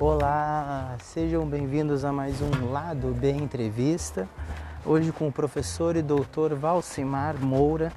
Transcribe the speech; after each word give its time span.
Olá, 0.00 0.96
sejam 1.02 1.46
bem-vindos 1.46 2.06
a 2.06 2.12
mais 2.12 2.40
um 2.40 2.72
Lado 2.72 3.08
B 3.08 3.32
Entrevista. 3.32 4.26
Hoje 4.86 5.12
com 5.12 5.28
o 5.28 5.32
professor 5.32 5.94
e 5.94 6.00
doutor 6.00 6.54
Valcimar 6.54 7.36
Moura. 7.38 7.92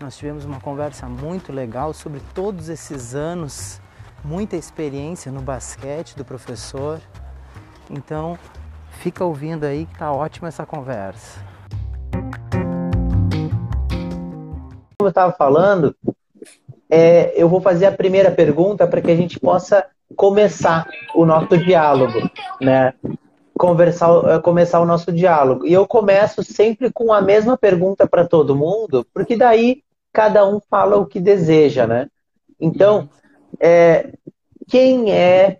Nós 0.00 0.16
tivemos 0.16 0.44
uma 0.44 0.60
conversa 0.60 1.06
muito 1.06 1.52
legal 1.52 1.94
sobre 1.94 2.20
todos 2.34 2.68
esses 2.68 3.14
anos, 3.14 3.80
muita 4.24 4.56
experiência 4.56 5.30
no 5.30 5.40
basquete 5.40 6.16
do 6.16 6.24
professor. 6.24 7.00
Então, 7.90 8.38
fica 9.00 9.24
ouvindo 9.24 9.64
aí 9.64 9.86
que 9.86 9.98
tá 9.98 10.12
ótima 10.12 10.48
essa 10.48 10.64
conversa. 10.64 11.40
Como 14.98 15.06
eu 15.06 15.08
estava 15.08 15.32
falando, 15.32 15.94
é, 16.90 17.32
eu 17.36 17.48
vou 17.48 17.60
fazer 17.60 17.86
a 17.86 17.92
primeira 17.92 18.30
pergunta 18.30 18.86
para 18.86 19.00
que 19.00 19.10
a 19.10 19.16
gente 19.16 19.38
possa 19.38 19.84
começar 20.16 20.88
o 21.14 21.24
nosso 21.26 21.56
diálogo, 21.58 22.30
né? 22.60 22.94
Conversar, 23.56 24.10
eh, 24.28 24.38
começar 24.40 24.80
o 24.80 24.86
nosso 24.86 25.12
diálogo. 25.12 25.66
E 25.66 25.72
eu 25.72 25.86
começo 25.86 26.42
sempre 26.42 26.92
com 26.92 27.12
a 27.12 27.20
mesma 27.20 27.56
pergunta 27.56 28.06
para 28.06 28.26
todo 28.26 28.56
mundo, 28.56 29.06
porque 29.12 29.36
daí 29.36 29.82
cada 30.12 30.46
um 30.46 30.60
fala 30.70 30.96
o 30.96 31.06
que 31.06 31.20
deseja, 31.20 31.86
né? 31.86 32.08
Então, 32.60 33.08
é, 33.60 34.12
quem 34.68 35.12
é 35.12 35.58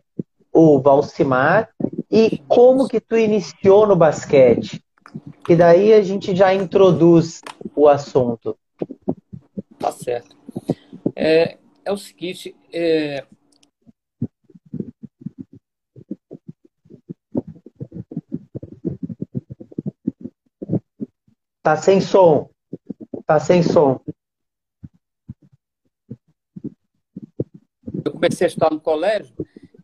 o 0.53 0.81
Valcimar 0.81 1.69
e 2.17 2.39
como 2.47 2.87
que 2.87 3.01
tu 3.01 3.17
iniciou 3.17 3.89
no 3.89 3.97
basquete? 3.97 4.81
Que 5.45 5.57
daí 5.57 5.93
a 5.93 6.01
gente 6.01 6.35
já 6.37 6.55
introduz 6.55 7.41
o 7.75 7.89
assunto. 7.89 8.57
Tá 9.81 9.91
certo. 9.91 10.37
É, 11.17 11.59
é 11.85 11.93
o 11.93 11.97
seguinte, 11.97 12.55
é, 12.73 13.27
Tá 21.65 21.77
sem 21.77 22.01
som. 22.01 22.51
Tá 23.27 23.41
sem 23.41 23.63
som. 23.63 23.99
Eu 28.05 28.13
comecei 28.13 28.45
a 28.45 28.49
estudar 28.49 28.71
no 28.71 28.81
colégio, 28.81 29.35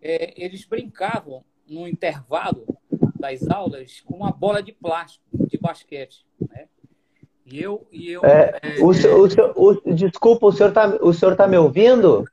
é, 0.01 0.35
eles 0.37 0.65
brincavam 0.67 1.43
no 1.71 1.87
intervalo 1.87 2.67
das 3.19 3.49
aulas 3.49 4.01
com 4.01 4.15
uma 4.15 4.33
bola 4.33 4.63
de 4.63 4.73
plástico 4.73 5.25
de 5.47 5.57
basquete. 5.57 6.27
Né? 6.49 6.67
E 7.47 7.63
eu. 7.63 7.87
E 7.93 8.11
eu 8.11 8.25
é, 8.25 8.59
é, 8.63 8.85
o, 8.85 8.93
senhor, 8.93 9.21
o, 9.21 9.31
senhor, 9.31 9.53
o, 9.57 9.95
desculpa, 9.95 10.47
o 10.47 10.53
senhor 10.53 10.71
está 10.71 10.87
o 11.01 11.13
senhor 11.13 11.37
tá 11.37 11.47
me 11.47 11.57
ouvindo? 11.57 12.25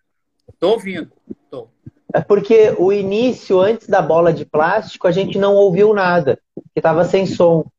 Estou 0.52 0.72
ouvindo. 0.74 1.12
Tô. 1.50 1.68
É 2.14 2.22
porque 2.22 2.74
o 2.80 2.92
início, 2.92 3.60
antes 3.60 3.88
da 3.88 4.02
bola 4.02 4.34
de 4.34 4.46
plástico, 4.46 5.08
a 5.08 5.12
gente 5.12 5.38
não 5.38 5.56
ouviu 5.56 5.94
nada, 5.94 6.40
que 6.74 6.80
estava 6.80 7.06
sem 7.06 7.26
som. 7.26 7.70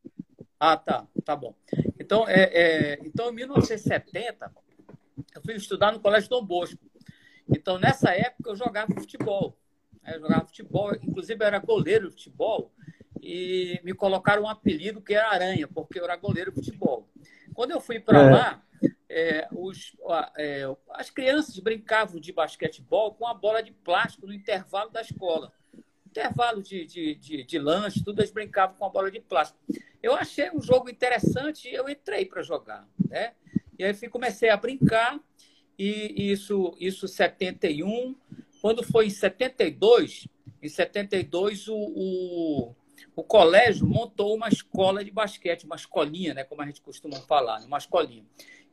Ah, 0.60 0.76
tá, 0.76 1.06
tá 1.24 1.34
bom. 1.34 1.54
Então, 1.98 2.28
é, 2.28 2.42
é, 2.52 2.98
então, 3.04 3.30
em 3.30 3.34
1970, 3.34 4.50
eu 5.34 5.42
fui 5.42 5.54
estudar 5.54 5.92
no 5.92 6.00
Colégio 6.00 6.28
Dom 6.28 6.44
Bosco. 6.44 6.78
Então, 7.48 7.78
nessa 7.78 8.10
época, 8.10 8.50
eu 8.50 8.56
jogava 8.56 8.92
futebol. 8.94 9.56
Eu 10.06 10.20
jogava 10.20 10.46
futebol, 10.46 10.94
inclusive 11.02 11.42
eu 11.42 11.46
era 11.46 11.58
goleiro 11.58 12.08
de 12.08 12.16
futebol, 12.16 12.72
e 13.20 13.80
me 13.84 13.92
colocaram 13.92 14.44
um 14.44 14.48
apelido 14.48 15.02
que 15.02 15.14
era 15.14 15.30
Aranha, 15.30 15.68
porque 15.68 15.98
eu 15.98 16.04
era 16.04 16.16
goleiro 16.16 16.50
de 16.50 16.56
futebol. 16.56 17.08
Quando 17.54 17.72
eu 17.72 17.80
fui 17.80 17.98
para 17.98 18.20
é. 18.20 18.30
lá, 18.30 18.62
é, 19.08 19.48
os, 19.52 19.96
é, 20.36 20.64
as 20.90 21.10
crianças 21.10 21.58
brincavam 21.58 22.20
de 22.20 22.32
basquetebol 22.32 23.14
com 23.14 23.26
a 23.26 23.34
bola 23.34 23.62
de 23.62 23.72
plástico 23.72 24.26
no 24.26 24.32
intervalo 24.32 24.90
da 24.90 25.00
escola. 25.00 25.52
Intervalo 26.06 26.62
de, 26.62 26.86
de, 26.86 27.14
de, 27.14 27.44
de 27.44 27.58
lanche, 27.58 28.02
tudo 28.04 28.20
eles 28.20 28.30
brincavam 28.30 28.76
com 28.76 28.84
a 28.84 28.90
bola 28.90 29.10
de 29.10 29.20
plástico. 29.20 29.58
Eu 30.02 30.14
achei 30.14 30.50
um 30.50 30.60
jogo 30.60 30.88
interessante 30.88 31.68
e 31.68 31.74
eu 31.74 31.88
entrei 31.88 32.24
para 32.24 32.42
jogar, 32.42 32.88
né? 33.08 33.32
E 33.78 33.84
aí 33.84 34.08
comecei 34.08 34.48
a 34.48 34.56
brincar 34.56 35.20
e 35.78 36.32
isso 36.32 36.76
isso 36.80 37.06
71, 37.06 38.16
quando 38.60 38.82
foi 38.82 39.06
em 39.06 39.10
72, 39.10 40.26
em 40.62 40.68
72 40.68 41.68
o, 41.68 41.76
o, 41.76 42.74
o 43.14 43.22
colégio 43.22 43.86
montou 43.86 44.34
uma 44.34 44.48
escola 44.48 45.04
de 45.04 45.10
basquete, 45.10 45.64
uma 45.64 45.76
escolinha, 45.76 46.34
né, 46.34 46.44
como 46.44 46.62
a 46.62 46.66
gente 46.66 46.80
costuma 46.80 47.16
falar, 47.20 47.60
uma 47.64 47.78
escolinha. 47.78 48.24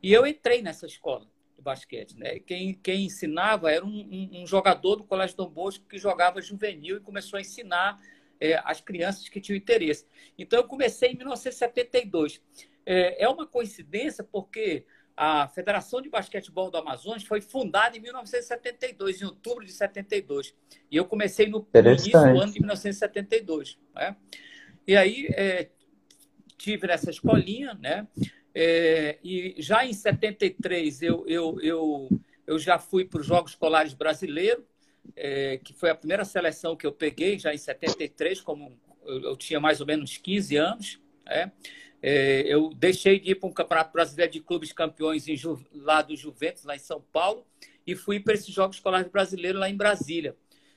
E 0.02 0.12
eu 0.12 0.26
entrei 0.26 0.62
nessa 0.62 0.86
escola 0.86 1.26
de 1.56 1.62
basquete, 1.62 2.16
né? 2.16 2.38
Quem, 2.40 2.74
quem 2.74 3.06
ensinava 3.06 3.72
era 3.72 3.84
um, 3.84 3.88
um, 3.88 4.42
um 4.42 4.46
jogador 4.46 4.96
do 4.96 5.04
Colégio 5.04 5.36
Dom 5.36 5.48
Bosco 5.48 5.86
que 5.88 5.98
jogava 5.98 6.42
juvenil 6.42 6.98
e 6.98 7.00
começou 7.00 7.38
a 7.38 7.40
ensinar 7.40 7.98
é, 8.40 8.60
as 8.64 8.80
crianças 8.80 9.28
que 9.28 9.40
tinham 9.40 9.56
interesse. 9.56 10.06
Então, 10.38 10.58
eu 10.58 10.64
comecei 10.64 11.10
em 11.10 11.16
1972. 11.16 12.42
É, 12.84 13.24
é 13.24 13.28
uma 13.28 13.46
coincidência 13.46 14.22
porque 14.22 14.84
a 15.16 15.48
Federação 15.48 16.02
de 16.02 16.10
Basquetebol 16.10 16.70
do 16.70 16.76
Amazonas 16.76 17.24
foi 17.24 17.40
fundada 17.40 17.96
em 17.96 18.00
1972, 18.00 19.22
em 19.22 19.24
outubro 19.24 19.64
de 19.64 19.72
72. 19.72 20.54
E 20.90 20.96
eu 20.96 21.06
comecei 21.06 21.48
no 21.48 21.66
início 21.74 22.12
do 22.12 22.40
ano 22.40 22.52
de 22.52 22.60
1972. 22.60 23.78
Né? 23.94 24.14
E 24.86 24.94
aí 24.94 25.26
é, 25.30 25.70
tive 26.58 26.86
nessa 26.86 27.10
escolinha, 27.10 27.74
né? 27.74 28.06
É, 28.54 29.18
e 29.22 29.54
já 29.58 29.84
em 29.84 29.92
73 29.92 31.02
eu, 31.02 31.24
eu, 31.26 31.58
eu, 31.60 32.08
eu 32.46 32.58
já 32.58 32.78
fui 32.78 33.04
para 33.04 33.20
os 33.20 33.26
Jogos 33.26 33.52
Escolares 33.52 33.92
Brasileiros, 33.92 34.64
é, 35.14 35.58
que 35.58 35.72
foi 35.72 35.90
a 35.90 35.94
primeira 35.94 36.24
seleção 36.24 36.76
que 36.76 36.86
eu 36.86 36.92
peguei, 36.92 37.38
já 37.38 37.54
em 37.54 37.58
73, 37.58 38.40
como 38.40 38.78
eu, 39.04 39.22
eu 39.22 39.36
tinha 39.36 39.60
mais 39.60 39.80
ou 39.80 39.86
menos 39.86 40.16
15 40.18 40.56
anos. 40.56 41.00
É, 41.26 41.40
é, 41.40 41.50
eu 42.02 42.70
deixei 42.74 43.18
de 43.18 43.32
ir 43.32 43.34
para 43.36 43.48
um 43.48 43.52
Campeonato 43.52 43.92
Brasileiro 43.92 44.32
de 44.32 44.40
Clubes 44.40 44.72
Campeões 44.72 45.28
em, 45.28 45.36
lá 45.74 46.02
do 46.02 46.16
Juventus, 46.16 46.64
lá 46.64 46.76
em 46.76 46.80
São 46.80 47.00
Paulo, 47.12 47.46
e 47.86 47.94
fui 47.94 48.20
para 48.20 48.34
esses 48.34 48.52
Jogos 48.52 48.76
Escolares 48.76 49.10
Brasileiros 49.10 49.60
lá 49.60 49.68
em 49.68 49.76
Brasília. 49.76 50.36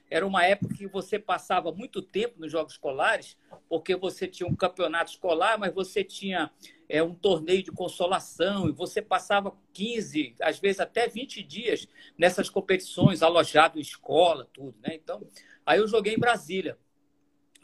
Era 0.09 0.25
uma 0.25 0.44
época 0.44 0.74
que 0.74 0.88
você 0.88 1.19
passava 1.19 1.72
muito 1.72 2.02
tempo 2.02 2.40
nos 2.40 2.52
Jogos 2.52 2.74
Escolares, 2.74 3.38
porque 3.68 3.96
você 3.96 4.28
tinha 4.28 4.50
um 4.50 4.56
campeonato 4.56 5.12
escolar, 5.12 5.59
mas 5.59 5.74
você 5.74 6.03
tinha 6.03 6.52
é, 6.88 7.03
um 7.03 7.13
torneio 7.13 7.62
de 7.62 7.72
consolação, 7.72 8.68
e 8.68 8.72
você 8.72 9.01
passava 9.01 9.56
15, 9.72 10.36
às 10.41 10.59
vezes 10.59 10.80
até 10.80 11.07
20 11.07 11.44
dias 11.44 11.88
nessas 12.18 12.50
competições, 12.50 13.22
alojado 13.22 13.78
em 13.78 13.81
escola, 13.81 14.50
tudo, 14.51 14.75
né? 14.81 14.96
Então, 14.96 15.22
aí 15.63 15.80
eu 15.80 15.88
joguei 15.88 16.16
em 16.16 16.19
Brasília. 16.19 16.78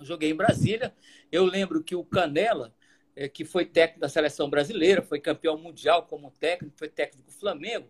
Joguei 0.01 0.29
em 0.29 0.35
Brasília. 0.35 0.93
Eu 1.31 1.45
lembro 1.45 1.83
que 1.83 1.95
o 1.95 2.03
Canela, 2.03 2.75
é, 3.15 3.29
que 3.29 3.45
foi 3.45 3.65
técnico 3.65 4.01
da 4.01 4.09
seleção 4.09 4.49
brasileira, 4.49 5.01
foi 5.01 5.19
campeão 5.19 5.57
mundial 5.57 6.03
como 6.03 6.31
técnico, 6.31 6.77
foi 6.77 6.89
técnico 6.89 7.25
do 7.25 7.31
Flamengo, 7.31 7.87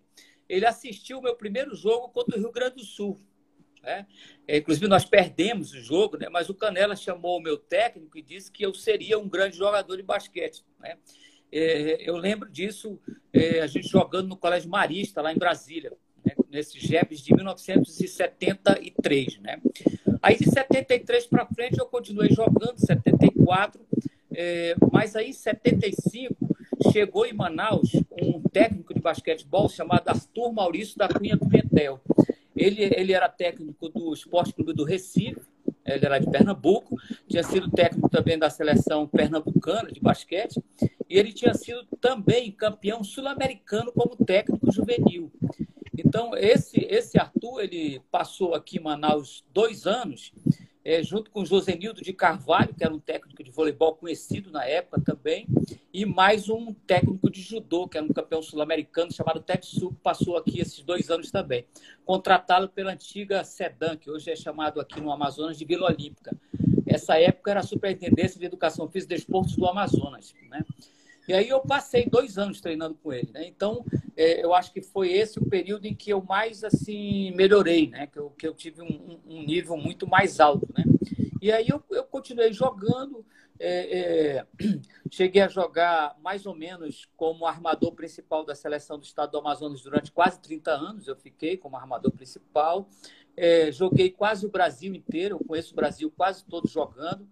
ele 0.47 0.65
assistiu 0.65 1.19
o 1.19 1.21
meu 1.21 1.35
primeiro 1.35 1.75
jogo 1.75 2.09
contra 2.09 2.37
o 2.37 2.39
Rio 2.39 2.51
Grande 2.51 2.75
do 2.75 2.83
Sul. 2.83 3.19
Né? 3.81 4.05
É, 4.47 4.57
inclusive, 4.57 4.87
nós 4.87 5.05
perdemos 5.05 5.73
o 5.73 5.81
jogo, 5.81 6.17
né? 6.17 6.27
mas 6.29 6.49
o 6.49 6.53
Canela 6.53 6.95
chamou 6.95 7.37
o 7.37 7.41
meu 7.41 7.57
técnico 7.57 8.17
e 8.17 8.21
disse 8.21 8.51
que 8.51 8.65
eu 8.65 8.73
seria 8.73 9.17
um 9.17 9.27
grande 9.27 9.57
jogador 9.57 9.95
de 9.95 10.03
basquete. 10.03 10.63
Né? 10.79 10.97
É, 11.51 12.09
eu 12.09 12.17
lembro 12.17 12.49
disso, 12.49 12.99
é, 13.31 13.61
a 13.61 13.67
gente 13.67 13.87
jogando 13.87 14.27
no 14.27 14.37
Colégio 14.37 14.69
Marista, 14.69 15.21
lá 15.21 15.31
em 15.31 15.37
Brasília, 15.37 15.93
né? 16.23 16.33
nesses 16.49 16.81
JEPs 16.81 17.21
de 17.21 17.33
1973. 17.33 19.39
Né? 19.39 19.61
Aí, 20.21 20.37
de 20.37 20.49
73 20.49 21.27
para 21.27 21.45
frente, 21.45 21.79
eu 21.79 21.85
continuei 21.85 22.29
jogando, 22.29 22.79
74, 22.79 23.85
é, 24.37 24.75
mas 24.91 25.15
aí, 25.15 25.29
em 25.29 25.33
75, 25.33 26.35
chegou 26.91 27.25
em 27.25 27.33
Manaus 27.33 27.91
um 28.21 28.41
técnico 28.41 28.93
de 28.93 28.99
basquetebol 28.99 29.69
chamado 29.69 30.09
Arthur 30.09 30.53
Maurício 30.53 30.97
da 30.97 31.07
Cunha 31.07 31.37
Pimentel. 31.37 32.01
Ele, 32.55 32.83
ele 32.83 33.13
era 33.13 33.27
técnico 33.27 33.89
do 33.89 34.13
Esporte 34.13 34.53
Clube 34.53 34.73
do 34.73 34.83
Recife, 34.83 35.41
ele 35.85 36.05
era 36.05 36.19
de 36.19 36.29
Pernambuco, 36.29 36.97
tinha 37.27 37.43
sido 37.43 37.69
técnico 37.69 38.09
também 38.09 38.39
da 38.39 38.49
seleção 38.49 39.07
pernambucana 39.07 39.91
de 39.91 39.99
basquete, 39.99 40.61
e 40.81 41.17
ele 41.17 41.31
tinha 41.31 41.53
sido 41.53 41.85
também 42.01 42.51
campeão 42.51 43.03
sul-americano 43.03 43.91
como 43.91 44.15
técnico 44.15 44.71
juvenil. 44.71 45.31
Então, 45.97 46.35
esse, 46.35 46.79
esse 46.89 47.19
Arthur, 47.19 47.61
ele 47.61 48.01
passou 48.11 48.55
aqui 48.55 48.77
em 48.77 48.83
Manaus 48.83 49.43
dois 49.53 49.85
anos, 49.85 50.33
é, 50.85 51.01
junto 51.01 51.31
com 51.31 51.43
Josenildo 51.43 52.03
de 52.03 52.13
Carvalho, 52.13 52.71
que 52.71 52.83
era 52.83 52.93
um 52.93 52.99
técnico 52.99 53.43
de 53.43 53.49
voleibol 53.49 53.95
conhecido 53.95 54.51
na 54.51 54.63
época 54.63 55.01
também, 55.01 55.47
e 55.91 56.05
mais 56.05 56.47
um 56.47 56.71
técnico 56.85 57.27
de 57.31 57.41
judô, 57.41 57.87
que 57.87 57.97
era 57.97 58.05
um 58.05 58.13
campeão 58.13 58.39
sul-americano 58.43 59.11
chamado 59.11 59.41
Tetsu, 59.41 59.89
que 59.89 59.99
passou 60.01 60.37
aqui 60.37 60.59
esses 60.59 60.83
dois 60.83 61.09
anos 61.09 61.31
também. 61.31 61.65
Contratado 62.05 62.69
pela 62.69 62.91
antiga 62.91 63.43
Sedan, 63.43 63.97
que 63.97 64.11
hoje 64.11 64.29
é 64.29 64.35
chamado 64.35 64.79
aqui 64.79 65.01
no 65.01 65.11
Amazonas 65.11 65.57
de 65.57 65.65
Vila 65.65 65.87
Olímpica. 65.87 66.37
Essa 66.85 67.19
época 67.19 67.49
era 67.49 67.61
a 67.61 67.63
Superintendência 67.63 68.39
de 68.39 68.45
Educação 68.45 68.87
Física 68.87 69.15
e 69.15 69.17
Desportos 69.17 69.55
do 69.55 69.65
Amazonas. 69.65 70.35
Né? 70.51 70.63
E 71.27 71.33
aí 71.33 71.49
eu 71.49 71.59
passei 71.61 72.05
dois 72.05 72.37
anos 72.37 72.61
treinando 72.61 72.95
com 72.95 73.11
ele. 73.11 73.31
Né? 73.31 73.47
Então, 73.47 73.83
é, 74.15 74.43
eu 74.43 74.53
acho 74.53 74.71
que 74.71 74.81
foi 74.81 75.11
esse 75.11 75.39
o 75.39 75.45
período 75.45 75.85
em 75.85 75.95
que 75.95 76.11
eu 76.11 76.21
mais 76.21 76.63
assim 76.63 77.31
melhorei, 77.31 77.89
né? 77.89 78.07
que, 78.07 78.19
eu, 78.19 78.29
que 78.31 78.47
eu 78.47 78.53
tive 78.53 78.81
um, 78.81 79.19
um 79.25 79.43
nível 79.43 79.75
muito 79.75 80.07
mais 80.07 80.39
alto. 80.39 80.67
Né? 80.77 80.83
E 81.41 81.51
aí 81.51 81.67
eu, 81.67 81.83
eu 81.91 82.03
continuei 82.03 82.53
jogando, 82.53 83.25
é, 83.59 83.99
é, 83.99 84.45
cheguei 85.11 85.41
a 85.41 85.47
jogar 85.47 86.15
mais 86.21 86.45
ou 86.45 86.55
menos 86.55 87.07
como 87.15 87.45
armador 87.45 87.93
principal 87.93 88.45
da 88.45 88.55
seleção 88.55 88.97
do 88.97 89.03
estado 89.03 89.31
do 89.31 89.39
Amazonas 89.39 89.81
durante 89.81 90.11
quase 90.11 90.39
30 90.41 90.71
anos. 90.71 91.07
Eu 91.07 91.15
fiquei 91.15 91.57
como 91.57 91.75
armador 91.75 92.11
principal. 92.11 92.87
É, 93.37 93.71
joguei 93.71 94.11
quase 94.11 94.45
o 94.45 94.49
Brasil 94.49 94.93
inteiro, 94.93 95.35
eu 95.35 95.45
conheço 95.45 95.73
o 95.73 95.75
Brasil 95.75 96.11
quase 96.15 96.45
todo 96.45 96.67
jogando. 96.67 97.27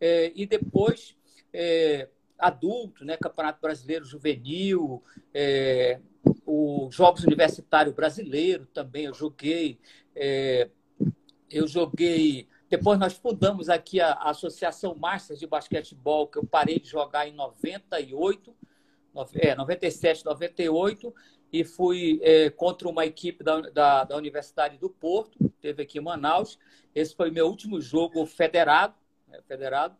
É, 0.00 0.32
e 0.34 0.46
depois 0.46 1.16
é, 1.52 2.08
adulto, 2.38 3.04
né? 3.04 3.16
Campeonato 3.16 3.60
Brasileiro 3.60 4.04
Juvenil, 4.04 5.02
é, 5.32 6.00
os 6.46 6.94
Jogos 6.94 7.24
Universitários 7.24 7.94
Brasileiro 7.94 8.66
também 8.66 9.04
eu 9.04 9.14
joguei. 9.14 9.78
É, 10.14 10.68
eu 11.50 11.66
joguei. 11.66 12.48
Depois 12.68 12.98
nós 12.98 13.14
fundamos 13.14 13.68
aqui 13.68 14.00
a, 14.00 14.12
a, 14.12 14.30
Associação 14.30 14.94
Masters 14.94 15.38
de 15.38 15.46
Basquetebol, 15.46 16.26
que 16.26 16.38
eu 16.38 16.46
parei 16.46 16.80
de 16.80 16.88
jogar 16.88 17.28
em 17.28 17.32
98, 17.32 18.54
é, 19.34 19.54
97, 19.54 20.24
98, 20.24 21.14
e 21.52 21.62
fui 21.62 22.18
é, 22.22 22.50
contra 22.50 22.88
uma 22.88 23.06
equipe 23.06 23.44
da, 23.44 23.60
da, 23.60 24.04
da 24.04 24.16
Universidade 24.16 24.76
do 24.76 24.90
Porto, 24.90 25.38
teve 25.60 25.82
aqui 25.82 25.98
em 25.98 26.02
Manaus. 26.02 26.58
Esse 26.94 27.14
foi 27.14 27.30
meu 27.30 27.46
último 27.46 27.80
jogo 27.80 28.26
federado. 28.26 28.94
Né, 29.34 29.42
federado. 29.46 29.96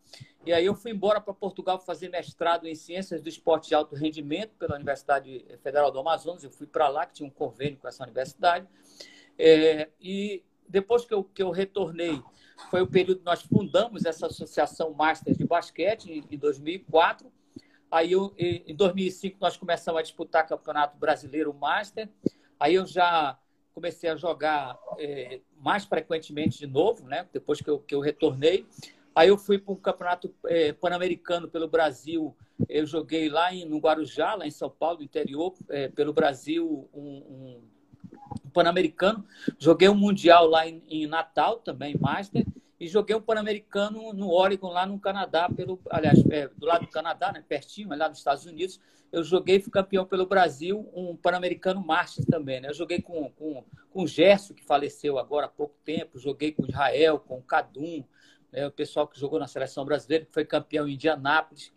E 0.47 0.53
aí 0.53 0.65
eu 0.65 0.75
fui 0.75 0.93
embora 0.93 1.21
para 1.21 1.35
Portugal 1.35 1.79
fazer 1.81 2.09
mestrado 2.09 2.67
em 2.67 2.75
Ciências 2.75 3.21
do 3.21 3.29
Esporte 3.29 3.69
de 3.69 3.75
Alto 3.75 3.95
Rendimento 3.95 4.55
pela 4.59 4.77
Universidade 4.77 5.45
Federal 5.63 5.91
do 5.91 5.99
Amazonas. 5.99 6.45
Eu 6.45 6.51
fui 6.51 6.67
para 6.67 6.89
lá, 6.89 7.05
que 7.05 7.15
tinha 7.15 7.27
um 7.27 7.31
convênio 7.31 7.79
com 7.79 7.89
essa 7.89 8.05
universidade. 8.05 8.67
É, 9.39 9.89
e 10.01 10.45
depois 10.69 11.05
que 11.05 11.13
eu, 11.13 11.25
que 11.25 11.43
eu 11.43 11.51
retornei, 11.51 12.23
foi 12.71 12.83
o 12.83 12.87
período 12.87 13.19
que 13.19 13.25
nós 13.25 13.43
fundamos 13.43 14.05
essa 14.05 14.27
Associação 14.27 14.93
Masters 14.93 15.37
de 15.37 15.45
Basquete, 15.45 16.13
em, 16.13 16.25
em 16.31 16.39
2004. 16.39 17.31
Aí, 17.91 18.13
eu, 18.13 18.35
em 18.39 18.75
2005, 18.75 19.39
nós 19.41 19.57
começamos 19.57 19.99
a 19.99 20.03
disputar 20.03 20.47
Campeonato 20.47 20.97
Brasileiro 20.99 21.53
Master. 21.53 22.09
Aí 22.59 22.75
eu 22.75 22.87
já 22.87 23.39
comecei 23.73 24.09
a 24.09 24.17
jogar 24.17 24.79
é, 24.99 25.41
mais 25.57 25.85
frequentemente 25.85 26.59
de 26.59 26.67
novo, 26.67 27.07
né? 27.07 27.29
depois 27.33 27.61
que 27.61 27.69
eu, 27.69 27.81
que 27.81 27.95
eu 27.95 28.01
retornei. 28.01 28.67
Aí 29.15 29.29
eu 29.29 29.39
fui 29.39 29.59
para 29.59 29.73
um 29.73 29.77
campeonato 29.77 30.35
é, 30.47 30.73
pan-americano 30.73 31.49
pelo 31.49 31.69
Brasil. 31.69 32.37
Eu 32.69 32.85
joguei 32.85 33.29
lá 33.29 33.55
em, 33.55 33.65
no 33.65 33.79
Guarujá, 33.79 34.35
lá 34.35 34.45
em 34.45 34.51
São 34.51 34.69
Paulo, 34.69 35.03
interior, 35.03 35.55
é, 35.69 35.89
pelo 35.89 36.13
Brasil, 36.13 36.89
um, 36.93 37.01
um, 37.01 37.63
pan-americano. 38.53 39.25
Joguei 39.57 39.89
um 39.89 39.95
mundial 39.95 40.49
lá 40.49 40.67
em, 40.67 40.83
em, 40.89 41.07
Natal, 41.07 41.59
também, 41.59 41.97
Master. 41.97 42.45
E 42.81 42.89
joguei 42.89 43.15
um 43.15 43.21
pan-americano 43.21 44.13
no 44.13 44.31
Oregon, 44.33 44.69
lá 44.69 44.85
no 44.85 44.99
Canadá, 44.99 45.49
pelo, 45.49 45.81
aliás, 45.91 46.19
é, 46.31 46.49
do 46.49 46.67
lado 46.67 46.85
do 46.85 46.91
Canadá, 46.91 47.31
né, 47.31 47.43
pertinho, 47.49 47.89
lá 47.97 48.09
nos 48.09 48.19
Estados 48.19 48.47
Unidos. 48.47 48.81
Eu 49.13 49.23
joguei, 49.23 49.61
fui 49.61 49.71
campeão 49.71 50.05
pelo 50.05 50.27
Brasil, 50.27 50.91
um 50.93 51.17
pan-americano 51.17 51.81
Masters 51.81 52.27
também. 52.27 52.61
Né? 52.61 52.71
Eu 52.71 52.75
joguei 52.75 53.01
com, 53.01 53.31
com, 53.31 53.65
com 53.91 54.03
o 54.03 54.09
Gerson, 54.09 54.55
que 54.55 54.65
faleceu 54.65 55.21
agora 55.21 55.47
há 55.47 55.49
pouco 55.49 55.77
tempo. 55.85 56.19
Joguei 56.19 56.51
com 56.51 56.65
o 56.65 56.69
Israel, 56.69 57.21
com 57.21 57.39
o 57.39 57.43
Cadum 57.43 58.05
né, 58.55 58.67
o 58.67 58.71
pessoal 58.71 59.09
que 59.09 59.19
jogou 59.19 59.39
na 59.41 59.49
seleção 59.49 59.85
brasileira, 59.85 60.25
que 60.25 60.33
foi 60.33 60.45
campeão 60.45 60.87
em 60.87 60.95
Indianápolis. 60.95 61.73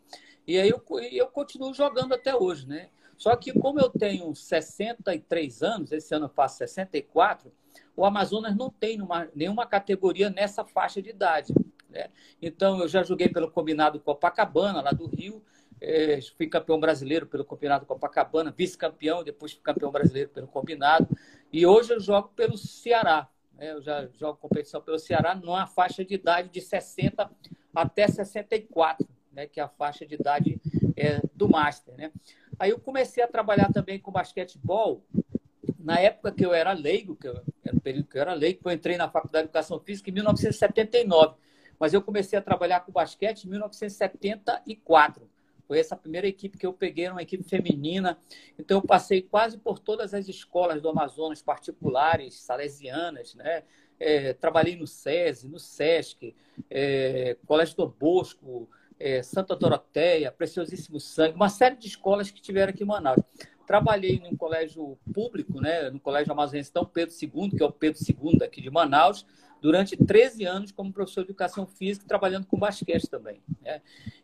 E 0.45 0.57
aí 0.59 0.69
eu, 0.69 0.81
eu 1.11 1.27
continuo 1.27 1.73
jogando 1.73 2.13
até 2.13 2.35
hoje, 2.35 2.67
né? 2.67 2.89
Só 3.17 3.35
que 3.35 3.51
como 3.51 3.79
eu 3.79 3.89
tenho 3.89 4.33
63 4.33 5.63
anos, 5.63 5.91
esse 5.91 6.13
ano 6.13 6.25
eu 6.25 6.29
faço 6.29 6.57
64, 6.59 7.51
o 7.95 8.05
Amazonas 8.05 8.55
não 8.55 8.69
tem 8.69 8.95
numa, 8.95 9.27
nenhuma 9.33 9.65
categoria 9.65 10.29
nessa 10.29 10.63
faixa 10.63 11.01
de 11.01 11.09
idade. 11.09 11.51
Né? 11.89 12.09
Então 12.39 12.79
eu 12.79 12.87
já 12.87 13.01
joguei 13.01 13.27
pelo 13.27 13.49
combinado 13.49 13.99
Copacabana, 13.99 14.81
lá 14.81 14.91
do 14.91 15.07
Rio, 15.07 15.43
é, 15.81 16.19
fui 16.37 16.47
campeão 16.47 16.79
brasileiro 16.79 17.25
pelo 17.25 17.43
combinado 17.43 17.87
Copacabana, 17.87 18.53
vice-campeão, 18.55 19.23
depois 19.23 19.53
fui 19.53 19.61
campeão 19.63 19.91
brasileiro 19.91 20.29
pelo 20.29 20.47
combinado, 20.47 21.07
e 21.51 21.65
hoje 21.65 21.93
eu 21.93 21.99
jogo 21.99 22.29
pelo 22.35 22.55
Ceará, 22.55 23.27
né? 23.57 23.71
Eu 23.71 23.81
já 23.81 24.05
jogo 24.07 24.39
competição 24.39 24.81
pelo 24.81 24.99
Ceará 24.99 25.35
numa 25.35 25.65
faixa 25.65 26.05
de 26.05 26.13
idade 26.13 26.49
de 26.49 26.61
60 26.61 27.29
até 27.75 28.07
64, 28.07 29.07
né? 29.31 29.47
que 29.47 29.59
é 29.59 29.63
a 29.63 29.67
faixa 29.67 30.05
de 30.05 30.15
idade 30.15 30.61
é, 30.95 31.21
do 31.33 31.49
Master. 31.49 31.95
Né? 31.97 32.11
Aí 32.57 32.69
eu 32.69 32.79
comecei 32.79 33.23
a 33.23 33.27
trabalhar 33.27 33.71
também 33.71 33.99
com 33.99 34.11
basquetebol 34.11 35.03
na 35.79 35.99
época 35.99 36.31
que 36.31 36.45
eu 36.45 36.53
era 36.53 36.73
leigo, 36.73 37.15
que 37.15 37.27
eu, 37.27 37.41
era 37.63 37.79
período 37.79 38.07
que 38.07 38.17
eu 38.17 38.21
era 38.21 38.33
leigo, 38.33 38.61
eu 38.65 38.71
entrei 38.71 38.97
na 38.97 39.09
Faculdade 39.09 39.45
de 39.45 39.49
Educação 39.49 39.79
Física 39.79 40.09
em 40.09 40.13
1979. 40.13 41.35
Mas 41.79 41.93
eu 41.93 42.01
comecei 42.01 42.37
a 42.37 42.41
trabalhar 42.41 42.81
com 42.81 42.91
basquete 42.91 43.45
em 43.45 43.49
1974. 43.49 45.29
Foi 45.67 45.79
essa 45.79 45.95
primeira 45.95 46.27
equipe 46.27 46.57
que 46.57 46.65
eu 46.65 46.71
peguei, 46.71 47.09
uma 47.09 47.21
equipe 47.21 47.43
feminina. 47.43 48.17
Então, 48.57 48.77
eu 48.77 48.81
passei 48.81 49.21
quase 49.21 49.57
por 49.57 49.79
todas 49.79 50.13
as 50.13 50.27
escolas 50.29 50.81
do 50.81 50.89
Amazonas, 50.89 51.41
particulares, 51.41 52.39
salesianas, 52.39 53.35
né? 53.35 53.63
É, 53.99 54.31
trabalhei 54.33 54.75
no 54.75 54.87
SESI, 54.87 55.47
no 55.47 55.59
SESC, 55.59 56.35
é, 56.69 57.35
Colégio 57.45 57.75
do 57.75 57.87
Bosco, 57.87 58.69
é, 58.99 59.21
Santa 59.21 59.55
Doroteia, 59.55 60.31
Preciosíssimo 60.31 60.99
Sangue, 60.99 61.35
uma 61.35 61.49
série 61.49 61.75
de 61.75 61.87
escolas 61.87 62.31
que 62.31 62.41
tiveram 62.41 62.71
aqui 62.71 62.83
em 62.83 62.87
Manaus. 62.87 63.21
Trabalhei 63.67 64.19
num 64.19 64.35
colégio 64.35 64.97
público, 65.13 65.59
né, 65.59 65.89
no 65.89 65.99
Colégio 65.99 66.31
Amazonense 66.31 66.73
Dom 66.73 66.85
Pedro 66.85 67.13
II, 67.21 67.49
que 67.49 67.61
é 67.61 67.65
o 67.65 67.71
Pedro 67.71 67.99
II 68.01 68.41
aqui 68.41 68.61
de 68.61 68.69
Manaus, 68.69 69.25
durante 69.61 69.97
13 69.97 70.45
anos 70.45 70.71
como 70.71 70.93
professor 70.93 71.25
de 71.25 71.31
educação 71.31 71.67
física, 71.67 72.07
trabalhando 72.07 72.47
com 72.47 72.57
basquete 72.57 73.09
também. 73.09 73.41
Né? 73.61 73.81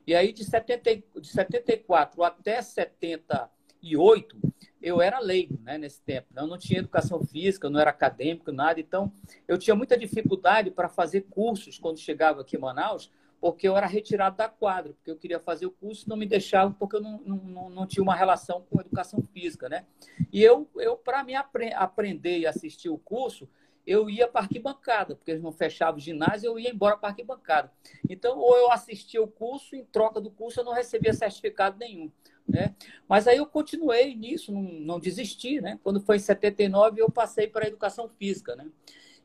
E 0.07 0.15
aí, 0.15 0.31
de, 0.31 0.45
70, 0.45 1.03
de 1.19 1.27
74 1.27 2.23
até 2.23 2.61
78, 2.61 4.37
eu 4.81 5.01
era 5.01 5.19
leigo 5.19 5.59
né, 5.61 5.77
nesse 5.77 6.01
tempo. 6.01 6.27
Né? 6.33 6.41
Eu 6.41 6.47
não 6.47 6.57
tinha 6.57 6.79
educação 6.79 7.21
física, 7.23 7.69
não 7.69 7.79
era 7.79 7.89
acadêmico, 7.89 8.51
nada. 8.51 8.79
Então, 8.79 9.11
eu 9.45 9.57
tinha 9.57 9.75
muita 9.75 9.97
dificuldade 9.97 10.71
para 10.71 10.87
fazer 10.87 11.21
cursos 11.29 11.77
quando 11.77 11.99
chegava 11.99 12.41
aqui 12.41 12.55
em 12.55 12.59
Manaus, 12.59 13.11
porque 13.43 13.67
eu 13.67 13.75
era 13.75 13.87
retirado 13.87 14.37
da 14.37 14.47
quadra, 14.47 14.93
porque 14.93 15.11
eu 15.11 15.17
queria 15.17 15.37
fazer 15.37 15.65
o 15.65 15.71
curso 15.71 16.07
não 16.07 16.15
me 16.15 16.25
deixavam 16.25 16.71
porque 16.71 16.95
eu 16.95 17.01
não, 17.01 17.17
não, 17.25 17.69
não 17.69 17.85
tinha 17.85 18.01
uma 18.01 18.15
relação 18.15 18.65
com 18.69 18.79
educação 18.79 19.21
física, 19.33 19.67
né? 19.67 19.85
E 20.31 20.41
eu, 20.41 20.65
eu 20.77 20.95
para 20.95 21.25
me 21.25 21.35
apre 21.35 21.73
aprender 21.73 22.39
e 22.39 22.47
assistir 22.47 22.87
o 22.87 22.97
curso, 22.97 23.49
eu 23.85 24.09
ia 24.09 24.29
para 24.29 24.39
arquibancada, 24.39 25.13
porque 25.13 25.29
eles 25.29 25.43
não 25.43 25.51
fechavam 25.51 25.97
o 25.97 25.99
ginásio, 25.99 26.47
eu 26.47 26.57
ia 26.57 26.69
embora 26.69 26.95
para 26.95 27.09
arquibancada. 27.09 27.69
Então, 28.09 28.39
ou 28.39 28.55
eu 28.55 28.71
assistia 28.71 29.21
o 29.21 29.27
curso, 29.27 29.75
em 29.75 29.83
troca 29.83 30.21
do 30.21 30.31
curso 30.31 30.61
eu 30.61 30.63
não 30.63 30.71
recebia 30.71 31.11
certificado 31.11 31.77
nenhum. 31.77 32.09
Né? 32.47 32.73
Mas 33.09 33.27
aí 33.27 33.35
eu 33.35 33.45
continuei 33.45 34.15
nisso, 34.15 34.53
não, 34.53 34.61
não 34.61 34.99
desisti. 35.01 35.59
Né? 35.59 35.77
Quando 35.83 35.99
foi 35.99 36.15
em 36.15 36.19
79, 36.19 37.01
eu 37.01 37.11
passei 37.11 37.47
para 37.47 37.65
a 37.65 37.67
educação 37.67 38.07
física. 38.07 38.55
Né? 38.55 38.69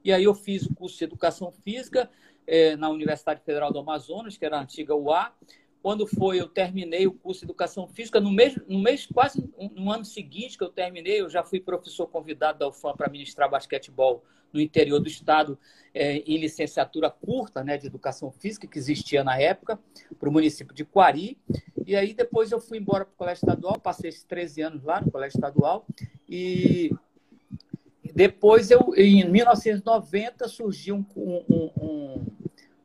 E 0.05 0.13
aí 0.13 0.25
eu 0.25 0.35
fiz 0.35 0.67
o 0.67 0.75
curso 0.75 0.99
de 0.99 1.05
educação 1.05 1.53
física 1.53 2.11
é, 2.49 2.75
na 2.77 2.89
Universidade 2.89 3.43
Federal 3.45 3.71
do 3.71 3.79
Amazonas, 3.79 4.39
que 4.39 4.45
era 4.45 4.57
a 4.57 4.63
antiga 4.63 4.95
UA. 4.95 5.31
Quando 5.83 6.07
foi, 6.07 6.41
eu 6.41 6.49
terminei 6.49 7.07
o 7.07 7.13
curso 7.13 7.41
de 7.41 7.47
Educação 7.47 7.87
Física. 7.87 8.19
No 8.19 8.33
mês, 8.33 8.59
no 8.67 8.81
mês 8.81 9.07
quase 9.07 9.49
no 9.77 9.93
ano 9.93 10.05
seguinte 10.05 10.57
que 10.57 10.65
eu 10.65 10.71
terminei, 10.71 11.21
eu 11.21 11.29
já 11.29 11.45
fui 11.45 11.61
professor 11.61 12.07
convidado 12.09 12.59
da 12.59 12.69
UFAM 12.69 12.97
para 12.97 13.09
ministrar 13.09 13.49
basquetebol 13.49 14.25
no 14.51 14.61
interior 14.61 14.99
do 14.99 15.09
estado 15.09 15.59
é, 15.95 16.17
em 16.19 16.39
licenciatura 16.39 17.11
curta 17.11 17.63
né, 17.63 17.77
de 17.77 17.87
Educação 17.87 18.33
Física, 18.33 18.67
que 18.67 18.79
existia 18.79 19.23
na 19.23 19.39
época, 19.39 19.79
para 20.19 20.29
o 20.29 20.33
município 20.33 20.75
de 20.75 20.87
Quari. 20.87 21.39
E 21.87 21.95
aí 21.95 22.15
depois 22.15 22.51
eu 22.51 22.61
fui 22.61 22.79
embora 22.79 23.05
para 23.05 23.13
o 23.13 23.17
Colégio 23.17 23.43
Estadual, 23.43 23.79
passei 23.79 24.09
esses 24.09 24.25
13 24.25 24.63
anos 24.63 24.85
lá 24.85 25.03
no 25.03 25.11
Colégio 25.11 25.37
Estadual. 25.37 25.87
E 26.29 26.91
depois, 28.19 28.69
eu, 28.71 28.93
em 28.97 29.25
1990, 29.31 30.49
surgiu 30.49 30.97
um, 30.97 31.05
um, 31.17 31.71
um 31.81 32.27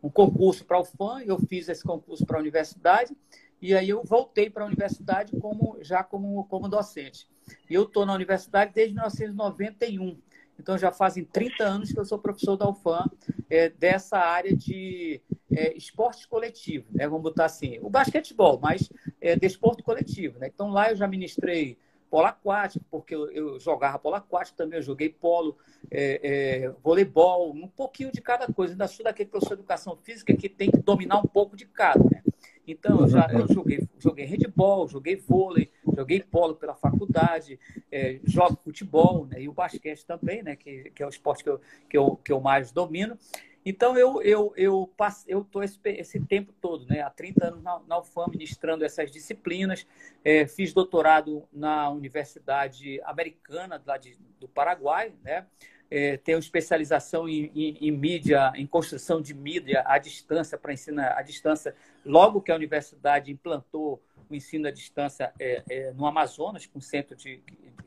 um 0.03 0.09
concurso 0.09 0.65
para 0.65 0.77
o 0.77 0.83
FAM, 0.83 1.21
eu 1.25 1.39
fiz 1.39 1.69
esse 1.69 1.81
concurso 1.81 2.25
para 2.25 2.37
a 2.37 2.41
universidade, 2.41 3.15
e 3.61 3.73
aí 3.73 3.87
eu 3.87 4.03
voltei 4.03 4.49
para 4.49 4.63
a 4.63 4.67
universidade 4.67 5.31
como, 5.39 5.77
já 5.81 6.03
como, 6.03 6.43
como 6.45 6.67
docente. 6.67 7.25
E 7.69 7.73
eu 7.73 7.83
estou 7.83 8.05
na 8.05 8.13
universidade 8.13 8.73
desde 8.75 8.93
1991. 8.93 10.19
Então 10.59 10.77
já 10.77 10.91
fazem 10.91 11.23
30 11.23 11.63
anos 11.63 11.91
que 11.93 11.97
eu 11.97 12.03
sou 12.03 12.19
professor 12.19 12.57
da 12.57 12.69
UFAM 12.69 13.09
é, 13.49 13.69
dessa 13.69 14.17
área 14.17 14.55
de 14.55 15.21
é, 15.49 15.75
esporte 15.77 16.27
coletivo, 16.27 16.85
né? 16.91 17.07
vamos 17.07 17.23
botar 17.23 17.45
assim, 17.45 17.79
o 17.81 17.89
basquetebol, 17.89 18.59
mas 18.61 18.91
é, 19.21 19.37
desporto 19.37 19.83
coletivo. 19.83 20.37
Né? 20.37 20.51
Então 20.53 20.69
lá 20.69 20.91
eu 20.91 20.97
já 20.97 21.07
ministrei 21.07 21.77
polo 22.13 22.27
aquático, 22.27 22.85
porque 22.91 23.15
eu, 23.15 23.31
eu, 23.31 23.59
jogava 23.59 23.97
polo 23.97 24.13
aquático 24.13 24.55
também, 24.55 24.77
eu 24.77 24.83
joguei 24.83 25.09
polo, 25.09 25.57
é, 25.89 26.19
é, 26.21 26.69
voleibol, 26.83 27.51
um 27.51 27.67
pouquinho 27.67 28.11
de 28.11 28.21
cada 28.21 28.45
coisa. 28.53 28.75
Ainda 28.75 28.87
sou 28.87 29.03
daquele 29.03 29.29
professor 29.31 29.55
de 29.55 29.61
educação 29.61 29.97
física 29.97 30.31
que 30.35 30.47
tem 30.47 30.69
que 30.69 30.77
dominar 30.77 31.17
um 31.17 31.25
pouco 31.25 31.57
de 31.57 31.65
cada, 31.65 32.03
né? 32.03 32.21
Então, 32.67 32.99
eu 32.99 33.07
já 33.07 33.27
eu 33.31 33.51
joguei, 33.51 33.89
joguei 33.97 34.25
handball, 34.25 34.87
joguei 34.87 35.15
vôlei, 35.15 35.71
joguei 35.97 36.21
polo 36.21 36.53
pela 36.53 36.75
faculdade, 36.75 37.59
é, 37.91 38.19
jogo 38.23 38.59
futebol 38.63 39.25
né, 39.25 39.41
e 39.41 39.49
o 39.49 39.53
basquete 39.53 40.05
também, 40.05 40.43
né, 40.43 40.55
que, 40.55 40.91
que 40.91 41.01
é 41.01 41.05
o 41.07 41.09
esporte 41.09 41.43
que 41.43 41.49
eu, 41.49 41.59
que 41.89 41.97
eu, 41.97 42.15
que 42.17 42.31
eu 42.31 42.39
mais 42.39 42.71
domino. 42.71 43.17
Então, 43.65 43.97
eu 43.97 44.21
eu 44.21 44.53
eu 44.57 44.89
eu 45.27 45.41
estou 45.41 45.63
esse, 45.63 45.79
esse, 45.85 46.19
tempo 46.19 46.53
todo, 46.61 46.85
né, 46.85 47.01
há 47.01 47.09
30 47.09 47.47
anos 47.47 47.63
na, 47.63 47.79
na 47.87 47.99
UFAM, 47.99 48.27
ministrando 48.29 48.83
essas 48.83 49.11
disciplinas. 49.11 49.85
É, 50.23 50.45
fiz 50.45 50.73
doutorado 50.73 51.47
na 51.51 51.89
Universidade 51.89 53.01
Americana 53.03 53.81
lá 53.85 53.97
de, 53.97 54.17
do 54.39 54.47
Paraguai, 54.47 55.13
né? 55.23 55.45
É, 55.89 56.17
tenho 56.17 56.39
especialização 56.39 57.29
em, 57.29 57.51
em, 57.53 57.77
em, 57.87 57.91
mídia, 57.91 58.51
em 58.55 58.65
construção 58.65 59.21
de 59.21 59.31
mídia 59.31 59.83
à 59.85 59.99
distância, 59.99 60.57
para 60.57 60.73
ensino 60.73 60.99
à 61.01 61.21
distância, 61.21 61.75
logo 62.03 62.41
que 62.41 62.51
a 62.51 62.55
universidade 62.55 63.31
implantou 63.31 64.01
o 64.27 64.33
ensino 64.33 64.67
à 64.67 64.71
distância 64.71 65.31
é, 65.39 65.61
é, 65.69 65.91
no 65.91 66.07
Amazonas, 66.07 66.65
com 66.65 66.79
o 66.79 66.81
centro 66.81 67.15
de, 67.15 67.39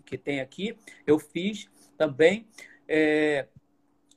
que 0.04 0.16
tem 0.16 0.40
aqui, 0.40 0.76
eu 1.04 1.18
fiz 1.18 1.68
também. 1.98 2.46
É, 2.88 3.46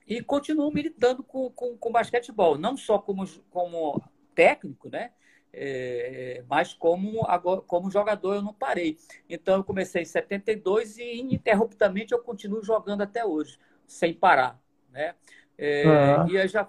e 0.10 0.24
continuo 0.24 0.74
militando 0.74 1.22
com, 1.22 1.52
com, 1.52 1.78
com, 1.78 1.92
basquetebol, 1.92 2.58
não 2.58 2.76
só 2.76 2.98
como, 2.98 3.24
como 3.52 4.02
técnico, 4.34 4.90
né? 4.90 5.12
É, 5.54 6.44
mas 6.48 6.74
como, 6.74 7.26
agora, 7.28 7.62
como 7.62 7.92
jogador 7.92 8.36
eu 8.36 8.42
não 8.42 8.54
parei. 8.54 8.98
Então 9.30 9.58
eu 9.58 9.64
comecei 9.64 10.02
em 10.02 10.06
72 10.06 10.98
e 10.98 11.20
ininterruptamente 11.20 12.12
eu 12.12 12.20
continuo 12.20 12.64
jogando 12.64 13.02
até 13.02 13.24
hoje, 13.24 13.60
sem 13.86 14.12
parar. 14.12 14.60
Né? 14.92 15.14
É. 15.56 15.96
E 16.28 16.48
já 16.48 16.68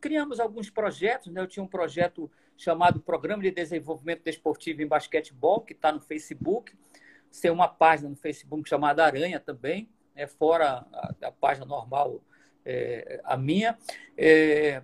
criamos 0.00 0.40
alguns 0.40 0.70
projetos, 0.70 1.30
né? 1.32 1.42
eu 1.42 1.46
tinha 1.46 1.62
um 1.62 1.68
projeto 1.68 2.30
chamado 2.56 3.00
Programa 3.00 3.42
de 3.42 3.50
Desenvolvimento 3.50 4.22
Desportivo 4.22 4.80
em 4.80 4.86
Basquetebol, 4.86 5.60
que 5.60 5.74
está 5.74 5.92
no 5.92 6.00
Facebook, 6.00 6.74
tem 7.42 7.50
uma 7.50 7.68
página 7.68 8.08
no 8.08 8.16
Facebook 8.16 8.66
chamada 8.66 9.04
Aranha 9.04 9.40
também, 9.40 9.90
né? 10.14 10.26
fora 10.26 10.86
a, 10.92 11.14
a 11.24 11.32
página 11.32 11.66
normal 11.66 12.22
é, 12.64 13.20
a 13.24 13.36
minha. 13.36 13.78
É, 14.16 14.82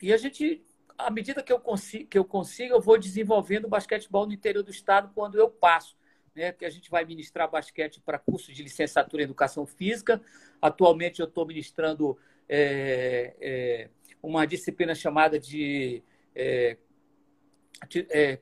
e 0.00 0.12
a 0.12 0.16
gente, 0.16 0.64
à 0.96 1.10
medida 1.10 1.42
que 1.42 1.52
eu, 1.52 1.60
consigo, 1.60 2.06
que 2.06 2.18
eu 2.18 2.24
consigo, 2.24 2.74
eu 2.74 2.80
vou 2.80 2.98
desenvolvendo 2.98 3.68
basquetebol 3.68 4.26
no 4.26 4.32
interior 4.32 4.62
do 4.62 4.70
estado 4.70 5.10
quando 5.14 5.38
eu 5.38 5.48
passo. 5.48 5.98
Né, 6.32 6.52
que 6.52 6.64
a 6.64 6.70
gente 6.70 6.88
vai 6.88 7.04
ministrar 7.04 7.50
basquete 7.50 8.00
para 8.00 8.16
curso 8.16 8.52
de 8.52 8.62
licenciatura 8.62 9.22
em 9.22 9.24
educação 9.24 9.66
física. 9.66 10.22
Atualmente 10.62 11.18
eu 11.18 11.26
estou 11.26 11.44
ministrando 11.44 12.16
é, 12.48 13.34
é, 13.40 13.90
uma 14.22 14.46
disciplina 14.46 14.94
chamada 14.94 15.40
de, 15.40 16.04
é, 16.32 16.76
de 17.88 18.06
é, 18.10 18.38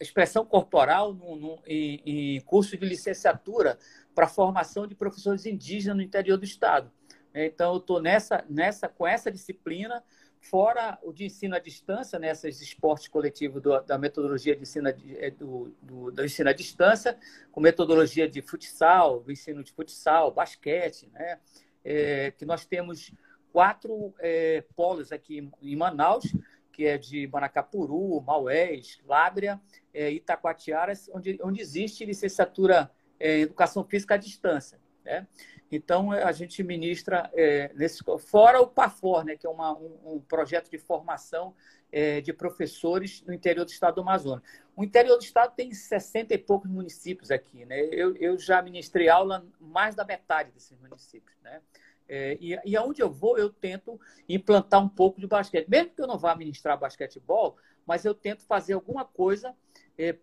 expressão 0.00 0.44
corporal 0.44 1.12
no, 1.12 1.36
no, 1.36 1.62
em, 1.66 2.36
em 2.36 2.40
curso 2.42 2.76
de 2.76 2.86
licenciatura 2.86 3.76
para 4.14 4.28
formação 4.28 4.86
de 4.86 4.94
professores 4.94 5.46
indígenas 5.46 5.96
no 5.96 6.02
interior 6.02 6.38
do 6.38 6.44
estado. 6.44 6.92
Então, 7.34 7.72
eu 7.72 7.78
estou 7.78 8.00
nessa, 8.00 8.44
nessa, 8.48 8.88
com 8.88 9.06
essa 9.06 9.30
disciplina, 9.30 10.02
fora 10.40 10.98
o 11.02 11.12
de 11.12 11.24
ensino 11.24 11.56
à 11.56 11.58
distância, 11.58 12.18
nesses 12.18 12.60
né, 12.60 12.64
esportes 12.64 13.08
coletivos 13.08 13.62
da 13.86 13.98
metodologia 13.98 14.54
de 14.54 14.62
ensino, 14.62 14.88
é, 14.88 15.30
do, 15.30 15.74
do, 15.82 16.12
do, 16.12 16.24
ensino 16.24 16.50
à 16.50 16.52
distância, 16.52 17.18
com 17.50 17.60
metodologia 17.60 18.28
de 18.28 18.42
futsal, 18.42 19.20
do 19.20 19.32
ensino 19.32 19.64
de 19.64 19.72
futsal, 19.72 20.30
basquete, 20.30 21.08
né? 21.12 21.38
É, 21.82 22.30
que 22.30 22.46
nós 22.46 22.64
temos 22.64 23.12
quatro 23.52 24.14
é, 24.18 24.64
polos 24.74 25.12
aqui 25.12 25.50
em 25.60 25.76
Manaus, 25.76 26.24
que 26.72 26.86
é 26.86 26.98
de 26.98 27.26
Manacapuru, 27.26 28.20
Maués, 28.20 28.98
Lábrea, 29.06 29.60
é, 29.92 30.10
Itacoatiaras, 30.10 31.10
onde, 31.12 31.38
onde 31.42 31.60
existe 31.60 32.04
licenciatura 32.04 32.90
em 33.20 33.42
Educação 33.42 33.84
Física 33.84 34.14
à 34.14 34.16
Distância. 34.16 34.78
Né? 35.04 35.26
Então, 35.70 36.12
a 36.12 36.32
gente 36.32 36.62
ministra, 36.62 37.30
é, 37.34 37.70
nesse, 37.74 38.02
fora 38.18 38.60
o 38.60 38.66
PAFOR, 38.66 39.24
né, 39.24 39.36
que 39.36 39.46
é 39.46 39.50
uma, 39.50 39.76
um, 39.76 40.14
um, 40.14 40.20
projeto 40.20 40.70
de 40.70 40.78
formação 40.78 41.54
é, 41.90 42.20
de 42.20 42.32
professores 42.32 43.22
no 43.22 43.32
interior 43.32 43.64
do 43.64 43.70
estado 43.70 43.96
do 43.96 44.00
Amazonas. 44.00 44.42
O 44.76 44.82
interior 44.82 45.16
do 45.16 45.24
estado 45.24 45.54
tem 45.54 45.72
60 45.72 46.32
e 46.34 46.38
poucos 46.38 46.70
municípios 46.70 47.30
aqui. 47.30 47.64
Né? 47.64 47.80
Eu, 47.92 48.16
eu 48.16 48.38
já 48.38 48.62
ministrei 48.62 49.08
aula 49.08 49.46
mais 49.60 49.94
da 49.94 50.04
metade 50.04 50.50
desses 50.52 50.78
municípios. 50.78 51.36
Né? 51.42 51.60
É, 52.08 52.38
e, 52.40 52.58
e 52.64 52.76
aonde 52.76 53.02
eu 53.02 53.10
vou, 53.10 53.36
eu 53.36 53.50
tento 53.50 54.00
implantar 54.28 54.82
um 54.82 54.88
pouco 54.88 55.20
de 55.20 55.26
basquete. 55.26 55.68
Mesmo 55.68 55.90
que 55.90 56.02
eu 56.02 56.06
não 56.06 56.18
vá 56.18 56.34
ministrar 56.34 56.78
basquetebol, 56.78 57.56
mas 57.86 58.04
eu 58.04 58.14
tento 58.14 58.44
fazer 58.44 58.74
alguma 58.74 59.04
coisa 59.04 59.54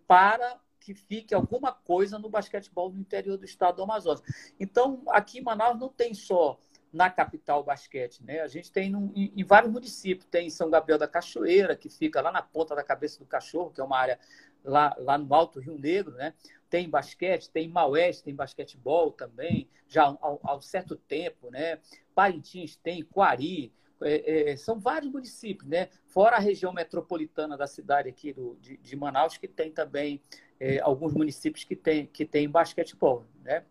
para 0.08 0.60
que 0.82 0.96
fique 0.96 1.34
alguma 1.34 1.72
coisa 1.72 2.18
no 2.18 2.28
basquetebol 2.28 2.92
no 2.92 3.00
interior 3.00 3.38
do 3.38 3.46
estado 3.46 3.78
do 3.78 3.84
Amazonas. 3.84 4.22
Então, 4.60 5.04
aqui 5.10 5.40
em 5.40 5.44
Manaus 5.44 5.80
não 5.80 5.88
tem 5.88 6.14
só 6.14 6.60
na 6.92 7.10
capital 7.10 7.64
basquete, 7.64 8.22
né? 8.24 8.42
A 8.42 8.48
gente 8.48 8.72
tem 8.72 8.90
num, 8.90 9.14
em, 9.16 9.32
em, 9.38 9.44
vários 9.46 9.72
municípios, 9.72 10.28
tem 10.30 10.50
São 10.50 10.70
Gabriel 10.70 10.98
da 10.98 11.08
Cachoeira, 11.08 11.76
que 11.76 11.88
fica 11.88 12.20
lá 12.20 12.32
na 12.32 12.42
ponta 12.42 12.76
da 12.76 12.84
cabeça 12.84 13.20
do 13.20 13.26
cachorro, 13.26 13.72
que 13.72 13.80
é 13.80 13.84
uma 13.84 13.98
área 13.98 14.20
lá, 14.64 14.94
lá 14.98 15.18
no 15.18 15.34
Alto 15.34 15.60
Rio 15.60 15.78
Negro, 15.78 16.16
né? 16.16 16.34
Tem 16.70 16.90
basquete, 16.90 17.50
tem 17.50 17.70
Maués, 17.70 18.22
tem 18.22 18.36
basquetebol 18.36 19.12
também, 19.12 19.70
já 19.88 20.06
há, 20.22 20.56
um 20.56 20.62
certo 20.62 20.96
tempo, 20.96 21.50
né? 21.50 21.80
Parintins 22.14 22.76
tem, 22.76 23.04
Quari, 23.04 23.72
é, 24.02 24.52
é, 24.52 24.56
são 24.58 24.80
vários 24.80 25.12
municípios, 25.12 25.70
né? 25.70 25.90
Fora 26.08 26.38
a 26.38 26.40
região 26.40 26.74
metropolitana 26.74 27.56
da 27.56 27.68
cidade 27.68 28.10
aqui 28.10 28.34
do, 28.34 28.58
de, 28.60 28.78
de 28.78 28.96
Manaus, 28.96 29.38
que 29.38 29.48
tem 29.48 29.72
também 29.72 30.22
é, 30.62 30.80
alguns 30.80 31.14
municípios 31.14 31.64
que 31.64 31.76
têm 31.76 32.06
que 32.06 32.26
tem 32.26 32.48
basquetebol, 32.48 33.26
né? 33.44 33.64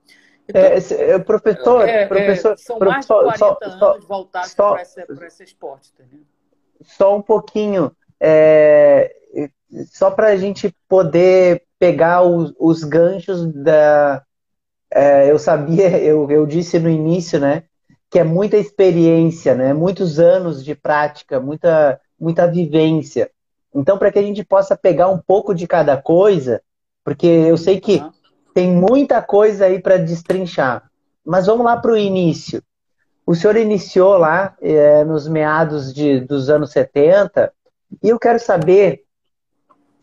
Então, 0.48 0.60
é, 0.60 1.18
professor, 1.20 1.88
é, 1.88 2.06
professor, 2.06 2.58
são 2.58 2.78
mais 2.80 3.06
de 3.06 3.12
40 3.12 3.38
só, 3.38 3.58
anos 3.62 3.78
só, 3.78 3.98
voltados 4.00 4.54
para 4.54 4.82
esse, 4.82 5.06
esse 5.24 5.44
esporte, 5.44 5.92
entendeu? 5.94 6.26
Só 6.82 7.16
um 7.16 7.22
pouquinho, 7.22 7.92
só 9.92 10.10
para 10.10 10.28
a 10.28 10.36
gente 10.36 10.74
poder 10.88 11.62
pegar 11.78 12.22
os, 12.22 12.52
os 12.58 12.82
ganchos 12.82 13.46
da. 13.46 14.24
eu 15.28 15.38
sabia, 15.38 15.96
eu, 16.02 16.28
eu 16.28 16.44
disse 16.46 16.80
no 16.80 16.90
início, 16.90 17.38
né? 17.38 17.64
que 18.10 18.18
é 18.18 18.24
muita 18.24 18.56
experiência, 18.56 19.54
né? 19.54 19.72
Muitos 19.72 20.18
anos 20.18 20.64
de 20.64 20.74
prática, 20.74 21.38
muita, 21.38 22.00
muita 22.18 22.44
vivência. 22.44 23.30
Então, 23.72 23.96
para 23.96 24.10
que 24.10 24.18
a 24.18 24.22
gente 24.22 24.44
possa 24.44 24.76
pegar 24.76 25.08
um 25.08 25.18
pouco 25.18 25.54
de 25.54 25.64
cada 25.68 25.96
coisa, 25.96 26.60
porque 27.04 27.26
eu 27.26 27.56
sei 27.56 27.80
que 27.80 28.02
tem 28.54 28.70
muita 28.70 29.22
coisa 29.22 29.66
aí 29.66 29.80
para 29.80 29.96
destrinchar. 29.96 30.90
Mas 31.24 31.46
vamos 31.46 31.64
lá 31.64 31.76
para 31.76 31.92
o 31.92 31.96
início. 31.96 32.62
O 33.26 33.34
senhor 33.34 33.56
iniciou 33.56 34.16
lá 34.16 34.56
é, 34.60 35.04
nos 35.04 35.28
meados 35.28 35.94
de, 35.94 36.20
dos 36.20 36.50
anos 36.50 36.72
70, 36.72 37.52
e 38.02 38.08
eu 38.08 38.18
quero 38.18 38.38
saber 38.40 39.04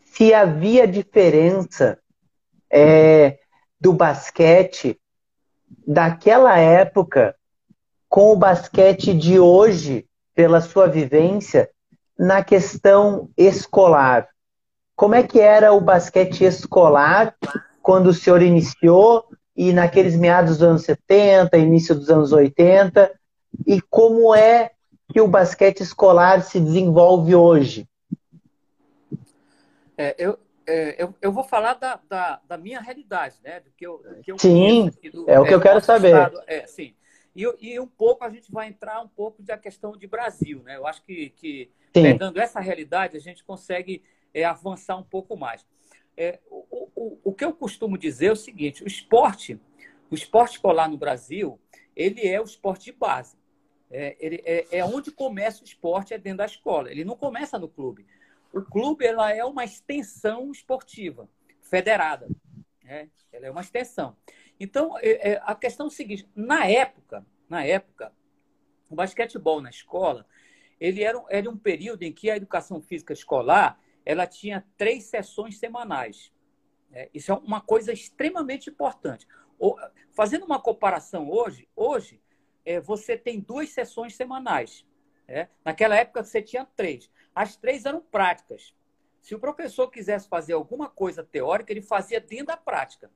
se 0.04 0.32
havia 0.32 0.86
diferença 0.86 1.98
é, 2.70 3.38
do 3.80 3.92
basquete 3.92 4.98
daquela 5.86 6.58
época 6.58 7.34
com 8.08 8.32
o 8.32 8.36
basquete 8.36 9.12
de 9.12 9.38
hoje, 9.38 10.06
pela 10.34 10.60
sua 10.60 10.86
vivência, 10.86 11.70
na 12.18 12.42
questão 12.42 13.28
escolar. 13.36 14.28
Como 14.98 15.14
é 15.14 15.22
que 15.22 15.38
era 15.38 15.72
o 15.72 15.80
basquete 15.80 16.42
escolar 16.42 17.32
quando 17.80 18.08
o 18.08 18.12
senhor 18.12 18.42
iniciou 18.42 19.28
e 19.56 19.72
naqueles 19.72 20.16
meados 20.16 20.58
dos 20.58 20.62
anos 20.64 20.82
70, 20.82 21.56
início 21.56 21.94
dos 21.94 22.10
anos 22.10 22.32
80? 22.32 23.16
E 23.64 23.80
como 23.80 24.34
é 24.34 24.72
que 25.12 25.20
o 25.20 25.28
basquete 25.28 25.82
escolar 25.82 26.42
se 26.42 26.58
desenvolve 26.58 27.32
hoje? 27.32 27.88
É, 29.96 30.16
eu, 30.18 30.36
é, 30.66 31.00
eu, 31.00 31.14
eu, 31.22 31.30
vou 31.30 31.44
falar 31.44 31.74
da, 31.74 32.00
da, 32.08 32.40
da, 32.48 32.58
minha 32.58 32.80
realidade, 32.80 33.36
né? 33.44 33.60
Do 33.60 33.70
que 33.70 33.86
eu, 33.86 33.98
do 33.98 34.20
que 34.20 34.32
eu 34.32 34.38
sim, 34.40 34.90
do, 35.12 35.30
é 35.30 35.38
o 35.38 35.44
que 35.44 35.54
eu 35.54 35.60
quero 35.60 35.80
saber. 35.80 36.08
Estado, 36.08 36.42
é, 36.44 36.66
sim. 36.66 36.92
E, 37.36 37.44
e, 37.60 37.78
um 37.78 37.86
pouco 37.86 38.24
a 38.24 38.30
gente 38.30 38.50
vai 38.50 38.66
entrar 38.66 39.00
um 39.00 39.08
pouco 39.08 39.44
da 39.44 39.56
questão 39.56 39.96
de 39.96 40.08
Brasil, 40.08 40.60
né? 40.64 40.76
Eu 40.76 40.88
acho 40.88 41.04
que, 41.04 41.30
que 41.36 41.70
pegando 41.92 42.40
essa 42.40 42.58
realidade 42.58 43.16
a 43.16 43.20
gente 43.20 43.44
consegue 43.44 44.02
é, 44.32 44.44
avançar 44.44 44.96
um 44.96 45.02
pouco 45.02 45.36
mais. 45.36 45.66
É, 46.16 46.40
o, 46.50 46.90
o, 46.94 47.20
o 47.24 47.34
que 47.34 47.44
eu 47.44 47.52
costumo 47.52 47.96
dizer 47.96 48.26
é 48.26 48.32
o 48.32 48.36
seguinte: 48.36 48.82
o 48.82 48.86
esporte, 48.86 49.60
o 50.10 50.14
esporte 50.14 50.52
escolar 50.52 50.88
no 50.88 50.96
Brasil, 50.96 51.60
ele 51.94 52.26
é 52.26 52.40
o 52.40 52.44
esporte 52.44 52.86
de 52.86 52.92
base. 52.92 53.36
É, 53.90 54.16
ele, 54.20 54.42
é, 54.44 54.78
é 54.78 54.84
onde 54.84 55.10
começa 55.10 55.62
o 55.62 55.64
esporte, 55.64 56.12
é 56.12 56.18
dentro 56.18 56.38
da 56.38 56.46
escola. 56.46 56.90
Ele 56.90 57.04
não 57.04 57.16
começa 57.16 57.58
no 57.58 57.68
clube. 57.68 58.06
O 58.52 58.62
clube 58.62 59.04
ela 59.04 59.32
é 59.32 59.44
uma 59.44 59.64
extensão 59.64 60.50
esportiva 60.50 61.28
federada. 61.62 62.28
Né? 62.82 63.08
Ela 63.32 63.46
é 63.46 63.50
uma 63.50 63.60
extensão. 63.60 64.16
Então, 64.60 64.98
é, 64.98 65.32
é, 65.32 65.42
a 65.44 65.54
questão 65.54 65.86
é 65.86 65.88
o 65.88 65.92
seguinte: 65.92 66.28
na 66.34 66.66
época, 66.66 67.24
na 67.48 67.64
época, 67.64 68.12
o 68.90 68.94
basquetebol 68.94 69.60
na 69.60 69.70
escola, 69.70 70.26
ele 70.80 71.02
era, 71.02 71.22
era 71.28 71.50
um 71.50 71.56
período 71.56 72.02
em 72.02 72.12
que 72.12 72.30
a 72.30 72.36
educação 72.36 72.80
física 72.80 73.12
escolar 73.12 73.78
ela 74.08 74.26
tinha 74.26 74.66
três 74.78 75.04
sessões 75.04 75.58
semanais. 75.58 76.32
É, 76.90 77.10
isso 77.12 77.30
é 77.30 77.34
uma 77.34 77.60
coisa 77.60 77.92
extremamente 77.92 78.70
importante. 78.70 79.28
O, 79.58 79.76
fazendo 80.12 80.46
uma 80.46 80.58
comparação 80.58 81.30
hoje, 81.30 81.68
hoje 81.76 82.18
é, 82.64 82.80
você 82.80 83.18
tem 83.18 83.38
duas 83.38 83.68
sessões 83.68 84.16
semanais. 84.16 84.86
É? 85.28 85.48
Naquela 85.62 85.94
época 85.94 86.24
você 86.24 86.40
tinha 86.40 86.64
três. 86.64 87.10
As 87.34 87.54
três 87.54 87.84
eram 87.84 88.00
práticas. 88.00 88.74
Se 89.20 89.34
o 89.34 89.38
professor 89.38 89.90
quisesse 89.90 90.26
fazer 90.26 90.54
alguma 90.54 90.88
coisa 90.88 91.22
teórica, 91.22 91.70
ele 91.70 91.82
fazia 91.82 92.18
dentro 92.18 92.46
da 92.46 92.56
prática. 92.56 93.10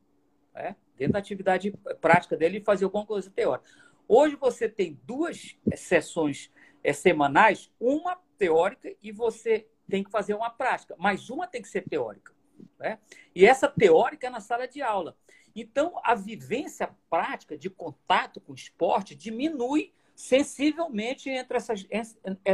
É? 0.54 0.74
Dentro 0.98 1.14
da 1.14 1.20
atividade 1.20 1.70
prática 2.02 2.36
dele, 2.36 2.58
ele 2.58 2.64
fazia 2.66 2.86
alguma 2.86 3.06
coisa 3.06 3.30
teórica. 3.30 3.66
Hoje 4.06 4.36
você 4.36 4.68
tem 4.68 5.00
duas 5.04 5.56
sessões 5.74 6.52
é, 6.84 6.92
semanais, 6.92 7.72
uma 7.80 8.20
teórica 8.36 8.94
e 9.02 9.10
você 9.10 9.66
tem 9.92 10.02
que 10.02 10.10
fazer 10.10 10.32
uma 10.32 10.48
prática, 10.48 10.96
mas 10.98 11.28
uma 11.28 11.46
tem 11.46 11.60
que 11.60 11.68
ser 11.68 11.82
teórica. 11.86 12.32
Né? 12.78 12.98
E 13.34 13.44
essa 13.44 13.68
teórica 13.68 14.26
é 14.26 14.30
na 14.30 14.40
sala 14.40 14.66
de 14.66 14.80
aula. 14.80 15.14
Então, 15.54 16.00
a 16.02 16.14
vivência 16.14 16.88
prática 17.10 17.58
de 17.58 17.68
contato 17.68 18.40
com 18.40 18.52
o 18.52 18.54
esporte 18.54 19.14
diminui 19.14 19.92
sensivelmente 20.16 21.28
entre 21.28 21.58
essas, 21.58 21.86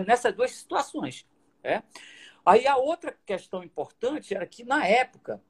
nessas 0.05 0.35
duas 0.35 0.51
situações. 0.51 1.29
Né? 1.63 1.85
Aí 2.45 2.67
a 2.67 2.77
outra 2.77 3.17
questão 3.25 3.63
importante 3.63 4.35
era 4.35 4.45
que, 4.45 4.65
na 4.65 4.85
época, 4.85 5.41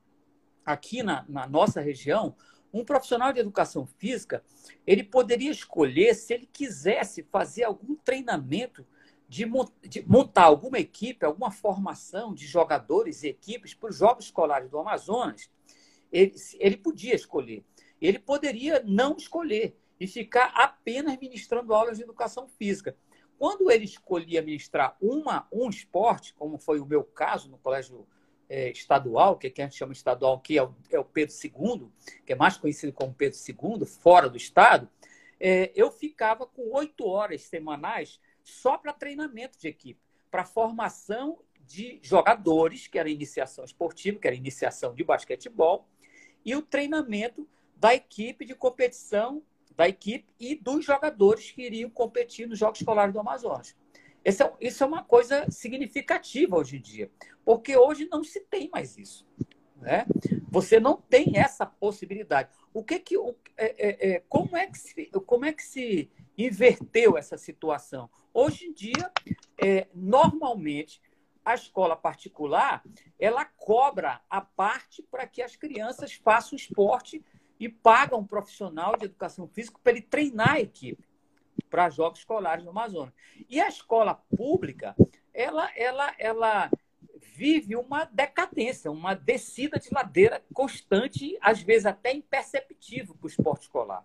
aqui 0.67 1.03
na, 1.03 1.25
na 1.27 1.47
nossa 1.47 1.81
região, 1.81 2.37
um 2.71 2.85
profissional 2.85 3.33
de 3.33 3.41
educação 3.41 3.87
física 3.87 4.45
ele 4.87 5.03
poderia 5.03 5.51
escolher 5.51 6.15
se 6.15 6.35
ele 6.35 6.47
quisesse 6.53 7.23
fazer 7.33 7.65
algum 7.65 7.97
treinamento 7.97 8.87
de, 9.29 9.45
montar 10.07 10.45
alguma 10.45 10.79
equipe, 10.79 11.25
alguma 11.25 11.51
formação 11.51 12.35
de 12.35 12.47
jogadores 12.47 13.23
e 13.23 13.29
equipes 13.29 13.75
para 13.75 13.91
os 13.91 13.97
Jogos 13.97 14.25
Escolares 14.25 14.71
do 14.71 14.79
Amazonas, 14.79 15.51
ele, 16.11 16.35
ele 16.59 16.77
podia 16.79 17.15
escolher. 17.15 17.63
Ele 18.01 18.19
poderia 18.19 18.83
não 18.87 19.17
escolher 19.17 19.77
e 20.01 20.07
ficar 20.07 20.53
apenas 20.55 21.19
ministrando 21.19 21.75
aulas 21.75 21.99
de 21.99 22.05
educação 22.05 22.49
física. 22.49 22.97
Quando 23.39 23.71
ele 23.71 23.85
escolhia 23.85 24.41
ministrar 24.41 24.97
uma, 25.01 25.47
um 25.53 25.69
esporte, 25.69 26.33
como 26.35 26.59
foi 26.59 26.81
o 26.81 26.87
meu 26.87 27.05
caso 27.05 27.51
no 27.51 27.59
colégio 27.59 28.07
é, 28.49 28.71
estadual, 28.71 29.37
que, 29.37 29.49
é 29.49 29.51
que 29.51 29.61
a 29.61 29.67
gente 29.67 29.77
chama 29.77 29.93
estadual, 29.93 30.41
que 30.41 30.57
é 30.57 30.63
o, 30.63 30.75
é 30.91 30.99
o, 30.99 31.05
Pedro 31.05 31.35
II, 31.35 31.89
que 32.25 32.33
é 32.33 32.37
mais 32.37 32.57
conhecido 32.57 32.93
como 32.93 33.13
Pedro 33.13 33.39
II, 33.39 33.85
fora 33.85 34.29
do 34.29 34.37
estado, 34.37 34.89
é, 35.39 35.71
eu 35.75 35.91
ficava 35.91 36.47
com 36.47 36.73
oito 36.75 37.07
horas 37.07 37.43
semanais 37.43 38.19
só 38.49 38.79
para 38.79 38.93
treinamento 38.93 39.59
de 39.59 39.69
equipe, 39.69 40.01
para 40.31 40.45
formação 40.45 41.39
de 41.67 42.01
jogadores, 42.03 42.87
que 42.87 42.99
era 42.99 43.11
iniciação 43.11 43.65
esportiva, 43.65 44.19
que 44.19 44.27
era 44.27 44.37
iniciação 44.37 44.95
de 44.95 45.05
basquetebol, 45.05 45.87
e 46.45 46.57
o 46.57 46.63
treinamento 46.63 47.47
da 47.77 47.95
equipe 47.95 48.45
de 48.45 48.55
competição, 48.55 49.43
da 49.77 49.89
equipe 49.89 50.27
e 50.41 50.57
dos 50.57 50.85
jogadores 50.85 51.51
que 51.51 51.63
iriam 51.63 51.91
competir 51.91 52.49
nos 52.49 52.59
Jogos 52.59 52.81
Escolares 52.81 53.13
do 53.13 53.21
Amazonas. 53.21 53.77
Isso 54.25 54.43
é, 54.43 54.53
isso 54.61 54.83
é 54.83 54.87
uma 54.87 55.05
coisa 55.05 55.49
significativa 55.51 56.57
hoje 56.57 56.77
em 56.77 56.81
dia, 56.81 57.11
porque 57.45 57.77
hoje 57.77 58.09
não 58.11 58.25
se 58.25 58.41
tem 58.41 58.69
mais 58.71 58.99
isso. 58.99 59.27
Né? 59.77 60.05
Você 60.51 60.81
não 60.81 60.97
tem 60.97 61.39
essa 61.39 61.65
possibilidade. 61.65 62.51
O 62.75 62.83
que 62.83 62.99
que, 62.99 63.17
é, 63.57 63.75
é, 63.79 64.11
é, 64.11 64.23
como, 64.29 64.57
é 64.57 64.67
que 64.67 64.79
se, 64.79 65.07
como 65.27 65.45
é 65.45 65.53
que 65.53 65.63
se 65.63 66.11
inverteu 66.39 67.19
essa 67.19 67.37
situação? 67.37 68.09
Hoje 68.33 68.67
em 68.67 68.73
dia, 68.73 69.13
é, 69.61 69.89
normalmente, 69.93 71.03
a 71.45 71.55
escola 71.55 71.97
particular 71.97 72.83
ela 73.19 73.45
cobra 73.45 74.21
a 74.31 74.41
parte 74.41 75.03
para 75.03 75.27
que 75.27 75.43
as 75.43 75.57
crianças 75.57 76.13
façam 76.13 76.57
esporte 76.57 77.25
e 77.59 77.69
pagam 77.69 78.21
um 78.21 78.27
profissional 78.27 78.97
de 78.97 79.07
educação 79.07 79.49
física 79.49 79.79
para 79.83 79.93
ele 79.93 80.03
treinar 80.03 80.55
a 80.55 80.61
equipe 80.61 81.09
para 81.69 81.91
jogos 81.91 82.21
escolares 82.21 82.65
no 82.65 82.71
Amazonas. 82.71 83.13
E 83.49 83.61
a 83.61 83.69
escola 83.69 84.15
pública, 84.37 84.95
ela, 85.35 85.71
ela, 85.77 86.15
ela 86.19 86.71
vive 87.35 87.77
uma 87.77 88.05
decadência, 88.05 88.91
uma 88.91 89.15
descida 89.15 89.79
de 89.79 89.93
ladeira 89.93 90.43
constante, 90.53 91.37
às 91.41 91.61
vezes 91.63 91.87
até 91.87 92.13
imperceptível 92.13 93.15
para 93.15 93.27
o 93.27 93.29
esporte 93.29 93.63
escolar. 93.63 94.05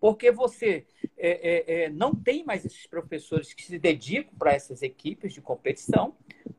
Porque 0.00 0.30
você 0.30 0.86
é, 1.16 1.28
é, 1.28 1.82
é, 1.84 1.90
não 1.90 2.14
tem 2.14 2.42
mais 2.42 2.64
esses 2.64 2.86
professores 2.86 3.52
que 3.52 3.62
se 3.62 3.78
dedicam 3.78 4.32
para 4.38 4.54
essas 4.54 4.82
equipes 4.82 5.34
de 5.34 5.40
competição, 5.42 6.16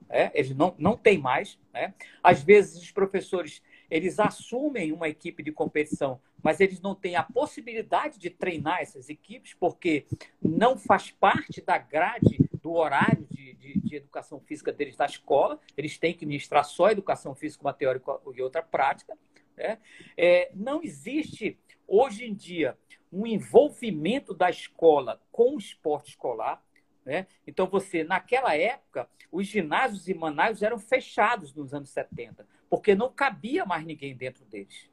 né? 0.08 0.32
eles 0.34 0.56
não, 0.56 0.76
não 0.78 0.96
têm 0.96 1.18
mais. 1.18 1.58
Né? 1.74 1.94
Às 2.22 2.44
vezes, 2.44 2.82
os 2.82 2.92
professores 2.92 3.62
eles 3.92 4.22
assumem 4.22 4.94
uma 4.94 5.10
equipe 5.10 5.44
de 5.44 5.52
competição, 5.52 6.22
mas 6.42 6.62
eles 6.62 6.80
não 6.80 6.96
têm 6.96 7.18
a 7.18 7.24
possibilidade 7.24 8.18
de 8.18 8.30
treinar 8.30 8.80
essas 8.80 9.10
equipes, 9.10 9.54
porque 9.54 10.06
não 10.42 10.78
faz 10.78 11.12
parte 11.12 11.60
da 11.62 11.78
grade 11.78 12.40
do 12.62 12.72
horário 12.72 13.28
de, 13.30 13.54
de, 13.56 13.80
de 13.82 13.96
educação 13.98 14.40
física 14.40 14.72
deles 14.72 14.96
da 14.96 15.06
escola, 15.06 15.60
eles 15.76 15.98
têm 15.98 16.14
que 16.14 16.26
ministrar 16.26 16.64
só 16.64 16.90
educação 16.90 17.36
física, 17.36 17.64
uma 17.64 17.74
teórica 17.74 18.18
e 18.34 18.42
outra 18.42 18.64
prática. 18.64 19.18
Né? 19.58 19.78
É, 20.16 20.50
não 20.56 20.82
existe, 20.82 21.60
hoje 21.92 22.26
em 22.26 22.34
dia, 22.34 22.78
um 23.12 23.28
envolvimento 23.28 24.34
da 24.34 24.50
escola 24.50 25.22
com 25.32 25.56
o 25.56 25.60
esporte 25.60 26.12
escolar. 26.12 26.64
Né? 27.06 27.28
Então, 27.46 27.68
você, 27.68 28.04
naquela 28.04 28.56
época, 28.56 29.10
os 29.32 29.48
ginásios 29.48 30.08
e 30.08 30.14
manários 30.14 30.62
eram 30.62 30.80
fechados 30.80 31.54
nos 31.54 31.74
anos 31.74 31.90
70 31.90 32.48
porque 32.72 32.96
não 32.96 33.12
cabia 33.12 33.66
mais 33.66 33.86
ninguém 33.86 34.16
dentro 34.16 34.46
deles. 34.46 34.90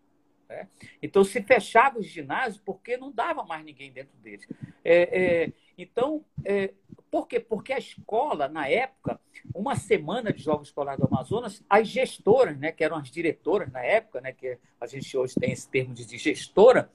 Né? 0.48 0.68
Então, 1.00 1.22
se 1.22 1.40
fechava 1.40 2.00
os 2.00 2.06
ginásios 2.06 2.60
porque 2.60 2.96
não 2.96 3.12
dava 3.12 3.44
mais 3.44 3.64
ninguém 3.64 3.92
dentro 3.92 4.16
deles. 4.18 4.48
É, 4.84 5.44
é, 5.44 5.52
então, 5.78 6.24
é, 6.44 6.74
por 7.10 7.26
quê? 7.26 7.40
Porque 7.40 7.72
a 7.72 7.78
escola, 7.78 8.48
na 8.48 8.68
época, 8.68 9.20
uma 9.54 9.76
semana 9.76 10.32
de 10.32 10.42
Jogos 10.42 10.68
Escolares 10.68 11.00
do 11.00 11.06
Amazonas, 11.06 11.64
as 11.70 11.88
gestoras, 11.88 12.58
né, 12.58 12.72
que 12.72 12.84
eram 12.84 12.96
as 12.96 13.10
diretoras 13.10 13.70
na 13.72 13.82
época, 13.82 14.20
né, 14.20 14.32
que 14.32 14.58
a 14.80 14.86
gente 14.86 15.16
hoje 15.16 15.34
tem 15.34 15.52
esse 15.52 15.68
termo 15.68 15.94
de 15.94 16.18
gestora, 16.18 16.90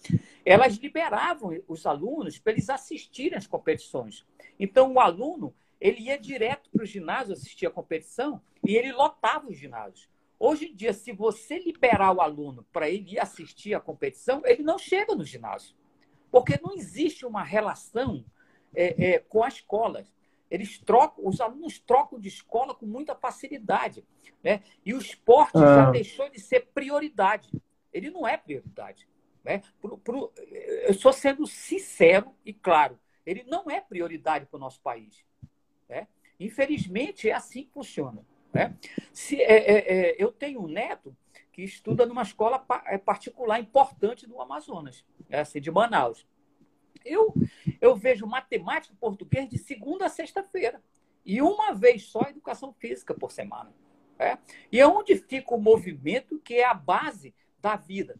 elas 0.45 0.75
liberavam 0.75 1.59
os 1.67 1.85
alunos 1.85 2.37
para 2.37 2.51
eles 2.51 2.69
assistirem 2.69 3.37
às 3.37 3.47
competições. 3.47 4.25
Então, 4.59 4.93
o 4.93 4.99
aluno 4.99 5.53
ele 5.79 6.03
ia 6.03 6.17
direto 6.17 6.69
para 6.69 6.83
o 6.83 6.85
ginásio 6.85 7.33
assistir 7.33 7.65
a 7.65 7.71
competição 7.71 8.41
e 8.65 8.75
ele 8.75 8.91
lotava 8.91 9.49
os 9.49 9.57
ginásios. 9.57 10.09
Hoje 10.39 10.67
em 10.67 10.75
dia, 10.75 10.93
se 10.93 11.11
você 11.11 11.57
liberar 11.59 12.11
o 12.13 12.21
aluno 12.21 12.65
para 12.71 12.89
ele 12.89 13.13
ir 13.13 13.19
assistir 13.19 13.73
a 13.73 13.79
competição, 13.79 14.41
ele 14.45 14.61
não 14.61 14.77
chega 14.77 15.15
no 15.15 15.23
ginásio. 15.23 15.75
Porque 16.31 16.59
não 16.61 16.73
existe 16.73 17.25
uma 17.25 17.43
relação 17.43 18.25
é, 18.73 19.12
é, 19.12 19.19
com 19.19 19.43
a 19.43 19.47
escola. 19.47 20.03
Eles 20.49 20.77
trocam, 20.77 21.27
os 21.27 21.41
alunos 21.41 21.79
trocam 21.79 22.19
de 22.19 22.27
escola 22.27 22.75
com 22.75 22.86
muita 22.86 23.15
facilidade. 23.15 24.05
Né? 24.43 24.62
E 24.86 24.93
o 24.93 24.99
esporte 24.99 25.57
ah. 25.57 25.86
já 25.86 25.91
deixou 25.91 26.29
de 26.29 26.39
ser 26.39 26.67
prioridade. 26.73 27.49
Ele 27.91 28.09
não 28.12 28.27
é 28.27 28.38
prioridade. 28.38 29.07
Né? 29.43 29.62
Pro, 29.81 29.97
pro, 29.97 30.31
eu 30.38 30.91
estou 30.91 31.12
sendo 31.12 31.45
sincero 31.47 32.33
e 32.45 32.53
claro, 32.53 32.99
ele 33.25 33.43
não 33.43 33.69
é 33.69 33.81
prioridade 33.81 34.45
para 34.45 34.57
o 34.57 34.59
nosso 34.59 34.79
país. 34.81 35.25
Né? 35.89 36.07
Infelizmente, 36.39 37.29
é 37.29 37.33
assim 37.33 37.63
que 37.63 37.71
funciona. 37.71 38.25
Né? 38.53 38.77
Se, 39.12 39.41
é, 39.41 39.57
é, 39.57 39.77
é, 39.77 40.15
eu 40.17 40.31
tenho 40.31 40.62
um 40.62 40.67
neto 40.67 41.15
que 41.51 41.62
estuda 41.62 42.05
numa 42.05 42.23
escola 42.23 42.63
é, 42.86 42.97
particular 42.97 43.59
importante 43.59 44.27
do 44.27 44.41
Amazonas, 44.41 45.05
é 45.29 45.39
assim, 45.39 45.62
de 45.62 45.71
Manaus. 45.71 46.25
Eu, 47.06 47.34
eu 47.82 47.95
vejo 47.95 48.25
matemática 48.25 48.95
português 48.99 49.49
de 49.49 49.58
segunda 49.58 50.06
a 50.06 50.10
sexta-feira. 50.10 50.82
E 51.25 51.41
uma 51.41 51.73
vez 51.73 52.03
só 52.03 52.21
educação 52.21 52.73
física 52.73 53.13
por 53.13 53.32
semana. 53.32 53.73
É? 54.19 54.38
E 54.71 54.79
é 54.79 54.88
onde 54.88 55.15
fica 55.15 55.53
o 55.53 55.62
movimento 55.62 56.39
que 56.39 56.56
é 56.56 56.65
a 56.65 56.73
base 56.73 57.34
da 57.60 57.75
vida. 57.75 58.19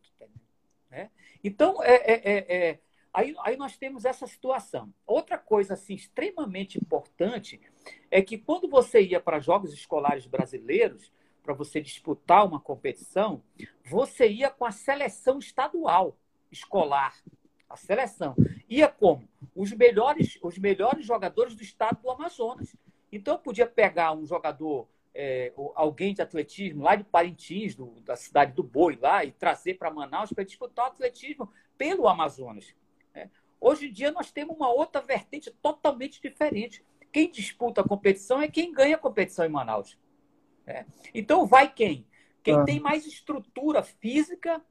Né? 0.90 1.10
Então, 1.44 1.82
é, 1.84 1.96
é, 1.96 2.56
é, 2.56 2.80
aí, 3.14 3.36
aí 3.40 3.58
nós 3.58 3.78
temos 3.78 4.06
essa 4.06 4.26
situação. 4.26 4.94
Outra 5.06 5.38
coisa 5.38 5.74
assim, 5.74 5.94
extremamente 5.94 6.78
importante 6.78 7.60
é 8.10 8.22
que 8.22 8.38
quando 8.38 8.68
você 8.70 9.02
ia 9.02 9.20
para 9.20 9.40
jogos 9.40 9.74
escolares 9.74 10.26
brasileiros, 10.26 11.12
para 11.44 11.54
você 11.54 11.82
disputar 11.82 12.46
uma 12.46 12.60
competição, 12.60 13.44
você 13.84 14.30
ia 14.30 14.50
com 14.50 14.66
a 14.66 14.72
seleção 14.72 15.40
estadual 15.40 16.18
escolar. 16.50 17.14
A 17.74 17.76
seleção. 17.76 18.36
Ia 18.70 18.88
como? 18.88 19.28
Os 19.56 19.72
melhores, 19.72 20.38
os 20.44 20.60
melhores 20.60 21.04
jogadores 21.04 21.56
do 21.56 21.64
estado 21.64 22.00
do 22.04 22.12
Amazonas. 22.12 22.76
Então, 23.12 23.34
eu 23.34 23.40
podia 23.40 23.66
pegar 23.66 24.14
um 24.14 24.28
jogador 24.28 24.88
é, 25.14 25.52
alguém 25.74 26.14
de 26.14 26.22
atletismo 26.22 26.84
lá 26.84 26.96
de 26.96 27.04
Parintins, 27.04 27.74
do, 27.74 28.00
da 28.02 28.16
cidade 28.16 28.54
do 28.54 28.62
Boi, 28.62 28.96
lá, 29.02 29.26
e 29.26 29.32
trazer 29.32 29.74
para 29.74 29.90
Manaus 29.90 30.32
para 30.32 30.44
disputar 30.44 30.86
o 30.86 30.88
atletismo 30.90 31.52
pelo 31.76 32.08
Amazonas. 32.08 32.76
Né? 33.14 33.32
Hoje 33.60 33.88
em 33.88 33.92
dia 33.92 34.12
nós 34.12 34.32
temos 34.32 34.56
uma 34.56 34.72
outra 34.72 35.02
vertente 35.02 35.50
totalmente 35.50 36.22
diferente. 36.22 36.86
Quem 37.12 37.30
disputa 37.30 37.82
a 37.82 37.88
competição 37.88 38.40
é 38.40 38.48
quem 38.48 38.72
ganha 38.72 38.96
a 38.98 39.00
competição 39.00 39.46
em 39.46 39.50
Manaus. 39.50 39.98
Né? 40.64 40.86
Então 41.12 41.48
vai 41.48 41.72
quem? 41.72 42.06
Quem 42.44 42.56
ah. 42.56 42.64
tem 42.64 42.80
mais 42.80 43.08
estrutura 43.08 43.82
física, 43.82 44.62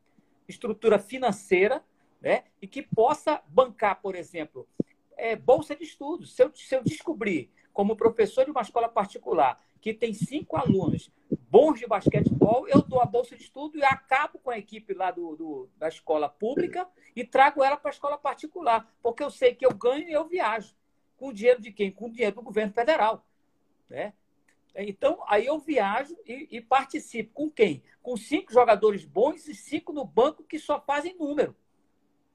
estrutura 0.48 1.00
financeira, 1.00 1.82
né? 2.22 2.44
e 2.60 2.68
que 2.68 2.82
possa 2.82 3.42
bancar, 3.48 4.00
por 4.00 4.14
exemplo, 4.14 4.66
é, 5.16 5.34
bolsa 5.34 5.74
de 5.74 5.82
estudos. 5.82 6.34
Se 6.34 6.42
eu, 6.42 6.52
se 6.54 6.74
eu 6.74 6.82
descobrir, 6.82 7.50
como 7.72 7.96
professor 7.96 8.44
de 8.44 8.50
uma 8.50 8.62
escola 8.62 8.88
particular, 8.88 9.60
que 9.80 9.92
tem 9.92 10.14
cinco 10.14 10.56
alunos 10.56 11.10
bons 11.50 11.80
de 11.80 11.86
basquetebol, 11.86 12.68
eu 12.68 12.80
dou 12.80 13.00
a 13.00 13.04
bolsa 13.04 13.36
de 13.36 13.42
estudo 13.42 13.76
e 13.76 13.84
acabo 13.84 14.38
com 14.38 14.50
a 14.50 14.58
equipe 14.58 14.94
lá 14.94 15.10
do, 15.10 15.34
do 15.34 15.68
da 15.76 15.88
escola 15.88 16.28
pública 16.28 16.88
e 17.14 17.24
trago 17.24 17.62
ela 17.62 17.76
para 17.76 17.90
a 17.90 17.92
escola 17.92 18.16
particular, 18.16 18.90
porque 19.02 19.22
eu 19.22 19.30
sei 19.30 19.54
que 19.54 19.66
eu 19.66 19.74
ganho 19.74 20.08
e 20.08 20.12
eu 20.12 20.26
viajo. 20.26 20.74
Com 21.16 21.28
o 21.28 21.32
dinheiro 21.32 21.60
de 21.60 21.72
quem? 21.72 21.90
Com 21.90 22.06
o 22.06 22.10
dinheiro 22.10 22.36
do 22.36 22.42
governo 22.42 22.72
federal. 22.72 23.26
Né? 23.88 24.12
Então, 24.74 25.22
aí 25.26 25.46
eu 25.46 25.58
viajo 25.58 26.16
e, 26.26 26.48
e, 26.50 26.60
participo. 26.60 27.32
Com 27.34 27.50
quem? 27.50 27.82
Com 28.02 28.16
cinco 28.16 28.52
jogadores 28.52 29.04
bons 29.04 29.46
e 29.46 29.54
cinco 29.54 29.92
no 29.92 30.04
banco 30.04 30.42
que 30.42 30.58
só 30.58 30.80
fazem 30.80 31.16
número. 31.18 31.54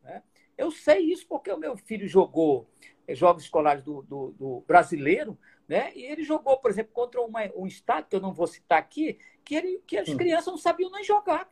Né? 0.07 0.23
Eu 0.57 0.71
sei 0.71 0.99
isso 1.11 1.27
porque 1.27 1.51
o 1.51 1.57
meu 1.57 1.77
filho 1.77 2.07
jogou 2.07 2.67
eh, 3.07 3.13
jogos 3.13 3.43
escolares 3.43 3.83
do, 3.83 4.01
do, 4.01 4.31
do 4.31 4.63
brasileiro 4.65 5.37
né? 5.67 5.91
E 5.95 6.05
ele 6.05 6.23
jogou, 6.23 6.57
por 6.57 6.71
exemplo, 6.71 6.93
contra 6.93 7.21
uma, 7.21 7.41
um 7.55 7.67
estado, 7.67 8.07
que 8.07 8.15
eu 8.15 8.21
não 8.21 8.33
vou 8.33 8.47
citar 8.47 8.79
aqui, 8.79 9.19
que, 9.43 9.55
ele, 9.55 9.83
que 9.85 9.97
as 9.97 10.07
hum. 10.07 10.17
crianças 10.17 10.47
não 10.47 10.57
sabiam 10.57 10.89
nem 10.91 11.03
jogar. 11.03 11.51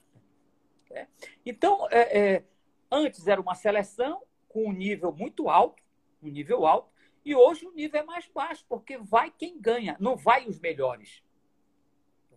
Né? 0.89 1.07
Então, 1.45 1.87
é, 1.91 2.19
é, 2.19 2.43
antes 2.89 3.27
era 3.27 3.41
uma 3.41 3.55
seleção 3.55 4.23
com 4.47 4.69
um 4.69 4.71
nível 4.71 5.11
muito 5.11 5.49
alto, 5.49 5.83
um 6.23 6.29
nível 6.29 6.65
alto, 6.65 6.89
e 7.25 7.35
hoje 7.35 7.65
o 7.65 7.73
nível 7.73 7.99
é 7.99 8.03
mais 8.03 8.27
baixo, 8.27 8.63
porque 8.69 8.97
vai 8.97 9.31
quem 9.31 9.59
ganha, 9.59 9.97
não 9.99 10.15
vai 10.15 10.47
os 10.47 10.59
melhores. 10.59 11.21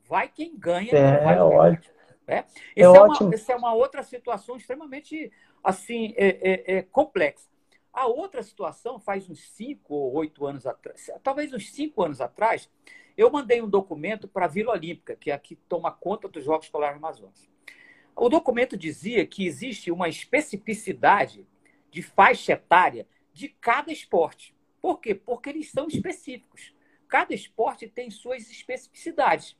Vai 0.08 0.28
quem 0.28 0.58
ganha, 0.58 0.90
é, 0.90 1.12
não 1.12 1.22
vai 1.22 1.40
os 1.40 1.48
melhores. 1.48 1.92
É, 2.26 2.38
é, 2.76 2.82
é 2.82 2.88
uma, 2.88 3.34
essa 3.34 3.52
é 3.52 3.56
uma 3.56 3.72
outra 3.72 4.02
situação 4.02 4.56
extremamente 4.56 5.32
assim 5.62 6.14
é, 6.16 6.28
é, 6.28 6.76
é 6.76 6.82
complexa. 6.82 7.48
A 7.92 8.06
outra 8.06 8.42
situação, 8.42 8.98
faz 8.98 9.28
uns 9.28 9.40
cinco 9.50 9.94
ou 9.94 10.14
oito 10.14 10.46
anos 10.46 10.66
atrás, 10.66 11.10
talvez 11.22 11.52
uns 11.52 11.70
cinco 11.70 12.02
anos 12.02 12.20
atrás, 12.20 12.70
eu 13.16 13.30
mandei 13.30 13.60
um 13.60 13.68
documento 13.68 14.28
para 14.28 14.44
a 14.44 14.48
Vila 14.48 14.72
Olímpica, 14.72 15.16
que 15.16 15.30
é 15.30 15.34
a 15.34 15.38
que 15.38 15.56
toma 15.56 15.90
conta 15.90 16.28
dos 16.28 16.44
Jogos 16.44 16.66
Escolares 16.66 16.96
Amazonas. 16.96 17.48
O 18.14 18.28
documento 18.28 18.76
dizia 18.76 19.26
que 19.26 19.46
existe 19.46 19.90
uma 19.90 20.08
especificidade 20.08 21.46
de 21.90 22.02
faixa 22.02 22.52
etária 22.52 23.06
de 23.32 23.48
cada 23.48 23.92
esporte. 23.92 24.54
Por 24.80 25.00
quê? 25.00 25.14
Porque 25.14 25.50
eles 25.50 25.70
são 25.70 25.88
específicos. 25.88 26.74
Cada 27.08 27.34
esporte 27.34 27.88
tem 27.88 28.10
suas 28.10 28.50
especificidades, 28.50 29.56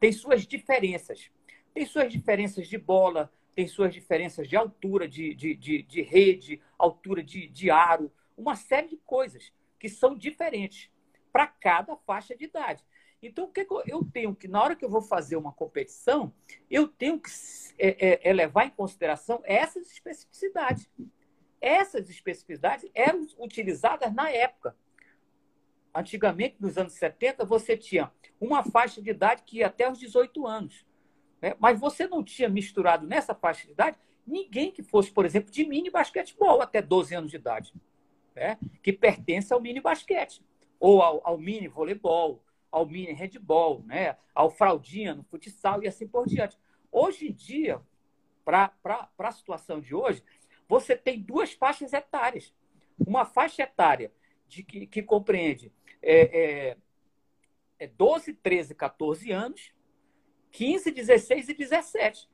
tem 0.00 0.12
suas 0.12 0.46
diferenças. 0.46 1.30
Tem 1.74 1.84
suas 1.84 2.12
diferenças 2.12 2.68
de 2.68 2.78
bola, 2.78 3.32
tem 3.54 3.66
suas 3.66 3.92
diferenças 3.92 4.48
de 4.48 4.56
altura 4.56 5.08
de, 5.08 5.34
de, 5.34 5.54
de, 5.54 5.82
de 5.82 6.02
rede, 6.02 6.60
altura 6.78 7.22
de, 7.22 7.46
de 7.48 7.70
aro, 7.70 8.12
uma 8.36 8.56
série 8.56 8.88
de 8.88 8.96
coisas 8.96 9.52
que 9.78 9.88
são 9.88 10.16
diferentes 10.16 10.90
para 11.32 11.46
cada 11.46 11.96
faixa 11.96 12.36
de 12.36 12.44
idade. 12.44 12.84
Então, 13.22 13.46
o 13.46 13.48
que 13.48 13.66
eu 13.86 14.04
tenho 14.12 14.34
que, 14.34 14.46
na 14.46 14.62
hora 14.62 14.76
que 14.76 14.84
eu 14.84 14.90
vou 14.90 15.00
fazer 15.00 15.36
uma 15.36 15.52
competição, 15.52 16.32
eu 16.70 16.86
tenho 16.86 17.18
que 17.18 17.30
é, 17.78 18.12
é, 18.12 18.30
é 18.30 18.32
levar 18.32 18.66
em 18.66 18.70
consideração 18.70 19.40
essas 19.44 19.90
especificidades. 19.90 20.90
Essas 21.60 22.10
especificidades 22.10 22.90
eram 22.94 23.26
utilizadas 23.38 24.12
na 24.12 24.28
época. 24.28 24.76
Antigamente, 25.94 26.56
nos 26.60 26.76
anos 26.76 26.92
70, 26.94 27.46
você 27.46 27.76
tinha 27.76 28.12
uma 28.38 28.62
faixa 28.62 29.00
de 29.00 29.10
idade 29.10 29.42
que 29.44 29.58
ia 29.58 29.68
até 29.68 29.90
os 29.90 29.98
18 29.98 30.46
anos. 30.46 30.84
Né? 31.44 31.54
Mas 31.58 31.78
você 31.78 32.06
não 32.06 32.24
tinha 32.24 32.48
misturado 32.48 33.06
nessa 33.06 33.34
faixa 33.34 33.66
de 33.66 33.72
idade 33.72 33.98
ninguém 34.26 34.70
que 34.72 34.82
fosse, 34.82 35.10
por 35.10 35.26
exemplo, 35.26 35.52
de 35.52 35.62
mini 35.66 35.90
basquetebol 35.90 36.62
até 36.62 36.80
12 36.80 37.14
anos 37.14 37.30
de 37.30 37.36
idade, 37.36 37.74
né? 38.34 38.56
que 38.82 38.90
pertence 38.90 39.52
ao 39.52 39.60
mini 39.60 39.78
basquete, 39.78 40.42
ou 40.80 41.02
ao, 41.02 41.20
ao 41.22 41.36
mini 41.36 41.68
voleibol, 41.68 42.42
ao 42.72 42.86
mini 42.86 43.12
handball, 43.12 43.82
né? 43.84 44.16
ao 44.34 44.48
fraldinha 44.48 45.14
no 45.14 45.22
futsal 45.22 45.82
e 45.82 45.86
assim 45.86 46.08
por 46.08 46.26
diante. 46.26 46.56
Hoje 46.90 47.28
em 47.28 47.32
dia, 47.34 47.78
para 48.42 48.72
a 49.18 49.32
situação 49.32 49.82
de 49.82 49.94
hoje, 49.94 50.24
você 50.66 50.96
tem 50.96 51.20
duas 51.20 51.52
faixas 51.52 51.92
etárias. 51.92 52.54
Uma 53.06 53.26
faixa 53.26 53.64
etária 53.64 54.10
de 54.48 54.62
que, 54.62 54.86
que 54.86 55.02
compreende 55.02 55.70
é, 56.00 56.70
é, 56.70 56.76
é 57.80 57.86
12, 57.86 58.32
13, 58.32 58.74
14 58.74 59.30
anos, 59.30 59.73
15, 60.54 60.92
16 60.92 61.48
e 61.48 61.54
17. 61.54 62.28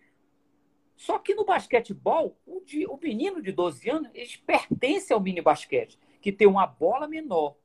Só 0.95 1.19
que 1.19 1.35
no 1.35 1.47
basquetebol, 1.47 2.37
o, 2.47 2.61
de, 2.61 2.87
o 2.87 2.99
menino 2.99 3.41
de 3.41 3.51
12 3.51 3.89
anos, 3.89 4.37
pertence 4.47 5.11
ao 5.11 5.21
mini 5.21 5.41
basquete, 5.41 5.99
que 6.21 6.31
tem 6.31 6.47
uma 6.47 6.67
bola 6.67 7.09
menor, 7.09 7.57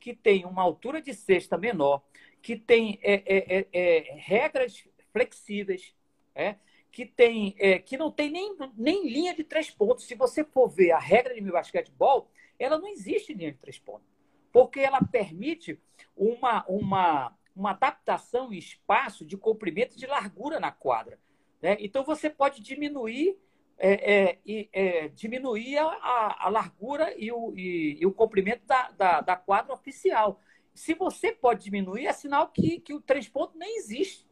que 0.00 0.12
tem 0.12 0.44
uma 0.44 0.62
altura 0.62 1.00
de 1.00 1.14
cesta 1.14 1.56
menor, 1.56 2.02
que 2.42 2.56
tem 2.56 2.98
é, 3.02 3.22
é, 3.24 3.58
é, 3.58 3.66
é 3.72 4.14
regras 4.16 4.84
flexíveis, 5.12 5.94
é, 6.34 6.56
que, 6.90 7.06
tem, 7.06 7.54
é, 7.58 7.78
que 7.78 7.96
não 7.96 8.10
tem 8.10 8.30
nem, 8.30 8.56
nem 8.76 9.08
linha 9.08 9.32
de 9.32 9.44
três 9.44 9.70
pontos. 9.70 10.06
Se 10.06 10.16
você 10.16 10.42
for 10.42 10.68
ver 10.68 10.90
a 10.90 10.98
regra 10.98 11.32
de 11.34 11.40
mini 11.40 11.52
basquetebol, 11.52 12.28
ela 12.58 12.78
não 12.78 12.88
existe 12.88 13.32
linha 13.32 13.52
de 13.52 13.58
três 13.58 13.78
pontos, 13.78 14.08
porque 14.52 14.80
ela 14.80 15.00
permite 15.00 15.78
uma, 16.16 16.64
uma, 16.66 17.38
uma 17.58 17.70
adaptação 17.70 18.52
em 18.52 18.58
espaço 18.58 19.24
de 19.24 19.36
comprimento 19.36 19.96
de 19.96 20.06
largura 20.06 20.60
na 20.60 20.70
quadra. 20.70 21.18
Né? 21.60 21.76
Então, 21.80 22.04
você 22.04 22.30
pode 22.30 22.62
diminuir, 22.62 23.36
é, 23.76 24.38
é, 24.46 24.68
é, 24.72 25.08
diminuir 25.08 25.76
a, 25.78 26.36
a, 26.46 26.48
largura 26.48 27.12
e 27.18 27.32
o, 27.32 27.52
e, 27.56 27.98
e 28.00 28.06
o 28.06 28.12
comprimento 28.12 28.64
da, 28.64 28.90
da, 28.92 29.20
da, 29.20 29.36
quadra 29.36 29.74
oficial. 29.74 30.40
Se 30.72 30.94
você 30.94 31.32
pode 31.32 31.64
diminuir, 31.64 32.06
é 32.06 32.12
sinal 32.12 32.48
que, 32.48 32.78
que 32.78 32.94
o 32.94 33.00
três 33.00 33.28
pontos 33.28 33.56
nem 33.56 33.76
existe. 33.76 34.24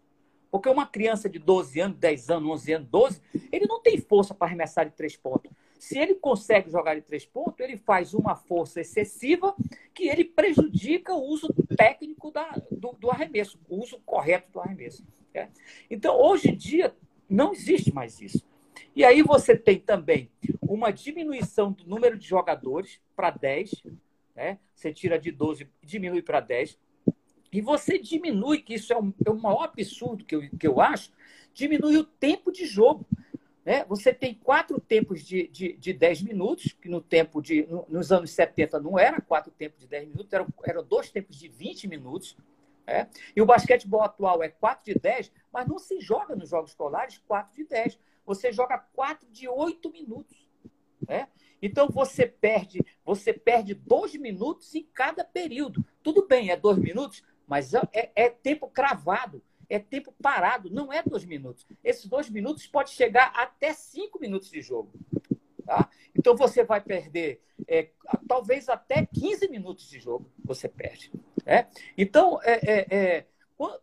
Porque 0.49 0.69
uma 0.69 0.87
criança 0.87 1.29
de 1.29 1.41
12 1.41 1.81
anos, 1.81 1.99
10 1.99 2.31
anos, 2.31 2.51
11 2.51 2.73
anos, 2.73 2.89
12, 2.89 3.23
ele 3.51 3.67
não 3.67 3.83
tem 3.83 3.99
força 3.99 4.33
para 4.33 4.47
arremessar 4.47 4.87
de 4.87 4.93
três 4.93 5.17
pontos. 5.17 5.51
Se 5.87 5.97
ele 5.97 6.17
consegue 6.17 6.69
jogar 6.69 6.97
de 6.97 7.03
três 7.03 7.25
pontos, 7.25 7.61
ele 7.61 7.77
faz 7.77 8.13
uma 8.13 8.35
força 8.35 8.81
excessiva 8.81 9.55
que 9.95 10.09
ele 10.09 10.25
prejudica 10.25 11.15
o 11.15 11.23
uso 11.23 11.47
técnico 11.77 12.33
da, 12.33 12.61
do, 12.73 12.91
do 12.99 13.09
arremesso, 13.09 13.57
o 13.69 13.81
uso 13.81 14.01
correto 14.05 14.51
do 14.51 14.59
arremesso. 14.59 15.07
Né? 15.33 15.49
Então, 15.89 16.21
hoje 16.21 16.51
em 16.51 16.57
dia, 16.57 16.93
não 17.31 17.53
existe 17.53 17.95
mais 17.95 18.21
isso. 18.21 18.45
E 18.97 19.05
aí 19.05 19.23
você 19.23 19.57
tem 19.57 19.79
também 19.79 20.29
uma 20.61 20.91
diminuição 20.91 21.71
do 21.71 21.87
número 21.87 22.19
de 22.19 22.27
jogadores 22.27 23.01
para 23.15 23.31
10, 23.31 23.85
né? 24.35 24.59
você 24.75 24.93
tira 24.93 25.17
de 25.21 25.31
12 25.31 25.69
e 25.81 25.87
diminui 25.87 26.21
para 26.21 26.41
10. 26.41 26.77
E 27.53 27.61
você 27.61 27.97
diminui, 27.97 28.59
que 28.59 28.75
isso 28.75 28.93
é, 28.93 28.99
um, 28.99 29.15
é 29.25 29.31
o 29.31 29.41
maior 29.41 29.63
absurdo 29.63 30.25
que 30.25 30.35
eu, 30.35 30.51
que 30.59 30.67
eu 30.67 30.81
acho, 30.81 31.13
diminui 31.55 31.97
o 31.97 32.03
tempo 32.03 32.51
de 32.51 32.67
jogo. 32.67 33.07
Né? 33.67 33.85
Você 33.89 34.15
tem 34.15 34.33
quatro 34.33 34.81
tempos 34.81 35.25
de, 35.25 35.49
de, 35.49 35.73
de 35.73 35.93
10 35.93 36.23
minutos, 36.23 36.73
que 36.81 36.89
no 36.89 37.01
tempo 37.01 37.43
de. 37.43 37.67
nos 37.89 38.13
anos 38.13 38.31
70 38.31 38.79
não 38.79 38.97
era 38.97 39.21
quatro 39.21 39.51
tempos 39.51 39.81
de 39.81 39.89
10 39.89 40.09
minutos, 40.11 40.33
eram, 40.33 40.47
eram 40.65 40.85
dois 40.85 41.11
tempos 41.11 41.37
de 41.37 41.49
20 41.49 41.89
minutos. 41.89 42.37
Né? 42.87 43.11
E 43.35 43.43
o 43.43 43.47
basquetebol 43.47 44.03
atual 44.03 44.41
é 44.41 44.49
4 44.49 44.95
de 44.95 45.01
10, 45.01 45.33
mas 45.53 45.67
não 45.67 45.81
se 45.81 45.99
joga 46.01 46.37
nos 46.37 46.49
jogos 46.49 46.71
escolares 46.71 47.19
4 47.27 47.57
de 47.57 47.65
10. 47.65 47.99
Você 48.25 48.53
joga 48.53 48.79
4 48.79 49.29
de 49.33 49.49
8 49.49 49.91
minutos. 49.91 50.49
Né? 51.09 51.27
Então 51.61 51.89
você 51.89 52.25
perde, 52.25 52.87
você 53.05 53.33
perde 53.33 53.75
dois 53.75 54.15
minutos 54.15 54.77
em 54.77 54.85
cada 54.95 55.25
período. 55.25 55.85
Tudo 56.05 56.25
bem, 56.25 56.51
é 56.51 56.57
dois 56.57 56.79
minutos, 56.79 57.25
mas 57.49 57.75
é, 57.75 57.81
é, 57.93 58.11
é 58.15 58.31
tempo 58.31 58.69
cravado 58.69 59.43
é 59.69 59.79
tempo 59.79 60.13
parado, 60.23 60.71
não 60.71 60.93
é 60.93 61.03
dois 61.03 61.25
minutos. 61.25 61.67
Esses 61.83 62.07
dois 62.07 62.29
minutos 62.31 62.67
pode 62.67 62.91
chegar 62.91 63.33
até 63.35 63.73
cinco 63.73 64.21
minutos 64.21 64.51
de 64.51 64.61
jogo. 64.61 64.93
Tá? 65.65 65.91
Então 66.15 66.37
você 66.37 66.63
vai 66.63 66.81
perder 66.81 67.43
é, 67.67 67.91
talvez 68.29 68.69
até 68.69 69.05
15 69.05 69.49
minutos 69.49 69.89
de 69.89 69.99
jogo, 69.99 70.31
você 70.45 70.69
perde. 70.69 71.11
Né? 71.45 71.69
Então, 71.99 72.41
é, 72.43 72.61
é, 72.63 72.97
é 72.97 73.27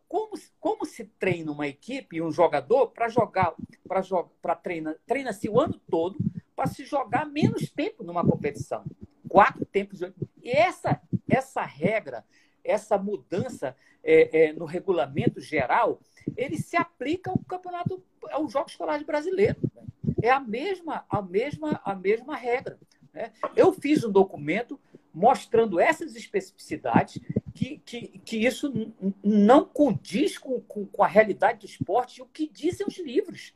como, 0.08 0.34
como 0.60 0.86
se 0.86 1.06
treina 1.06 1.52
uma 1.52 1.67
equipe 1.67 2.22
um 2.22 2.32
jogador 2.32 2.88
para 2.88 3.10
jogar, 3.10 3.54
para 3.88 4.02
jogar, 4.02 4.30
para 4.41 4.56
treinar, 4.56 4.96
treina-se 5.06 5.50
o 5.50 5.60
ano 5.60 5.80
todo 5.89 6.17
para 6.56 6.67
se 6.67 6.86
jogar 6.86 7.26
menos 7.26 7.69
tempo 7.72 8.04
numa 8.04 8.26
competição. 8.26 8.86
Quatro 9.28 9.65
tempos 9.65 10.00
de 10.00 10.13
E 10.41 10.52
essa, 10.52 11.02
essa 11.28 11.63
regra 11.63 12.24
essa 12.63 12.97
mudança 12.97 13.76
é, 14.04 14.45
é, 14.45 14.54
no 14.54 14.65
regulamento 14.65 15.39
geral, 15.39 15.99
ele 16.36 16.58
se 16.58 16.76
aplica 16.76 17.32
ao 17.32 17.39
campeonato, 17.39 18.04
aos 18.32 18.52
Jogos 18.52 18.73
Escolares 18.73 19.06
Brasileiros. 19.06 19.62
Né? 19.73 19.84
É 20.21 20.30
a 20.30 20.39
mesma, 20.39 21.06
a 21.10 21.21
mesma, 21.21 21.82
a 21.84 21.95
mesma 21.95 22.36
regra. 22.36 22.78
Né? 23.13 23.32
Eu 23.56 23.71
fiz 23.73 24.04
um 24.04 24.12
documento 24.12 24.80
mostrando 25.13 25.80
essas 25.80 26.15
especificidades, 26.15 27.21
que, 27.54 27.78
que, 27.86 28.19
que 28.26 28.38
isso 28.38 28.91
não 29.23 29.63
condiz 29.63 30.39
com, 30.39 30.60
com, 30.62 30.88
com, 30.88 31.04
a 31.04 31.08
realidade 31.08 31.60
do 31.60 31.65
esporte 31.67 32.17
e 32.17 32.21
o 32.23 32.26
que 32.26 32.49
dizem 32.49 32.88
os 32.88 32.97
livros. 32.97 33.54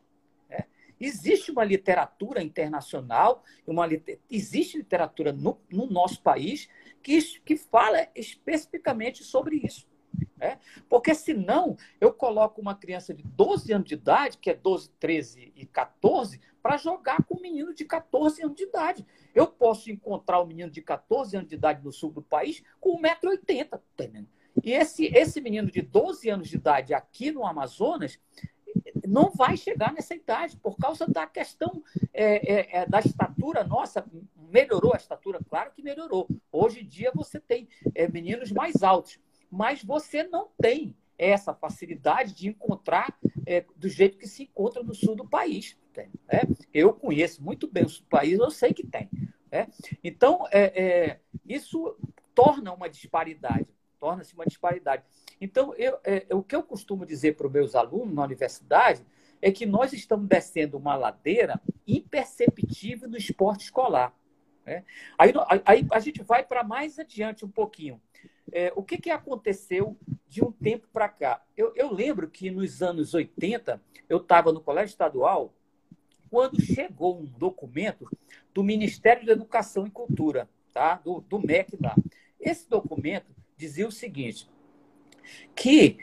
Né? 0.47 0.65
Existe 0.99 1.51
uma 1.51 1.63
literatura 1.63 2.43
internacional, 2.43 3.43
uma, 3.65 3.89
existe 4.29 4.77
literatura 4.77 5.33
no, 5.33 5.59
no 5.71 5.87
nosso 5.87 6.21
país 6.21 6.69
que, 7.07 7.39
que 7.39 7.55
fala 7.55 8.05
especificamente 8.13 9.23
sobre 9.23 9.61
isso. 9.63 9.87
Né? 10.35 10.59
Porque 10.89 11.15
senão 11.15 11.77
eu 12.01 12.11
coloco 12.11 12.59
uma 12.59 12.75
criança 12.75 13.13
de 13.13 13.23
12 13.23 13.71
anos 13.71 13.87
de 13.87 13.93
idade, 13.93 14.37
que 14.37 14.49
é 14.49 14.53
12, 14.53 14.89
13 14.99 15.53
e 15.55 15.65
14, 15.65 16.41
para 16.61 16.75
jogar 16.75 17.23
com 17.23 17.37
um 17.37 17.41
menino 17.41 17.73
de 17.73 17.85
14 17.85 18.43
anos 18.43 18.57
de 18.57 18.63
idade. 18.63 19.05
Eu 19.33 19.47
posso 19.47 19.89
encontrar 19.89 20.41
um 20.41 20.45
menino 20.45 20.69
de 20.69 20.81
14 20.81 21.37
anos 21.37 21.47
de 21.47 21.55
idade 21.55 21.81
no 21.81 21.93
sul 21.93 22.11
do 22.11 22.21
país 22.21 22.61
com 22.77 23.01
1,80m. 23.01 23.69
Tá 23.69 23.79
e 24.61 24.73
esse, 24.73 25.05
esse 25.05 25.39
menino 25.39 25.71
de 25.71 25.81
12 25.81 26.29
anos 26.29 26.49
de 26.49 26.57
idade 26.57 26.93
aqui 26.93 27.31
no 27.31 27.45
Amazonas 27.45 28.19
não 29.07 29.31
vai 29.31 29.55
chegar 29.57 29.93
nessa 29.93 30.15
idade, 30.15 30.57
por 30.57 30.77
causa 30.77 31.05
da 31.07 31.25
questão 31.25 31.83
é, 32.13 32.53
é, 32.53 32.77
é 32.81 32.85
da 32.85 32.99
estatura 32.99 33.63
nossa. 33.63 34.05
Melhorou 34.49 34.93
a 34.93 34.97
estatura? 34.97 35.39
Claro 35.49 35.71
que 35.71 35.83
melhorou. 35.83 36.27
Hoje 36.51 36.81
em 36.81 36.87
dia 36.87 37.11
você 37.13 37.39
tem 37.39 37.67
é, 37.93 38.07
meninos 38.07 38.51
mais 38.51 38.81
altos 38.81 39.19
mas 39.49 39.83
você 39.83 40.23
não 40.23 40.49
tem 40.61 40.95
essa 41.17 41.53
facilidade 41.53 42.33
de 42.33 42.47
encontrar 42.47 43.17
é, 43.45 43.65
do 43.75 43.89
jeito 43.89 44.17
que 44.17 44.27
se 44.27 44.43
encontra 44.43 44.83
no 44.83 44.93
sul 44.93 45.15
do 45.15 45.27
país. 45.27 45.77
Né? 45.95 46.43
Eu 46.73 46.93
conheço 46.93 47.43
muito 47.43 47.67
bem 47.67 47.85
o 47.85 47.89
sul 47.89 48.03
do 48.03 48.09
país, 48.09 48.37
eu 48.37 48.51
sei 48.51 48.73
que 48.73 48.85
tem. 48.85 49.09
Né? 49.51 49.67
Então, 50.03 50.45
é, 50.51 50.83
é, 50.83 51.19
isso 51.45 51.97
torna 52.35 52.71
uma 52.71 52.87
disparidade, 52.87 53.67
torna-se 53.99 54.33
uma 54.35 54.45
disparidade. 54.45 55.03
Então, 55.39 55.73
eu, 55.75 55.99
é, 56.03 56.25
o 56.31 56.41
que 56.41 56.55
eu 56.55 56.63
costumo 56.63 57.05
dizer 57.05 57.35
para 57.35 57.47
os 57.47 57.53
meus 57.53 57.75
alunos 57.75 58.13
na 58.13 58.23
universidade 58.23 59.05
é 59.41 59.51
que 59.51 59.65
nós 59.65 59.93
estamos 59.93 60.27
descendo 60.27 60.77
uma 60.77 60.95
ladeira 60.95 61.61
imperceptível 61.87 63.07
no 63.07 63.17
esporte 63.17 63.65
escolar. 63.65 64.13
Né? 64.65 64.83
Aí, 65.17 65.31
aí 65.65 65.87
a 65.91 65.99
gente 65.99 66.23
vai 66.23 66.43
para 66.43 66.63
mais 66.63 66.97
adiante 66.99 67.45
um 67.45 67.49
pouquinho. 67.49 68.01
É, 68.51 68.71
o 68.75 68.83
que, 68.83 68.97
que 68.97 69.09
aconteceu 69.09 69.97
de 70.27 70.43
um 70.43 70.51
tempo 70.51 70.87
para 70.91 71.09
cá? 71.09 71.43
Eu, 71.55 71.73
eu, 71.75 71.93
lembro 71.93 72.29
que 72.29 72.49
nos 72.49 72.81
anos 72.81 73.13
80, 73.13 73.81
eu 74.09 74.17
estava 74.17 74.51
no 74.51 74.61
colégio 74.61 74.91
estadual, 74.91 75.53
quando 76.29 76.61
chegou 76.61 77.19
um 77.19 77.25
documento 77.25 78.09
do 78.53 78.63
Ministério 78.63 79.25
da 79.25 79.33
Educação 79.33 79.85
e 79.85 79.91
Cultura, 79.91 80.49
tá? 80.73 80.95
do, 80.95 81.21
do 81.21 81.39
MEC 81.39 81.77
lá. 81.81 81.95
Esse 82.39 82.69
documento 82.69 83.27
dizia 83.55 83.87
o 83.87 83.91
seguinte, 83.91 84.49
que 85.55 85.97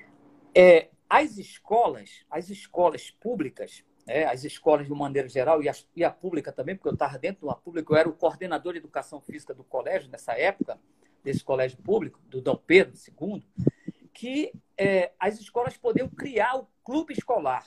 é, 0.55 0.89
as 1.09 1.39
escolas, 1.39 2.25
as 2.31 2.51
escolas 2.51 3.11
públicas, 3.11 3.85
é, 4.07 4.25
as 4.25 4.45
escolas 4.45 4.87
de 4.87 4.93
uma 4.93 5.05
maneira 5.07 5.29
geral 5.29 5.63
e, 5.63 5.69
as, 5.69 5.87
e 5.95 6.05
a 6.05 6.11
pública 6.11 6.53
também, 6.53 6.75
porque 6.75 6.89
eu 6.89 6.95
estava 6.95 7.19
dentro 7.19 7.41
de 7.41 7.47
uma 7.47 7.57
pública, 7.57 7.93
eu 7.93 7.97
era 7.97 8.09
o 8.09 8.13
coordenador 8.13 8.73
de 8.73 8.79
educação 8.79 9.21
física 9.21 9.55
do 9.55 9.65
colégio 9.65 10.11
nessa 10.11 10.33
época, 10.33 10.79
desse 11.23 11.43
colégio 11.43 11.79
público, 11.79 12.21
do 12.29 12.41
Dom 12.41 12.57
Pedro 12.57 12.95
II, 12.95 13.43
que 14.13 14.53
é, 14.77 15.13
as 15.19 15.41
escolas 15.41 15.77
podiam 15.77 16.09
criar 16.09 16.57
o 16.57 16.69
clube 16.85 17.13
escolar 17.13 17.65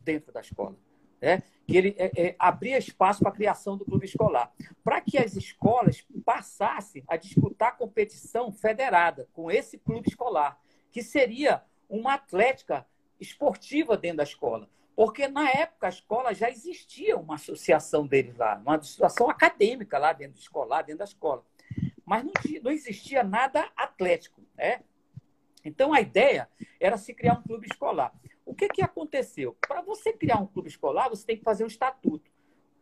dentro 0.00 0.32
da 0.32 0.40
escola. 0.40 0.76
Né? 1.20 1.42
Que 1.66 1.76
ele 1.76 1.94
é, 1.98 2.10
é, 2.16 2.36
abria 2.38 2.78
espaço 2.78 3.20
para 3.20 3.30
a 3.30 3.34
criação 3.34 3.76
do 3.76 3.84
clube 3.84 4.06
escolar. 4.06 4.52
Para 4.84 5.00
que 5.00 5.18
as 5.18 5.34
escolas 5.36 6.06
passassem 6.24 7.04
a 7.08 7.16
disputar 7.16 7.76
competição 7.76 8.52
federada 8.52 9.28
com 9.32 9.50
esse 9.50 9.76
clube 9.76 10.08
escolar, 10.08 10.58
que 10.90 11.02
seria 11.02 11.62
uma 11.88 12.14
atlética 12.14 12.86
esportiva 13.20 13.96
dentro 13.96 14.18
da 14.18 14.22
escola. 14.22 14.68
Porque 14.94 15.28
na 15.28 15.48
época 15.50 15.86
a 15.86 15.90
escola 15.90 16.34
já 16.34 16.50
existia 16.50 17.16
uma 17.16 17.36
associação 17.36 18.06
deles 18.06 18.36
lá, 18.36 18.56
uma 18.56 18.76
associação 18.76 19.30
acadêmica 19.30 19.96
lá 19.98 20.12
dentro 20.12 20.38
escolar, 20.38 20.82
dentro 20.82 20.98
da 20.98 21.04
escola 21.04 21.44
mas 22.08 22.24
não, 22.24 22.32
não 22.62 22.70
existia 22.70 23.22
nada 23.22 23.70
atlético. 23.76 24.40
Né? 24.56 24.80
Então, 25.62 25.92
a 25.92 26.00
ideia 26.00 26.48
era 26.80 26.96
se 26.96 27.12
criar 27.12 27.34
um 27.34 27.42
clube 27.42 27.66
escolar. 27.70 28.18
O 28.46 28.54
que, 28.54 28.66
que 28.68 28.80
aconteceu? 28.80 29.54
Para 29.60 29.82
você 29.82 30.14
criar 30.14 30.40
um 30.40 30.46
clube 30.46 30.70
escolar, 30.70 31.10
você 31.10 31.26
tem 31.26 31.36
que 31.36 31.44
fazer 31.44 31.64
um 31.64 31.68
estatuto. 31.68 32.30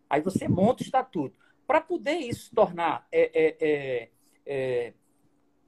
Aí 0.08 0.20
você 0.20 0.46
monta 0.46 0.84
o 0.84 0.86
estatuto. 0.86 1.36
Para 1.66 1.80
poder 1.80 2.18
isso 2.18 2.54
tornar 2.54 3.08
é, 3.10 3.30
é, 3.34 3.56
é, 3.60 4.10
é, 4.46 4.92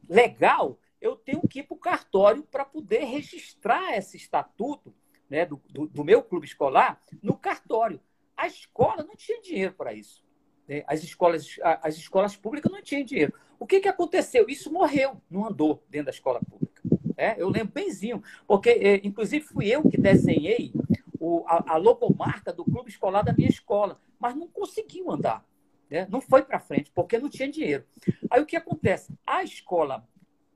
legal, 0.09 0.79
eu 1.01 1.17
tenho 1.17 1.47
que 1.47 1.61
ir 1.61 1.63
para 1.65 1.75
o 1.75 1.79
cartório 1.79 2.43
para 2.43 2.65
poder 2.65 3.05
registrar 3.05 3.97
esse 3.97 4.17
estatuto 4.17 4.95
né, 5.29 5.45
do, 5.45 5.61
do, 5.69 5.87
do 5.87 6.05
meu 6.05 6.23
clube 6.23 6.47
escolar 6.47 7.01
no 7.23 7.37
cartório. 7.37 8.01
A 8.37 8.47
escola 8.47 9.05
não 9.05 9.17
tinha 9.17 9.41
dinheiro 9.41 9.75
para 9.75 9.93
isso. 9.93 10.25
Né? 10.67 10.83
As, 10.87 11.03
escolas, 11.03 11.47
as 11.83 11.97
escolas 11.97 12.37
públicas 12.37 12.71
não 12.71 12.83
tinham 12.83 13.05
dinheiro. 13.05 13.33
O 13.59 13.67
que, 13.67 13.81
que 13.81 13.89
aconteceu? 13.89 14.47
Isso 14.49 14.73
morreu, 14.73 15.21
não 15.31 15.47
andou 15.47 15.83
dentro 15.89 16.07
da 16.07 16.13
escola 16.13 16.41
pública. 16.41 16.83
É, 17.17 17.41
eu 17.41 17.49
lembro 17.49 17.73
benzinho, 17.73 18.23
porque, 18.47 18.71
é, 18.71 19.01
inclusive, 19.03 19.45
fui 19.45 19.67
eu 19.67 19.83
que 19.89 20.01
desenhei 20.01 20.73
o, 21.19 21.45
a, 21.49 21.75
a, 21.75 21.77
logomarca 21.77 22.53
do 22.53 22.65
clube 22.65 22.91
escolar 22.91 23.23
da 23.23 23.33
minha 23.33 23.49
escola, 23.49 24.01
mas 24.21 24.37
não 24.37 24.47
conseguiu 24.47 25.11
andar. 25.11 25.45
Né? 25.91 26.07
Não 26.09 26.21
foi 26.21 26.43
para 26.43 26.61
frente, 26.61 26.93
porque 26.95 27.19
não 27.19 27.29
tinha 27.29 27.51
dinheiro. 27.51 27.85
Aí 28.31 28.41
o 28.41 28.47
que 28.47 28.55
acontece? 28.57 29.13
A 29.27 29.43
escola 29.43 30.07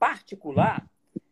particular, 0.03 0.85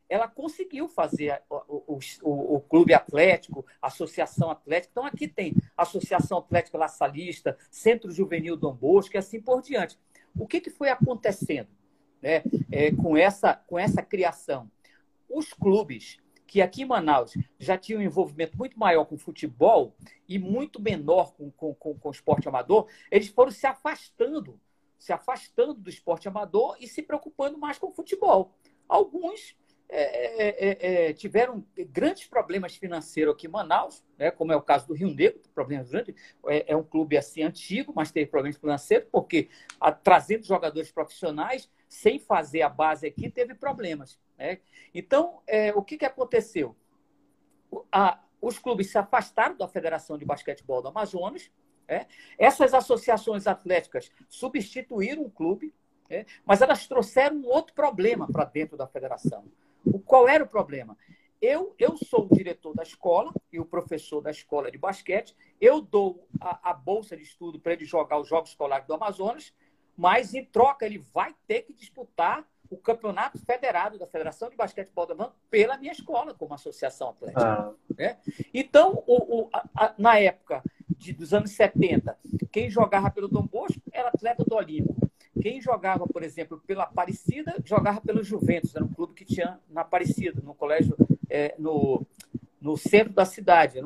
ela 0.09 0.29
conseguiu 0.29 0.87
fazer 0.87 1.43
o, 1.51 1.99
o, 2.23 2.55
o, 2.55 2.61
clube 2.61 2.95
atlético, 2.95 3.67
a 3.83 3.89
associação 3.89 4.49
atlética. 4.49 4.93
Então, 4.93 5.05
aqui 5.05 5.27
tem 5.27 5.57
Associação 5.77 6.39
Atlética 6.39 6.79
La 6.79 6.87
Salista, 6.87 7.59
Centro 7.69 8.13
Juvenil 8.13 8.57
Dom 8.57 8.73
Bosco 8.73 9.17
e 9.17 9.19
assim 9.19 9.41
por 9.41 9.61
diante. 9.61 9.99
O 10.39 10.47
que, 10.47 10.61
que 10.61 10.71
foi 10.71 10.89
acontecendo 10.89 11.67
né, 12.23 12.45
é, 12.71 12.93
com, 12.93 13.17
essa, 13.17 13.55
com 13.55 13.77
essa 13.77 14.03
criação? 14.03 14.71
Os 15.29 15.53
clubes 15.53 16.19
que 16.47 16.63
aqui 16.63 16.83
em 16.83 16.87
Manaus 16.87 17.37
já 17.59 17.77
tinham 17.77 18.01
um 18.01 18.05
envolvimento 18.05 18.57
muito 18.57 18.79
maior 18.79 19.05
com 19.05 19.19
futebol 19.19 19.97
e 20.29 20.39
muito 20.39 20.81
menor 20.81 21.33
com, 21.33 21.51
com, 21.51 21.75
com, 21.75 21.99
com 21.99 22.09
o 22.09 22.13
esporte 22.13 22.49
amador, 22.49 22.87
eles 23.11 23.29
foram 23.29 23.51
se 23.51 23.67
afastando, 23.67 24.61
se 24.97 25.13
afastando 25.13 25.75
do 25.75 25.91
esporte 25.91 26.29
amador 26.29 26.77
e 26.79 26.87
se 26.87 27.03
preocupando 27.03 27.59
mais 27.59 27.79
com 27.79 27.89
o 27.89 27.93
futebol. 27.93 28.53
Alguns 28.91 29.57
é 29.93 30.03
é, 30.03 30.49
é, 30.49 31.09
é, 31.09 31.13
tiveram 31.13 31.65
grandes 31.89 32.27
problemas 32.27 32.77
financeiros 32.77 33.35
aqui 33.35 33.49
em 33.49 33.51
Manaus, 33.51 34.05
né, 34.17 34.31
como 34.31 34.53
é 34.53 34.57
o 34.57 34.63
caso 34.63 34.87
do 34.87 34.95
Rio 34.95 35.13
Negro, 35.13 35.41
problemas 35.53 35.91
grandes. 35.91 36.15
É, 36.47 36.73
é 36.73 36.77
um 36.77 36.83
clube 36.83 37.17
assim 37.17 37.43
antigo, 37.43 37.93
mas 37.95 38.13
teve 38.13 38.31
problemas 38.31 38.57
financeiros, 38.57 39.09
porque 39.11 39.49
a, 39.81 39.91
trazendo 39.91 40.45
jogadores 40.45 40.93
profissionais, 40.93 41.69
sem 41.89 42.21
fazer 42.21 42.63
a 42.63 42.69
base 42.69 43.07
aqui, 43.07 43.29
teve 43.29 43.53
problemas. 43.55 44.19
Né? 44.39 44.61
Então, 44.95 45.43
é, 45.47 45.73
o 45.75 45.83
que, 45.83 45.99
que 45.99 46.07
aconteceu? 46.07 46.77
A, 47.91 48.23
os 48.41 48.59
clubes 48.61 48.91
se 48.91 48.99
afastaram 48.99 49.57
da 49.57 49.67
Federação 49.67 50.17
de 50.17 50.25
Basquetebol 50.25 50.83
do 50.83 50.89
Amazonas, 50.89 51.51
né? 51.89 52.07
essas 52.39 52.75
associações 52.75 53.49
atléticas 53.49 54.13
substituíram 54.29 55.23
o 55.23 55.31
clube, 55.31 55.75
né? 56.11 56.27
mas 56.45 56.61
elas 56.61 56.87
trouxeram 56.87 57.37
um 57.37 57.47
outro 57.47 57.73
problema 57.73 58.27
para 58.31 58.45
dentro 58.45 58.77
da 58.77 58.87
federação 58.87 59.45
o, 59.85 59.99
qual 59.99 60.29
era 60.29 60.45
o 60.45 60.49
problema? 60.49 60.97
Eu, 61.41 61.75
eu 61.79 61.97
sou 61.97 62.27
o 62.31 62.35
diretor 62.35 62.75
da 62.75 62.83
escola 62.83 63.33
e 63.53 63.59
o 63.59 63.65
professor 63.65 64.21
da 64.21 64.31
escola 64.31 64.71
de 64.71 64.77
basquete. 64.77 65.35
Eu 65.61 65.81
dou 65.81 66.27
a, 66.41 66.71
a 66.71 66.75
bolsa 66.75 67.17
de 67.17 67.23
estudo 67.23 67.59
para 67.59 67.73
ele 67.73 67.85
jogar 67.85 68.19
os 68.19 68.29
Jogos 68.29 68.51
Escolares 68.51 68.87
do 68.87 68.95
Amazonas, 68.95 69.55
mas 69.97 70.35
em 70.35 70.45
troca 70.45 70.85
ele 70.85 70.99
vai 70.99 71.35
ter 71.47 71.63
que 71.63 71.73
disputar 71.73 72.47
o 72.69 72.77
campeonato 72.77 73.39
federado 73.39 73.99
da 73.99 74.07
Federação 74.07 74.49
de 74.49 74.57
Basquetebol 74.57 75.07
do 75.07 75.13
Amazonas 75.15 75.39
pela 75.51 75.77
minha 75.77 75.93
escola, 75.93 76.35
como 76.35 76.55
associação 76.55 77.09
atlética. 77.09 77.43
Ah. 77.43 77.73
Né? 77.97 78.19
Então, 78.55 79.03
o, 79.07 79.41
o, 79.41 79.51
a, 79.53 79.95
na 79.99 80.19
época 80.19 80.63
de, 80.89 81.13
dos 81.13 81.33
anos 81.33 81.51
70, 81.53 82.17
quem 82.53 82.71
jogava 82.71 83.11
pelo 83.11 83.29
Dom 83.29 83.47
Bosco 83.47 83.81
era 83.91 84.09
atleta 84.09 84.45
do 84.45 84.55
Olímpico. 84.55 85.00
Quem 85.41 85.61
jogava, 85.61 86.07
por 86.07 86.23
exemplo, 86.23 86.61
pela 86.67 86.85
Aparecida, 86.85 87.57
jogava 87.65 88.01
pelo 88.01 88.23
Juventus, 88.23 88.75
era 88.75 88.85
um 88.85 88.93
clube 88.93 89.15
que 89.15 89.25
tinha 89.25 89.59
na 89.69 89.83
Aparecida, 89.83 90.41
no 90.43 90.55
colégio, 90.55 90.97
é, 91.29 91.55
no, 91.59 92.07
no 92.61 92.77
centro 92.77 93.13
da 93.13 93.25
cidade, 93.25 93.81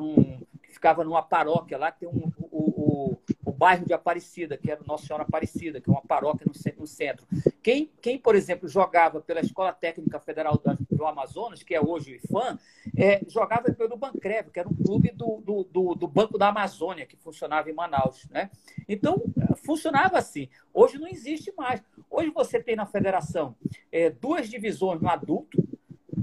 que 0.63 0.73
ficava 0.73 1.03
numa 1.03 1.21
paróquia 1.21 1.77
lá, 1.77 1.91
que 1.91 2.01
tem 2.01 2.09
um, 2.09 2.31
o, 2.51 3.13
o, 3.13 3.17
o 3.45 3.51
bairro 3.51 3.85
de 3.85 3.93
Aparecida, 3.93 4.57
que 4.57 4.71
era 4.71 4.81
Nossa 4.85 5.05
Senhora 5.05 5.23
Aparecida, 5.23 5.79
que 5.79 5.89
é 5.89 5.93
uma 5.93 6.01
paróquia 6.01 6.45
no 6.77 6.87
centro. 6.87 7.25
Quem, 7.61 7.91
quem 8.01 8.17
por 8.17 8.35
exemplo, 8.35 8.67
jogava 8.67 9.21
pela 9.21 9.39
Escola 9.39 9.71
Técnica 9.71 10.19
Federal 10.19 10.57
do 10.95 11.05
Amazonas, 11.05 11.63
que 11.63 11.75
é 11.75 11.81
hoje 11.81 12.13
o 12.13 12.15
IFAM, 12.15 12.57
é, 12.97 13.21
jogava 13.27 13.71
pelo 13.73 13.97
Bancrev, 13.97 14.49
que 14.51 14.59
era 14.59 14.69
um 14.69 14.75
clube 14.75 15.11
do, 15.11 15.41
do, 15.41 15.63
do, 15.63 15.95
do, 15.95 16.07
Banco 16.07 16.37
da 16.37 16.49
Amazônia, 16.49 17.05
que 17.05 17.15
funcionava 17.17 17.69
em 17.69 17.73
Manaus. 17.73 18.27
Né? 18.29 18.49
Então, 18.87 19.23
funcionava 19.63 20.17
assim. 20.17 20.49
Hoje 20.73 20.97
não 20.97 21.07
existe 21.07 21.53
mais. 21.57 21.81
Hoje 22.09 22.29
você 22.29 22.61
tem 22.61 22.75
na 22.75 22.85
federação 22.85 23.55
é, 23.91 24.09
duas 24.09 24.49
divisões 24.49 25.01
no 25.01 25.09
adulto, 25.09 25.63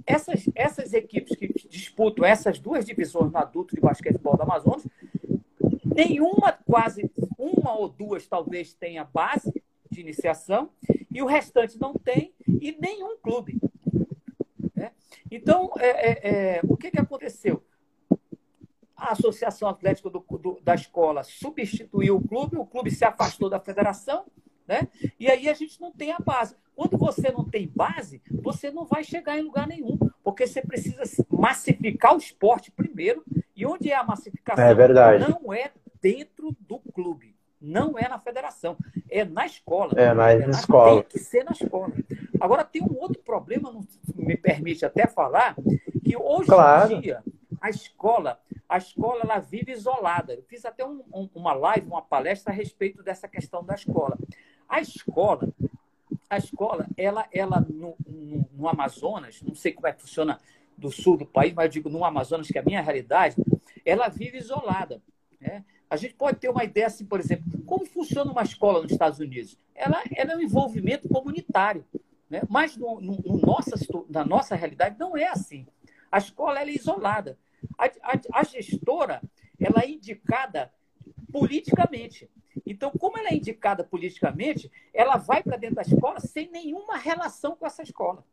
essas, 0.06 0.48
essas 0.54 0.92
equipes 0.92 1.36
que 1.36 1.48
disputam 1.68 2.24
essas 2.24 2.58
duas 2.58 2.84
divisões 2.84 3.30
no 3.30 3.38
adulto 3.38 3.74
de 3.74 3.80
basquetebol 3.80 4.36
do 4.36 4.42
Amazonas, 4.42 4.86
nenhuma, 5.84 6.52
quase 6.64 7.10
uma 7.38 7.74
ou 7.74 7.88
duas 7.88 8.26
talvez 8.26 8.74
tenha 8.74 9.04
base 9.04 9.52
de 9.90 10.00
iniciação 10.00 10.70
e 11.10 11.22
o 11.22 11.26
restante 11.26 11.78
não 11.78 11.94
tem 11.94 12.32
e 12.46 12.76
nenhum 12.80 13.16
clube. 13.18 13.60
Então, 15.30 15.70
é, 15.78 15.88
é, 15.88 16.28
é, 16.56 16.60
o 16.64 16.76
que, 16.76 16.90
que 16.90 17.00
aconteceu? 17.00 17.62
A 18.96 19.12
Associação 19.12 19.68
Atlética 19.68 20.08
do, 20.08 20.24
do, 20.38 20.60
da 20.62 20.74
Escola 20.74 21.22
substituiu 21.24 22.16
o 22.16 22.26
clube, 22.26 22.56
o 22.56 22.64
clube 22.64 22.90
se 22.90 23.04
afastou 23.04 23.50
da 23.50 23.58
federação, 23.58 24.24
né? 24.66 24.88
e 25.18 25.28
aí 25.28 25.48
a 25.48 25.54
gente 25.54 25.80
não 25.80 25.90
tem 25.90 26.12
a 26.12 26.18
base. 26.18 26.54
Quando 26.74 26.96
você 26.96 27.30
não 27.30 27.44
tem 27.44 27.68
base, 27.68 28.22
você 28.30 28.70
não 28.70 28.86
vai 28.86 29.04
chegar 29.04 29.38
em 29.38 29.42
lugar 29.42 29.66
nenhum, 29.66 29.98
porque 30.24 30.46
você 30.46 30.62
precisa 30.62 31.02
massificar 31.28 32.14
o 32.14 32.18
esporte 32.18 32.70
primeiro. 32.70 33.24
E 33.54 33.66
onde 33.66 33.90
é 33.90 33.96
a 33.96 34.02
massificação? 34.02 34.64
É 34.64 34.74
verdade. 34.74 35.24
Não 35.28 35.52
é 35.52 35.70
dentro 36.00 36.56
do 36.60 36.78
clube, 36.78 37.36
não 37.60 37.98
é 37.98 38.08
na 38.08 38.18
federação, 38.18 38.76
é 39.08 39.24
na 39.24 39.46
escola. 39.46 39.92
É 39.96 40.12
na, 40.12 40.30
é 40.32 40.46
na 40.46 40.50
escola. 40.50 41.02
Tem 41.02 41.10
que 41.10 41.18
ser 41.18 41.44
na 41.44 41.52
escola. 41.52 41.92
Agora, 42.40 42.64
tem 42.64 42.82
um 42.82 42.98
outro 42.98 43.22
problema, 43.22 43.70
não 43.70 43.82
me 44.24 44.36
permite 44.36 44.84
até 44.84 45.06
falar, 45.06 45.54
que 46.04 46.16
hoje 46.16 46.46
claro. 46.46 46.92
em 46.92 47.00
dia 47.00 47.22
a 47.62 47.70
escola, 47.70 48.40
a 48.68 48.76
escola 48.76 49.20
ela 49.22 49.38
vive 49.38 49.70
isolada. 49.70 50.34
Eu 50.34 50.42
fiz 50.42 50.64
até 50.64 50.84
um, 50.84 51.00
um, 51.14 51.28
uma 51.32 51.52
live, 51.52 51.86
uma 51.86 52.02
palestra 52.02 52.52
a 52.52 52.56
respeito 52.56 53.04
dessa 53.04 53.28
questão 53.28 53.64
da 53.64 53.76
escola. 53.76 54.18
A 54.68 54.80
escola, 54.80 55.48
a 56.28 56.36
escola, 56.36 56.88
ela, 56.96 57.24
ela 57.32 57.60
no, 57.60 57.94
no, 58.04 58.48
no, 58.52 58.68
Amazonas, 58.68 59.40
não 59.42 59.54
sei 59.54 59.72
como 59.72 59.86
é 59.86 59.92
que 59.92 60.02
funciona 60.02 60.40
do 60.76 60.90
sul 60.90 61.16
do 61.16 61.24
país, 61.24 61.54
mas 61.54 61.66
eu 61.66 61.70
digo 61.70 61.88
no 61.88 62.04
Amazonas, 62.04 62.48
que 62.48 62.58
é 62.58 62.60
a 62.60 62.64
minha 62.64 62.82
realidade, 62.82 63.36
ela 63.86 64.08
vive 64.08 64.38
isolada. 64.38 65.00
Né? 65.40 65.64
A 65.88 65.94
gente 65.96 66.14
pode 66.14 66.38
ter 66.38 66.48
uma 66.48 66.64
ideia 66.64 66.88
assim, 66.88 67.04
por 67.04 67.20
exemplo, 67.20 67.44
como 67.64 67.86
funciona 67.86 68.32
uma 68.32 68.42
escola 68.42 68.82
nos 68.82 68.90
Estados 68.90 69.20
Unidos? 69.20 69.56
Ela, 69.72 70.02
ela 70.16 70.32
é 70.32 70.36
um 70.36 70.40
envolvimento 70.40 71.08
comunitário. 71.08 71.84
Né? 72.32 72.40
Mas 72.48 72.78
no, 72.78 72.98
no, 72.98 73.18
no 73.18 73.36
nossa, 73.42 73.76
na 74.08 74.24
nossa 74.24 74.56
realidade 74.56 74.98
não 74.98 75.14
é 75.14 75.28
assim. 75.28 75.66
A 76.10 76.16
escola 76.16 76.62
é 76.62 76.70
isolada. 76.70 77.38
A, 77.78 77.84
a, 77.84 78.40
a 78.40 78.42
gestora 78.42 79.20
ela 79.60 79.82
é 79.82 79.90
indicada 79.90 80.72
politicamente. 81.30 82.30
Então, 82.64 82.90
como 82.90 83.18
ela 83.18 83.28
é 83.28 83.34
indicada 83.34 83.84
politicamente, 83.84 84.72
ela 84.94 85.18
vai 85.18 85.42
para 85.42 85.58
dentro 85.58 85.76
da 85.76 85.82
escola 85.82 86.20
sem 86.20 86.50
nenhuma 86.50 86.96
relação 86.96 87.54
com 87.54 87.66
essa 87.66 87.82
escola. 87.82 88.24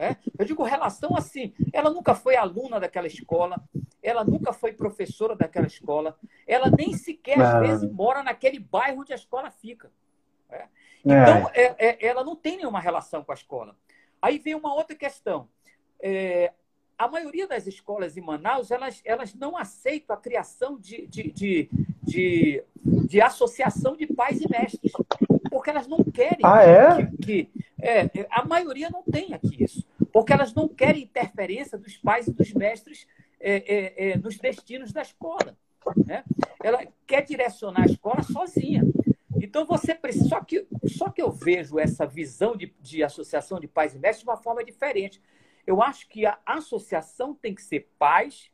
É? 0.00 0.16
Eu 0.38 0.46
digo 0.46 0.62
relação 0.62 1.14
assim, 1.14 1.52
ela 1.74 1.90
nunca 1.90 2.14
foi 2.14 2.36
aluna 2.36 2.80
daquela 2.80 3.06
escola, 3.06 3.62
ela 4.02 4.24
nunca 4.24 4.50
foi 4.54 4.72
professora 4.72 5.36
daquela 5.36 5.66
escola, 5.66 6.18
ela 6.46 6.70
nem 6.70 6.94
sequer, 6.94 7.38
às 7.38 7.60
vezes, 7.60 7.92
mora 7.92 8.22
naquele 8.22 8.58
bairro 8.58 9.02
onde 9.02 9.12
a 9.12 9.16
escola 9.16 9.50
fica. 9.50 9.92
É? 10.48 10.68
Então, 11.06 11.50
é. 11.54 11.62
é, 11.62 11.76
é, 11.78 12.06
ela 12.06 12.24
não 12.24 12.34
tem 12.34 12.56
nenhuma 12.56 12.80
relação 12.80 13.22
com 13.22 13.30
a 13.30 13.34
escola. 13.34 13.76
Aí 14.20 14.38
vem 14.38 14.54
uma 14.54 14.74
outra 14.74 14.96
questão. 14.96 15.48
É, 16.00 16.52
a 16.98 17.06
maioria 17.06 17.46
das 17.46 17.66
escolas 17.66 18.16
em 18.16 18.20
Manaus, 18.20 18.70
elas, 18.70 19.00
elas 19.04 19.34
não 19.34 19.56
aceitam 19.56 20.16
a 20.16 20.18
criação 20.18 20.78
de, 20.78 21.06
de, 21.06 21.30
de, 21.30 21.70
de, 22.02 22.64
de 22.82 23.20
associação 23.20 23.94
de 23.96 24.06
pais 24.06 24.40
e 24.40 24.50
mestres, 24.50 24.92
porque 25.50 25.70
elas 25.70 25.86
não 25.86 26.02
querem 26.02 26.40
ah, 26.42 26.62
é? 26.62 27.06
que, 27.06 27.16
que 27.16 27.50
é, 27.80 28.26
a 28.30 28.44
maioria 28.44 28.90
não 28.90 29.02
tem 29.02 29.32
aqui 29.34 29.62
isso, 29.62 29.86
porque 30.12 30.32
elas 30.32 30.54
não 30.54 30.66
querem 30.66 31.02
interferência 31.02 31.78
dos 31.78 31.96
pais 31.98 32.26
e 32.26 32.32
dos 32.32 32.52
mestres 32.52 33.06
é, 33.38 34.16
nos 34.16 34.38
destinos 34.38 34.92
da 34.92 35.02
escola. 35.02 35.56
Né? 36.04 36.24
Ela 36.62 36.86
quer 37.06 37.22
direcionar 37.22 37.82
a 37.82 37.86
escola 37.86 38.22
sozinha. 38.22 38.82
Então 39.46 39.64
você 39.64 39.94
precisa. 39.94 40.28
Só 40.28 40.40
que, 40.40 40.66
só 40.86 41.08
que 41.08 41.22
eu 41.22 41.30
vejo 41.30 41.78
essa 41.78 42.04
visão 42.04 42.56
de, 42.56 42.74
de 42.80 43.02
associação 43.02 43.60
de 43.60 43.68
pais 43.68 43.94
e 43.94 43.98
mestres 43.98 44.24
de 44.24 44.28
uma 44.28 44.36
forma 44.36 44.64
diferente. 44.64 45.22
Eu 45.66 45.80
acho 45.82 46.08
que 46.08 46.26
a 46.26 46.38
associação 46.44 47.34
tem 47.34 47.54
que 47.54 47.62
ser 47.62 47.88
pais, 47.98 48.50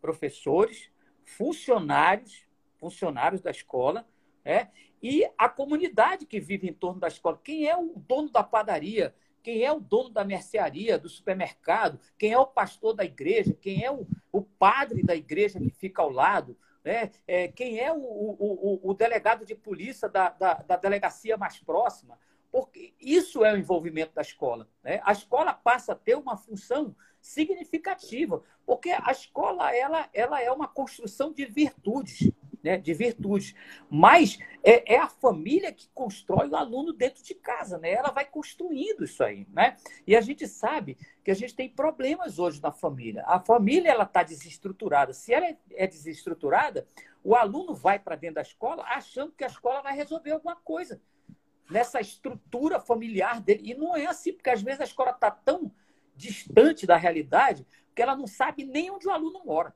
professores, 0.00 0.90
funcionários, 1.24 2.46
funcionários 2.78 3.40
da 3.40 3.50
escola, 3.50 4.06
né? 4.44 4.70
e 5.02 5.26
a 5.36 5.48
comunidade 5.48 6.26
que 6.26 6.40
vive 6.40 6.68
em 6.68 6.72
torno 6.72 7.00
da 7.00 7.08
escola. 7.08 7.40
Quem 7.42 7.66
é 7.68 7.76
o 7.76 7.94
dono 7.96 8.30
da 8.30 8.42
padaria? 8.42 9.14
Quem 9.42 9.62
é 9.62 9.72
o 9.72 9.80
dono 9.80 10.08
da 10.08 10.24
mercearia, 10.24 10.98
do 10.98 11.08
supermercado? 11.08 12.00
Quem 12.18 12.32
é 12.32 12.38
o 12.38 12.46
pastor 12.46 12.94
da 12.94 13.04
igreja? 13.04 13.56
Quem 13.60 13.84
é 13.84 13.90
o, 13.90 14.06
o 14.32 14.42
padre 14.42 15.02
da 15.02 15.14
igreja 15.14 15.60
que 15.60 15.70
fica 15.70 16.00
ao 16.00 16.10
lado? 16.10 16.56
Né? 16.84 17.10
É, 17.26 17.48
quem 17.48 17.80
é 17.80 17.92
o, 17.92 17.96
o, 17.96 18.80
o, 18.82 18.94
delegado 18.94 19.44
de 19.46 19.54
polícia 19.54 20.08
da, 20.08 20.28
da, 20.28 20.54
da 20.54 20.76
delegacia 20.76 21.36
mais 21.36 21.58
próxima? 21.58 22.18
porque 22.54 22.94
isso 23.00 23.44
é 23.44 23.52
o 23.52 23.56
envolvimento 23.56 24.14
da 24.14 24.22
escola. 24.22 24.68
Né? 24.80 25.00
A 25.02 25.10
escola 25.10 25.52
passa 25.52 25.90
a 25.90 25.96
ter 25.96 26.16
uma 26.16 26.36
função 26.36 26.94
significativa, 27.20 28.44
porque 28.64 28.90
a 28.90 29.10
escola 29.10 29.74
ela, 29.74 30.08
ela 30.14 30.40
é 30.40 30.48
uma 30.52 30.68
construção 30.68 31.32
de 31.32 31.44
virtudes, 31.46 32.30
né? 32.64 32.78
de 32.78 32.94
virtudes. 32.94 33.54
Mas 33.90 34.38
é, 34.62 34.94
é, 34.94 34.98
a 34.98 35.06
família 35.06 35.70
que 35.70 35.88
constrói 35.94 36.48
o 36.48 36.56
aluno 36.56 36.92
dentro 36.94 37.22
de 37.22 37.34
casa, 37.34 37.76
né? 37.78 37.92
ela 37.92 38.10
vai 38.10 38.24
construindo 38.24 39.04
isso 39.04 39.22
aí. 39.22 39.46
Né? 39.52 39.76
E 40.06 40.16
a 40.16 40.20
gente 40.22 40.48
sabe 40.48 40.96
que 41.22 41.30
a 41.30 41.34
gente 41.34 41.54
tem 41.54 41.68
problemas 41.68 42.38
hoje 42.38 42.60
na 42.62 42.72
família. 42.72 43.22
A 43.26 43.38
família 43.38 43.90
ela 43.90 44.04
está 44.04 44.22
desestruturada. 44.22 45.12
Se 45.12 45.34
ela 45.34 45.46
é, 45.46 45.56
é 45.72 45.86
desestruturada, 45.86 46.88
o 47.22 47.34
aluno 47.34 47.74
vai 47.74 47.98
para 47.98 48.16
dentro 48.16 48.36
da 48.36 48.42
escola 48.42 48.82
achando 48.84 49.32
que 49.32 49.44
a 49.44 49.48
escola 49.48 49.82
vai 49.82 49.94
resolver 49.94 50.32
alguma 50.32 50.56
coisa 50.56 51.00
nessa 51.70 52.00
estrutura 52.00 52.80
familiar 52.80 53.40
dele. 53.40 53.70
E 53.70 53.74
não 53.74 53.94
é 53.94 54.06
assim, 54.06 54.32
porque 54.32 54.50
às 54.50 54.62
vezes 54.62 54.80
a 54.80 54.84
escola 54.84 55.10
está 55.10 55.30
tão 55.30 55.70
distante 56.16 56.86
da 56.86 56.96
realidade 56.96 57.66
que 57.94 58.02
ela 58.02 58.16
não 58.16 58.26
sabe 58.26 58.64
nem 58.64 58.90
onde 58.90 59.06
o 59.06 59.10
aluno 59.10 59.44
mora. 59.44 59.74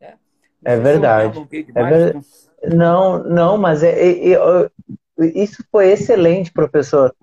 É, 0.00 0.18
é 0.64 0.76
verdade. 0.76 1.46
É 1.74 1.84
ver... 1.84 2.16
Não, 2.72 3.22
não, 3.22 3.58
mas 3.58 3.82
é, 3.82 3.90
é, 3.90 4.32
é, 4.32 4.70
isso 5.34 5.64
foi 5.70 5.90
excelente, 5.90 6.52
professor. 6.52 7.14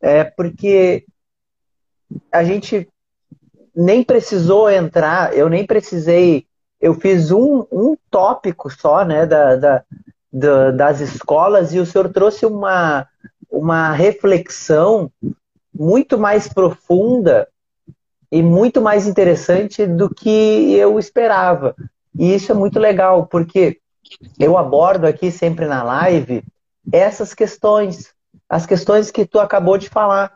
É 0.00 0.24
porque 0.24 1.04
a 2.32 2.42
gente 2.42 2.88
nem 3.74 4.02
precisou 4.02 4.68
entrar, 4.68 5.36
eu 5.36 5.48
nem 5.48 5.64
precisei, 5.64 6.46
eu 6.80 6.94
fiz 6.94 7.30
um, 7.30 7.64
um 7.70 7.96
tópico 8.10 8.70
só, 8.70 9.04
né, 9.04 9.24
da, 9.24 9.56
da, 9.56 9.84
do, 10.32 10.72
das 10.76 11.00
escolas 11.00 11.72
e 11.72 11.78
o 11.78 11.86
senhor 11.86 12.08
trouxe 12.12 12.44
uma, 12.44 13.06
uma 13.50 13.92
reflexão 13.92 15.10
muito 15.72 16.18
mais 16.18 16.48
profunda 16.48 17.48
e 18.30 18.42
muito 18.42 18.80
mais 18.80 19.06
interessante 19.06 19.86
do 19.86 20.12
que 20.12 20.74
eu 20.74 20.98
esperava. 20.98 21.74
E 22.18 22.34
isso 22.34 22.50
é 22.50 22.54
muito 22.54 22.78
legal, 22.78 23.26
porque 23.26 23.78
eu 24.38 24.58
abordo 24.58 25.06
aqui 25.06 25.30
sempre 25.30 25.66
na 25.66 25.82
live 25.82 26.42
essas 26.92 27.34
questões, 27.34 28.12
as 28.48 28.66
questões 28.66 29.10
que 29.10 29.26
tu 29.26 29.38
acabou 29.38 29.78
de 29.78 29.88
falar, 29.88 30.32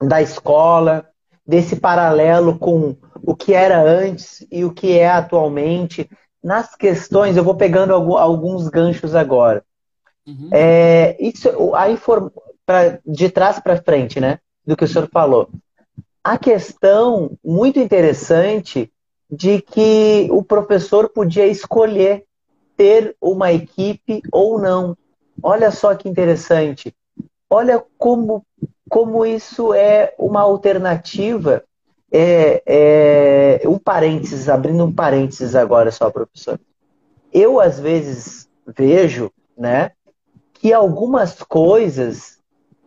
da 0.00 0.20
escola, 0.20 1.08
desse 1.46 1.76
paralelo 1.76 2.58
com 2.58 2.96
o 3.22 3.34
que 3.34 3.54
era 3.54 3.80
antes 3.80 4.46
e 4.50 4.64
o 4.64 4.72
que 4.72 4.98
é 4.98 5.08
atualmente, 5.08 6.10
nas 6.42 6.74
questões, 6.74 7.36
eu 7.36 7.44
vou 7.44 7.54
pegando 7.54 7.94
alguns 7.94 8.68
ganchos 8.68 9.14
agora. 9.14 9.64
Uhum. 10.26 10.50
É, 10.52 11.16
isso, 11.18 11.74
a 11.74 11.88
inform... 11.90 12.28
pra, 12.66 12.98
de 13.06 13.30
trás 13.30 13.58
para 13.58 13.80
frente, 13.80 14.20
né? 14.20 14.38
Do 14.66 14.76
que 14.76 14.84
o 14.84 14.88
senhor 14.88 15.08
falou. 15.10 15.48
A 16.22 16.36
questão 16.36 17.38
muito 17.44 17.78
interessante 17.78 18.92
de 19.30 19.60
que 19.60 20.28
o 20.30 20.42
professor 20.42 21.08
podia 21.08 21.46
escolher 21.46 22.24
ter 22.76 23.16
uma 23.20 23.52
equipe 23.52 24.22
ou 24.32 24.60
não. 24.60 24.96
Olha 25.42 25.70
só 25.70 25.94
que 25.94 26.08
interessante. 26.08 26.94
Olha 27.48 27.82
como, 27.98 28.44
como 28.88 29.24
isso 29.24 29.72
é 29.74 30.14
uma 30.18 30.40
alternativa 30.40 31.64
é, 32.12 32.62
é, 32.66 33.68
um 33.68 33.78
parênteses, 33.78 34.48
abrindo 34.48 34.84
um 34.84 34.92
parênteses 34.92 35.54
agora 35.54 35.90
só, 35.90 36.10
professor. 36.10 36.58
Eu, 37.32 37.60
às 37.60 37.78
vezes, 37.78 38.48
vejo, 38.66 39.30
né, 39.56 39.92
que 40.54 40.72
algumas 40.72 41.42
coisas 41.42 42.38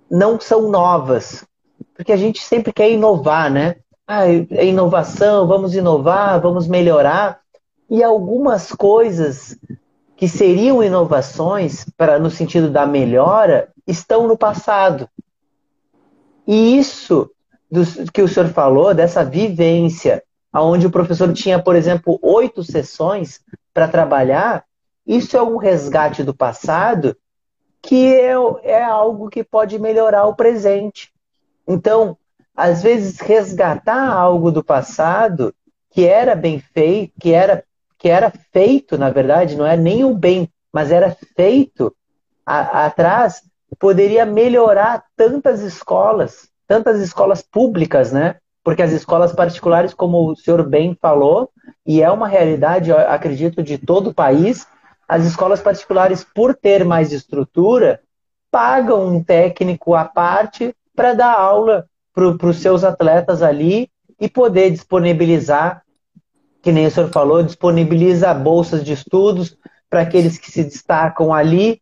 não 0.10 0.40
são 0.40 0.70
novas, 0.70 1.46
porque 1.94 2.12
a 2.12 2.18
gente 2.18 2.42
sempre 2.42 2.74
quer 2.74 2.90
inovar, 2.90 3.52
né? 3.52 3.76
Ah, 4.12 4.28
é 4.28 4.66
inovação, 4.66 5.45
vamos 5.45 5.76
inovar, 5.76 6.41
vamos 6.41 6.68
melhorar, 6.68 7.41
e 7.88 8.03
algumas 8.03 8.72
coisas 8.72 9.55
que 10.18 10.28
seriam 10.28 10.84
inovações 10.84 11.86
para 11.95 12.18
no 12.18 12.32
sentido 12.32 12.72
da 12.72 12.88
melhora 12.88 13.72
estão 13.86 14.28
no 14.28 14.36
passado. 14.36 15.07
E 16.47 16.76
isso 16.80 17.30
do, 17.70 17.84
que 18.12 18.24
o 18.24 18.28
senhor 18.28 18.49
falou, 18.49 18.95
dessa 18.95 19.24
vivência, 19.24 20.24
onde 20.51 20.88
o 20.88 20.91
professor 20.91 21.32
tinha, 21.32 21.62
por 21.62 21.76
exemplo, 21.76 22.18
oito 22.24 22.64
sessões 22.64 23.39
para 23.72 23.88
trabalhar, 23.88 24.66
isso 25.05 25.38
é 25.38 25.43
um 25.43 25.57
resgate 25.57 26.24
do 26.24 26.34
passado 26.34 27.16
que 27.80 28.12
é, 28.16 28.34
é 28.64 28.84
algo 28.84 29.30
que 29.30 29.43
pode 29.43 29.78
melhorar 29.78 30.26
o 30.26 30.34
presente. 30.34 31.14
Então, 31.68 32.18
às 32.60 32.84
vezes, 32.84 33.20
resgatar 33.20 34.12
algo 34.12 34.51
do 34.51 34.62
passado 34.62 35.55
que 35.91 36.05
era 36.05 36.36
bem 36.36 36.60
feito, 36.60 37.14
que 37.20 37.32
era 37.32 37.64
que 37.97 38.07
era 38.07 38.32
feito, 38.53 38.97
na 38.97 39.10
verdade, 39.10 39.57
não 39.57 39.66
é 39.66 39.76
nem 39.76 40.05
o 40.05 40.14
bem, 40.14 40.49
mas 40.72 40.89
era 40.89 41.18
feito 41.36 41.93
a, 42.45 42.86
atrás, 42.86 43.41
poderia 43.78 44.26
melhorar 44.26 45.03
tantas 45.18 45.62
escolas, 45.62 46.49
tantas 46.66 47.01
escolas 47.01 47.41
públicas, 47.41 48.14
né? 48.14 48.38
Porque 48.64 48.82
as 48.82 48.93
escolas 48.93 49.34
particulares, 49.34 49.93
como 49.93 50.32
o 50.32 50.36
senhor 50.36 50.64
bem 50.64 50.97
falou, 51.01 51.49
e 51.86 52.01
é 52.01 52.10
uma 52.10 52.28
realidade, 52.28 52.89
acredito, 52.91 53.62
de 53.62 53.78
todo 53.78 54.12
o 54.12 54.14
país, 54.14 54.66
as 55.05 55.26
escolas 55.26 55.62
particulares, 55.62 56.24
por 56.24 56.55
ter 56.55 56.86
mais 56.86 57.12
estrutura, 57.12 57.99
pagam 58.49 59.07
um 59.07 59.22
técnico 59.22 59.93
à 59.93 60.05
parte 60.05 60.74
para 60.95 61.14
dar 61.14 61.34
aula 61.34 61.89
para 62.14 62.47
os 62.47 62.57
seus 62.57 62.84
atletas 62.84 63.41
ali 63.41 63.89
e 64.20 64.30
poder 64.30 64.72
disponibilizar 64.72 65.84
que 66.62 66.72
nem 66.72 66.88
o 66.88 66.91
senhor 66.91 67.10
falou, 67.10 67.43
disponibiliza 67.43 68.34
bolsas 68.34 68.84
de 68.84 68.93
estudos 68.93 69.57
para 69.89 70.01
aqueles 70.01 70.38
que 70.38 70.51
se 70.51 70.64
destacam 70.64 71.34
ali, 71.34 71.82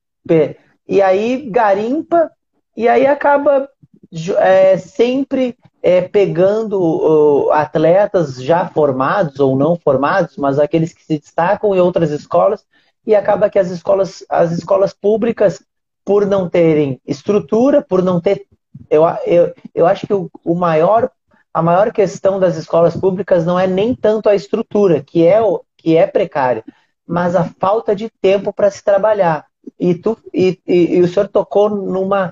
e 0.88 1.02
aí 1.02 1.50
garimpa, 1.50 2.32
e 2.76 2.88
aí 2.88 3.06
acaba 3.06 3.68
é, 4.38 4.78
sempre 4.78 5.58
é, 5.82 6.02
pegando 6.02 6.80
uh, 6.80 7.52
atletas 7.52 8.42
já 8.42 8.68
formados 8.68 9.40
ou 9.40 9.58
não 9.58 9.76
formados, 9.76 10.38
mas 10.38 10.60
aqueles 10.60 10.94
que 10.94 11.04
se 11.04 11.20
destacam 11.20 11.76
em 11.76 11.80
outras 11.80 12.12
escolas, 12.12 12.66
e 13.06 13.16
acaba 13.16 13.50
que 13.50 13.60
as 13.60 13.70
escolas, 13.70 14.24
as 14.30 14.52
escolas 14.52 14.94
públicas, 14.94 15.64
por 16.06 16.26
não 16.26 16.50
terem 16.50 17.02
estrutura, 17.06 17.82
por 17.82 18.02
não 18.02 18.22
ter. 18.22 18.46
Eu, 18.90 19.04
eu, 19.26 19.54
eu 19.74 19.88
acho 19.88 20.06
que 20.08 20.14
o, 20.14 20.30
o 20.44 20.56
maior 20.56 21.10
a 21.58 21.62
maior 21.64 21.92
questão 21.92 22.40
das 22.40 22.56
escolas 22.56 22.96
públicas 22.96 23.44
não 23.44 23.60
é 23.60 23.66
nem 23.66 23.96
tanto 23.96 24.30
a 24.30 24.36
estrutura, 24.36 25.02
que 25.04 25.26
é, 25.26 25.40
que 25.76 25.98
é 25.98 26.06
precária, 26.06 26.64
mas 27.04 27.36
a 27.36 27.46
falta 27.60 27.96
de 27.96 28.12
tempo 28.22 28.54
para 28.54 28.70
se 28.70 28.84
trabalhar. 28.84 29.44
E, 29.80 29.96
tu, 29.96 30.16
e, 30.32 30.60
e, 30.68 30.98
e 30.98 31.02
o 31.02 31.08
senhor 31.08 31.28
tocou 31.28 31.68
numa, 31.68 32.32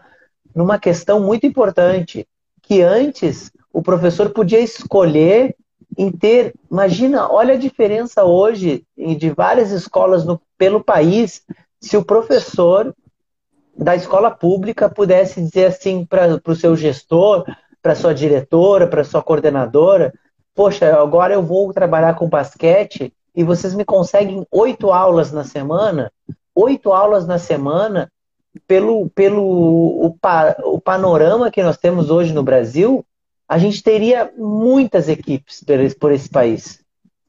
numa 0.55 0.77
questão 0.77 1.19
muito 1.19 1.47
importante, 1.47 2.27
que 2.61 2.83
antes 2.83 3.51
o 3.73 3.81
professor 3.81 4.29
podia 4.29 4.59
escolher 4.59 5.55
em 5.97 6.11
ter. 6.11 6.53
Imagina, 6.69 7.27
olha 7.27 7.55
a 7.55 7.57
diferença 7.57 8.23
hoje 8.23 8.85
de 8.95 9.31
várias 9.31 9.71
escolas 9.71 10.23
no, 10.23 10.39
pelo 10.55 10.83
país, 10.83 11.41
se 11.81 11.97
o 11.97 12.05
professor 12.05 12.95
da 13.77 13.95
escola 13.95 14.31
pública 14.31 14.89
pudesse 14.89 15.41
dizer 15.41 15.65
assim 15.65 16.05
para 16.05 16.39
o 16.45 16.55
seu 16.55 16.75
gestor, 16.75 17.45
para 17.81 17.95
sua 17.95 18.13
diretora, 18.13 18.87
para 18.87 19.03
sua 19.03 19.21
coordenadora, 19.21 20.13
poxa, 20.55 20.95
agora 20.99 21.33
eu 21.33 21.43
vou 21.43 21.73
trabalhar 21.73 22.15
com 22.15 22.29
basquete 22.29 23.13
e 23.35 23.43
vocês 23.43 23.75
me 23.75 23.83
conseguem 23.83 24.47
oito 24.49 24.91
aulas 24.91 25.31
na 25.31 25.43
semana, 25.43 26.11
oito 26.55 26.93
aulas 26.93 27.27
na 27.27 27.37
semana, 27.37 28.09
pelo, 28.65 29.09
pelo 29.09 29.43
o, 29.43 30.17
o 30.63 30.79
panorama 30.79 31.51
que 31.51 31.61
nós 31.61 31.77
temos 31.77 32.09
hoje 32.09 32.33
no 32.33 32.41
Brasil, 32.41 33.05
a 33.47 33.57
gente 33.57 33.83
teria 33.83 34.31
muitas 34.37 35.09
equipes 35.09 35.61
por 35.63 35.79
esse, 35.79 35.95
por 35.95 36.11
esse 36.11 36.29
país. 36.29 36.83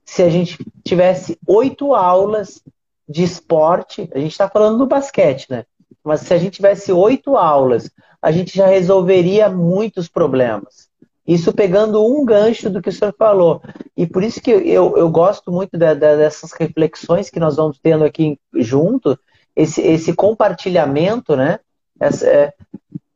Se 0.04 0.22
a 0.22 0.30
gente 0.30 0.64
tivesse 0.84 1.36
oito 1.46 1.94
aulas 1.94 2.62
de 3.08 3.24
esporte, 3.24 4.08
a 4.14 4.18
gente 4.18 4.30
está 4.30 4.48
falando 4.48 4.78
do 4.78 4.86
basquete, 4.86 5.46
né? 5.50 5.64
Mas 6.06 6.20
se 6.20 6.32
a 6.32 6.38
gente 6.38 6.54
tivesse 6.54 6.92
oito 6.92 7.36
aulas 7.36 7.90
a 8.26 8.32
gente 8.32 8.56
já 8.56 8.66
resolveria 8.66 9.48
muitos 9.48 10.08
problemas. 10.08 10.88
Isso 11.26 11.52
pegando 11.52 12.04
um 12.04 12.24
gancho 12.24 12.70
do 12.70 12.80
que 12.80 12.88
o 12.88 12.92
senhor 12.92 13.14
falou. 13.16 13.60
E 13.96 14.06
por 14.06 14.22
isso 14.22 14.40
que 14.40 14.50
eu, 14.50 14.96
eu 14.96 15.08
gosto 15.08 15.50
muito 15.50 15.76
dessas 15.76 16.52
reflexões 16.52 17.30
que 17.30 17.40
nós 17.40 17.56
vamos 17.56 17.78
tendo 17.80 18.04
aqui 18.04 18.38
junto, 18.54 19.18
esse, 19.54 19.80
esse 19.80 20.12
compartilhamento, 20.12 21.36
né? 21.36 21.60
Essa, 21.98 22.26
é, 22.26 22.52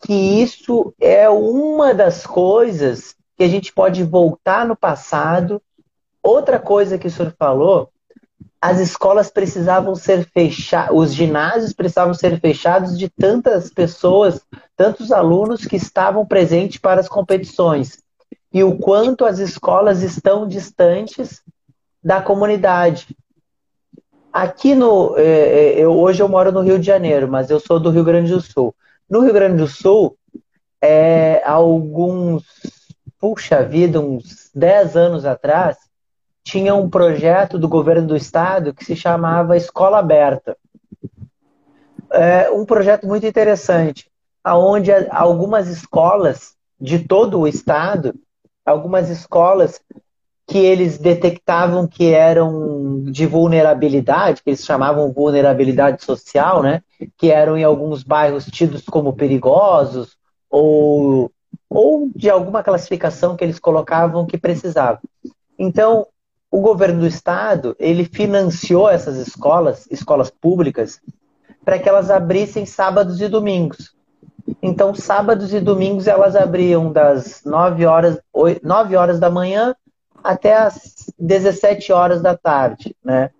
que 0.00 0.12
isso 0.12 0.94
é 1.00 1.28
uma 1.28 1.92
das 1.92 2.26
coisas 2.26 3.14
que 3.36 3.44
a 3.44 3.48
gente 3.48 3.72
pode 3.72 4.02
voltar 4.02 4.66
no 4.66 4.76
passado. 4.76 5.62
Outra 6.22 6.58
coisa 6.58 6.98
que 6.98 7.06
o 7.06 7.10
senhor 7.10 7.34
falou 7.38 7.90
as 8.60 8.78
escolas 8.78 9.30
precisavam 9.30 9.94
ser 9.94 10.28
fechadas, 10.28 10.90
os 10.94 11.14
ginásios 11.14 11.72
precisavam 11.72 12.12
ser 12.12 12.38
fechados 12.40 12.98
de 12.98 13.08
tantas 13.08 13.70
pessoas, 13.70 14.42
tantos 14.76 15.10
alunos 15.10 15.64
que 15.64 15.76
estavam 15.76 16.26
presentes 16.26 16.78
para 16.78 17.00
as 17.00 17.08
competições. 17.08 18.02
E 18.52 18.62
o 18.62 18.76
quanto 18.76 19.24
as 19.24 19.38
escolas 19.38 20.02
estão 20.02 20.46
distantes 20.46 21.42
da 22.04 22.20
comunidade. 22.20 23.16
Aqui 24.32 24.74
no. 24.74 25.16
É, 25.16 25.22
é, 25.22 25.80
eu, 25.80 25.98
hoje 25.98 26.22
eu 26.22 26.28
moro 26.28 26.52
no 26.52 26.60
Rio 26.60 26.78
de 26.78 26.86
Janeiro, 26.86 27.28
mas 27.28 27.48
eu 27.48 27.58
sou 27.58 27.80
do 27.80 27.90
Rio 27.90 28.04
Grande 28.04 28.30
do 28.30 28.40
Sul. 28.40 28.74
No 29.08 29.20
Rio 29.20 29.32
Grande 29.32 29.56
do 29.56 29.66
Sul, 29.66 30.16
é, 30.82 31.42
alguns. 31.44 32.44
Puxa 33.18 33.62
vida, 33.62 34.00
uns 34.00 34.50
10 34.54 34.96
anos 34.96 35.24
atrás, 35.26 35.76
tinha 36.50 36.74
um 36.74 36.90
projeto 36.90 37.60
do 37.60 37.68
governo 37.68 38.08
do 38.08 38.16
estado 38.16 38.74
que 38.74 38.84
se 38.84 38.96
chamava 38.96 39.56
Escola 39.56 39.98
Aberta. 40.00 40.56
É 42.10 42.50
um 42.50 42.64
projeto 42.64 43.06
muito 43.06 43.24
interessante, 43.24 44.10
aonde 44.42 44.90
algumas 45.10 45.68
escolas 45.68 46.56
de 46.80 46.98
todo 46.98 47.38
o 47.38 47.46
estado, 47.46 48.12
algumas 48.66 49.08
escolas 49.08 49.80
que 50.44 50.58
eles 50.58 50.98
detectavam 50.98 51.86
que 51.86 52.12
eram 52.12 53.04
de 53.04 53.26
vulnerabilidade, 53.26 54.42
que 54.42 54.50
eles 54.50 54.64
chamavam 54.64 55.12
vulnerabilidade 55.12 56.04
social, 56.04 56.64
né? 56.64 56.82
Que 57.16 57.30
eram 57.30 57.56
em 57.56 57.62
alguns 57.62 58.02
bairros 58.02 58.46
tidos 58.46 58.82
como 58.82 59.12
perigosos 59.12 60.16
ou, 60.50 61.30
ou 61.68 62.10
de 62.12 62.28
alguma 62.28 62.64
classificação 62.64 63.36
que 63.36 63.44
eles 63.44 63.60
colocavam 63.60 64.26
que 64.26 64.36
precisava. 64.36 64.98
Então, 65.56 66.08
o 66.50 66.60
governo 66.60 67.00
do 67.00 67.06
estado 67.06 67.76
ele 67.78 68.04
financiou 68.04 68.90
essas 68.90 69.16
escolas, 69.16 69.86
escolas 69.90 70.30
públicas, 70.30 71.00
para 71.64 71.78
que 71.78 71.88
elas 71.88 72.10
abrissem 72.10 72.66
sábados 72.66 73.20
e 73.20 73.28
domingos. 73.28 73.94
Então, 74.60 74.94
sábados 74.94 75.54
e 75.54 75.60
domingos 75.60 76.06
elas 76.06 76.34
abriam 76.34 76.92
das 76.92 77.42
9 77.44 77.86
horas, 77.86 78.18
8, 78.32 78.66
9 78.66 78.96
horas 78.96 79.20
da 79.20 79.30
manhã 79.30 79.74
até 80.24 80.56
as 80.56 81.12
17 81.18 81.92
horas 81.92 82.20
da 82.20 82.36
tarde, 82.36 82.96
né? 83.04 83.30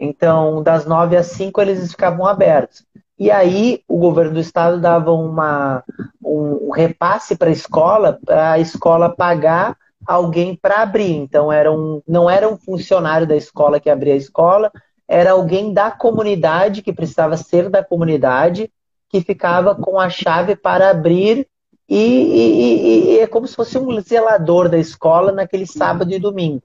Então, 0.00 0.62
das 0.62 0.84
9 0.84 1.16
às 1.16 1.26
5 1.28 1.60
eles 1.60 1.90
ficavam 1.90 2.26
abertos. 2.26 2.84
E 3.18 3.30
aí 3.30 3.82
o 3.88 3.98
governo 3.98 4.34
do 4.34 4.40
estado 4.40 4.80
dava 4.80 5.12
uma, 5.12 5.82
um 6.22 6.70
repasse 6.70 7.36
para 7.36 7.48
a 7.48 7.52
escola, 7.52 8.18
para 8.24 8.52
a 8.52 8.58
escola 8.58 9.14
pagar 9.14 9.76
alguém 10.08 10.56
para 10.56 10.80
abrir. 10.80 11.12
Então, 11.12 11.52
era 11.52 11.70
um, 11.70 12.00
não 12.08 12.30
era 12.30 12.48
um 12.48 12.56
funcionário 12.56 13.26
da 13.26 13.36
escola 13.36 13.78
que 13.78 13.90
abria 13.90 14.14
a 14.14 14.16
escola, 14.16 14.72
era 15.06 15.32
alguém 15.32 15.74
da 15.74 15.90
comunidade, 15.90 16.80
que 16.80 16.94
precisava 16.94 17.36
ser 17.36 17.68
da 17.68 17.84
comunidade, 17.84 18.72
que 19.10 19.20
ficava 19.20 19.74
com 19.74 20.00
a 20.00 20.08
chave 20.08 20.56
para 20.56 20.90
abrir 20.90 21.46
e, 21.86 21.96
e, 21.96 23.14
e, 23.14 23.18
é 23.20 23.26
como 23.26 23.46
se 23.46 23.54
fosse 23.54 23.78
um 23.78 24.00
zelador 24.00 24.68
da 24.68 24.78
escola 24.78 25.32
naquele 25.32 25.66
sábado 25.66 26.12
e 26.12 26.18
domingo. 26.18 26.62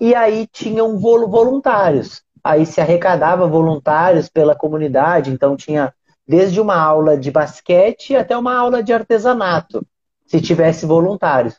E 0.00 0.14
aí 0.14 0.46
tinham 0.46 0.98
voluntários. 0.98 2.22
Aí 2.42 2.64
se 2.64 2.80
arrecadava 2.80 3.46
voluntários 3.46 4.28
pela 4.28 4.54
comunidade, 4.54 5.30
então 5.30 5.56
tinha 5.56 5.92
desde 6.26 6.60
uma 6.60 6.76
aula 6.76 7.16
de 7.16 7.30
basquete 7.30 8.14
até 8.14 8.36
uma 8.36 8.56
aula 8.56 8.82
de 8.82 8.92
artesanato, 8.92 9.84
se 10.26 10.40
tivesse 10.40 10.86
voluntários 10.86 11.56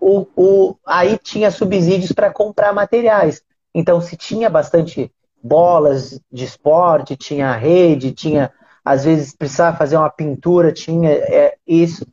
o, 0.00 0.26
o, 0.34 0.76
aí 0.86 1.18
tinha 1.18 1.50
subsídios 1.50 2.12
para 2.12 2.32
comprar 2.32 2.72
materiais. 2.72 3.42
Então, 3.74 4.00
se 4.00 4.16
tinha 4.16 4.48
bastante 4.48 5.12
bolas 5.42 6.20
de 6.30 6.44
esporte, 6.44 7.16
tinha 7.16 7.52
rede, 7.52 8.12
tinha 8.12 8.52
às 8.84 9.04
vezes 9.04 9.34
precisava 9.34 9.76
fazer 9.76 9.96
uma 9.96 10.10
pintura, 10.10 10.72
tinha 10.72 11.10
é, 11.10 11.54
isso. 11.66 12.06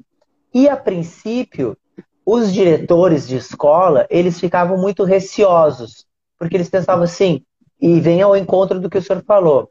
E 0.54 0.68
a 0.68 0.76
princípio, 0.76 1.78
os 2.26 2.54
diretores 2.54 3.28
de 3.28 3.38
escola, 3.38 4.06
eles 4.10 4.40
ficavam 4.40 4.78
muito 4.78 5.04
receosos, 5.04 6.06
porque 6.38 6.56
eles 6.56 6.70
pensavam 6.70 7.04
assim, 7.04 7.44
e 7.80 8.00
vem 8.00 8.22
ao 8.22 8.36
encontro 8.36 8.80
do 8.80 8.90
que 8.90 8.98
o 8.98 9.02
senhor 9.02 9.24
falou. 9.24 9.70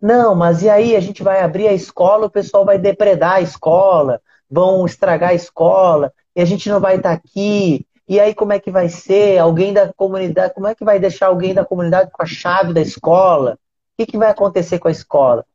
Não, 0.00 0.34
mas 0.34 0.62
e 0.62 0.68
aí 0.68 0.94
a 0.94 1.00
gente 1.00 1.22
vai 1.22 1.40
abrir 1.40 1.66
a 1.66 1.72
escola, 1.72 2.26
o 2.26 2.30
pessoal 2.30 2.64
vai 2.64 2.78
depredar 2.78 3.36
a 3.36 3.40
escola, 3.40 4.20
vão 4.50 4.84
estragar 4.84 5.30
a 5.30 5.34
escola, 5.34 6.12
e 6.34 6.40
a 6.40 6.44
gente 6.44 6.68
não 6.68 6.80
vai 6.80 6.96
estar 6.96 7.12
aqui. 7.12 7.86
E 8.08 8.20
aí 8.20 8.34
como 8.34 8.52
é 8.52 8.58
que 8.58 8.70
vai 8.70 8.88
ser? 8.88 9.38
Alguém 9.38 9.72
da 9.72 9.92
comunidade, 9.92 10.54
como 10.54 10.66
é 10.66 10.74
que 10.74 10.84
vai 10.84 10.98
deixar 10.98 11.28
alguém 11.28 11.54
da 11.54 11.64
comunidade 11.64 12.10
com 12.10 12.22
a 12.22 12.26
chave 12.26 12.72
da 12.72 12.80
escola? 12.80 13.52
O 13.54 13.58
que, 13.98 14.12
que 14.12 14.18
vai 14.18 14.30
acontecer 14.30 14.78
com 14.78 14.88
a 14.88 14.92
escola? 14.92 15.46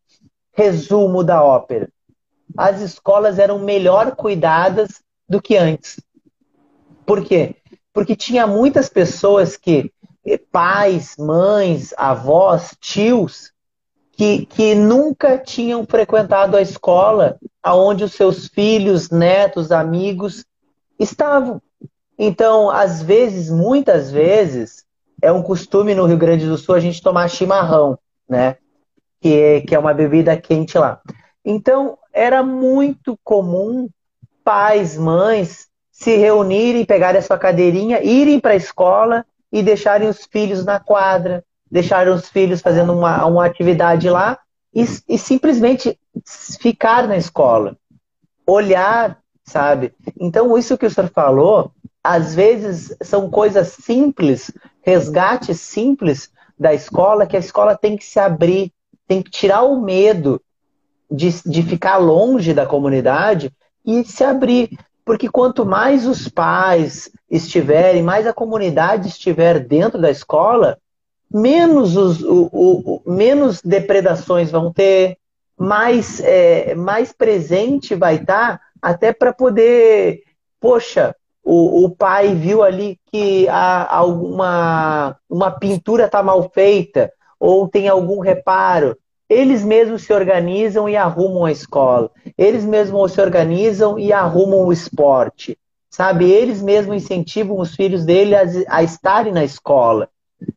Resumo 0.53 1.23
da 1.23 1.43
ópera. 1.43 1.89
As 2.57 2.81
escolas 2.81 3.37
eram 3.37 3.59
melhor 3.59 4.15
cuidadas 4.15 5.01
do 5.27 5.41
que 5.41 5.55
antes. 5.55 5.99
Por 7.05 7.23
quê? 7.23 7.55
Porque 7.93 8.15
tinha 8.15 8.47
muitas 8.47 8.89
pessoas 8.89 9.55
que, 9.55 9.91
pais, 10.51 11.15
mães, 11.17 11.93
avós, 11.97 12.75
tios, 12.79 13.51
que, 14.11 14.45
que 14.47 14.73
nunca 14.73 15.37
tinham 15.37 15.85
frequentado 15.85 16.57
a 16.57 16.61
escola 16.61 17.37
aonde 17.61 18.03
os 18.03 18.13
seus 18.13 18.47
filhos, 18.47 19.09
netos, 19.09 19.71
amigos 19.71 20.45
estavam. 20.99 21.61
Então, 22.17 22.69
às 22.69 23.01
vezes, 23.01 23.49
muitas 23.49 24.11
vezes, 24.11 24.85
é 25.21 25.31
um 25.31 25.41
costume 25.41 25.95
no 25.95 26.05
Rio 26.05 26.17
Grande 26.17 26.45
do 26.45 26.57
Sul 26.57 26.75
a 26.75 26.79
gente 26.79 27.01
tomar 27.01 27.29
chimarrão, 27.29 27.97
né? 28.27 28.57
Que 29.21 29.33
é, 29.33 29.61
que 29.61 29.73
é 29.73 29.79
uma 29.79 29.93
bebida 29.93 30.35
quente 30.37 30.77
lá. 30.77 31.01
Então, 31.43 31.97
era 32.13 32.43
muito 32.43 33.17
comum 33.23 33.89
pais, 34.43 34.97
mães 34.97 35.67
se 35.91 36.15
reunirem, 36.15 36.85
pegarem 36.85 37.19
a 37.19 37.21
sua 37.21 37.37
cadeirinha, 37.37 38.01
irem 38.01 38.39
para 38.39 38.51
a 38.51 38.55
escola 38.55 39.25
e 39.51 39.61
deixarem 39.61 40.07
os 40.07 40.25
filhos 40.25 40.63
na 40.63 40.79
quadra, 40.79 41.43
deixarem 41.69 42.13
os 42.13 42.29
filhos 42.29 42.61
fazendo 42.61 42.93
uma, 42.93 43.25
uma 43.25 43.45
atividade 43.45 44.09
lá 44.09 44.39
e, 44.73 44.85
e 45.07 45.17
simplesmente 45.17 45.99
ficar 46.61 47.07
na 47.07 47.17
escola, 47.17 47.75
olhar, 48.47 49.19
sabe? 49.49 49.93
Então, 50.19 50.57
isso 50.57 50.77
que 50.77 50.85
o 50.85 50.89
senhor 50.89 51.09
falou 51.09 51.71
às 52.03 52.33
vezes 52.33 52.95
são 53.01 53.29
coisas 53.29 53.69
simples, 53.69 54.51
resgates 54.81 55.59
simples 55.59 56.31
da 56.57 56.73
escola, 56.73 57.27
que 57.27 57.35
a 57.35 57.39
escola 57.39 57.75
tem 57.75 57.97
que 57.97 58.05
se 58.05 58.19
abrir, 58.19 58.71
tem 59.07 59.21
que 59.21 59.29
tirar 59.29 59.63
o 59.63 59.81
medo 59.81 60.41
de, 61.11 61.29
de 61.45 61.63
ficar 61.63 61.97
longe 61.97 62.53
da 62.53 62.65
comunidade 62.65 63.51
e 63.85 64.03
se 64.05 64.23
abrir. 64.23 64.77
Porque 65.03 65.27
quanto 65.27 65.65
mais 65.65 66.05
os 66.05 66.27
pais 66.27 67.11
estiverem, 67.29 68.03
mais 68.03 68.27
a 68.27 68.33
comunidade 68.33 69.07
estiver 69.07 69.59
dentro 69.59 69.99
da 69.99 70.11
escola, 70.11 70.77
menos, 71.31 71.97
os, 71.97 72.21
o, 72.21 72.49
o, 72.53 73.01
menos 73.05 73.61
depredações 73.61 74.51
vão 74.51 74.71
ter, 74.71 75.17
mais, 75.57 76.21
é, 76.21 76.73
mais 76.73 77.11
presente 77.11 77.93
vai 77.93 78.15
estar, 78.15 78.61
até 78.81 79.13
para 79.13 79.33
poder, 79.33 80.23
poxa, 80.59 81.15
o, 81.43 81.85
o 81.85 81.89
pai 81.89 82.35
viu 82.35 82.63
ali 82.63 82.99
que 83.11 83.47
há 83.49 83.95
alguma 83.95 85.17
uma 85.29 85.51
pintura 85.51 86.05
está 86.05 86.21
mal 86.21 86.49
feita 86.53 87.11
ou 87.39 87.67
tem 87.67 87.87
algum 87.87 88.19
reparo, 88.19 88.97
eles 89.29 89.63
mesmos 89.63 90.03
se 90.03 90.11
organizam 90.11 90.89
e 90.89 90.95
arrumam 90.97 91.45
a 91.45 91.51
escola. 91.51 92.11
Eles 92.37 92.65
mesmos 92.65 93.13
se 93.13 93.21
organizam 93.21 93.97
e 93.97 94.11
arrumam 94.11 94.65
o 94.65 94.73
esporte. 94.73 95.57
Sabe? 95.89 96.29
Eles 96.29 96.61
mesmos 96.61 97.03
incentivam 97.03 97.59
os 97.59 97.75
filhos 97.75 98.05
dele 98.05 98.35
a, 98.35 98.43
a 98.69 98.83
estarem 98.83 99.31
na 99.31 99.43
escola. 99.43 100.09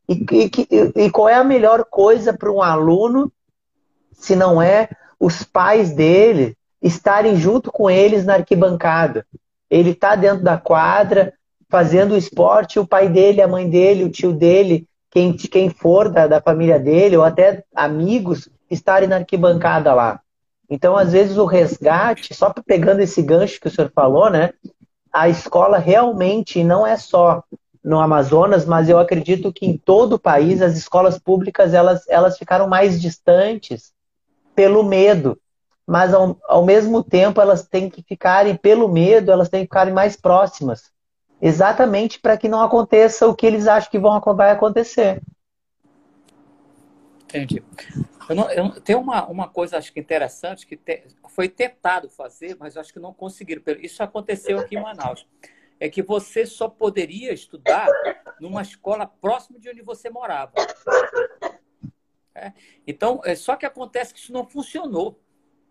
E, 0.08 0.14
e, 0.14 1.04
e 1.04 1.10
qual 1.10 1.28
é 1.28 1.34
a 1.34 1.44
melhor 1.44 1.84
coisa 1.84 2.32
para 2.32 2.50
um 2.50 2.62
aluno, 2.62 3.32
se 4.12 4.34
não 4.34 4.60
é 4.60 4.88
os 5.18 5.42
pais 5.42 5.92
dele 5.92 6.56
estarem 6.82 7.36
junto 7.36 7.70
com 7.70 7.88
eles 7.88 8.24
na 8.24 8.34
arquibancada? 8.34 9.26
Ele 9.70 9.90
está 9.90 10.14
dentro 10.16 10.42
da 10.42 10.58
quadra, 10.58 11.32
fazendo 11.70 12.12
o 12.12 12.16
esporte, 12.16 12.78
o 12.78 12.86
pai 12.86 13.08
dele, 13.08 13.40
a 13.40 13.48
mãe 13.48 13.68
dele, 13.68 14.04
o 14.04 14.10
tio 14.10 14.32
dele, 14.32 14.86
quem, 15.10 15.32
quem 15.34 15.70
for 15.70 16.10
da, 16.10 16.26
da 16.26 16.40
família 16.40 16.78
dele, 16.78 17.16
ou 17.16 17.24
até 17.24 17.64
amigos, 17.74 18.48
estarem 18.70 19.08
na 19.08 19.16
arquibancada 19.16 19.94
lá. 19.94 20.20
Então, 20.68 20.96
às 20.96 21.12
vezes, 21.12 21.36
o 21.36 21.44
resgate, 21.44 22.34
só 22.34 22.52
pegando 22.66 23.00
esse 23.00 23.22
gancho 23.22 23.60
que 23.60 23.68
o 23.68 23.70
senhor 23.70 23.90
falou, 23.94 24.30
né? 24.30 24.52
A 25.12 25.28
escola 25.28 25.78
realmente 25.78 26.64
não 26.64 26.86
é 26.86 26.96
só 26.96 27.42
no 27.84 28.00
Amazonas, 28.00 28.64
mas 28.64 28.88
eu 28.88 28.98
acredito 28.98 29.52
que 29.52 29.66
em 29.66 29.76
todo 29.76 30.14
o 30.14 30.18
país 30.18 30.62
as 30.62 30.76
escolas 30.76 31.18
públicas 31.18 31.74
elas, 31.74 32.08
elas 32.08 32.38
ficaram 32.38 32.68
mais 32.68 33.00
distantes 33.00 33.92
pelo 34.54 34.82
medo 34.82 35.38
mas 35.86 36.14
ao, 36.14 36.38
ao 36.44 36.64
mesmo 36.64 37.02
tempo 37.02 37.40
elas 37.40 37.66
têm 37.66 37.90
que 37.90 38.02
ficarem, 38.02 38.56
pelo 38.56 38.88
medo, 38.88 39.30
elas 39.30 39.48
têm 39.48 39.60
que 39.60 39.66
ficarem 39.66 39.92
mais 39.92 40.16
próximas. 40.16 40.90
Exatamente 41.40 42.20
para 42.20 42.36
que 42.36 42.48
não 42.48 42.62
aconteça 42.62 43.26
o 43.26 43.34
que 43.34 43.46
eles 43.46 43.66
acham 43.66 43.90
que 43.90 43.98
vão, 43.98 44.20
vai 44.36 44.50
acontecer. 44.50 45.20
Entendi. 47.24 47.62
Eu 48.28 48.36
não, 48.36 48.50
eu, 48.50 48.80
tem 48.80 48.94
uma, 48.94 49.26
uma 49.26 49.48
coisa 49.48 49.78
acho 49.78 49.92
que 49.92 49.98
interessante 49.98 50.66
que 50.66 50.76
te, 50.76 51.04
foi 51.30 51.48
tentado 51.48 52.08
fazer, 52.08 52.56
mas 52.58 52.76
acho 52.76 52.92
que 52.92 53.00
não 53.00 53.12
conseguiram. 53.12 53.62
Isso 53.80 54.02
aconteceu 54.02 54.58
aqui 54.58 54.76
em 54.76 54.82
Manaus. 54.82 55.26
É 55.80 55.88
que 55.88 56.02
você 56.02 56.46
só 56.46 56.68
poderia 56.68 57.32
estudar 57.32 57.88
numa 58.40 58.62
escola 58.62 59.06
próxima 59.06 59.58
de 59.58 59.68
onde 59.68 59.82
você 59.82 60.08
morava. 60.10 60.52
É? 62.34 62.52
Então, 62.86 63.20
é, 63.24 63.34
só 63.34 63.56
que 63.56 63.66
acontece 63.66 64.14
que 64.14 64.20
isso 64.20 64.32
não 64.32 64.46
funcionou. 64.46 65.20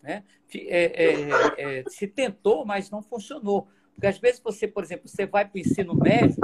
Né? 0.01 0.23
É, 0.55 0.85
é, 0.85 1.79
é, 1.79 1.83
se 1.87 2.07
tentou, 2.07 2.65
mas 2.65 2.89
não 2.89 3.01
funcionou. 3.01 3.67
Porque 3.93 4.07
às 4.07 4.17
vezes 4.17 4.41
você, 4.41 4.67
por 4.67 4.83
exemplo, 4.83 5.07
você 5.07 5.25
vai 5.25 5.45
para 5.45 5.57
o 5.57 5.59
ensino 5.59 5.93
médio 5.93 6.37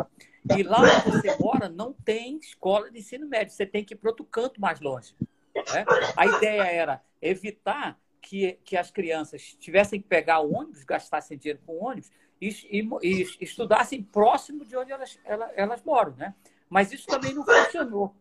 e 0.55 0.64
lá 0.64 0.80
onde 0.82 1.12
você 1.12 1.36
mora 1.39 1.68
não 1.68 1.91
tem 1.91 2.38
escola 2.38 2.91
de 2.91 2.99
ensino 2.99 3.28
médio, 3.28 3.53
você 3.53 3.66
tem 3.66 3.84
que 3.84 3.93
ir 3.93 3.97
para 3.97 4.10
outro 4.10 4.26
canto 4.26 4.62
mais 4.62 4.80
longe. 4.80 5.16
Né? 5.55 5.86
A 6.16 6.26
ideia 6.26 6.62
era 6.62 7.03
evitar 7.22 7.99
que, 8.22 8.60
que 8.64 8.78
as 8.78 8.91
crianças 8.91 9.55
tivessem 9.60 10.01
que 10.01 10.08
pegar 10.08 10.39
ônibus, 10.39 10.84
gastassem 10.84 11.38
dinheiro 11.38 11.60
com 11.66 11.84
ônibus 11.84 12.12
e, 12.39 12.49
e, 12.70 12.89
e 13.01 13.28
estudassem 13.41 14.03
próximo 14.03 14.64
de 14.64 14.76
onde 14.78 14.91
elas, 14.91 15.20
elas, 15.26 15.51
elas, 15.55 15.84
moram. 15.84 16.16
Né? 16.16 16.36
Mas 16.70 16.91
isso 16.91 17.08
também 17.08 17.34
não 17.34 17.43
funcionou. 17.43 18.16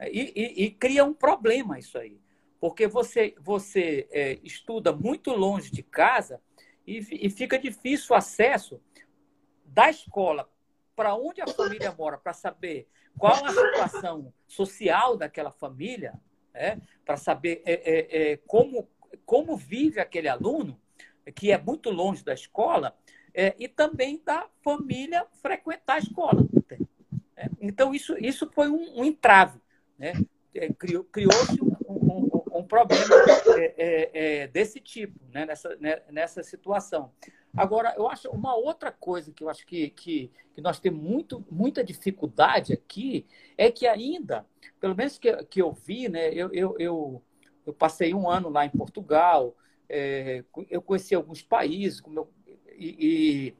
E, 0.00 0.32
e, 0.36 0.64
e 0.64 0.70
cria 0.70 1.04
um 1.04 1.14
problema 1.14 1.78
isso 1.78 1.96
aí 1.96 2.21
porque 2.62 2.86
você, 2.86 3.34
você 3.40 4.06
é, 4.12 4.38
estuda 4.44 4.92
muito 4.92 5.32
longe 5.32 5.68
de 5.68 5.82
casa 5.82 6.40
e, 6.86 7.26
e 7.26 7.28
fica 7.28 7.58
difícil 7.58 8.14
o 8.14 8.16
acesso 8.16 8.80
da 9.64 9.90
escola 9.90 10.48
para 10.94 11.12
onde 11.16 11.42
a 11.42 11.46
família 11.48 11.90
mora, 11.90 12.16
para 12.16 12.32
saber 12.32 12.88
qual 13.18 13.44
a 13.44 13.48
situação 13.48 14.32
social 14.46 15.16
daquela 15.16 15.50
família, 15.50 16.14
né? 16.54 16.80
para 17.04 17.16
saber 17.16 17.64
é, 17.66 17.72
é, 17.72 18.32
é, 18.32 18.36
como, 18.46 18.88
como 19.26 19.56
vive 19.56 19.98
aquele 19.98 20.28
aluno, 20.28 20.80
que 21.34 21.50
é 21.50 21.58
muito 21.58 21.90
longe 21.90 22.22
da 22.22 22.32
escola, 22.32 22.96
é, 23.34 23.56
e 23.58 23.66
também 23.66 24.22
da 24.24 24.46
família 24.62 25.26
frequentar 25.42 25.94
a 25.94 25.98
escola. 25.98 26.46
Né? 27.36 27.50
Então, 27.60 27.92
isso, 27.92 28.16
isso 28.18 28.48
foi 28.52 28.68
um, 28.68 29.00
um 29.00 29.04
entrave. 29.04 29.60
Né? 29.98 30.12
É, 30.54 30.72
criou-se 30.72 31.10
criou 31.10 31.71
um, 32.62 32.66
problema 32.66 33.14
é, 33.56 33.74
é, 33.76 34.10
é, 34.42 34.46
desse 34.48 34.80
tipo, 34.80 35.18
né? 35.32 35.44
nessa, 35.46 35.76
né? 35.76 36.02
nessa 36.10 36.42
situação. 36.42 37.12
Agora, 37.54 37.94
eu 37.96 38.08
acho 38.08 38.30
uma 38.30 38.54
outra 38.54 38.90
coisa 38.90 39.32
que 39.32 39.44
eu 39.44 39.50
acho 39.50 39.66
que, 39.66 39.90
que, 39.90 40.30
que, 40.54 40.60
nós 40.60 40.80
temos 40.80 41.02
muito, 41.02 41.44
muita 41.50 41.84
dificuldade 41.84 42.72
aqui 42.72 43.26
é 43.58 43.70
que 43.70 43.86
ainda, 43.86 44.46
pelo 44.80 44.96
menos 44.96 45.18
que, 45.18 45.30
que 45.44 45.60
eu 45.60 45.72
vi, 45.72 46.08
né? 46.08 46.32
eu, 46.32 46.50
eu, 46.52 46.76
eu, 46.78 47.22
eu 47.66 47.72
passei 47.74 48.14
um 48.14 48.28
ano 48.28 48.48
lá 48.48 48.64
em 48.64 48.70
Portugal, 48.70 49.54
é, 49.88 50.42
eu 50.70 50.80
conheci 50.80 51.14
alguns 51.14 51.42
países, 51.42 52.00
como 52.00 52.26
e, 52.78 52.96
e 52.98 53.54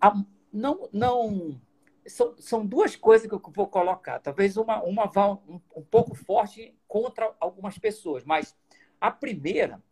a, 0.00 0.14
não, 0.50 0.88
não 0.90 1.60
são, 2.06 2.34
são 2.38 2.64
duas 2.64 2.96
coisas 2.96 3.28
que 3.28 3.34
eu 3.34 3.42
vou 3.54 3.66
colocar. 3.66 4.18
Talvez 4.20 4.56
uma, 4.56 4.82
uma 4.82 5.06
vá 5.06 5.32
um, 5.32 5.60
um 5.74 5.82
pouco 5.82 6.14
forte 6.14 6.74
contra 6.86 7.34
algumas 7.40 7.78
pessoas, 7.78 8.24
mas 8.24 8.56
a 9.00 9.10
primeira 9.10 9.82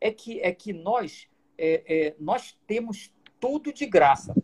é 0.00 0.10
que, 0.10 0.40
é 0.40 0.52
que 0.52 0.72
nós, 0.72 1.28
é, 1.58 1.82
é, 1.86 2.16
nós 2.18 2.58
temos 2.66 3.12
tudo 3.40 3.72
de 3.72 3.86
graça. 3.86 4.34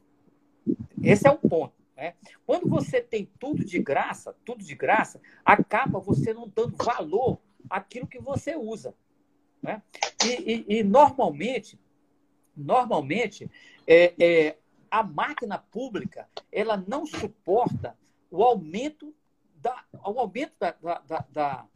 Esse 1.03 1.27
é 1.27 1.31
o 1.31 1.39
ponto. 1.39 1.75
Né? 1.97 2.15
Quando 2.47 2.69
você 2.69 3.01
tem 3.01 3.31
tudo 3.39 3.65
de 3.65 3.79
graça, 3.79 4.37
tudo 4.45 4.65
de 4.65 4.75
graça, 4.75 5.21
acaba 5.45 6.01
você 6.01 6.33
não 6.33 6.49
dando 6.49 6.77
valor 6.77 7.39
àquilo 7.69 8.07
que 8.07 8.21
você 8.21 8.57
usa. 8.57 8.95
Né? 9.63 9.83
E, 10.25 10.53
e, 10.53 10.79
e 10.79 10.83
normalmente, 10.83 11.79
normalmente 12.57 13.51
é, 13.87 14.15
é, 14.19 14.57
a 14.93 15.03
máquina 15.03 15.59
pública 15.59 16.29
ela 16.53 16.77
não 16.77 17.07
suporta 17.07 17.97
o 18.31 18.45
aumento 18.45 19.15
da, 19.57 19.83
o 20.05 20.21
aumento 20.21 20.53
da, 20.61 20.73
da, 20.73 21.27
da, 21.31 21.67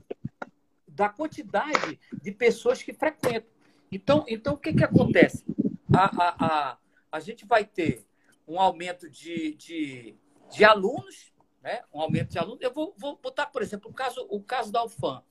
da 0.87 1.09
quantidade 1.09 1.99
de 2.21 2.31
pessoas 2.31 2.83
que 2.83 2.93
frequentam. 2.93 3.51
Então, 3.91 4.27
então 4.29 4.53
o 4.53 4.59
que, 4.59 4.75
que 4.75 4.85
acontece? 4.85 5.47
A, 5.95 6.05
a, 6.05 6.47
a, 6.47 6.79
a 7.11 7.21
gente 7.21 7.47
vai 7.47 7.65
ter 7.65 8.05
um 8.47 8.61
aumento 8.61 9.09
de, 9.09 9.55
de, 9.55 10.15
de 10.51 10.65
alunos, 10.65 11.33
né? 11.63 11.85
um 11.95 12.03
aumento 12.03 12.33
de 12.33 12.39
alunos. 12.39 12.61
Eu 12.61 12.73
vou, 12.73 12.95
vou 12.99 13.17
botar, 13.17 13.47
por 13.47 13.63
exemplo, 13.63 13.91
o 13.91 13.95
caso, 13.95 14.27
o 14.29 14.43
caso 14.43 14.71
da 14.71 14.85
UFAM. 14.85 15.23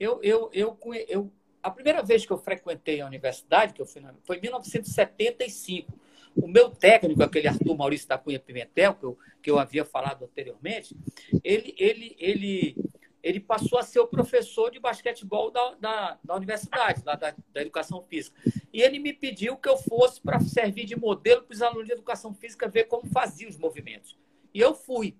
Eu, 0.00 0.18
eu, 0.22 0.48
eu, 0.54 0.78
eu, 1.08 1.30
a 1.62 1.70
primeira 1.70 2.02
vez 2.02 2.24
que 2.24 2.32
eu 2.32 2.38
frequentei 2.38 3.02
a 3.02 3.06
universidade, 3.06 3.74
que 3.74 3.82
eu 3.82 3.86
fui 3.86 4.00
na, 4.00 4.14
foi 4.24 4.38
em 4.38 4.40
1975. 4.40 6.03
O 6.36 6.48
meu 6.48 6.70
técnico, 6.70 7.22
aquele 7.22 7.48
Arthur 7.48 7.76
Maurício 7.76 8.08
da 8.08 8.18
Cunha 8.18 8.40
Pimentel, 8.40 8.94
que 8.94 9.04
eu, 9.04 9.18
que 9.42 9.50
eu 9.50 9.58
havia 9.58 9.84
falado 9.84 10.24
anteriormente, 10.24 10.96
ele, 11.42 11.74
ele, 11.78 12.16
ele, 12.18 12.76
ele 13.22 13.40
passou 13.40 13.78
a 13.78 13.82
ser 13.82 14.00
o 14.00 14.06
professor 14.06 14.70
de 14.70 14.80
basquetebol 14.80 15.50
da, 15.50 15.74
da, 15.74 16.18
da 16.22 16.36
universidade, 16.36 17.02
da, 17.04 17.14
da, 17.14 17.34
educação 17.54 18.02
física. 18.02 18.38
E 18.72 18.82
ele 18.82 18.98
me 18.98 19.12
pediu 19.12 19.56
que 19.56 19.68
eu 19.68 19.76
fosse 19.76 20.20
para 20.20 20.40
servir 20.40 20.84
de 20.84 20.96
modelo 20.96 21.42
para 21.42 21.54
os 21.54 21.62
alunos 21.62 21.86
de 21.86 21.92
educação 21.92 22.34
física 22.34 22.68
ver 22.68 22.84
como 22.84 23.06
fazia 23.06 23.48
os 23.48 23.56
movimentos. 23.56 24.18
E 24.52 24.60
eu 24.60 24.74
fui. 24.74 25.16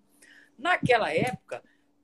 Naquela 0.58 1.12
época, 1.12 1.62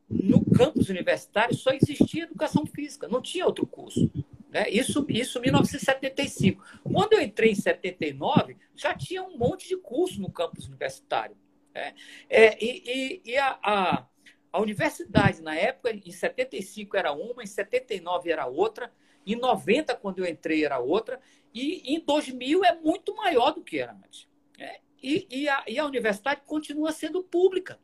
no 0.08 0.44
campus 0.44 0.88
universitário 0.88 1.54
só 1.54 1.70
existia 1.70 2.24
educação 2.24 2.66
física, 2.66 3.06
não 3.06 3.22
tinha 3.22 3.46
outro 3.46 3.66
curso. 3.66 4.11
Né? 4.51 4.68
Isso, 4.68 5.07
em 5.09 5.40
1975. 5.42 6.62
Quando 6.82 7.12
eu 7.12 7.22
entrei 7.22 7.53
em 7.53 7.55
79, 7.55 8.57
já 8.74 8.94
tinha 8.94 9.22
um 9.22 9.38
monte 9.38 9.68
de 9.68 9.76
curso 9.76 10.20
no 10.20 10.30
campus 10.30 10.66
universitário. 10.66 11.36
Né? 11.72 11.94
É, 12.28 12.62
e, 12.62 12.82
e, 12.84 13.30
e 13.32 13.36
a, 13.38 13.59
a, 13.62 14.07
a, 14.53 14.61
universidade, 14.61 15.40
na 15.40 15.55
época, 15.55 15.92
em 15.92 16.11
75 16.11 16.96
era 16.96 17.12
uma, 17.12 17.42
em 17.42 17.46
79 17.46 18.30
era 18.30 18.46
outra, 18.46 18.92
em 19.24 19.36
90, 19.36 19.94
quando 19.96 20.18
eu 20.18 20.26
entrei, 20.26 20.64
era 20.64 20.80
outra, 20.80 21.20
e 21.55 21.94
em 21.94 22.01
2000 22.01 22.64
é 22.64 22.74
muito 22.74 23.14
maior 23.14 23.53
do 23.53 23.62
que 23.62 23.78
era 23.78 23.92
antes. 23.92 24.28
Né? 24.59 24.78
E, 25.01 25.26
e, 25.30 25.48
a, 25.48 25.64
e 25.68 25.78
a 25.78 25.86
universidade 25.86 26.42
continua 26.44 26.90
sendo 26.90 27.22
pública. 27.22 27.78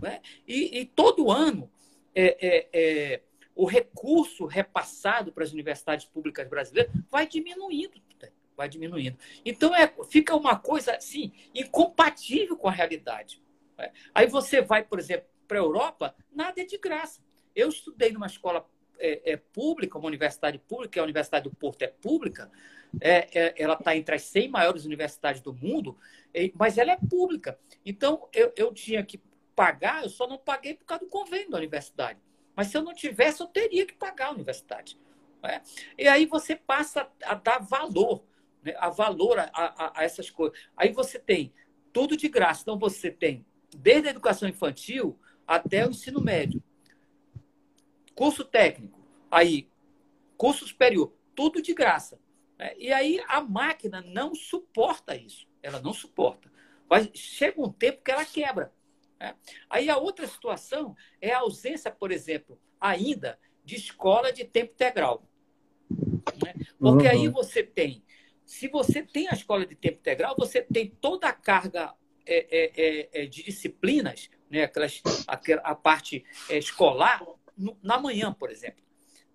Né? 0.00 0.20
E, 0.46 0.80
e 0.80 0.86
todo 0.86 1.30
ano 1.30 1.70
é, 2.14 2.36
é, 2.40 2.68
é, 2.72 3.22
o 3.54 3.66
recurso 3.66 4.46
repassado 4.46 5.32
para 5.32 5.44
as 5.44 5.52
universidades 5.52 6.06
públicas 6.06 6.48
brasileiras 6.48 6.92
vai 7.10 7.26
diminuindo. 7.26 8.00
Vai 8.56 8.68
diminuindo. 8.68 9.16
Então 9.44 9.74
é, 9.74 9.92
fica 10.08 10.34
uma 10.36 10.58
coisa 10.58 10.94
assim, 10.94 11.32
incompatível 11.54 12.56
com 12.56 12.68
a 12.68 12.72
realidade. 12.72 13.42
Né? 13.76 13.90
Aí 14.14 14.26
você 14.26 14.60
vai, 14.60 14.84
por 14.84 14.98
exemplo, 14.98 15.26
para 15.48 15.58
a 15.58 15.62
Europa, 15.62 16.14
nada 16.30 16.60
é 16.60 16.64
de 16.64 16.78
graça. 16.78 17.22
Eu 17.54 17.68
estudei 17.68 18.12
numa 18.12 18.26
escola 18.26 18.68
é, 18.98 19.32
é, 19.32 19.36
pública, 19.36 19.98
uma 19.98 20.06
universidade 20.06 20.58
pública, 20.58 21.00
a 21.00 21.04
Universidade 21.04 21.48
do 21.48 21.54
Porto 21.54 21.82
é 21.82 21.88
pública, 21.88 22.50
é, 23.00 23.28
é 23.38 23.54
ela 23.62 23.74
está 23.74 23.96
entre 23.96 24.14
as 24.14 24.22
100 24.22 24.48
maiores 24.48 24.84
universidades 24.84 25.40
do 25.40 25.52
mundo, 25.52 25.98
mas 26.54 26.78
ela 26.78 26.92
é 26.92 26.96
pública. 26.96 27.58
Então, 27.84 28.28
eu, 28.32 28.52
eu 28.56 28.72
tinha 28.72 29.02
que 29.02 29.20
pagar, 29.54 30.04
eu 30.04 30.08
só 30.08 30.26
não 30.26 30.38
paguei 30.38 30.74
por 30.74 30.84
causa 30.84 31.04
do 31.04 31.10
convênio 31.10 31.50
da 31.50 31.58
universidade. 31.58 32.18
Mas 32.54 32.68
se 32.68 32.76
eu 32.76 32.82
não 32.82 32.94
tivesse, 32.94 33.40
eu 33.40 33.46
teria 33.46 33.86
que 33.86 33.94
pagar 33.94 34.28
a 34.28 34.32
universidade. 34.32 34.98
Né? 35.42 35.62
E 35.98 36.06
aí 36.06 36.26
você 36.26 36.54
passa 36.54 37.08
a 37.24 37.34
dar 37.34 37.58
valor, 37.58 38.24
né? 38.62 38.74
a 38.78 38.90
valor 38.90 39.38
a, 39.38 39.50
a, 39.52 40.00
a, 40.00 40.04
essas 40.04 40.30
coisas. 40.30 40.58
Aí 40.76 40.92
você 40.92 41.18
tem 41.18 41.52
tudo 41.92 42.16
de 42.16 42.28
graça. 42.28 42.62
Então 42.62 42.78
você 42.78 43.10
tem 43.10 43.44
desde 43.76 44.08
a 44.08 44.10
educação 44.10 44.48
infantil 44.48 45.18
até 45.46 45.86
o 45.86 45.90
ensino 45.90 46.20
médio. 46.20 46.62
Curso 48.14 48.44
técnico, 48.44 49.00
aí 49.30 49.68
curso 50.36 50.66
superior, 50.66 51.12
tudo 51.34 51.62
de 51.62 51.72
graça. 51.72 52.20
Né? 52.58 52.74
E 52.78 52.92
aí 52.92 53.22
a 53.26 53.40
máquina 53.40 54.02
não 54.02 54.34
suporta 54.34 55.16
isso. 55.16 55.48
Ela 55.62 55.80
não 55.80 55.92
suporta. 55.92 56.52
Mas 56.88 57.08
chega 57.14 57.60
um 57.60 57.72
tempo 57.72 58.02
que 58.02 58.10
ela 58.10 58.24
quebra. 58.24 58.72
Né? 59.22 59.36
Aí 59.70 59.88
a 59.88 59.96
outra 59.96 60.26
situação 60.26 60.96
é 61.20 61.30
a 61.30 61.38
ausência, 61.38 61.92
por 61.92 62.10
exemplo, 62.10 62.60
ainda 62.80 63.38
de 63.64 63.76
escola 63.76 64.32
de 64.32 64.44
tempo 64.44 64.72
integral. 64.72 65.22
Né? 65.88 66.54
Porque 66.76 67.06
uhum. 67.06 67.12
aí 67.12 67.28
você 67.28 67.62
tem, 67.62 68.04
se 68.44 68.66
você 68.66 69.00
tem 69.00 69.28
a 69.28 69.34
escola 69.34 69.64
de 69.64 69.76
tempo 69.76 70.00
integral, 70.00 70.34
você 70.36 70.60
tem 70.60 70.88
toda 70.88 71.28
a 71.28 71.32
carga 71.32 71.94
é, 72.26 72.46
é, 72.50 72.72
é, 72.76 73.22
é 73.22 73.26
de 73.26 73.44
disciplinas, 73.44 74.28
né? 74.50 74.64
Aquelas, 74.64 75.00
a, 75.62 75.74
parte 75.74 76.24
é, 76.48 76.58
escolar, 76.58 77.24
no, 77.56 77.78
na 77.80 77.98
manhã, 77.98 78.32
por 78.32 78.50
exemplo. 78.50 78.82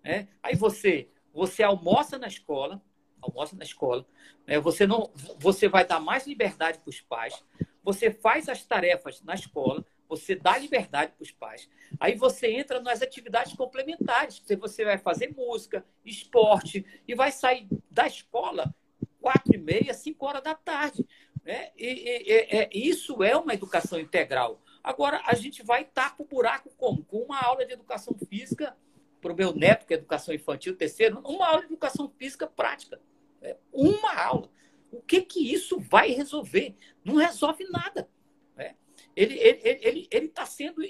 Né? 0.04 0.28
Aí 0.44 0.56
você, 0.56 1.10
você 1.34 1.64
almoça 1.64 2.18
na 2.18 2.28
escola, 2.28 2.82
almoça 3.22 3.56
na 3.56 3.64
escola, 3.64 4.06
né? 4.46 4.60
você, 4.60 4.86
não, 4.86 5.12
você 5.40 5.68
vai 5.70 5.86
dar 5.86 6.00
mais 6.00 6.28
liberdade 6.28 6.80
para 6.80 6.90
os 6.90 7.02
pais, 7.02 7.42
você 7.88 8.12
faz 8.12 8.50
as 8.50 8.66
tarefas 8.66 9.22
na 9.24 9.34
escola, 9.34 9.86
você 10.10 10.36
dá 10.36 10.58
liberdade 10.58 11.14
para 11.14 11.24
os 11.24 11.32
pais. 11.32 11.70
Aí 11.98 12.16
você 12.16 12.52
entra 12.52 12.82
nas 12.82 13.02
atividades 13.02 13.54
complementares. 13.54 14.44
Você 14.46 14.84
vai 14.84 14.98
fazer 14.98 15.34
música, 15.34 15.86
esporte, 16.04 16.86
e 17.08 17.16
vai 17.16 17.32
sair 17.32 17.66
da 17.90 18.06
escola 18.06 18.76
quatro 19.22 19.56
e 19.56 19.58
meia, 19.58 19.94
cinco 19.94 20.26
horas 20.26 20.44
da 20.44 20.54
tarde. 20.54 21.08
Né? 21.46 21.72
E, 21.78 21.88
e, 21.88 22.30
e, 22.30 22.58
é, 22.58 22.70
isso 22.74 23.24
é 23.24 23.38
uma 23.38 23.54
educação 23.54 23.98
integral. 23.98 24.62
Agora, 24.84 25.22
a 25.26 25.34
gente 25.34 25.64
vai 25.64 25.86
tapar 25.86 26.20
o 26.20 26.26
buraco 26.26 26.70
como? 26.76 27.06
Com 27.06 27.20
uma 27.20 27.42
aula 27.42 27.66
de 27.66 27.72
educação 27.72 28.14
física 28.30 28.76
para 29.22 29.32
o 29.32 29.36
meu 29.36 29.54
neto, 29.54 29.86
que 29.86 29.94
é 29.94 29.98
educação 29.98 30.36
infantil, 30.36 30.76
terceiro, 30.76 31.22
uma 31.24 31.48
aula 31.48 31.62
de 31.62 31.68
educação 31.68 32.10
física 32.18 32.48
prática. 32.48 33.00
É 33.42 33.56
uma 33.72 34.14
aula. 34.14 34.50
O 34.92 35.02
que, 35.02 35.22
que 35.22 35.54
isso 35.54 35.80
vai 35.80 36.12
resolver? 36.12 36.76
Não 37.04 37.16
resolve 37.16 37.64
nada. 37.66 38.10
Né? 38.56 38.76
Ele 39.16 39.36
está 39.36 39.70
ele, 39.70 39.80
ele, 39.84 40.08
ele 40.10 40.28
tá 40.30 40.46
sendo, 40.46 40.82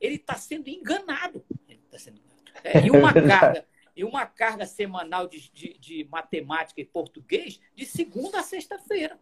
ele 0.00 0.18
tá 0.18 0.34
sendo 0.36 0.68
enganado. 0.68 1.44
Ele 1.68 1.82
tá 1.90 1.98
sendo 1.98 2.18
enganado. 2.18 2.42
É, 2.64 2.86
e, 2.86 2.90
uma 2.90 3.12
carga, 3.12 3.66
e 3.94 4.04
uma 4.04 4.26
carga 4.26 4.66
semanal 4.66 5.26
de, 5.26 5.50
de, 5.52 5.78
de 5.78 6.08
matemática 6.10 6.80
e 6.80 6.84
português 6.84 7.60
de 7.74 7.84
segunda 7.84 8.40
a 8.40 8.42
sexta-feira. 8.42 9.18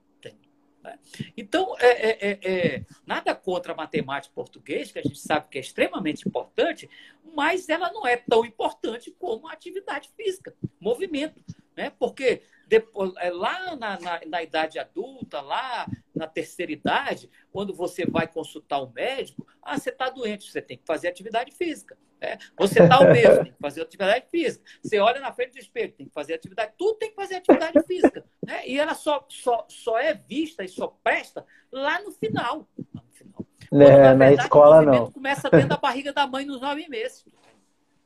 Né? 0.82 0.98
Então, 1.36 1.76
é, 1.78 1.86
é, 1.86 2.30
é, 2.30 2.38
é, 2.42 2.84
nada 3.06 3.34
contra 3.34 3.72
a 3.72 3.76
matemática 3.76 4.32
e 4.32 4.34
português, 4.34 4.90
que 4.90 4.98
a 4.98 5.02
gente 5.02 5.18
sabe 5.18 5.48
que 5.50 5.58
é 5.58 5.60
extremamente 5.60 6.26
importante, 6.26 6.88
mas 7.34 7.68
ela 7.68 7.92
não 7.92 8.06
é 8.06 8.16
tão 8.16 8.44
importante 8.44 9.10
como 9.18 9.48
a 9.48 9.52
atividade 9.52 10.10
física, 10.16 10.54
movimento. 10.80 11.42
Né? 11.76 11.90
Porque 11.90 12.42
depois, 12.70 13.12
é, 13.16 13.30
lá 13.30 13.74
na, 13.74 13.98
na, 13.98 14.20
na, 14.24 14.42
idade 14.44 14.78
adulta, 14.78 15.40
lá 15.40 15.88
na 16.14 16.28
terceira 16.28 16.70
idade, 16.70 17.28
quando 17.50 17.74
você 17.74 18.06
vai 18.06 18.28
consultar 18.28 18.80
um 18.80 18.92
médico, 18.92 19.44
ah, 19.60 19.76
você 19.76 19.90
está 19.90 20.08
doente, 20.08 20.48
você 20.48 20.62
tem 20.62 20.78
que 20.78 20.86
fazer 20.86 21.08
atividade 21.08 21.50
física. 21.50 21.98
Né? 22.20 22.38
Você 22.56 22.80
está 22.80 23.00
obeso, 23.00 23.42
tem 23.42 23.52
que 23.52 23.58
fazer 23.58 23.82
atividade 23.82 24.26
física. 24.30 24.64
Você 24.80 25.00
olha 25.00 25.18
na 25.18 25.32
frente 25.32 25.54
do 25.54 25.58
espelho, 25.58 25.92
tem 25.92 26.06
que 26.06 26.12
fazer 26.12 26.34
atividade. 26.34 26.72
Tudo 26.78 26.96
tem 26.96 27.10
que 27.10 27.16
fazer 27.16 27.36
atividade 27.36 27.82
física. 27.82 28.24
Né? 28.46 28.68
E 28.68 28.78
ela 28.78 28.94
só, 28.94 29.26
só, 29.28 29.66
só 29.68 29.98
é 29.98 30.14
vista 30.14 30.62
e 30.62 30.68
só 30.68 30.96
presta 31.02 31.44
lá 31.72 32.00
no 32.00 32.12
final. 32.12 32.68
No 32.94 33.02
final. 33.10 33.46
Quando, 33.68 33.82
é, 33.82 33.88
na, 33.88 34.14
verdade, 34.14 34.36
na 34.36 34.42
escola 34.44 34.82
não. 34.82 35.10
Começa 35.10 35.50
dentro 35.50 35.70
da 35.70 35.76
barriga 35.76 36.12
da 36.12 36.24
mãe 36.24 36.46
nos 36.46 36.60
nove 36.60 36.88
meses. 36.88 37.24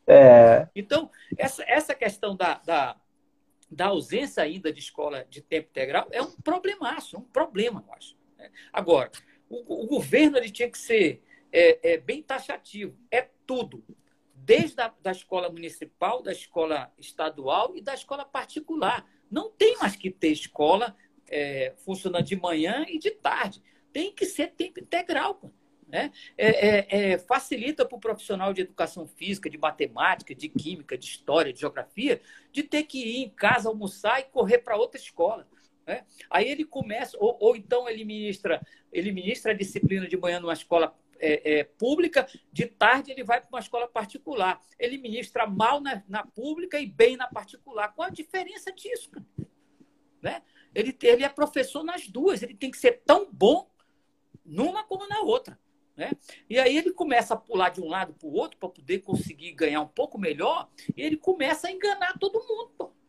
É. 0.06 0.68
Então, 0.74 1.10
essa, 1.36 1.62
essa 1.66 1.94
questão 1.94 2.34
da, 2.34 2.60
da 2.64 2.96
da 3.74 3.86
ausência 3.86 4.42
ainda 4.42 4.72
de 4.72 4.80
escola 4.80 5.26
de 5.28 5.40
tempo 5.40 5.68
integral 5.68 6.08
é 6.10 6.22
um 6.22 6.32
problemaço, 6.32 7.16
é 7.16 7.18
um 7.18 7.24
problema, 7.24 7.84
eu 7.86 7.92
acho. 7.94 8.16
Né? 8.38 8.50
Agora, 8.72 9.10
o, 9.48 9.82
o, 9.82 9.86
governo 9.86 10.36
ele 10.36 10.50
tinha 10.50 10.70
que 10.70 10.78
ser 10.78 11.22
é, 11.52 11.92
é, 11.92 11.98
bem 11.98 12.22
taxativo, 12.22 12.96
é 13.10 13.28
tudo, 13.46 13.84
desde 14.34 14.80
a 14.80 14.92
da 15.02 15.12
escola 15.12 15.50
municipal, 15.50 16.22
da 16.22 16.32
escola 16.32 16.92
estadual 16.98 17.76
e 17.76 17.80
da 17.80 17.94
escola 17.94 18.24
particular. 18.24 19.08
Não 19.30 19.50
tem 19.50 19.76
mais 19.78 19.96
que 19.96 20.10
ter 20.10 20.28
escola 20.28 20.96
é, 21.28 21.74
funcionando 21.78 22.24
de 22.24 22.36
manhã 22.36 22.84
e 22.88 22.98
de 22.98 23.10
tarde. 23.10 23.62
Tem 23.92 24.12
que 24.12 24.26
ser 24.26 24.52
tempo 24.52 24.80
integral. 24.80 25.36
Pô. 25.36 25.50
Né? 25.94 26.10
É, 26.36 26.48
é, 26.48 27.12
é, 27.12 27.18
facilita 27.18 27.86
para 27.86 27.94
o 27.94 28.00
profissional 28.00 28.52
de 28.52 28.62
educação 28.62 29.06
física, 29.06 29.48
de 29.48 29.56
matemática, 29.56 30.34
de 30.34 30.48
química, 30.48 30.98
de 30.98 31.06
história, 31.06 31.52
de 31.52 31.60
geografia, 31.60 32.20
de 32.50 32.64
ter 32.64 32.82
que 32.82 32.98
ir 32.98 33.22
em 33.22 33.28
casa 33.28 33.68
almoçar 33.68 34.18
e 34.18 34.24
correr 34.24 34.58
para 34.58 34.76
outra 34.76 35.00
escola. 35.00 35.46
Né? 35.86 36.04
Aí 36.28 36.48
ele 36.48 36.64
começa, 36.64 37.16
ou, 37.20 37.36
ou, 37.38 37.54
então 37.54 37.88
ele 37.88 38.04
ministra, 38.04 38.60
ele 38.92 39.12
ministra 39.12 39.52
a 39.52 39.54
disciplina 39.54 40.08
de 40.08 40.16
manhã 40.16 40.40
numa 40.40 40.52
escola 40.52 40.98
é, 41.20 41.60
é, 41.60 41.62
pública, 41.62 42.26
de 42.52 42.66
tarde 42.66 43.12
ele 43.12 43.22
vai 43.22 43.40
para 43.40 43.50
uma 43.50 43.60
escola 43.60 43.86
particular. 43.86 44.60
Ele 44.76 44.98
ministra 44.98 45.46
mal 45.46 45.80
na, 45.80 46.02
na, 46.08 46.26
pública 46.26 46.76
e 46.80 46.86
bem 46.86 47.16
na 47.16 47.28
particular. 47.28 47.94
Qual 47.94 48.08
a 48.08 48.10
diferença 48.10 48.72
disso? 48.72 49.12
Né? 50.20 50.42
Ele, 50.74 50.98
ele 51.04 51.22
é 51.22 51.28
professor 51.28 51.84
nas 51.84 52.08
duas, 52.08 52.42
ele 52.42 52.56
tem 52.56 52.72
que 52.72 52.78
ser 52.78 53.02
tão 53.06 53.30
bom 53.32 53.70
numa 54.44 54.82
como 54.82 55.06
na 55.06 55.20
outra. 55.20 55.56
Né? 55.96 56.10
E 56.50 56.58
aí 56.58 56.76
ele 56.76 56.92
começa 56.92 57.34
a 57.34 57.36
pular 57.36 57.68
de 57.68 57.80
um 57.80 57.88
lado 57.88 58.12
para 58.14 58.26
o 58.26 58.34
outro 58.34 58.58
para 58.58 58.68
poder 58.68 59.00
conseguir 59.00 59.52
ganhar 59.52 59.80
um 59.80 59.86
pouco 59.86 60.18
melhor, 60.18 60.68
e 60.96 61.02
ele 61.02 61.16
começa 61.16 61.68
a 61.68 61.72
enganar 61.72 62.18
todo 62.18 62.44
mundo. 62.46 62.92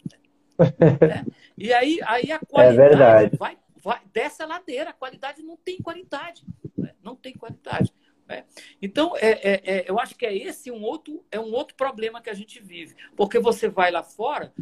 Né? 0.58 1.26
E 1.58 1.74
aí, 1.74 2.00
aí 2.04 2.32
a 2.32 2.36
é 2.36 2.40
qualidade 2.40 3.36
é 3.36 3.38
vai, 3.38 3.58
vai 3.76 4.02
dessa 4.14 4.46
ladeira, 4.46 4.92
a 4.92 4.94
qualidade 4.94 5.44
não 5.44 5.58
tem 5.58 5.78
qualidade. 5.80 6.46
Né? 6.78 6.94
Não 7.04 7.14
tem 7.14 7.34
qualidade. 7.34 7.94
Né? 8.26 8.46
Então, 8.82 9.18
é, 9.18 9.32
é, 9.32 9.62
é, 9.66 9.86
eu 9.86 10.00
acho 10.00 10.16
que 10.16 10.26
é 10.26 10.34
esse 10.34 10.72
um 10.72 10.82
outro, 10.82 11.26
é 11.30 11.38
um 11.38 11.52
outro 11.52 11.76
problema 11.76 12.22
que 12.22 12.30
a 12.30 12.34
gente 12.34 12.62
vive. 12.62 12.96
Porque 13.18 13.38
você 13.38 13.68
vai 13.68 13.92
lá 13.92 14.02
fora, 14.02 14.54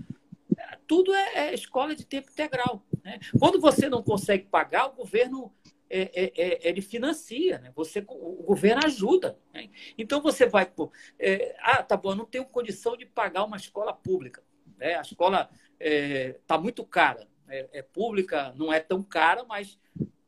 tudo 0.88 1.14
é, 1.14 1.50
é 1.50 1.54
escola 1.54 1.96
de 1.96 2.06
tempo 2.06 2.30
integral. 2.32 2.84
Né? 3.04 3.20
Quando 3.40 3.60
você 3.60 3.90
não 3.90 4.04
consegue 4.04 4.46
pagar, 4.46 4.88
o 4.88 4.94
governo 4.94 5.54
é, 5.96 6.12
é, 6.16 6.32
é, 6.36 6.70
ele 6.70 6.82
financia, 6.82 7.60
né? 7.60 7.72
Você, 7.76 8.04
o 8.08 8.44
governo 8.44 8.82
ajuda. 8.84 9.38
Né? 9.54 9.70
Então 9.96 10.22
você 10.22 10.48
vai, 10.48 10.66
pô, 10.66 10.92
é, 11.20 11.56
ah, 11.60 11.84
tá 11.84 11.96
bom, 11.96 12.12
eu 12.12 12.16
não 12.16 12.26
tenho 12.26 12.46
condição 12.46 12.98
de 12.98 13.06
pagar 13.06 13.44
uma 13.44 13.58
escola 13.58 13.94
pública. 13.94 14.44
Né? 14.78 14.96
A 14.96 15.02
escola 15.02 15.50
está 15.80 16.56
é, 16.56 16.58
muito 16.58 16.84
cara. 16.84 17.28
É, 17.48 17.70
é, 17.74 17.82
pública, 17.84 18.54
não 18.56 18.74
é 18.74 18.80
tão 18.80 19.04
cara, 19.04 19.44
mas 19.44 19.78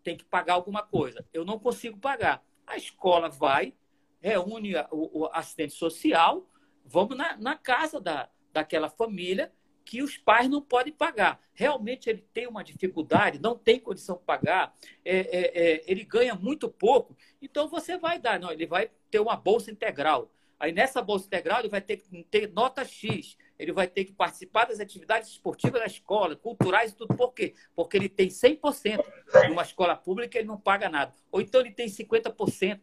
tem 0.04 0.16
que 0.16 0.26
pagar 0.26 0.54
alguma 0.54 0.84
coisa. 0.84 1.26
Eu 1.34 1.44
não 1.44 1.58
consigo 1.58 1.98
pagar. 1.98 2.46
A 2.68 2.78
escola 2.78 3.30
vai, 3.30 3.74
reúne 4.20 4.76
o, 4.92 5.22
o 5.22 5.26
assistente 5.34 5.74
social, 5.74 6.48
vamos 6.84 7.18
na, 7.18 7.36
na 7.38 7.56
casa 7.56 8.00
da, 8.00 8.30
daquela 8.54 8.90
família 8.90 9.52
que 9.86 10.02
os 10.02 10.18
pais 10.18 10.50
não 10.50 10.62
podem 10.62 10.92
pagar. 10.92 11.40
Realmente 11.54 12.10
ele 12.10 12.26
tem 12.34 12.48
uma 12.48 12.64
dificuldade, 12.64 13.40
não 13.40 13.56
tem 13.56 13.80
condição 13.80 14.18
de 14.18 14.24
pagar, 14.24 14.76
é, 15.06 15.18
é, 15.18 15.64
é, 15.64 15.84
ele 15.86 16.04
ganha 16.04 16.34
muito 16.34 16.68
pouco, 16.68 17.16
então 17.42 17.70
você 17.70 17.98
vai 17.98 18.20
dar, 18.20 18.40
não, 18.40 18.52
ele 18.52 18.66
vai 18.66 18.90
ter 19.12 19.20
uma 19.20 19.36
bolsa 19.38 19.72
integral. 19.72 20.32
Aí 20.60 20.72
nessa 20.72 21.02
bolsa 21.02 21.28
integral 21.28 21.60
ele 21.60 21.70
vai 21.70 21.82
ter 21.82 21.98
que 21.98 22.24
ter 22.24 22.52
nota 22.52 22.84
X, 22.84 23.38
ele 23.60 23.72
vai 23.72 23.88
ter 23.88 24.06
que 24.06 24.14
participar 24.14 24.66
das 24.66 24.80
atividades 24.80 25.30
esportivas 25.30 25.80
da 25.80 25.86
escola, 25.86 26.36
culturais 26.36 26.92
e 26.92 26.96
tudo. 26.96 27.16
Por 27.16 27.34
quê? 27.34 27.54
Porque 27.76 27.98
ele 27.98 28.10
tem 28.10 28.30
100% 28.30 29.06
numa 29.50 29.62
escola 29.62 29.96
pública 29.96 30.38
ele 30.38 30.48
não 30.48 30.60
paga 30.60 30.90
nada. 30.90 31.14
Ou 31.32 31.42
então 31.42 31.62
ele 31.62 31.72
tem 31.72 31.88
50%. 31.88 32.80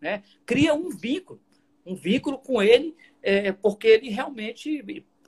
Né? 0.00 0.22
Cria 0.44 0.74
um 0.74 0.90
vínculo, 0.90 1.40
um 1.84 1.94
vínculo 1.94 2.38
com 2.38 2.62
ele, 2.62 2.94
é, 3.22 3.52
porque 3.52 3.86
ele 3.86 4.10
realmente 4.10 4.82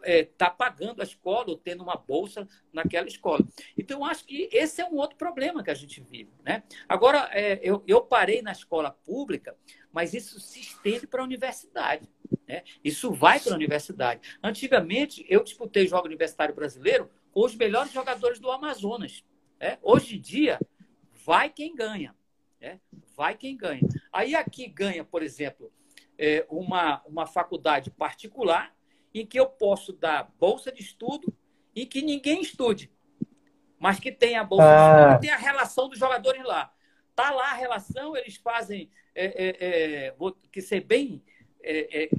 está 0.06 0.10
é, 0.10 0.24
tá 0.24 0.50
pagando 0.50 1.00
a 1.00 1.04
escola 1.04 1.48
ou 1.48 1.56
tendo 1.56 1.82
uma 1.82 1.96
bolsa 1.96 2.46
naquela 2.72 3.08
escola. 3.08 3.44
Então, 3.76 4.00
eu 4.00 4.04
acho 4.04 4.24
que 4.24 4.48
esse 4.52 4.80
é 4.80 4.86
um 4.86 4.96
outro 4.96 5.16
problema 5.16 5.62
que 5.62 5.70
a 5.70 5.74
gente 5.74 6.00
vive. 6.00 6.30
Né? 6.44 6.62
Agora, 6.88 7.28
é, 7.32 7.58
eu, 7.62 7.82
eu 7.86 8.00
parei 8.02 8.40
na 8.40 8.52
escola 8.52 8.90
pública, 8.90 9.56
mas 9.92 10.14
isso 10.14 10.38
se 10.38 10.60
estende 10.60 11.06
para 11.06 11.22
a 11.22 11.24
universidade. 11.24 12.08
Né? 12.46 12.62
Isso 12.84 13.12
vai 13.12 13.40
para 13.40 13.52
a 13.52 13.56
universidade. 13.56 14.38
Antigamente, 14.42 15.26
eu 15.28 15.42
disputei 15.42 15.88
jogo 15.88 16.06
universitário 16.06 16.54
brasileiro 16.54 17.10
com 17.32 17.44
os 17.44 17.54
melhores 17.54 17.92
jogadores 17.92 18.38
do 18.38 18.50
Amazonas. 18.50 19.24
Né? 19.58 19.78
Hoje 19.82 20.16
em 20.16 20.20
dia, 20.20 20.60
vai 21.24 21.50
quem 21.50 21.74
ganha. 21.74 22.14
Né? 22.60 22.80
Vai 23.16 23.36
quem 23.36 23.56
ganha. 23.56 23.82
Aí 24.12 24.34
aqui 24.34 24.68
ganha, 24.68 25.04
por 25.04 25.22
exemplo, 25.22 25.72
é, 26.18 26.46
uma, 26.48 27.02
uma 27.06 27.26
faculdade 27.26 27.90
particular 27.90 28.75
em 29.20 29.26
que 29.26 29.38
eu 29.38 29.46
posso 29.46 29.92
dar 29.92 30.30
bolsa 30.38 30.70
de 30.70 30.82
estudo 30.82 31.34
e 31.74 31.86
que 31.86 32.02
ninguém 32.02 32.40
estude, 32.40 32.90
mas 33.78 34.00
que 34.00 34.10
tenha 34.10 34.40
a 34.40 34.44
bolsa 34.44 34.64
ah. 34.64 34.76
de 34.76 35.00
estudo 35.00 35.16
e 35.16 35.20
tenha 35.20 35.34
a 35.34 35.38
relação 35.38 35.88
dos 35.88 35.98
jogadores 35.98 36.42
lá. 36.44 36.72
Tá 37.14 37.30
lá 37.30 37.50
a 37.50 37.54
relação, 37.54 38.16
eles 38.16 38.36
fazem, 38.36 38.90
é, 39.14 39.24
é, 39.24 39.56
é, 40.06 40.10
vou 40.12 40.32
que 40.52 40.60
ser 40.60 40.80
bem 40.80 41.22
é, 41.62 42.04
é, 42.04 42.10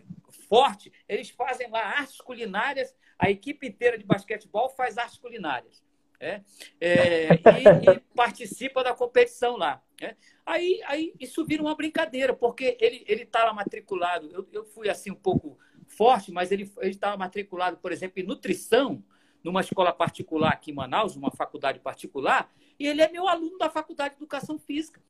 forte, 0.49 0.91
eles 1.07 1.29
fazem 1.29 1.69
lá 1.69 1.81
artes 1.81 2.19
culinárias, 2.19 2.95
a 3.17 3.29
equipe 3.29 3.67
inteira 3.67 3.97
de 3.97 4.05
basquetebol 4.05 4.69
faz 4.69 4.97
artes 4.97 5.17
culinárias. 5.17 5.85
É, 6.19 6.41
é, 6.81 7.27
e, 7.29 7.91
e, 7.91 7.99
participa 8.15 8.83
da 8.83 8.91
competição 8.91 9.55
lá. 9.55 9.83
É. 10.01 10.15
Aí, 10.43 10.81
aí 10.85 11.13
isso 11.19 11.45
vira 11.45 11.61
uma 11.61 11.75
brincadeira, 11.75 12.33
porque 12.33 12.75
ele 12.79 13.03
está 13.07 13.45
lá 13.45 13.53
matriculado. 13.53 14.27
Eu, 14.31 14.47
eu 14.51 14.65
fui 14.65 14.89
assim 14.89 15.11
um 15.11 15.15
pouco 15.15 15.59
forte, 15.97 16.31
mas 16.31 16.51
ele 16.51 16.71
estava 16.83 17.17
matriculado, 17.17 17.77
por 17.77 17.91
exemplo, 17.91 18.21
em 18.21 18.25
nutrição, 18.25 19.03
numa 19.43 19.61
escola 19.61 19.91
particular 19.91 20.53
aqui 20.53 20.71
em 20.71 20.75
Manaus, 20.75 21.15
uma 21.15 21.31
faculdade 21.31 21.79
particular, 21.79 22.53
e 22.79 22.85
ele 22.85 23.01
é 23.01 23.11
meu 23.11 23.27
aluno 23.27 23.57
da 23.57 23.69
Faculdade 23.69 24.11
de 24.11 24.19
Educação 24.19 24.59
Física. 24.59 25.01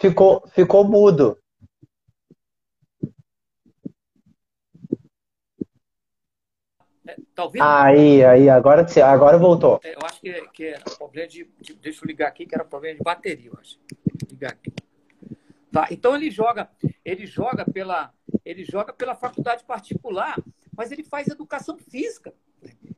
Ficou, 0.00 0.46
ficou 0.54 0.84
mudo. 0.84 1.36
É, 7.04 7.16
tá 7.34 7.50
Aí, 7.60 8.24
aí, 8.24 8.48
agora, 8.48 8.86
agora 9.04 9.38
voltou. 9.38 9.80
É, 9.82 9.94
eu 9.94 10.00
acho 10.04 10.20
que, 10.20 10.48
que 10.48 10.64
era 10.66 10.84
problema 10.96 11.26
de, 11.26 11.44
de, 11.60 11.74
Deixa 11.74 12.04
eu 12.04 12.06
ligar 12.06 12.28
aqui, 12.28 12.46
que 12.46 12.54
era 12.54 12.64
problema 12.64 12.98
de 12.98 13.02
bateria, 13.02 13.50
eu 13.50 13.58
acho. 13.58 13.80
Vou 14.20 14.30
ligar 14.30 14.52
aqui. 14.52 14.72
Tá? 15.78 15.86
Então 15.92 16.16
ele 16.16 16.28
joga, 16.28 16.68
ele 17.04 17.24
joga 17.24 17.64
pela, 17.64 18.12
ele 18.44 18.64
joga 18.64 18.92
pela 18.92 19.14
faculdade 19.14 19.62
particular, 19.62 20.36
mas 20.76 20.90
ele 20.90 21.04
faz 21.04 21.28
educação 21.28 21.78
física. 21.78 22.34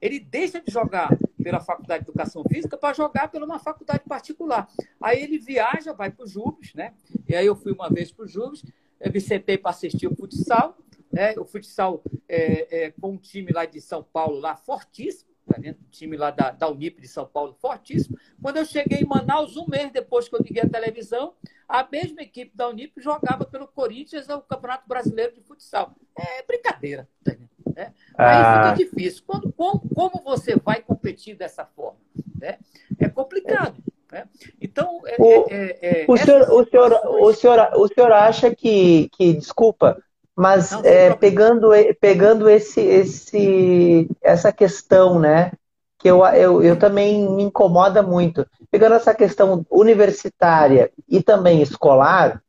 Ele 0.01 0.19
deixa 0.19 0.63
de 0.63 0.73
jogar 0.73 1.11
pela 1.43 1.61
faculdade 1.61 2.05
de 2.05 2.11
educação 2.11 2.43
física 2.43 2.79
para 2.79 2.95
jogar 2.95 3.29
pela 3.29 3.45
uma 3.45 3.59
faculdade 3.59 4.05
particular. 4.09 4.67
Aí 4.99 5.23
ele 5.23 5.39
viaja, 5.39 5.93
vai 5.93 6.11
para 6.11 6.25
o 6.25 6.27
Jubes, 6.27 6.73
né? 6.73 6.95
E 7.29 7.37
aí 7.37 7.45
eu 7.45 7.55
fui 7.55 7.71
uma 7.73 7.91
vez 7.91 8.11
para 8.11 8.25
o 8.25 8.27
Jubes, 8.27 8.65
me 9.13 9.21
sentei 9.21 9.59
para 9.59 9.73
assistir 9.73 10.07
o 10.07 10.17
futsal, 10.17 10.79
né? 11.13 11.35
O 11.39 11.45
futsal 11.45 12.03
é, 12.27 12.85
é, 12.85 12.91
com 12.93 13.11
um 13.11 13.19
time 13.19 13.53
lá 13.53 13.67
de 13.67 13.79
São 13.79 14.03
Paulo 14.03 14.41
lá 14.41 14.57
fortíssimo, 14.57 15.30
tá 15.47 15.57
vendo? 15.59 15.77
O 15.77 15.91
time 15.91 16.17
lá 16.17 16.31
da, 16.31 16.51
da 16.51 16.69
Unip 16.69 17.01
de 17.01 17.09
São 17.09 17.27
Paulo 17.27 17.57
fortíssimo. 17.61 18.19
Quando 18.41 18.59
eu 18.59 18.65
cheguei 18.65 18.99
em 18.99 19.07
Manaus, 19.07 19.57
um 19.57 19.67
mês 19.67 19.91
depois 19.93 20.29
que 20.29 20.35
eu 20.35 20.41
liguei 20.41 20.63
a 20.63 20.69
televisão, 20.69 21.35
a 21.69 21.87
mesma 21.91 22.23
equipe 22.23 22.57
da 22.57 22.69
Unip 22.69 23.01
jogava 23.01 23.45
pelo 23.45 23.69
Corinthians 23.69 24.29
o 24.29 24.41
Campeonato 24.41 24.89
Brasileiro 24.89 25.35
de 25.35 25.41
Futsal. 25.43 25.95
É 26.17 26.43
brincadeira, 26.43 27.09
tá 27.25 27.33
é. 27.77 27.85
Aí 27.85 27.93
ah. 28.17 28.75
fica 28.75 28.85
difícil. 28.85 29.23
Quando, 29.27 29.53
como, 29.53 29.81
como 29.95 30.23
você 30.25 30.57
vai 30.57 30.83
competir 30.83 31.37
dessa 31.37 31.65
forma? 31.65 31.99
Né? 32.39 32.59
É 32.99 33.09
complicado. 33.09 33.83
Né? 34.11 34.29
Então, 34.61 35.01
é, 35.07 35.17
o, 35.19 35.47
é, 35.49 35.79
é, 35.81 36.05
o, 36.09 36.17
senhor, 36.17 36.51
o, 36.51 36.65
senhor, 36.69 36.93
o, 36.93 37.33
senhor, 37.33 37.71
o 37.77 37.89
senhor 37.89 38.13
acha 38.13 38.55
que, 38.55 39.09
que 39.11 39.33
desculpa, 39.35 40.03
mas 40.37 40.71
Não, 40.71 40.83
é, 40.85 41.15
pegando, 41.15 41.71
pegando 42.01 42.49
esse, 42.49 42.81
esse, 42.81 44.09
essa 44.23 44.53
questão, 44.53 45.19
né? 45.19 45.53
Que 45.99 46.09
eu, 46.09 46.25
eu, 46.27 46.63
eu 46.63 46.79
também 46.79 47.29
me 47.31 47.43
incomoda 47.43 48.03
muito. 48.03 48.47
Pegando 48.71 48.95
essa 48.95 49.15
questão 49.15 49.67
universitária 49.71 50.91
e 51.09 51.23
também 51.23 51.61
escolar, 51.61 52.43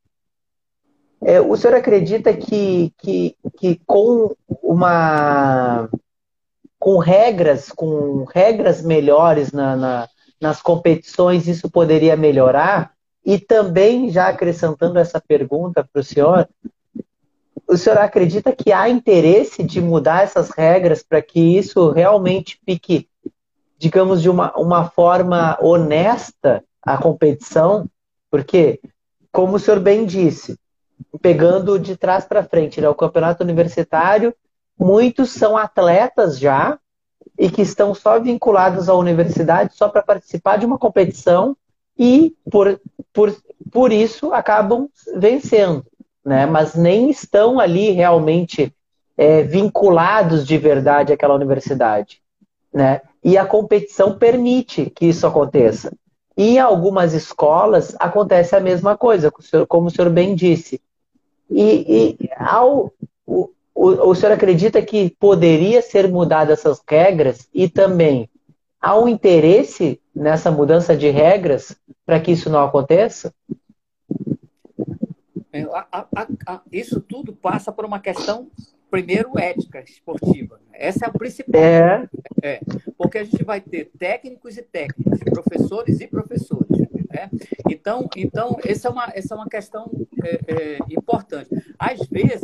é, 1.24 1.40
o 1.40 1.56
senhor 1.56 1.76
acredita 1.76 2.34
que, 2.34 2.94
que, 2.98 3.36
que 3.58 3.82
com 3.86 4.36
uma 4.64 5.90
com 6.80 6.98
regras, 6.98 7.70
com 7.70 8.24
regras 8.24 8.82
melhores 8.82 9.52
na, 9.52 9.76
na, 9.76 10.10
nas 10.42 10.64
competições, 10.64 11.48
isso 11.48 11.70
poderia 11.70 12.16
melhorar? 12.16 12.94
E 13.24 13.38
também, 13.38 14.10
já 14.10 14.30
acrescentando 14.30 14.98
essa 14.98 15.22
pergunta 15.22 15.88
para 15.94 16.00
o 16.00 16.04
senhor, 16.04 16.50
o 17.72 17.78
senhor 17.78 18.00
acredita 18.00 18.52
que 18.52 18.74
há 18.74 18.90
interesse 18.90 19.64
de 19.64 19.80
mudar 19.80 20.24
essas 20.24 20.50
regras 20.50 21.02
para 21.02 21.22
que 21.22 21.40
isso 21.58 21.90
realmente 21.92 22.60
fique, 22.66 23.08
digamos, 23.78 24.22
de 24.22 24.30
uma, 24.30 24.52
uma 24.58 24.90
forma 24.90 25.58
honesta 25.62 26.62
a 26.82 26.98
competição? 26.98 27.90
Porque, 28.30 28.82
como 29.32 29.56
o 29.56 29.60
senhor 29.60 29.80
bem 29.80 30.06
disse, 30.06 30.60
pegando 31.22 31.80
de 31.80 31.96
trás 31.96 32.26
para 32.26 32.44
frente, 32.44 32.82
né, 32.82 32.90
o 32.90 32.96
campeonato 32.96 33.42
universitário, 33.42 34.36
muitos 34.78 35.32
são 35.32 35.56
atletas 35.56 36.38
já 36.38 36.78
e 37.40 37.50
que 37.50 37.62
estão 37.62 37.96
só 37.96 38.20
vinculados 38.20 38.90
à 38.90 38.96
universidade 38.96 39.76
só 39.78 39.88
para 39.88 40.04
participar 40.04 40.58
de 40.58 40.66
uma 40.66 40.78
competição 40.78 41.56
e 41.98 42.36
por, 42.52 42.82
por, 43.14 43.34
por 43.72 43.94
isso 43.94 44.34
acabam 44.34 44.90
vencendo 45.16 45.86
né? 46.24 46.46
mas 46.46 46.76
nem 46.76 47.10
estão 47.10 47.60
ali 47.60 47.92
realmente 47.92 48.74
é, 49.18 49.44
vinculados 49.44 50.46
de 50.46 50.58
verdade 50.58 51.14
àquela 51.14 51.36
universidade. 51.36 52.22
né? 52.74 53.02
E 53.24 53.38
a 53.38 53.46
competição 53.46 54.18
permite 54.18 54.90
que 54.90 55.06
isso 55.06 55.28
aconteça. 55.28 55.94
E 56.38 56.56
em 56.56 56.60
algumas 56.60 57.14
escolas 57.14 57.96
acontece 58.00 58.56
a 58.56 58.60
mesma 58.60 58.98
coisa, 58.98 59.32
como 59.68 59.88
o 59.88 59.92
senhor 59.92 60.10
bem 60.10 60.34
disse. 60.34 60.82
E, 61.50 62.18
e 62.22 62.30
ao, 62.38 62.92
o, 63.28 63.50
o, 63.76 64.10
o 64.10 64.16
senhor 64.16 64.34
acredita 64.34 64.82
que 64.82 65.16
poderia 65.20 65.82
ser 65.82 66.08
mudadas 66.08 66.60
essas 66.60 66.82
regras 66.88 67.48
e 67.54 67.68
também 67.68 68.30
há 68.80 68.98
um 68.98 69.08
interesse 69.08 70.00
nessa 70.16 70.50
mudança 70.50 70.96
de 70.96 71.10
regras 71.10 71.76
para 72.06 72.20
que 72.20 72.32
isso 72.32 72.50
não 72.50 72.64
aconteça? 72.64 73.34
É, 75.54 75.64
a, 75.64 75.88
a, 75.92 76.28
a, 76.48 76.62
isso 76.72 77.02
tudo 77.02 77.34
passa 77.34 77.72
por 77.72 77.84
uma 77.84 78.00
questão, 78.00 78.50
primeiro, 78.90 79.38
ética 79.38 79.82
esportiva. 79.82 80.62
Essa 80.74 81.06
é 81.06 81.08
a 81.10 81.12
principal. 81.12 81.62
É. 81.62 82.10
é. 82.42 82.60
Porque 82.98 83.18
a 83.18 83.24
gente 83.24 83.44
vai 83.44 83.60
ter 83.60 83.92
técnicos 83.98 84.58
e 84.58 84.62
técnicos, 84.62 85.20
professores 85.20 86.00
e 86.00 86.08
professores. 86.08 86.80
Né? 87.10 87.30
Então, 87.70 88.08
então 88.16 88.58
essa, 88.66 88.88
é 88.88 88.92
uma, 88.92 89.12
essa 89.14 89.34
é 89.34 89.38
uma 89.38 89.50
questão 89.50 89.92
é, 90.24 90.40
é, 90.48 90.78
importante. 90.90 91.50
Às 91.78 92.08
vezes, 92.08 92.42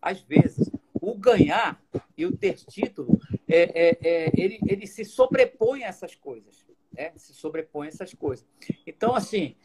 às 0.00 0.20
vezes, 0.22 0.70
o 1.00 1.14
ganhar 1.14 1.82
e 2.16 2.24
o 2.24 2.36
ter 2.36 2.54
título, 2.54 3.18
é, 3.48 3.88
é, 3.88 3.98
é, 4.02 4.32
ele, 4.36 4.60
ele 4.66 4.86
se 4.86 5.04
sobrepõe 5.04 5.82
a 5.82 5.88
essas 5.88 6.14
coisas. 6.14 6.64
Né? 6.92 7.12
Se 7.16 7.34
sobrepõe 7.34 7.86
a 7.86 7.88
essas 7.88 8.14
coisas. 8.14 8.46
Então, 8.86 9.14
assim, 9.14 9.56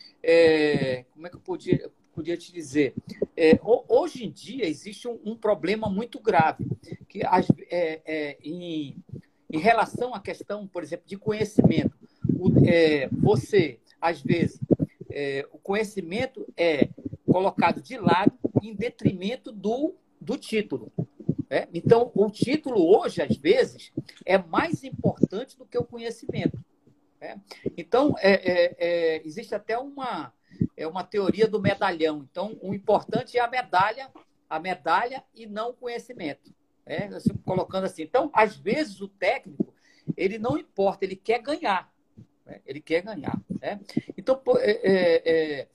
como 1.14 1.28
é 1.28 1.30
que 1.30 1.36
eu 1.36 1.42
podia, 1.42 1.92
podia 2.20 2.38
te 2.38 2.52
dizer? 2.52 2.94
hoje 3.88 4.26
em 4.26 4.32
dia 4.32 4.66
existe 4.66 5.08
um, 5.08 5.18
um, 5.24 5.36
problema 5.36 5.90
muito 5.90 6.20
grave, 6.20 6.66
que 7.08 7.26
as, 7.26 7.48
em, 8.44 8.98
em 9.50 9.58
relação 9.58 10.14
à 10.14 10.20
questão, 10.20 10.68
por 10.68 10.84
exemplo, 10.84 11.08
de 11.08 11.18
conhecimento. 11.18 11.98
O, 12.38 12.50
você 13.12 13.80
às 14.02 14.22
vezes, 14.22 14.60
é, 15.10 15.48
o 15.52 15.58
conhecimento 15.58 16.46
é 16.56 16.90
colocado 17.26 17.82
de 17.82 17.98
lado 17.98 18.32
em 18.62 18.74
detrimento 18.74 19.52
do, 19.52 19.96
do 20.20 20.38
título. 20.38 20.92
Né? 21.50 21.68
Então, 21.74 22.12
o 22.16 22.30
título 22.30 22.82
hoje, 22.96 23.22
às 23.22 23.36
vezes, 23.38 23.92
é 24.26 24.38
mais 24.38 24.84
importante 24.84 25.58
do 25.58 25.66
que 25.66 25.78
o 25.78 25.84
conhecimento. 25.84 26.58
Né? 27.20 27.40
Então, 27.78 28.16
é, 28.20 28.34
é, 28.34 28.76
é, 28.78 29.22
existe 29.26 29.54
até 29.54 29.78
uma, 29.78 30.34
é 30.80 30.88
uma 30.88 31.04
teoria 31.04 31.46
do 31.46 31.62
medalhão. 31.62 32.26
Então, 32.32 32.58
o 32.62 32.74
importante 32.74 33.38
é 33.38 33.42
a 33.42 33.50
medalha, 33.50 34.10
a 34.50 34.60
medalha 34.60 35.22
e 35.36 35.46
não 35.46 35.72
o 35.72 35.74
conhecimento. 35.74 36.56
Né? 36.88 37.10
Assim, 37.14 37.34
colocando 37.46 37.84
assim. 37.84 38.04
Então, 38.04 38.30
às 38.34 38.56
vezes, 38.56 39.02
o 39.02 39.10
técnico, 39.10 39.74
ele 40.16 40.40
não 40.40 40.58
importa, 40.58 41.04
ele 41.04 41.18
quer 41.18 41.42
ganhar. 41.42 41.94
Né? 42.46 42.62
Ele 42.66 42.80
quer 42.80 43.02
ganhar. 43.02 43.38
Né? 43.62 43.82
Então, 44.18 44.42
é, 44.60 44.72
é, 44.72 45.22
é, 45.26 45.68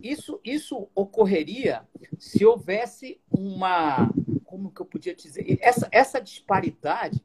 isso, 0.00 0.40
isso 0.44 0.88
ocorreria 0.94 1.82
se 2.16 2.46
houvesse 2.46 3.20
uma. 3.28 4.08
Como 4.44 4.70
que 4.70 4.80
eu 4.80 4.86
podia 4.86 5.16
dizer? 5.16 5.58
Essa, 5.60 5.88
essa 5.90 6.20
disparidade 6.20 7.24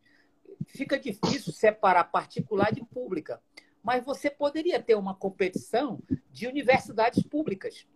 fica 0.65 0.97
difícil 0.97 1.53
separar 1.53 2.05
particular 2.05 2.73
de 2.73 2.83
pública. 2.83 3.39
Mas 3.83 4.03
você 4.03 4.29
poderia 4.29 4.81
ter 4.81 4.95
uma 4.95 5.15
competição 5.15 5.99
de 6.31 6.47
universidades 6.47 7.23
públicas 7.23 7.87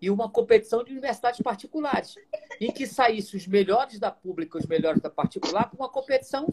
e 0.00 0.10
uma 0.10 0.28
competição 0.28 0.84
de 0.84 0.92
universidades 0.92 1.40
particulares, 1.40 2.14
em 2.60 2.72
que 2.72 2.86
saíssem 2.86 3.38
os 3.38 3.46
melhores 3.46 3.98
da 3.98 4.10
pública 4.10 4.58
e 4.58 4.60
os 4.60 4.66
melhores 4.66 5.00
da 5.00 5.08
particular 5.08 5.70
para 5.70 5.78
uma 5.78 5.88
competição 5.88 6.48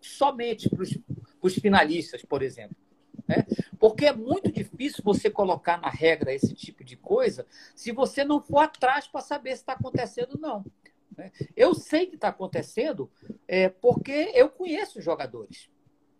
somente 0.00 0.68
para 0.68 0.82
os 0.82 0.98
os 1.42 1.54
finalistas, 1.54 2.22
por 2.22 2.42
exemplo. 2.42 2.76
Né? 3.26 3.46
Porque 3.78 4.06
é 4.06 4.12
muito 4.12 4.50
difícil 4.52 5.02
você 5.04 5.30
colocar 5.30 5.80
na 5.80 5.88
regra 5.88 6.34
esse 6.34 6.54
tipo 6.54 6.84
de 6.84 6.96
coisa 6.96 7.46
se 7.74 7.92
você 7.92 8.24
não 8.24 8.40
for 8.40 8.60
atrás 8.60 9.06
para 9.06 9.20
saber 9.20 9.50
se 9.50 9.62
está 9.62 9.72
acontecendo 9.72 10.32
ou 10.34 10.40
não. 10.40 10.64
Né? 11.16 11.30
Eu 11.56 11.74
sei 11.74 12.06
que 12.06 12.16
está 12.16 12.28
acontecendo 12.28 13.10
é, 13.46 13.68
porque 13.68 14.32
eu 14.34 14.48
conheço 14.48 14.98
os 14.98 15.04
jogadores. 15.04 15.70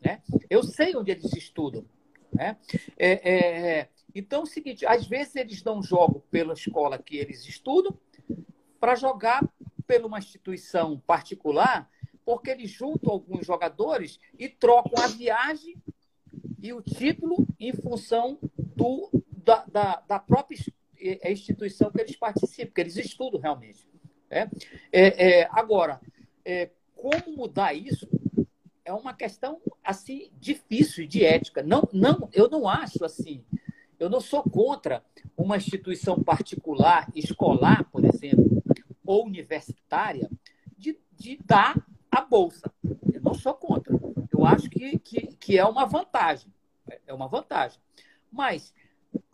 Né? 0.01 0.23
Eu 0.49 0.63
sei 0.63 0.97
onde 0.97 1.11
eles 1.11 1.33
estudam. 1.35 1.85
Né? 2.33 2.57
É, 2.97 3.31
é, 3.31 3.89
então, 4.15 4.41
é 4.41 4.43
o 4.45 4.47
seguinte: 4.47 4.87
às 4.87 5.07
vezes 5.07 5.37
eles 5.37 5.63
dão 5.63 5.83
jogo 5.83 6.25
pela 6.31 6.55
escola 6.55 6.99
que 6.99 7.17
eles 7.17 7.47
estudam 7.47 7.97
para 8.79 8.95
jogar 8.95 9.47
pela 9.87 10.07
uma 10.07 10.19
instituição 10.19 10.99
particular 11.01 11.91
porque 12.25 12.51
eles 12.51 12.71
juntam 12.71 13.13
alguns 13.13 13.45
jogadores 13.45 14.21
e 14.39 14.49
trocam 14.49 15.03
a 15.03 15.09
viagem 15.09 15.77
e 16.63 16.73
o 16.73 16.81
título 16.81 17.47
em 17.59 17.73
função 17.73 18.39
do, 18.57 19.11
da, 19.29 19.65
da, 19.65 20.01
da 20.07 20.19
própria 20.19 20.57
é, 20.97 21.33
instituição 21.33 21.91
que 21.91 22.01
eles 22.01 22.15
participam, 22.17 22.73
que 22.73 22.81
eles 22.81 22.97
estudam 22.97 23.41
realmente. 23.41 23.89
Né? 24.31 24.49
É, 24.93 25.41
é, 25.41 25.49
agora, 25.51 26.01
é, 26.45 26.71
como 26.95 27.37
mudar 27.37 27.75
isso 27.75 28.09
é 28.91 28.95
uma 28.95 29.15
questão 29.15 29.61
assim 29.85 30.31
difícil 30.39 31.07
de 31.07 31.25
ética. 31.25 31.63
Não, 31.63 31.89
não, 31.93 32.29
eu 32.33 32.51
não 32.51 32.69
acho 32.69 33.05
assim. 33.05 33.45
Eu 33.99 34.11
não 34.11 34.21
sou 34.21 34.43
contra 34.43 35.05
uma 35.37 35.57
instituição 35.57 36.23
particular, 36.23 37.09
escolar, 37.15 37.85
por 37.91 38.05
exemplo, 38.05 38.63
ou 39.05 39.25
universitária, 39.25 40.29
de, 40.77 40.99
de 41.17 41.39
dar 41.45 41.77
a 42.11 42.21
bolsa. 42.21 42.73
Eu 43.13 43.21
não 43.23 43.35
sou 43.35 43.55
contra. 43.55 43.95
Eu 44.33 44.45
acho 44.45 44.69
que, 44.69 44.99
que, 44.99 45.27
que 45.37 45.59
é 45.59 45.65
uma 45.65 45.87
vantagem. 45.87 46.53
É 47.07 47.15
uma 47.15 47.29
vantagem. 47.29 47.79
Mas 48.31 48.75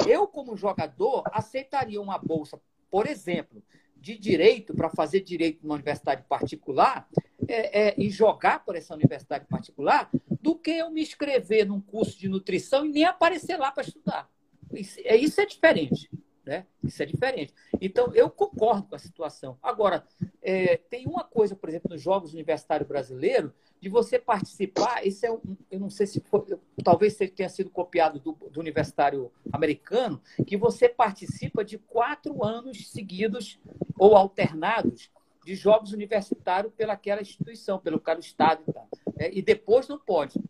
eu, 0.06 0.26
como 0.26 0.56
jogador, 0.56 1.22
aceitaria 1.32 2.00
uma 2.00 2.18
bolsa, 2.18 2.60
por 2.90 3.06
exemplo, 3.06 3.62
de 3.96 4.18
direito, 4.18 4.74
para 4.74 4.90
fazer 4.90 5.20
direito 5.20 5.62
numa 5.62 5.76
universidade 5.76 6.24
particular 6.28 7.08
é, 7.48 7.88
é, 7.88 7.94
e 7.98 8.10
jogar 8.10 8.64
por 8.64 8.76
essa 8.76 8.94
universidade 8.94 9.46
particular, 9.46 10.10
do 10.40 10.54
que 10.54 10.70
eu 10.70 10.90
me 10.90 11.02
inscrever 11.02 11.66
num 11.66 11.80
curso 11.80 12.18
de 12.18 12.28
nutrição 12.28 12.84
e 12.86 12.90
nem 12.90 13.04
aparecer 13.04 13.56
lá 13.56 13.70
para 13.70 13.84
estudar. 13.84 14.30
Isso, 14.72 15.00
é, 15.04 15.16
isso 15.16 15.40
é 15.40 15.46
diferente. 15.46 16.10
Né? 16.44 16.64
Isso 16.82 17.02
é 17.02 17.06
diferente. 17.06 17.52
Então, 17.80 18.14
eu 18.14 18.30
concordo 18.30 18.86
com 18.86 18.94
a 18.94 18.98
situação. 19.00 19.58
Agora, 19.60 20.06
é, 20.40 20.76
tem 20.76 21.04
uma 21.06 21.24
coisa, 21.24 21.56
por 21.56 21.68
exemplo, 21.68 21.90
nos 21.90 22.00
Jogos 22.00 22.34
Universitários 22.34 22.86
Brasileiros, 22.86 23.50
de 23.80 23.88
você 23.88 24.18
participar, 24.18 25.04
isso 25.04 25.26
é 25.26 25.30
um, 25.30 25.40
eu 25.70 25.80
não 25.80 25.90
sei 25.90 26.06
se 26.06 26.20
foi, 26.20 26.44
talvez 26.84 27.16
tenha 27.16 27.48
sido 27.48 27.68
copiado 27.68 28.20
do, 28.20 28.32
do 28.32 28.60
universitário 28.60 29.30
americano, 29.52 30.22
que 30.46 30.56
você 30.56 30.88
participa 30.88 31.64
de 31.64 31.78
quatro 31.78 32.44
anos 32.44 32.90
seguidos 32.90 33.60
ou 33.98 34.16
alternados 34.16 35.10
de 35.46 35.54
jogos 35.54 35.92
universitários 35.92 36.72
pelaquela 36.74 37.22
instituição, 37.22 37.78
pelo 37.78 38.00
cara 38.00 38.18
estado 38.18 38.64
e 38.66 38.72
tal. 38.72 38.88
É, 39.16 39.30
e 39.32 39.40
depois 39.40 39.86
não 39.86 39.96
pode. 39.96 40.42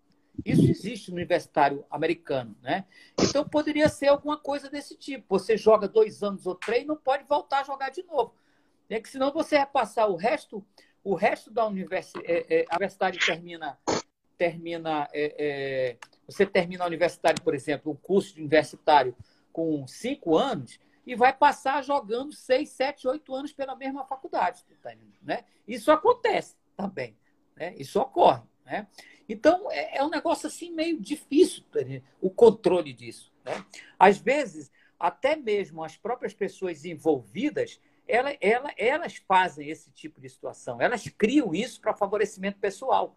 Isso 0.43 0.63
existe 0.63 1.11
no 1.11 1.17
universitário 1.17 1.85
americano, 1.91 2.57
né? 2.63 2.87
Então 3.21 3.47
poderia 3.47 3.91
ser 3.91 4.07
alguma 4.07 4.39
coisa 4.39 4.71
desse 4.71 4.97
tipo. 4.97 5.39
Você 5.39 5.55
joga 5.55 5.87
dois 5.87 6.23
anos 6.23 6.47
ou 6.47 6.55
três 6.55 6.85
e 6.85 6.87
não 6.87 6.97
pode 6.97 7.25
voltar 7.25 7.61
a 7.61 7.65
jogar 7.65 7.91
de 7.91 8.03
novo. 8.05 8.35
É 8.89 8.99
que 8.99 9.11
senão 9.11 9.31
você 9.31 9.57
vai 9.57 9.67
passar 9.67 10.07
o 10.07 10.17
resto, 10.17 10.65
o 11.05 11.15
resto 11.15 11.51
da 11.51 11.67
universidade, 11.67 12.25
é, 12.27 12.61
é, 12.61 12.65
a 12.71 12.77
universidade 12.77 13.19
termina, 13.19 13.79
termina 14.39 15.09
é, 15.13 15.35
é, 15.39 15.97
você 16.27 16.47
termina 16.47 16.85
a 16.85 16.87
universidade, 16.87 17.43
por 17.43 17.55
exemplo, 17.55 17.93
um 17.93 17.97
curso 17.97 18.39
universitário 18.39 19.15
com 19.53 19.87
cinco 19.87 20.39
anos 20.39 20.79
e 21.07 21.15
vai 21.15 21.33
passar 21.33 21.85
jogando 21.85 22.33
seis, 22.33 22.71
sete, 22.71 23.07
oito 23.07 23.35
anos 23.35 23.53
pela 23.53 23.77
mesma 23.77 24.05
faculdade, 24.05 24.65
tá 24.83 24.93
né? 25.23 25.45
Isso 25.67 25.93
acontece 25.93 26.57
também, 26.77 27.17
né? 27.55 27.75
Isso 27.79 28.01
ocorre, 28.01 28.43
né? 28.65 28.89
Então, 29.29 29.71
é, 29.71 29.99
é 29.99 30.05
um 30.05 30.11
negócio 30.11 30.47
assim 30.47 30.73
meio 30.73 31.01
difícil 31.01 31.65
o 32.21 32.31
controle 32.31 32.93
disso. 32.93 33.33
Né? 33.45 33.65
Às 33.99 34.19
vezes, 34.19 34.71
até 34.99 35.37
mesmo 35.37 35.83
as 35.83 35.97
próprias 35.97 36.33
pessoas 36.33 36.85
envolvidas, 36.85 37.81
ela, 38.07 38.37
ela, 38.41 38.73
elas 38.77 39.17
fazem 39.17 39.69
esse 39.69 39.91
tipo 39.91 40.21
de 40.21 40.29
situação. 40.29 40.81
Elas 40.81 41.07
criam 41.09 41.55
isso 41.55 41.81
para 41.81 41.93
favorecimento 41.95 42.59
pessoal 42.59 43.17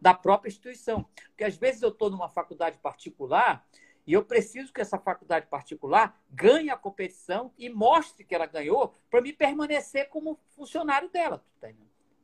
da 0.00 0.12
própria 0.12 0.48
instituição. 0.48 1.06
Porque 1.28 1.44
às 1.44 1.56
vezes 1.56 1.82
eu 1.82 1.88
estou 1.88 2.10
numa 2.10 2.28
faculdade 2.28 2.78
particular 2.78 3.64
e 4.08 4.14
eu 4.14 4.24
preciso 4.24 4.72
que 4.72 4.80
essa 4.80 4.98
faculdade 4.98 5.46
particular 5.48 6.18
ganhe 6.30 6.70
a 6.70 6.78
competição 6.78 7.52
e 7.58 7.68
mostre 7.68 8.24
que 8.24 8.34
ela 8.34 8.46
ganhou 8.46 8.94
para 9.10 9.20
me 9.20 9.34
permanecer 9.34 10.08
como 10.08 10.40
funcionário 10.56 11.10
dela. 11.10 11.44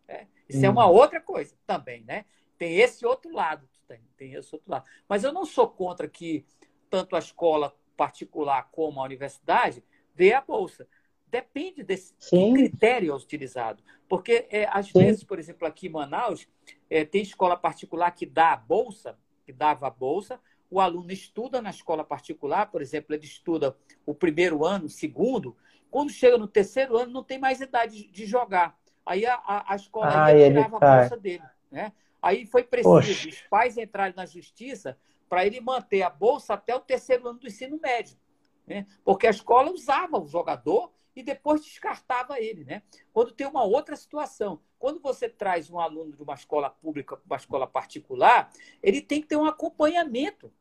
É, 0.08 0.26
isso 0.48 0.60
hum. 0.60 0.64
é 0.64 0.70
uma 0.70 0.86
outra 0.86 1.20
coisa 1.20 1.54
também, 1.66 2.02
né? 2.04 2.24
Tem 2.56 2.78
esse 2.78 3.04
outro 3.04 3.30
lado, 3.30 3.68
tem, 3.86 4.00
tem 4.16 4.32
esse 4.32 4.54
outro 4.54 4.70
lado. 4.70 4.88
Mas 5.06 5.24
eu 5.24 5.32
não 5.32 5.44
sou 5.44 5.68
contra 5.68 6.08
que 6.08 6.46
tanto 6.88 7.16
a 7.16 7.18
escola 7.18 7.76
particular 7.98 8.70
como 8.72 8.98
a 8.98 9.04
universidade 9.04 9.84
dê 10.14 10.32
a 10.32 10.40
bolsa, 10.40 10.88
depende 11.26 11.82
desse 11.82 12.14
critério 12.30 13.14
utilizado. 13.14 13.82
Porque, 14.08 14.46
é, 14.48 14.66
às 14.70 14.86
Sim. 14.86 15.00
vezes, 15.00 15.22
por 15.22 15.38
exemplo, 15.38 15.68
aqui 15.68 15.88
em 15.88 15.90
Manaus, 15.90 16.48
é, 16.88 17.04
tem 17.04 17.20
escola 17.20 17.58
particular 17.58 18.10
que 18.12 18.24
dá 18.24 18.54
a 18.54 18.56
bolsa, 18.56 19.18
que 19.44 19.52
dava 19.52 19.86
a 19.86 19.90
bolsa, 19.90 20.40
o 20.74 20.80
aluno 20.80 21.12
estuda 21.12 21.62
na 21.62 21.70
escola 21.70 22.02
particular, 22.02 22.66
por 22.66 22.82
exemplo, 22.82 23.14
ele 23.14 23.24
estuda 23.24 23.76
o 24.04 24.12
primeiro 24.12 24.64
ano, 24.64 24.86
o 24.86 24.88
segundo, 24.88 25.56
quando 25.88 26.10
chega 26.10 26.36
no 26.36 26.48
terceiro 26.48 26.96
ano, 26.96 27.12
não 27.12 27.22
tem 27.22 27.38
mais 27.38 27.60
idade 27.60 28.08
de 28.08 28.26
jogar. 28.26 28.76
Aí 29.06 29.24
a, 29.24 29.34
a, 29.34 29.72
a 29.72 29.76
escola 29.76 30.08
ah, 30.08 30.34
tirava 30.34 30.76
a 30.76 30.98
bolsa 30.98 31.16
dele. 31.16 31.44
Né? 31.70 31.92
Aí 32.20 32.44
foi 32.44 32.64
preciso 32.64 32.92
Poxa. 32.92 33.28
os 33.28 33.40
pais 33.42 33.78
entrarem 33.78 34.16
na 34.16 34.26
justiça 34.26 34.98
para 35.28 35.46
ele 35.46 35.60
manter 35.60 36.02
a 36.02 36.10
bolsa 36.10 36.54
até 36.54 36.74
o 36.74 36.80
terceiro 36.80 37.28
ano 37.28 37.38
do 37.38 37.46
ensino 37.46 37.78
médio. 37.80 38.16
Né? 38.66 38.84
Porque 39.04 39.28
a 39.28 39.30
escola 39.30 39.70
usava 39.70 40.18
o 40.18 40.26
jogador 40.26 40.90
e 41.14 41.22
depois 41.22 41.62
descartava 41.62 42.40
ele. 42.40 42.64
Né? 42.64 42.82
Quando 43.12 43.30
tem 43.30 43.46
uma 43.46 43.62
outra 43.62 43.94
situação, 43.94 44.60
quando 44.76 45.00
você 45.00 45.28
traz 45.28 45.70
um 45.70 45.78
aluno 45.78 46.12
de 46.12 46.22
uma 46.22 46.34
escola 46.34 46.68
pública 46.68 47.16
para 47.16 47.24
uma 47.24 47.36
escola 47.36 47.66
particular, 47.66 48.50
ele 48.82 49.00
tem 49.00 49.22
que 49.22 49.28
ter 49.28 49.36
um 49.36 49.46
acompanhamento. 49.46 50.52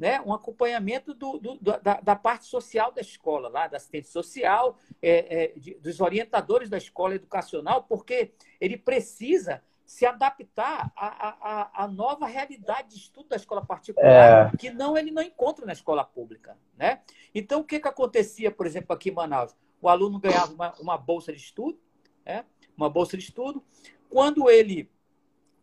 Né, 0.00 0.18
um 0.22 0.32
acompanhamento 0.32 1.12
do, 1.12 1.38
do, 1.38 1.58
da, 1.58 2.00
da, 2.00 2.16
parte 2.16 2.46
social 2.46 2.90
da 2.90 3.02
escola, 3.02 3.50
lá, 3.50 3.68
da 3.68 3.76
assistente 3.76 4.08
social, 4.08 4.78
é, 5.02 5.42
é, 5.42 5.52
de, 5.54 5.74
dos 5.74 6.00
orientadores 6.00 6.70
da 6.70 6.78
escola 6.78 7.14
educacional, 7.14 7.82
porque 7.82 8.32
ele 8.58 8.78
precisa 8.78 9.62
se 9.84 10.06
adaptar 10.06 10.90
à, 10.96 11.04
à, 11.04 11.84
à, 11.84 11.88
nova 11.88 12.24
realidade 12.24 12.90
de 12.90 12.96
estudo 12.96 13.28
da 13.28 13.34
escola 13.36 13.62
particular, 13.62 14.54
é. 14.54 14.56
que 14.56 14.70
não 14.70 14.96
ele 14.96 15.10
não 15.10 15.20
encontra 15.20 15.66
na 15.66 15.72
escola 15.72 16.02
pública. 16.02 16.56
Né? 16.78 17.02
Então, 17.34 17.60
o 17.60 17.64
que, 17.64 17.78
que 17.78 17.88
acontecia, 17.88 18.50
por 18.50 18.66
exemplo, 18.66 18.94
aqui 18.94 19.10
em 19.10 19.12
Manaus? 19.12 19.54
O 19.82 19.88
aluno 19.88 20.18
ganhava 20.18 20.54
uma, 20.54 20.74
uma 20.80 20.96
bolsa 20.96 21.32
de 21.32 21.40
estudo, 21.40 21.78
né? 22.24 22.46
uma 22.76 22.88
bolsa 22.88 23.18
de 23.18 23.24
estudo. 23.24 23.62
Quando 24.08 24.48
ele 24.48 24.90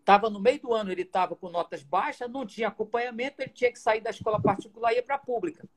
estava 0.08 0.30
no 0.30 0.40
meio 0.40 0.62
do 0.62 0.74
ano, 0.74 0.90
ele 0.90 1.02
estava 1.02 1.36
com 1.36 1.50
notas 1.50 1.84
baixas, 1.84 2.32
não 2.32 2.46
tinha 2.46 2.70
acompanhamento, 2.70 3.42
ele 3.42 3.52
tinha 3.52 3.70
que 3.70 3.78
sair 3.78 4.00
da 4.00 4.10
escola 4.10 4.42
particular 4.42 4.94
e 4.94 5.00
ir 5.00 5.02
para 5.02 5.16
a 5.16 5.20
pública. 5.20 5.68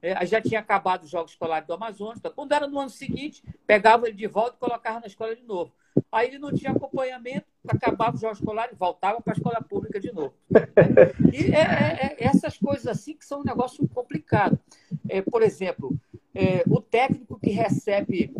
É, 0.00 0.24
já 0.24 0.40
tinha 0.40 0.60
acabado 0.60 1.02
os 1.04 1.10
Jogos 1.10 1.32
Escolares 1.32 1.66
do 1.66 1.74
Amazonas. 1.74 2.18
Então, 2.18 2.32
quando 2.34 2.52
era 2.52 2.66
no 2.66 2.78
ano 2.78 2.88
seguinte, 2.88 3.42
pegava 3.66 4.06
ele 4.06 4.16
de 4.16 4.26
volta 4.26 4.56
e 4.56 4.58
colocava 4.58 5.00
na 5.00 5.06
escola 5.06 5.36
de 5.36 5.42
novo. 5.42 5.74
Aí 6.10 6.28
ele 6.28 6.38
não 6.38 6.54
tinha 6.54 6.70
acompanhamento, 6.70 7.44
acabava 7.68 8.14
os 8.14 8.20
Jogos 8.22 8.38
Escolares, 8.38 8.78
voltava 8.78 9.20
para 9.20 9.34
a 9.34 9.36
escola 9.36 9.60
pública 9.60 10.00
de 10.00 10.10
novo. 10.10 10.34
E 11.32 11.54
é, 11.54 11.60
é, 11.60 12.16
é, 12.18 12.24
essas 12.24 12.56
coisas 12.56 12.86
assim 12.86 13.14
que 13.14 13.26
são 13.26 13.40
um 13.40 13.44
negócio 13.44 13.86
complicado. 13.88 14.58
É, 15.06 15.20
por 15.20 15.42
exemplo, 15.42 15.94
é, 16.34 16.62
o 16.66 16.80
técnico 16.80 17.38
que 17.38 17.50
recebe 17.50 18.34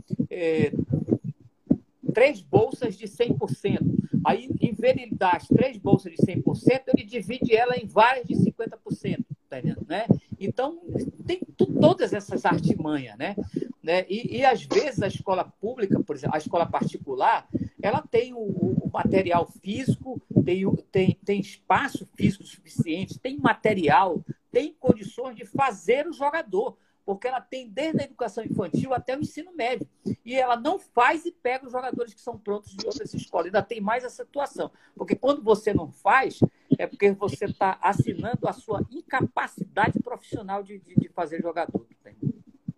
três 2.14 2.40
bolsas 2.40 2.96
de 2.96 3.06
100%. 3.06 4.05
Aí, 4.26 4.50
em 4.60 4.74
vez 4.74 4.96
de 4.96 5.02
ele 5.02 5.14
dar 5.14 5.36
as 5.36 5.46
três 5.46 5.76
bolsas 5.76 6.12
de 6.12 6.18
100%, 6.18 6.82
ele 6.88 7.06
divide 7.06 7.54
ela 7.54 7.76
em 7.76 7.86
várias 7.86 8.26
de 8.26 8.34
50%. 8.34 9.24
Tá 9.48 9.60
entendendo? 9.60 9.86
Né? 9.88 10.04
Então, 10.40 10.82
tem 11.24 11.40
todas 11.80 12.12
essas 12.12 12.44
artimanhas, 12.44 13.16
né? 13.16 13.36
né? 13.80 14.04
E, 14.08 14.38
e, 14.38 14.44
às 14.44 14.64
vezes 14.64 15.00
a 15.00 15.06
escola 15.06 15.44
pública, 15.60 16.02
por 16.02 16.16
exemplo, 16.16 16.34
a 16.34 16.38
escola 16.38 16.66
particular, 16.66 17.46
ela 17.80 18.02
tem 18.02 18.34
o, 18.34 18.38
o 18.38 18.90
material 18.92 19.46
físico, 19.62 20.20
tem, 20.44 20.66
tem, 20.90 21.18
tem 21.24 21.40
espaço 21.40 22.08
físico 22.16 22.42
suficiente, 22.42 23.20
tem 23.20 23.38
material, 23.38 24.24
tem 24.50 24.74
condições 24.74 25.36
de 25.36 25.44
fazer 25.44 26.08
o 26.08 26.12
jogador 26.12 26.76
porque 27.06 27.28
ela 27.28 27.40
tem 27.40 27.68
desde 27.68 28.02
a 28.02 28.04
educação 28.04 28.44
infantil 28.44 28.92
até 28.92 29.16
o 29.16 29.20
ensino 29.20 29.52
médio. 29.54 29.88
E 30.24 30.34
ela 30.34 30.56
não 30.56 30.76
faz 30.76 31.24
e 31.24 31.30
pega 31.30 31.64
os 31.64 31.70
jogadores 31.70 32.12
que 32.12 32.20
são 32.20 32.36
prontos 32.36 32.74
de 32.74 32.84
outras 32.84 33.14
escolas. 33.14 33.46
Ainda 33.46 33.62
tem 33.62 33.80
mais 33.80 34.02
essa 34.02 34.24
situação. 34.24 34.72
Porque 34.96 35.14
quando 35.14 35.40
você 35.40 35.72
não 35.72 35.88
faz, 35.88 36.40
é 36.76 36.84
porque 36.84 37.12
você 37.12 37.44
está 37.44 37.78
assinando 37.80 38.48
a 38.48 38.52
sua 38.52 38.84
incapacidade 38.90 40.00
profissional 40.00 40.64
de, 40.64 40.80
de, 40.80 40.96
de 40.96 41.08
fazer 41.10 41.40
jogador. 41.40 41.86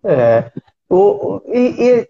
É. 0.04 0.52
O, 0.90 1.40
e, 1.46 2.06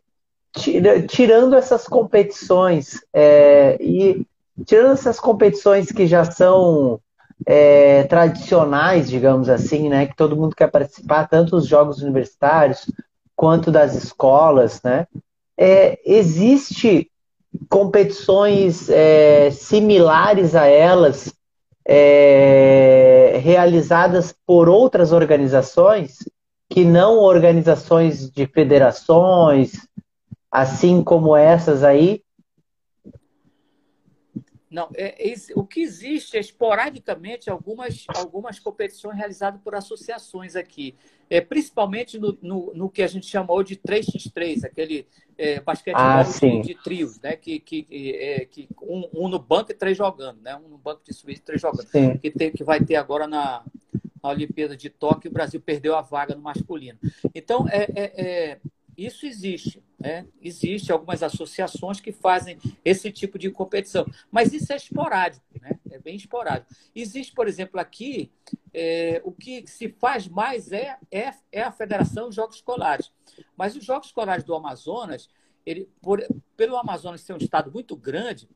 e 0.58 1.06
tirando 1.06 1.54
essas 1.54 1.86
competições, 1.86 3.00
é, 3.12 3.76
e 3.80 4.26
tirando 4.64 4.92
essas 4.92 5.20
competições 5.20 5.92
que 5.92 6.04
já 6.06 6.24
são 6.24 7.00
é, 7.47 8.05
tradicionais, 8.05 9.09
digamos 9.09 9.49
assim, 9.49 9.89
né, 9.89 10.07
que 10.07 10.16
todo 10.16 10.36
mundo 10.36 10.55
quer 10.55 10.70
participar, 10.70 11.28
tanto 11.28 11.57
os 11.57 11.66
jogos 11.66 12.03
universitários 12.03 12.91
quanto 13.36 13.70
das 13.70 13.95
escolas, 13.95 14.82
né? 14.82 15.07
É, 15.57 15.99
existe 16.05 17.11
competições 17.68 18.89
é, 18.89 19.51
similares 19.51 20.55
a 20.55 20.66
elas 20.66 21.32
é, 21.86 23.41
realizadas 23.43 24.34
por 24.47 24.68
outras 24.68 25.12
organizações 25.12 26.18
que 26.68 26.84
não 26.84 27.18
organizações 27.18 28.30
de 28.30 28.47
federações, 28.47 29.72
assim 30.51 31.03
como 31.03 31.34
essas 31.34 31.82
aí, 31.82 32.22
não, 34.70 34.90
é, 34.94 35.30
é, 35.30 35.34
o 35.54 35.64
que 35.64 35.80
existe 35.80 36.36
é 36.36 36.40
esporadicamente 36.40 37.48
algumas, 37.48 38.04
algumas 38.14 38.58
competições 38.58 39.16
realizadas 39.16 39.60
por 39.62 39.74
associações 39.74 40.54
aqui, 40.56 40.94
é, 41.30 41.40
principalmente 41.40 42.18
no, 42.18 42.38
no, 42.42 42.74
no 42.74 42.90
que 42.90 43.02
a 43.02 43.06
gente 43.06 43.26
chamou 43.26 43.62
de 43.62 43.76
3x3, 43.76 44.64
aquele 44.64 45.06
é, 45.38 45.60
basquetebol 45.60 46.04
ah, 46.04 46.22
de, 46.22 46.62
de, 46.62 46.74
trios, 46.82 47.18
né? 47.20 47.34
que, 47.34 47.58
que, 47.58 47.86
é, 48.18 48.44
que 48.44 48.68
um, 48.82 49.08
um, 49.14 49.28
no 49.28 49.38
banco 49.38 49.72
e 49.72 49.74
três 49.74 49.96
jogando, 49.96 50.40
né? 50.42 50.54
um 50.56 50.68
no 50.68 50.78
banco 50.78 51.02
de 51.02 51.14
suíço 51.14 51.40
e 51.40 51.44
três 51.44 51.60
jogando, 51.60 51.88
que, 52.20 52.30
tem, 52.30 52.50
que 52.50 52.62
vai 52.62 52.84
ter 52.84 52.96
agora 52.96 53.26
na, 53.26 53.64
na 54.22 54.30
Olimpíada 54.30 54.76
de 54.76 54.90
Tóquio, 54.90 55.30
o 55.30 55.34
Brasil 55.34 55.60
perdeu 55.60 55.96
a 55.96 56.02
vaga 56.02 56.34
no 56.34 56.42
masculino. 56.42 56.98
Então, 57.34 57.66
é, 57.68 57.84
é, 57.94 58.22
é 58.26 58.58
isso 58.99 59.24
existe. 59.24 59.80
Né? 59.99 60.26
Existe 60.42 60.90
algumas 60.90 61.22
associações 61.22 62.01
que 62.01 62.11
fazem 62.11 62.59
esse 62.84 63.12
tipo 63.12 63.38
de 63.38 63.51
competição, 63.51 64.05
mas 64.30 64.53
isso 64.53 64.72
é 64.72 64.76
esporádico, 64.76 65.44
né? 65.61 65.78
é 65.90 65.99
bem 65.99 66.16
esporádico. 66.16 66.74
Existe, 66.94 67.32
por 67.32 67.46
exemplo, 67.46 67.80
aqui, 67.80 68.30
é, 68.74 69.20
o 69.24 69.30
que 69.30 69.64
se 69.66 69.88
faz 69.88 70.26
mais 70.26 70.72
é, 70.72 70.96
é, 71.11 71.32
é, 71.53 71.62
a 71.62 71.70
Federação 71.70 72.28
de 72.28 72.36
Jogos 72.36 72.57
Escolares. 72.57 73.12
Mas 73.57 73.76
os 73.76 73.84
Jogos 73.84 74.09
Escolares 74.09 74.44
do 74.44 74.55
Amazonas, 74.55 75.28
ele, 75.64 75.88
por, 76.03 76.20
pelo 76.57 76.76
Amazonas 76.76 77.20
ser 77.20 77.34
um 77.34 77.38
estado 77.38 77.70
muito 77.70 77.96
grande, 77.96 78.49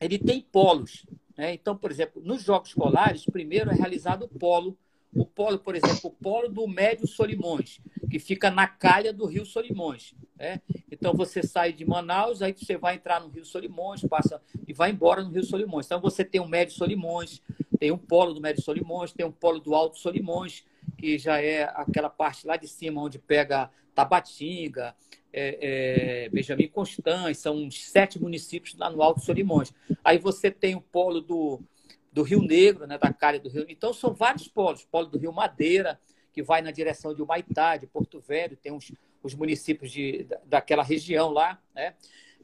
ele 0.00 0.18
tem 0.18 0.40
polos. 0.40 1.06
Né? 1.36 1.54
Então, 1.54 1.76
por 1.76 1.90
exemplo, 1.90 2.20
nos 2.24 2.42
Jogos 2.42 2.70
Escolares, 2.70 3.24
primeiro 3.24 3.70
é 3.70 3.74
realizado 3.74 4.24
o 4.24 4.28
polo 4.28 4.76
o 5.14 5.24
polo, 5.24 5.58
por 5.58 5.74
exemplo, 5.74 6.00
o 6.04 6.10
polo 6.10 6.48
do 6.48 6.66
Médio 6.68 7.06
Solimões, 7.06 7.80
que 8.08 8.18
fica 8.18 8.50
na 8.50 8.66
calha 8.66 9.12
do 9.12 9.26
Rio 9.26 9.44
Solimões. 9.44 10.14
Né? 10.38 10.60
Então 10.90 11.12
você 11.14 11.42
sai 11.42 11.72
de 11.72 11.84
Manaus, 11.84 12.42
aí 12.42 12.52
você 12.52 12.76
vai 12.76 12.94
entrar 12.94 13.20
no 13.20 13.28
Rio 13.28 13.44
Solimões, 13.44 14.02
passa 14.02 14.40
e 14.66 14.72
vai 14.72 14.90
embora 14.90 15.22
no 15.22 15.30
Rio 15.30 15.42
Solimões. 15.42 15.86
Então 15.86 16.00
você 16.00 16.24
tem 16.24 16.40
o 16.40 16.46
Médio 16.46 16.74
Solimões, 16.74 17.42
tem 17.78 17.90
um 17.90 17.98
polo 17.98 18.32
do 18.32 18.40
Médio 18.40 18.62
Solimões, 18.62 19.12
tem 19.12 19.26
um 19.26 19.32
polo 19.32 19.58
do 19.58 19.74
Alto 19.74 19.98
Solimões, 19.98 20.64
que 20.96 21.18
já 21.18 21.40
é 21.40 21.64
aquela 21.74 22.08
parte 22.08 22.46
lá 22.46 22.56
de 22.56 22.68
cima 22.68 23.02
onde 23.02 23.18
pega 23.18 23.70
Tabatinga, 23.94 24.94
é, 25.32 26.24
é, 26.24 26.28
Benjamin 26.28 26.68
Constant, 26.68 27.34
são 27.34 27.56
uns 27.56 27.84
sete 27.84 28.20
municípios 28.20 28.76
lá 28.76 28.90
no 28.90 29.02
Alto 29.02 29.20
Solimões. 29.20 29.72
Aí 30.04 30.18
você 30.18 30.50
tem 30.50 30.74
o 30.74 30.80
polo 30.80 31.20
do 31.20 31.60
do 32.12 32.22
Rio 32.22 32.42
Negro, 32.42 32.86
né, 32.86 32.98
da 32.98 33.12
calha 33.12 33.38
do 33.38 33.48
Rio. 33.48 33.66
Então, 33.68 33.92
são 33.92 34.12
vários 34.12 34.48
polos. 34.48 34.84
Polo 34.84 35.06
do 35.06 35.18
Rio 35.18 35.32
Madeira, 35.32 36.00
que 36.32 36.42
vai 36.42 36.62
na 36.62 36.70
direção 36.70 37.14
de 37.14 37.22
Humaitá, 37.22 37.76
de 37.76 37.86
Porto 37.86 38.20
Velho, 38.20 38.56
tem 38.56 38.72
uns, 38.72 38.92
os 39.22 39.34
municípios 39.34 39.90
de, 39.90 40.26
daquela 40.44 40.82
região 40.82 41.30
lá. 41.30 41.60
Né? 41.74 41.94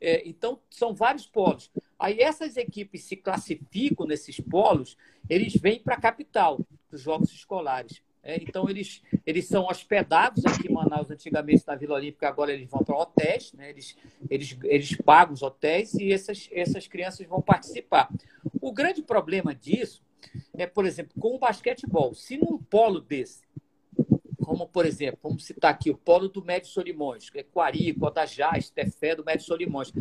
É, 0.01 0.27
então, 0.29 0.61
são 0.71 0.95
vários 0.95 1.27
polos. 1.27 1.71
Aí, 1.99 2.21
essas 2.21 2.57
equipes 2.57 3.05
se 3.05 3.17
classificam 3.17 4.07
nesses 4.07 4.39
polos, 4.41 4.97
eles 5.29 5.55
vêm 5.55 5.81
para 5.81 5.95
a 5.95 6.01
capital, 6.01 6.61
dos 6.91 7.01
Jogos 7.01 7.33
Escolares. 7.33 8.03
É, 8.27 8.43
então, 8.43 8.69
eles, 8.69 9.01
eles 9.25 9.47
são 9.47 9.67
hospedados 9.67 10.45
aqui 10.45 10.67
em 10.69 10.73
Manaus, 10.73 11.09
antigamente 11.13 11.63
na 11.65 11.77
Vila 11.77 11.95
Olímpica, 11.95 12.27
agora 12.27 12.53
eles 12.53 12.69
vão 12.69 12.83
para 12.83 12.97
hotéis, 12.97 13.53
né? 13.53 13.71
eles, 13.71 13.97
eles, 14.29 14.59
eles 14.65 14.97
pagam 14.97 15.33
os 15.33 15.43
hotéis 15.43 15.95
e 15.95 16.13
essas, 16.13 16.49
essas 16.51 16.89
crianças 16.89 17.25
vão 17.29 17.41
participar. 17.41 18.13
O 18.61 18.73
grande 18.73 19.01
problema 19.01 19.55
disso 19.55 20.03
é, 20.55 20.67
por 20.67 20.85
exemplo, 20.85 21.13
com 21.21 21.37
o 21.37 21.39
basquetebol. 21.39 22.15
Se 22.15 22.37
num 22.37 22.59
polo 22.59 23.01
desse, 23.01 23.45
como 24.45 24.67
por 24.67 24.85
exemplo, 24.85 25.21
vamos 25.23 25.45
citar 25.45 25.71
aqui 25.71 25.91
o 25.91 25.97
polo 25.97 26.29
do 26.29 26.45
Médio 26.45 26.69
Solimões, 26.69 27.31
que 27.31 27.39
é 27.39 27.43
Quari, 27.45 27.95
Codajá, 27.95 28.59
Estefé 28.59 29.15
do 29.15 29.25
Médio 29.25 29.47
Solimões, 29.47 29.93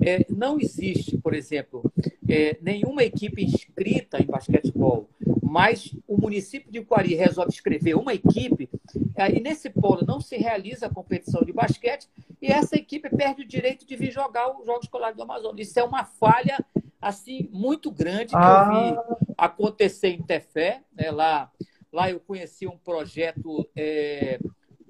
é, 0.00 0.24
não 0.30 0.58
existe, 0.58 1.18
por 1.18 1.34
exemplo, 1.34 1.92
é, 2.28 2.56
nenhuma 2.62 3.04
equipe 3.04 3.44
inscrita 3.44 4.22
em 4.22 4.26
basquetebol 4.26 4.93
mas 5.54 5.96
o 6.08 6.20
município 6.20 6.68
de 6.68 6.84
Quari 6.84 7.14
resolve 7.14 7.52
escrever 7.52 7.94
uma 7.94 8.12
equipe, 8.12 8.68
e 9.32 9.40
nesse 9.40 9.70
polo 9.70 10.04
não 10.04 10.20
se 10.20 10.36
realiza 10.36 10.86
a 10.86 10.90
competição 10.90 11.42
de 11.44 11.52
basquete, 11.52 12.08
e 12.42 12.48
essa 12.50 12.74
equipe 12.74 13.08
perde 13.08 13.42
o 13.42 13.46
direito 13.46 13.86
de 13.86 13.94
vir 13.94 14.10
jogar 14.10 14.50
os 14.50 14.66
Jogos 14.66 14.86
Escolares 14.86 15.16
do 15.16 15.22
Amazonas. 15.22 15.68
Isso 15.68 15.78
é 15.78 15.84
uma 15.84 16.04
falha 16.04 16.58
assim 17.00 17.48
muito 17.52 17.88
grande 17.92 18.30
que 18.30 18.36
ah. 18.36 18.64
eu 18.66 18.72
vi 18.72 18.98
ah. 18.98 19.44
acontecer 19.46 20.08
em 20.08 20.20
Tefé. 20.20 20.82
Né? 20.92 21.12
Lá, 21.12 21.48
lá 21.92 22.10
eu 22.10 22.18
conheci 22.18 22.66
um 22.66 22.76
projeto 22.76 23.64
é, 23.76 24.40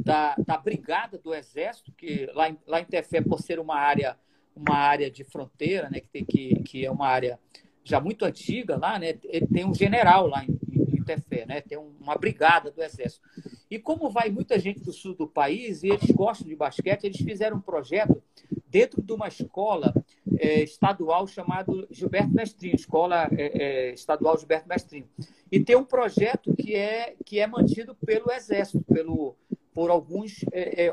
da, 0.01 0.35
da 0.47 0.57
Brigada 0.57 1.19
do 1.19 1.35
Exército, 1.35 1.93
que 1.93 2.25
lá 2.33 2.49
em, 2.49 2.59
lá 2.67 2.81
em 2.81 2.87
Tefé, 2.87 3.21
por 3.21 3.39
ser 3.39 3.59
uma 3.59 3.77
área, 3.77 4.17
uma 4.57 4.77
área 4.77 5.11
de 5.11 5.25
fronteira, 5.25 5.91
né? 5.91 6.01
que, 6.01 6.09
tem, 6.09 6.25
que, 6.25 6.55
que 6.63 6.87
é 6.87 6.91
uma 6.91 7.07
área 7.07 7.39
já 7.85 8.01
muito 8.01 8.25
antiga 8.25 8.77
lá, 8.77 8.99
né? 8.99 9.13
tem 9.13 9.65
um 9.65 9.75
general 9.75 10.27
lá 10.27 10.45
em, 10.45 10.59
Tefé, 11.05 11.45
né? 11.47 11.61
Tem 11.61 11.79
uma 11.79 12.17
brigada 12.17 12.71
do 12.71 12.83
Exército. 12.83 13.23
E 13.71 13.79
como 13.79 14.11
vai 14.11 14.31
muita 14.31 14.59
gente 14.59 14.81
do 14.81 14.93
sul 14.93 15.15
do 15.15 15.29
país 15.29 15.83
e 15.83 15.89
eles 15.89 16.11
gostam 16.11 16.49
de 16.49 16.57
basquete, 16.57 17.05
eles 17.05 17.19
fizeram 17.19 17.59
um 17.59 17.61
projeto 17.61 18.23
dentro 18.69 19.01
de 19.01 19.13
uma 19.13 19.29
escola 19.29 19.95
é, 20.39 20.63
estadual 20.63 21.27
chamado 21.27 21.87
Gilberto 21.91 22.35
Mestrinho, 22.35 22.75
Escola 22.75 23.29
é, 23.33 23.63
é, 23.63 23.93
Estadual 23.93 24.37
Gilberto 24.39 24.69
Mestrinho. 24.69 25.09
E 25.51 25.61
tem 25.61 25.77
um 25.77 25.85
projeto 25.85 26.55
que 26.57 26.75
é, 26.75 27.15
que 27.25 27.39
é 27.39 27.47
mantido 27.47 27.95
pelo 27.95 28.33
Exército, 28.33 28.83
pelo, 28.83 29.37
por 29.73 29.91
alguns 29.91 30.45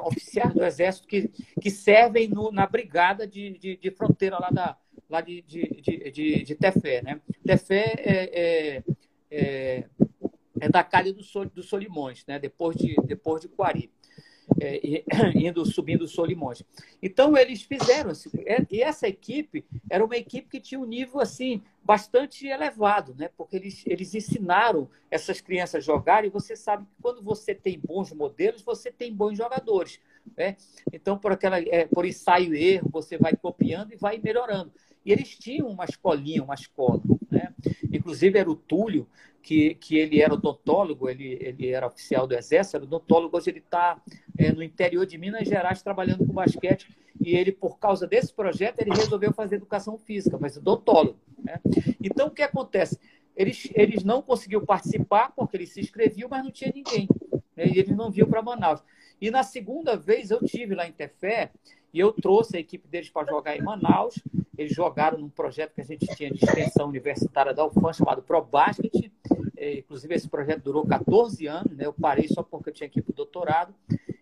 oficiais 0.03 0.53
do 0.53 0.63
Exército 0.63 1.07
que, 1.07 1.29
que 1.59 1.71
servem 1.71 2.27
no, 2.27 2.51
na 2.51 2.67
brigada 2.67 3.25
de, 3.25 3.57
de, 3.57 3.77
de, 3.77 3.91
fronteira 3.91 4.37
lá, 4.39 4.49
da, 4.51 4.77
lá 5.11 5.21
de, 5.21 5.41
de, 5.43 5.67
de, 5.81 6.11
de, 6.11 6.43
de 6.43 6.55
Tefé. 6.55 7.01
Né? 7.01 7.21
Tefé 7.45 7.93
é, 7.97 8.77
é 8.79 8.83
é, 9.31 9.85
é 10.59 10.69
da 10.69 10.83
Calha 10.83 11.13
do, 11.13 11.23
Sol, 11.23 11.45
do 11.45 11.63
Solimões, 11.63 12.25
né? 12.27 12.37
depois, 12.37 12.75
de, 12.75 12.95
depois 13.05 13.41
de 13.41 13.47
Quari. 13.47 13.89
É, 14.59 14.81
indo 15.33 15.65
subindo 15.65 16.01
os 16.01 16.11
Solimões. 16.11 16.61
Então 17.01 17.37
eles 17.37 17.61
fizeram 17.61 18.11
é, 18.45 18.65
e 18.69 18.81
essa 18.81 19.07
equipe 19.07 19.63
era 19.89 20.03
uma 20.03 20.17
equipe 20.17 20.49
que 20.49 20.59
tinha 20.59 20.79
um 20.79 20.85
nível 20.85 21.21
assim 21.21 21.61
bastante 21.81 22.47
elevado, 22.47 23.15
né? 23.17 23.29
Porque 23.37 23.55
eles, 23.55 23.81
eles 23.87 24.13
ensinaram 24.13 24.89
essas 25.09 25.39
crianças 25.39 25.75
a 25.75 25.79
jogar 25.79 26.25
e 26.25 26.29
você 26.29 26.55
sabe 26.55 26.83
que 26.83 27.01
quando 27.01 27.23
você 27.23 27.55
tem 27.55 27.79
bons 27.79 28.11
modelos 28.11 28.61
você 28.61 28.91
tem 28.91 29.13
bons 29.13 29.37
jogadores, 29.37 30.01
né? 30.35 30.57
Então 30.91 31.17
por 31.17 31.31
aquela 31.31 31.57
é, 31.57 31.85
por 31.85 32.05
ensaio 32.05 32.53
e 32.53 32.73
erro 32.73 32.89
você 32.91 33.17
vai 33.17 33.33
copiando 33.33 33.93
e 33.93 33.95
vai 33.95 34.17
melhorando. 34.17 34.73
E 35.05 35.11
eles 35.11 35.37
tinham 35.37 35.67
uma 35.67 35.85
escolinha, 35.85 36.43
uma 36.43 36.53
escola. 36.53 37.01
Né? 37.29 37.53
Inclusive 37.91 38.37
era 38.37 38.49
o 38.49 38.55
Túlio, 38.55 39.07
que, 39.41 39.75
que 39.75 39.97
ele 39.97 40.21
era 40.21 40.33
odontólogo, 40.33 41.09
ele, 41.09 41.37
ele 41.41 41.69
era 41.69 41.87
oficial 41.87 42.27
do 42.27 42.35
Exército, 42.35 42.77
era 42.77 42.85
odontólogo, 42.85 43.35
hoje 43.35 43.49
ele 43.49 43.59
está 43.59 44.01
é, 44.37 44.51
no 44.51 44.61
interior 44.61 45.05
de 45.05 45.17
Minas 45.17 45.47
Gerais 45.47 45.81
trabalhando 45.81 46.25
com 46.25 46.33
basquete, 46.33 46.87
e 47.19 47.35
ele, 47.35 47.51
por 47.51 47.77
causa 47.77 48.07
desse 48.07 48.33
projeto, 48.33 48.79
ele 48.79 48.91
resolveu 48.91 49.33
fazer 49.33 49.55
educação 49.55 49.97
física, 49.97 50.37
mas 50.39 50.57
odontólogo. 50.57 51.19
Né? 51.43 51.59
Então, 52.01 52.27
o 52.27 52.31
que 52.31 52.41
acontece? 52.41 52.99
Eles, 53.35 53.69
eles 53.73 54.03
não 54.03 54.21
conseguiram 54.21 54.65
participar 54.65 55.31
porque 55.35 55.57
eles 55.57 55.71
se 55.71 55.79
inscreviam, 55.79 56.29
mas 56.29 56.43
não 56.43 56.51
tinha 56.51 56.71
ninguém. 56.73 57.07
Né? 57.55 57.67
E 57.67 57.79
eles 57.79 57.95
não 57.95 58.11
viam 58.11 58.27
para 58.27 58.41
Manaus. 58.41 58.83
E 59.19 59.29
na 59.29 59.43
segunda 59.43 59.95
vez 59.95 60.31
eu 60.31 60.43
tive 60.43 60.73
lá 60.73 60.87
em 60.87 60.91
Tefé, 60.91 61.51
e 61.93 61.99
eu 61.99 62.11
trouxe 62.11 62.57
a 62.57 62.59
equipe 62.59 62.87
deles 62.87 63.09
para 63.09 63.27
jogar 63.27 63.55
em 63.55 63.61
Manaus. 63.61 64.15
Eles 64.57 64.73
jogaram 64.73 65.17
num 65.17 65.29
projeto 65.29 65.73
que 65.73 65.81
a 65.81 65.85
gente 65.85 66.05
tinha 66.15 66.29
de 66.29 66.43
extensão 66.43 66.87
universitária 66.87 67.53
da 67.53 67.65
UFAM, 67.65 67.93
chamado 67.93 68.21
ProBasket. 68.21 69.11
É, 69.57 69.79
inclusive, 69.79 70.13
esse 70.13 70.27
projeto 70.27 70.63
durou 70.63 70.85
14 70.85 71.47
anos. 71.47 71.75
Né? 71.75 71.85
Eu 71.85 71.93
parei 71.93 72.27
só 72.27 72.43
porque 72.43 72.69
eu 72.69 72.73
tinha 72.73 72.89
ir 72.93 73.01
para 73.01 73.11
o 73.11 73.15
doutorado. 73.15 73.73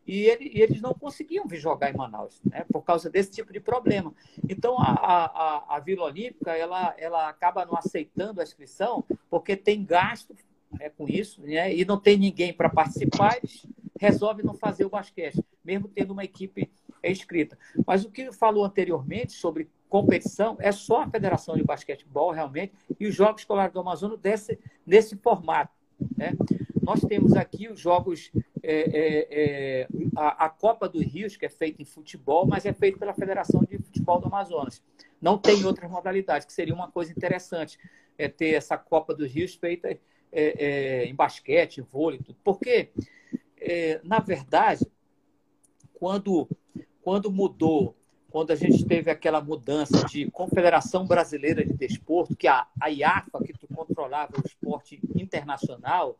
E, 0.05 0.23
ele, 0.23 0.51
e, 0.53 0.61
eles 0.61 0.81
não 0.81 0.93
conseguiam 0.93 1.47
vir 1.47 1.59
jogar 1.59 1.91
em 1.91 1.95
Manaus, 1.95 2.41
né? 2.43 2.65
por 2.71 2.81
causa 2.81 3.09
desse 3.09 3.31
tipo 3.31 3.53
de 3.53 3.59
problema. 3.59 4.13
Então, 4.47 4.75
a, 4.79 4.91
a, 4.91 5.75
a 5.75 5.79
Vila 5.79 6.05
Olímpica 6.05 6.55
ela, 6.55 6.95
ela 6.97 7.29
acaba 7.29 7.65
não 7.65 7.75
aceitando 7.75 8.41
a 8.41 8.43
inscrição 8.43 9.03
porque 9.29 9.55
tem 9.55 9.85
gasto 9.85 10.35
né, 10.71 10.89
com 10.89 11.07
isso 11.07 11.41
né? 11.41 11.73
e 11.75 11.85
não 11.85 11.99
tem 11.99 12.17
ninguém 12.17 12.51
para 12.53 12.69
participar. 12.69 13.37
Eles 13.37 13.65
resolvem 13.99 14.45
não 14.45 14.53
fazer 14.53 14.85
o 14.85 14.89
basquete, 14.89 15.43
mesmo 15.63 15.87
tendo 15.87 16.11
uma 16.11 16.23
equipe 16.23 16.71
escrita. 17.03 17.57
Mas 17.85 18.03
o 18.03 18.09
que 18.09 18.31
falou 18.31 18.65
anteriormente 18.65 19.33
sobre 19.33 19.69
competição 19.89 20.55
é 20.59 20.71
só 20.71 21.01
a 21.01 21.09
Federação 21.09 21.55
de 21.55 21.63
Basquetebol, 21.63 22.31
realmente, 22.31 22.73
e 22.99 23.07
os 23.07 23.15
Jogos 23.15 23.41
Escolares 23.41 23.73
do 23.73 23.79
Amazonas 23.79 24.19
desse, 24.19 24.59
nesse 24.85 25.17
formato. 25.17 25.73
Né? 26.15 26.33
Nós 26.81 27.01
temos 27.01 27.33
aqui 27.35 27.67
os 27.67 27.79
Jogos, 27.79 28.31
é, 28.63 28.81
é, 28.81 29.27
é, 29.31 29.87
a, 30.15 30.45
a, 30.45 30.49
Copa 30.49 30.87
dos 30.87 31.01
Rios, 31.01 31.35
que 31.35 31.45
é 31.45 31.49
feita 31.49 31.81
em 31.81 31.85
futebol, 31.85 32.45
mas 32.45 32.65
é 32.65 32.71
feita 32.71 32.99
pela 32.99 33.13
Federação 33.13 33.61
de 33.63 33.77
Futebol 33.77 34.21
do 34.21 34.27
Amazonas. 34.27 34.81
Não 35.19 35.37
tem 35.37 35.65
outras 35.65 35.89
modalidades, 35.89 36.45
que 36.45 36.53
seria 36.53 36.73
uma 36.73 36.89
coisa 36.89 37.11
interessante 37.11 37.77
é, 38.17 38.27
ter 38.27 38.53
essa 38.53 38.77
Copa 38.77 39.13
dos 39.13 39.29
Rios 39.31 39.55
feita 39.55 39.89
é, 39.89 39.99
é, 40.31 41.05
em 41.05 41.15
basquete, 41.15 41.81
vôlei, 41.81 42.19
tudo. 42.19 42.37
Porque, 42.43 42.91
na 44.03 44.19
verdade, 44.19 44.87
quando 45.93 46.47
quando 47.01 47.31
mudou, 47.31 47.95
quando 48.29 48.51
a 48.51 48.55
gente 48.55 48.85
teve 48.85 49.09
aquela 49.09 49.41
mudança 49.41 50.05
de 50.05 50.29
Confederação 50.31 51.05
Brasileira 51.05 51.65
de 51.65 51.73
Desporto, 51.73 52.35
que 52.35 52.47
a, 52.47 52.67
a 52.79 52.89
IAFA, 52.89 53.39
que 53.43 53.53
controlava 53.73 54.33
o 54.37 54.45
esporte 54.45 54.99
internacional, 55.15 56.17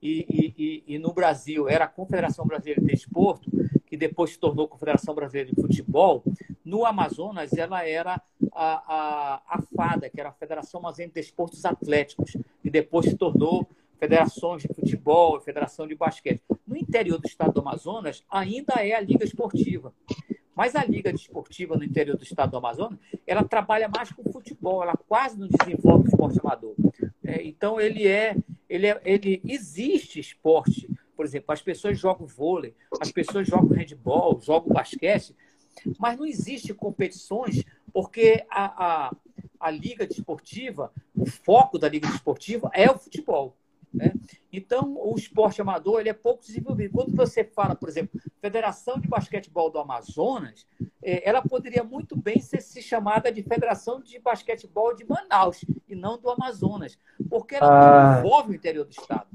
e, 0.00 0.54
e, 0.58 0.94
e, 0.94 0.98
no 0.98 1.12
Brasil 1.12 1.68
era 1.68 1.86
a 1.86 1.88
Confederação 1.88 2.46
Brasileira 2.46 2.80
de 2.80 2.86
Desporto, 2.86 3.50
que 3.86 3.96
depois 3.96 4.32
se 4.32 4.38
tornou 4.38 4.68
Confederação 4.68 5.14
Brasileira 5.14 5.50
de 5.50 5.60
Futebol, 5.60 6.22
no 6.64 6.84
Amazonas 6.84 7.52
ela 7.54 7.86
era 7.86 8.20
a, 8.52 8.94
a, 8.94 9.42
a 9.48 9.62
FADA, 9.62 10.10
que 10.10 10.20
era 10.20 10.28
a 10.28 10.32
Federação 10.32 10.80
Amazônica 10.80 11.14
de 11.14 11.26
Desportos 11.26 11.64
Atléticos, 11.64 12.36
e 12.62 12.70
depois 12.70 13.06
se 13.06 13.16
tornou 13.16 13.68
federações 13.98 14.62
de 14.62 14.68
futebol, 14.68 15.40
federação 15.40 15.86
de 15.86 15.94
basquete. 15.94 16.42
No 16.66 16.76
interior 16.76 17.18
do 17.18 17.26
estado 17.26 17.52
do 17.52 17.60
Amazonas, 17.60 18.22
ainda 18.30 18.74
é 18.74 18.94
a 18.94 19.00
Liga 19.00 19.24
Esportiva. 19.24 19.92
Mas 20.58 20.74
a 20.74 20.84
Liga 20.84 21.12
Esportiva 21.12 21.76
no 21.76 21.84
interior 21.84 22.16
do 22.16 22.24
estado 22.24 22.50
do 22.50 22.56
Amazonas, 22.56 22.98
ela 23.24 23.44
trabalha 23.44 23.88
mais 23.88 24.10
com 24.10 24.24
futebol, 24.24 24.82
ela 24.82 24.96
quase 24.96 25.38
não 25.38 25.46
desenvolve 25.46 26.06
o 26.06 26.08
esporte 26.08 26.40
amador. 26.40 26.74
É, 27.22 27.44
então, 27.44 27.80
ele 27.80 28.08
é, 28.08 28.36
ele 28.68 28.88
é, 28.88 29.00
ele 29.04 29.40
existe 29.44 30.18
esporte. 30.18 30.90
Por 31.14 31.24
exemplo, 31.24 31.52
as 31.52 31.62
pessoas 31.62 31.96
jogam 31.96 32.26
vôlei, 32.26 32.74
as 33.00 33.12
pessoas 33.12 33.46
jogam 33.46 33.68
handball, 33.68 34.40
jogam 34.40 34.74
basquete, 34.74 35.32
mas 35.96 36.18
não 36.18 36.26
existe 36.26 36.74
competições 36.74 37.62
porque 37.92 38.44
a, 38.50 38.86
a, 38.86 39.16
a 39.60 39.70
Liga 39.70 40.08
Desportiva, 40.08 40.92
o 41.14 41.24
foco 41.24 41.78
da 41.78 41.88
Liga 41.88 42.08
Desportiva 42.08 42.68
é 42.74 42.90
o 42.90 42.98
futebol. 42.98 43.56
Né? 43.92 44.12
Então, 44.52 44.96
o 44.98 45.14
esporte 45.16 45.60
amador 45.60 46.00
ele 46.00 46.08
é 46.08 46.14
pouco 46.14 46.42
desenvolvido. 46.42 46.92
Quando 46.92 47.16
você 47.16 47.44
fala, 47.44 47.74
por 47.74 47.88
exemplo, 47.88 48.20
Federação 48.40 48.98
de 48.98 49.08
Basquetebol 49.08 49.70
do 49.70 49.78
Amazonas, 49.78 50.66
é, 51.02 51.28
ela 51.28 51.42
poderia 51.42 51.82
muito 51.82 52.16
bem 52.16 52.40
ser 52.40 52.60
se 52.60 52.82
chamada 52.82 53.32
de 53.32 53.42
Federação 53.42 54.00
de 54.00 54.18
Basquetebol 54.18 54.94
de 54.94 55.04
Manaus 55.04 55.64
e 55.88 55.94
não 55.94 56.18
do 56.18 56.30
Amazonas, 56.30 56.98
porque 57.28 57.54
ela 57.56 57.68
ah. 57.68 58.12
não 58.12 58.18
envolve 58.18 58.52
o 58.52 58.54
interior 58.54 58.84
do 58.84 58.92
estado. 58.92 59.28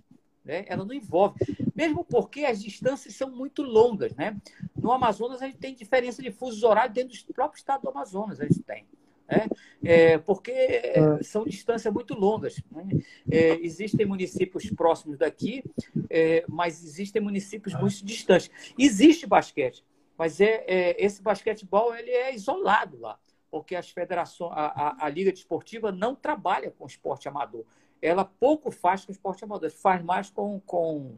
Né? 0.44 0.66
Ela 0.68 0.84
não 0.84 0.94
envolve. 0.94 1.36
Mesmo 1.76 2.04
porque 2.04 2.44
as 2.46 2.62
distâncias 2.62 3.16
são 3.16 3.32
muito 3.32 3.62
longas. 3.62 4.14
Né? 4.16 4.38
No 4.76 4.92
Amazonas, 4.92 5.42
a 5.42 5.46
gente 5.46 5.58
tem 5.58 5.74
diferença 5.74 6.22
de 6.22 6.32
fusos 6.32 6.64
horários 6.64 6.94
dentro 6.94 7.18
do 7.26 7.34
próprio 7.34 7.58
estado 7.58 7.82
do 7.82 7.90
Amazonas. 7.90 8.40
A 8.40 8.46
gente 8.46 8.62
tem 8.62 8.86
né? 9.28 9.48
É, 9.84 10.18
porque 10.18 10.52
é. 10.52 11.22
são 11.24 11.44
distâncias 11.44 11.94
muito 11.94 12.14
longas. 12.14 12.62
Né? 12.72 13.02
É, 13.30 13.56
existem 13.60 14.06
municípios 14.06 14.70
próximos 14.72 15.18
daqui, 15.18 15.64
é, 16.10 16.46
mas 16.48 16.84
existem 16.84 17.22
municípios 17.22 17.74
muito 17.76 18.04
distantes. 18.06 18.50
Existe 18.78 19.26
basquete, 19.26 19.84
mas 20.18 20.40
é, 20.40 20.64
é, 20.68 21.04
esse 21.04 21.22
basquetebol 21.22 21.96
ele 21.96 22.12
é 22.12 22.34
isolado 22.34 23.00
lá, 23.00 23.18
porque 23.52 23.76
as 23.76 23.90
federações, 23.90 24.52
a, 24.54 24.66
a, 24.66 25.06
a 25.06 25.10
liga 25.10 25.32
desportiva 25.32 25.92
não 25.92 26.16
trabalha 26.16 26.72
com 26.72 26.86
esporte 26.86 27.28
amador. 27.28 27.66
Ela 28.02 28.26
pouco 28.26 28.70
faz 28.72 29.06
com 29.06 29.12
esporte 29.12 29.44
amador, 29.44 29.70
faz 29.70 30.04
mais 30.04 30.30
com, 30.30 30.60
com, 30.66 31.16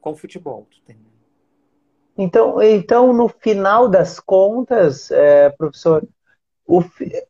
com 0.00 0.14
futebol. 0.14 0.68
Então, 2.16 2.60
então, 2.60 3.12
no 3.12 3.28
final 3.28 3.88
das 3.88 4.18
contas, 4.18 5.10
é, 5.12 5.50
professor, 5.50 6.06
o, 6.68 6.84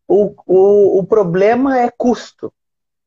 o, 0.08 0.34
o, 0.46 0.98
o 0.98 1.06
problema 1.06 1.78
é 1.78 1.88
custo, 1.96 2.52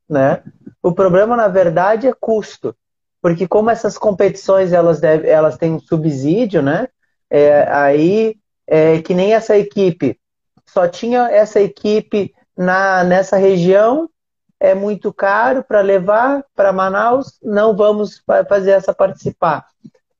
né? 0.09 0.41
O 0.81 0.93
problema, 0.93 1.35
na 1.35 1.49
verdade, 1.49 2.07
é 2.07 2.13
custo. 2.13 2.73
Porque 3.21 3.45
como 3.47 3.69
essas 3.69 3.97
competições 3.97 4.71
elas, 4.71 5.01
deve, 5.01 5.27
elas 5.27 5.57
têm 5.57 5.73
um 5.73 5.79
subsídio, 5.79 6.61
né? 6.61 6.87
É, 7.29 7.63
aí, 7.69 8.37
é, 8.65 9.01
que 9.01 9.13
nem 9.13 9.33
essa 9.33 9.57
equipe, 9.57 10.17
só 10.65 10.87
tinha 10.87 11.29
essa 11.29 11.59
equipe 11.59 12.33
na, 12.57 13.03
nessa 13.03 13.35
região, 13.35 14.09
é 14.57 14.73
muito 14.73 15.11
caro 15.11 15.63
para 15.63 15.81
levar 15.81 16.45
para 16.55 16.71
Manaus, 16.71 17.39
não 17.43 17.75
vamos 17.75 18.23
fazer 18.47 18.71
essa 18.71 18.93
participar. 18.93 19.65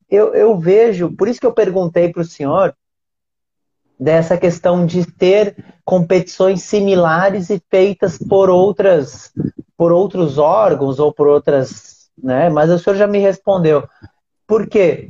Eu, 0.10 0.34
eu 0.34 0.58
vejo, 0.58 1.16
por 1.16 1.28
isso 1.28 1.40
que 1.40 1.46
eu 1.46 1.54
perguntei 1.54 2.12
para 2.12 2.22
o 2.22 2.26
senhor, 2.26 2.76
dessa 4.02 4.36
questão 4.36 4.84
de 4.84 5.06
ter 5.06 5.56
competições 5.86 6.64
similares 6.64 7.52
e 7.52 7.62
feitas 7.70 8.18
por 8.18 8.50
outras 8.50 9.32
por 9.78 9.92
outros 9.92 10.40
órgãos 10.40 11.00
ou 11.00 11.14
por 11.14 11.28
outras, 11.28 12.10
né? 12.18 12.50
Mas 12.50 12.70
o 12.70 12.78
senhor 12.78 12.96
já 12.96 13.08
me 13.08 13.20
respondeu. 13.20 13.88
Por 14.48 14.68
quê? 14.68 15.08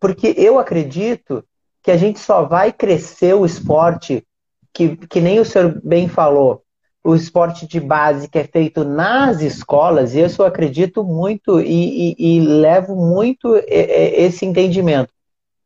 Porque 0.00 0.34
eu 0.36 0.58
acredito 0.58 1.44
que 1.82 1.90
a 1.90 1.96
gente 1.96 2.18
só 2.18 2.44
vai 2.44 2.72
crescer 2.72 3.34
o 3.34 3.46
esporte 3.46 4.26
que, 4.72 4.96
que 4.96 5.20
nem 5.20 5.40
o 5.40 5.44
senhor 5.44 5.80
bem 5.82 6.08
falou, 6.08 6.62
o 7.02 7.14
esporte 7.14 7.66
de 7.66 7.80
base 7.80 8.28
que 8.28 8.38
é 8.38 8.44
feito 8.44 8.84
nas 8.84 9.40
escolas, 9.40 10.14
e 10.14 10.20
isso 10.20 10.42
eu 10.42 10.46
acredito 10.46 11.02
muito 11.02 11.58
e, 11.60 12.14
e, 12.18 12.36
e 12.36 12.40
levo 12.40 12.94
muito 12.94 13.56
esse 13.66 14.44
entendimento 14.44 15.15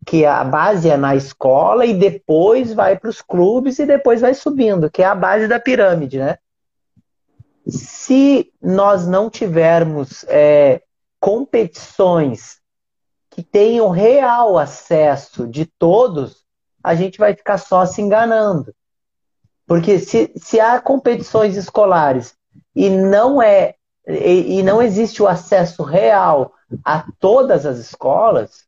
que 0.07 0.25
a 0.25 0.43
base 0.43 0.89
é 0.89 0.97
na 0.97 1.15
escola 1.15 1.85
e 1.85 1.95
depois 1.95 2.73
vai 2.73 2.99
para 2.99 3.11
os 3.11 3.21
clubes 3.21 3.79
e 3.79 3.87
depois 3.87 4.21
vai 4.21 4.35
subindo, 4.35 4.91
que 4.91 5.03
é 5.03 5.07
a 5.07 5.15
base 5.15 5.47
da 5.47 5.61
pirâmide, 5.61 6.19
né? 6.19 6.39
Se 7.67 8.53
nós 8.61 9.07
não 9.07 9.29
tivermos 9.29 10.25
é, 10.29 10.83
competições 11.21 12.59
que 13.31 13.43
tenham 13.43 13.91
real 13.91 14.59
acesso 14.59 15.47
de 15.47 15.67
todos, 15.67 16.45
a 16.83 16.95
gente 16.95 17.19
vai 17.19 17.35
ficar 17.35 17.59
só 17.59 17.85
se 17.85 18.01
enganando. 18.01 18.75
Porque 19.67 19.99
se, 19.99 20.33
se 20.37 20.59
há 20.59 20.81
competições 20.81 21.57
escolares 21.57 22.35
e 22.75 22.91
não 22.91 23.41
é 23.41 23.77
e, 24.09 24.59
e 24.59 24.63
não 24.63 24.83
existe 24.83 25.23
o 25.23 25.29
acesso 25.29 25.83
real 25.83 26.53
a 26.85 27.05
todas 27.21 27.67
as 27.67 27.79
escolas, 27.79 28.65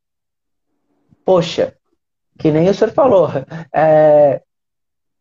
poxa, 1.24 1.74
que 2.38 2.50
nem 2.50 2.68
o 2.68 2.74
senhor 2.74 2.92
falou, 2.92 3.28
é, 3.74 4.42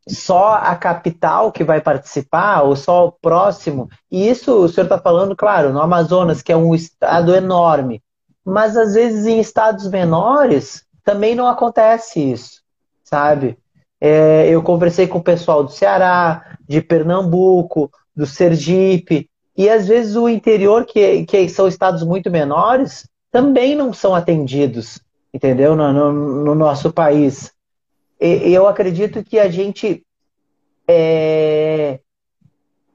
só 0.07 0.55
a 0.55 0.75
capital 0.75 1.51
que 1.51 1.63
vai 1.63 1.81
participar, 1.81 2.63
ou 2.63 2.75
só 2.75 3.07
o 3.07 3.11
próximo. 3.11 3.89
E 4.09 4.27
isso 4.27 4.53
o 4.53 4.67
senhor 4.67 4.85
está 4.85 4.97
falando, 4.97 5.35
claro, 5.35 5.71
no 5.71 5.81
Amazonas, 5.81 6.41
que 6.41 6.51
é 6.51 6.57
um 6.57 6.73
estado 6.73 7.35
enorme. 7.35 8.01
Mas 8.43 8.75
às 8.75 8.93
vezes 8.93 9.25
em 9.25 9.39
estados 9.39 9.87
menores 9.89 10.83
também 11.03 11.35
não 11.35 11.47
acontece 11.47 12.19
isso, 12.19 12.61
sabe? 13.03 13.57
É, 13.99 14.49
eu 14.49 14.63
conversei 14.63 15.07
com 15.07 15.19
o 15.19 15.23
pessoal 15.23 15.63
do 15.63 15.71
Ceará, 15.71 16.57
de 16.67 16.81
Pernambuco, 16.81 17.91
do 18.15 18.25
Sergipe, 18.25 19.29
e 19.55 19.69
às 19.69 19.87
vezes 19.87 20.15
o 20.15 20.27
interior, 20.27 20.85
que, 20.85 21.23
que 21.25 21.49
são 21.49 21.67
estados 21.67 22.03
muito 22.03 22.31
menores, 22.31 23.07
também 23.31 23.75
não 23.75 23.93
são 23.93 24.15
atendidos 24.15 24.99
entendeu? 25.33 25.75
No, 25.75 25.91
no, 25.91 26.11
no 26.43 26.55
nosso 26.55 26.91
país. 26.91 27.51
E, 28.19 28.53
eu 28.53 28.67
acredito 28.67 29.23
que 29.23 29.39
a 29.39 29.49
gente 29.49 30.05
é, 30.87 31.99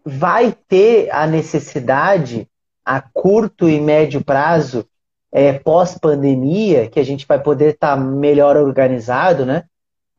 vai 0.04 0.56
ter 0.68 1.10
a 1.10 1.26
necessidade 1.26 2.48
a 2.84 3.00
curto 3.00 3.68
e 3.68 3.80
médio 3.80 4.24
prazo, 4.24 4.86
é, 5.32 5.52
pós-pandemia, 5.54 6.88
que 6.88 7.00
a 7.00 7.04
gente 7.04 7.26
vai 7.26 7.42
poder 7.42 7.74
estar 7.74 7.96
tá 7.96 8.00
melhor 8.00 8.56
organizado, 8.56 9.44
né? 9.44 9.64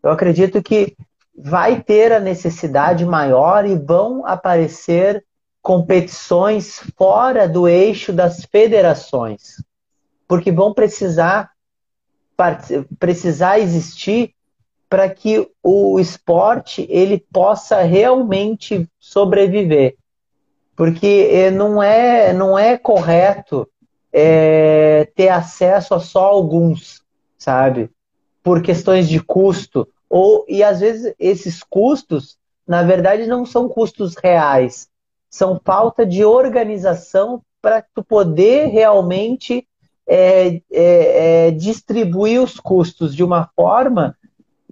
Eu 0.04 0.12
acredito 0.12 0.62
que 0.62 0.96
vai 1.34 1.82
ter 1.82 2.12
a 2.12 2.20
necessidade 2.20 3.06
maior 3.06 3.66
e 3.66 3.76
vão 3.76 4.26
aparecer 4.26 5.24
competições 5.62 6.80
fora 6.98 7.48
do 7.48 7.68
eixo 7.68 8.12
das 8.12 8.44
federações, 8.46 9.64
porque 10.28 10.52
vão 10.52 10.74
precisar 10.74 11.52
precisar 13.00 13.60
existir 13.60 14.34
para 14.90 15.10
que 15.10 15.50
o 15.62 16.00
esporte 16.00 16.88
ele 16.90 17.20
possa 17.32 17.82
realmente 17.82 18.90
sobreviver. 19.00 19.96
Porque 20.76 21.30
eh, 21.32 21.52
não 21.52 21.82
é, 21.82 22.32
não 22.32 22.58
é 22.58 22.78
correto 22.78 23.68
é, 24.14 25.10
ter 25.16 25.30
acesso 25.30 25.94
a 25.94 26.00
só 26.00 26.26
alguns, 26.26 27.04
sabe? 27.38 27.90
Por 28.44 28.62
questões 28.62 29.10
de 29.10 29.20
custo. 29.20 29.88
Ou, 30.10 30.46
e 30.48 30.64
às 30.64 30.80
vezes 30.80 31.14
esses 31.20 31.62
custos, 31.64 32.38
na 32.66 32.84
verdade, 32.84 33.28
não 33.28 33.46
são 33.46 33.68
custos 33.68 34.16
reais. 34.16 34.88
São 35.30 35.60
falta 35.64 36.06
de 36.06 36.24
organização 36.24 37.42
para 37.62 37.84
tu 37.94 38.04
poder 38.04 38.68
realmente 38.68 39.68
é, 40.08 40.62
é, 40.72 41.48
é, 41.48 41.52
distribuir 41.52 42.42
os 42.42 42.60
custos 42.60 43.14
de 43.14 43.24
uma 43.24 43.50
forma 43.56 44.16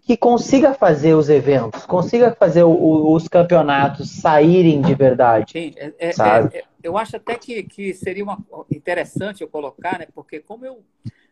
que 0.01 0.15
consiga 0.15 0.73
fazer 0.73 1.15
os 1.15 1.29
eventos, 1.29 1.85
consiga 1.85 2.33
fazer 2.33 2.63
o, 2.63 3.11
os 3.11 3.27
campeonatos 3.27 4.09
saírem 4.11 4.81
de 4.81 4.93
verdade. 4.93 5.51
Sim, 5.51 5.73
é, 5.75 5.93
é, 5.97 6.11
sabe? 6.13 6.57
É, 6.57 6.63
eu 6.83 6.95
acho 6.97 7.17
até 7.17 7.35
que, 7.35 7.63
que 7.63 7.93
seria 7.93 8.23
uma, 8.23 8.37
interessante 8.71 9.41
eu 9.41 9.47
colocar, 9.47 9.97
né? 9.97 10.07
Porque 10.13 10.39
como 10.39 10.63
eu, 10.63 10.83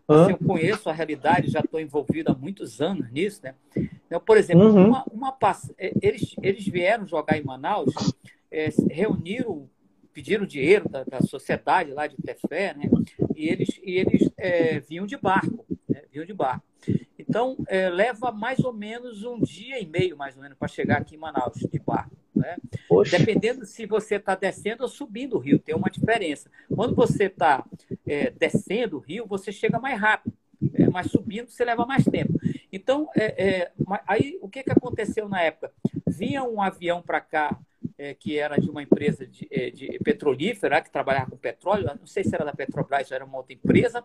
assim, 0.08 0.32
eu 0.32 0.38
conheço 0.40 0.90
a 0.90 0.94
realidade, 0.94 1.52
já 1.52 1.60
estou 1.60 1.80
envolvido 1.80 2.32
há 2.32 2.36
muitos 2.36 2.82
anos 2.82 3.10
nisso, 3.12 3.42
né? 3.44 3.54
Então, 4.08 4.20
por 4.20 4.38
exemplo, 4.38 4.66
uhum. 4.66 4.88
uma, 4.88 5.06
uma, 5.14 5.38
eles, 6.02 6.36
eles 6.42 6.68
vieram 6.68 7.06
jogar 7.06 7.38
em 7.38 7.44
Manaus, 7.44 7.94
reuniram 8.90 9.70
pediram 10.14 10.45
dinheiro 10.45 10.88
da, 10.88 11.03
da, 11.03 11.22
sociedade 11.22 11.91
lá 11.91 12.07
de 12.07 12.15
Tefé, 12.18 12.73
né? 12.73 12.90
E 13.35 13.49
eles, 13.49 13.80
e 13.84 13.98
eles 13.98 14.30
é, 14.38 14.80
vinham 14.80 15.06
de 15.06 15.18
barco, 15.18 15.65
né? 15.90 16.03
vinham 16.11 16.26
de 16.26 16.34
barco. 16.34 16.64
Então, 17.18 17.57
é, 17.68 17.90
leva 17.90 18.31
mais 18.31 18.60
ou 18.60 18.73
menos 18.73 19.23
um 19.23 19.40
dia 19.40 19.80
e 19.80 19.85
meio, 19.85 20.15
mais 20.15 20.35
ou 20.35 20.44
menos, 20.44 20.57
para 20.57 20.68
chegar 20.68 20.99
aqui 20.99 21.15
em 21.15 21.18
Manaus, 21.18 21.56
de 21.56 21.80
barco. 21.80 22.15
Né? 22.35 22.57
Dependendo 23.10 23.65
se 23.65 23.85
você 23.85 24.15
está 24.15 24.35
descendo 24.35 24.84
ou 24.84 24.90
subindo 24.90 25.35
o 25.35 25.40
rio, 25.40 25.60
tem 25.60 25.76
uma 25.76 25.90
diferença. 25.90 26.49
Quando 26.73 26.95
você 26.95 27.26
está 27.26 27.65
é, 28.06 28.30
descendo 28.30 28.98
o 28.98 28.99
rio, 28.99 29.26
você 29.26 29.52
chega 29.52 29.80
mais 29.80 29.99
rápido. 29.99 30.35
É, 30.73 30.88
mas 30.90 31.11
subindo 31.11 31.49
você 31.49 31.65
leva 31.65 31.85
mais 31.85 32.03
tempo. 32.06 32.34
Então, 32.72 33.10
é, 33.15 33.45
é, 33.45 33.72
aí 34.07 34.38
o 34.41 34.49
que, 34.49 34.64
que 34.64 34.72
aconteceu 34.72 35.27
na 35.30 35.41
época? 35.41 35.72
Vinha 36.07 36.44
um 36.44 36.61
avião 36.61 37.02
para 37.02 37.22
cá 37.22 37.60
é, 37.98 38.14
que 38.14 38.38
era 38.38 38.60
de 38.60 38.69
uma 38.69 38.81
empresa 38.81 39.26
de, 39.26 39.48
é, 39.52 39.69
de 39.69 39.99
petrolífera, 39.99 40.81
que 40.81 40.91
trabalhava 40.91 41.31
com 41.31 41.38
petróleo, 41.38 41.90
não 41.99 42.06
sei 42.06 42.23
se 42.23 42.35
era 42.35 42.45
da 42.45 42.53
Petrobras, 42.53 43.11
era 43.11 43.26
uma 43.26 43.38
outra 43.38 43.53
empresa, 43.53 44.03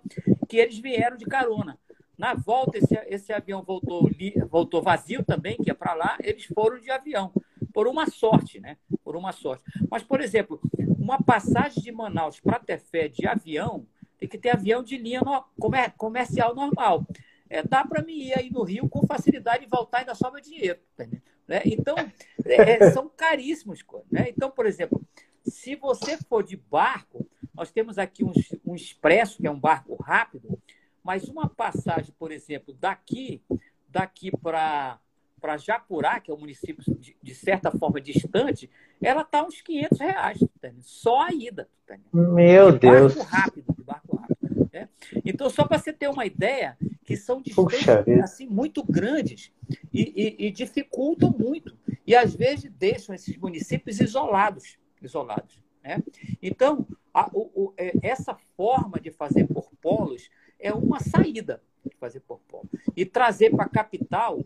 que 0.48 0.56
eles 0.56 0.78
vieram 0.78 1.16
de 1.16 1.24
carona. 1.24 1.78
Na 2.16 2.34
volta, 2.34 2.78
esse, 2.78 2.94
esse 3.06 3.32
avião 3.32 3.62
voltou, 3.62 4.08
voltou 4.48 4.82
vazio 4.82 5.24
também, 5.24 5.56
que 5.56 5.70
ia 5.70 5.74
para 5.74 5.94
lá, 5.94 6.18
eles 6.20 6.44
foram 6.46 6.80
de 6.80 6.90
avião, 6.90 7.32
por 7.72 7.86
uma 7.86 8.06
sorte, 8.06 8.58
né? 8.60 8.76
Por 9.04 9.14
uma 9.16 9.32
sorte. 9.32 9.62
Mas, 9.90 10.02
por 10.02 10.20
exemplo, 10.20 10.60
uma 10.98 11.22
passagem 11.22 11.82
de 11.82 11.92
Manaus 11.92 12.40
para 12.40 12.58
Tefé 12.58 13.08
de 13.08 13.26
avião, 13.26 13.86
tem 14.18 14.28
que 14.28 14.38
ter 14.38 14.50
avião 14.50 14.82
de 14.82 14.96
linha 14.96 15.20
no, 15.20 15.44
comer, 15.58 15.92
comercial 15.96 16.54
normal. 16.54 17.06
É, 17.48 17.62
dá 17.62 17.84
para 17.84 18.02
mim 18.02 18.18
ir 18.18 18.38
aí 18.38 18.50
no 18.50 18.62
Rio 18.62 18.88
com 18.88 19.06
facilidade 19.06 19.64
e 19.64 19.68
voltar 19.68 19.98
e 19.98 20.00
ainda 20.00 20.14
sobra 20.14 20.40
dinheiro. 20.40 20.78
Tá 20.96 21.06
né? 21.46 21.62
Então, 21.64 21.96
é, 22.44 22.72
é, 22.72 22.90
são 22.90 23.08
caríssimos. 23.08 23.80
Né? 24.10 24.26
Então, 24.28 24.50
por 24.50 24.66
exemplo, 24.66 25.00
se 25.44 25.74
você 25.76 26.18
for 26.18 26.42
de 26.42 26.56
barco, 26.56 27.26
nós 27.54 27.70
temos 27.70 27.98
aqui 27.98 28.24
um, 28.24 28.32
um 28.66 28.74
expresso, 28.74 29.38
que 29.38 29.46
é 29.46 29.50
um 29.50 29.58
barco 29.58 29.94
rápido, 29.96 30.60
mas 31.02 31.24
uma 31.28 31.48
passagem, 31.48 32.14
por 32.18 32.30
exemplo, 32.30 32.74
daqui, 32.74 33.42
daqui 33.88 34.30
para 34.30 34.98
para 35.40 35.56
Japurá, 35.56 36.20
que 36.20 36.30
é 36.30 36.34
um 36.34 36.38
município 36.38 36.82
de, 36.96 37.16
de, 37.22 37.34
certa 37.34 37.70
forma 37.70 38.00
distante, 38.00 38.68
ela 39.00 39.22
está 39.22 39.44
uns 39.44 39.60
500 39.62 40.00
reais, 40.00 40.38
tá 40.60 40.70
só 40.80 41.22
a 41.22 41.32
ida. 41.32 41.68
Tá 41.86 41.96
Meu 42.12 42.72
de 42.72 42.80
Deus. 42.80 43.14
Barco 43.14 43.30
rápido, 43.30 43.72
de 43.72 43.82
barco 43.82 44.16
rápido. 44.16 44.70
Né? 44.72 44.88
Então, 45.24 45.48
só 45.50 45.66
para 45.66 45.78
você 45.78 45.92
ter 45.92 46.08
uma 46.08 46.26
ideia, 46.26 46.76
que 47.04 47.16
são 47.16 47.40
distâncias 47.40 48.06
assim, 48.22 48.46
muito 48.46 48.82
grandes 48.82 49.52
e, 49.92 50.36
e, 50.38 50.46
e, 50.46 50.50
dificultam 50.50 51.30
muito. 51.30 51.76
E 52.06 52.14
às 52.14 52.34
vezes 52.34 52.70
deixam 52.70 53.14
esses 53.14 53.36
municípios 53.36 54.00
isolados. 54.00 54.78
isolados 55.02 55.60
né? 55.82 56.02
Então, 56.42 56.86
a, 57.12 57.28
o, 57.32 57.50
o, 57.54 57.74
é, 57.76 57.92
essa 58.02 58.36
forma 58.56 59.00
de 59.00 59.10
fazer 59.10 59.46
por 59.46 59.70
polos 59.80 60.28
é 60.58 60.72
uma 60.72 61.00
saída 61.00 61.62
de 61.84 61.96
fazer 61.96 62.20
por 62.20 62.40
polos. 62.48 62.68
E 62.96 63.04
trazer 63.04 63.50
para 63.50 63.64
a 63.64 63.68
capital 63.68 64.40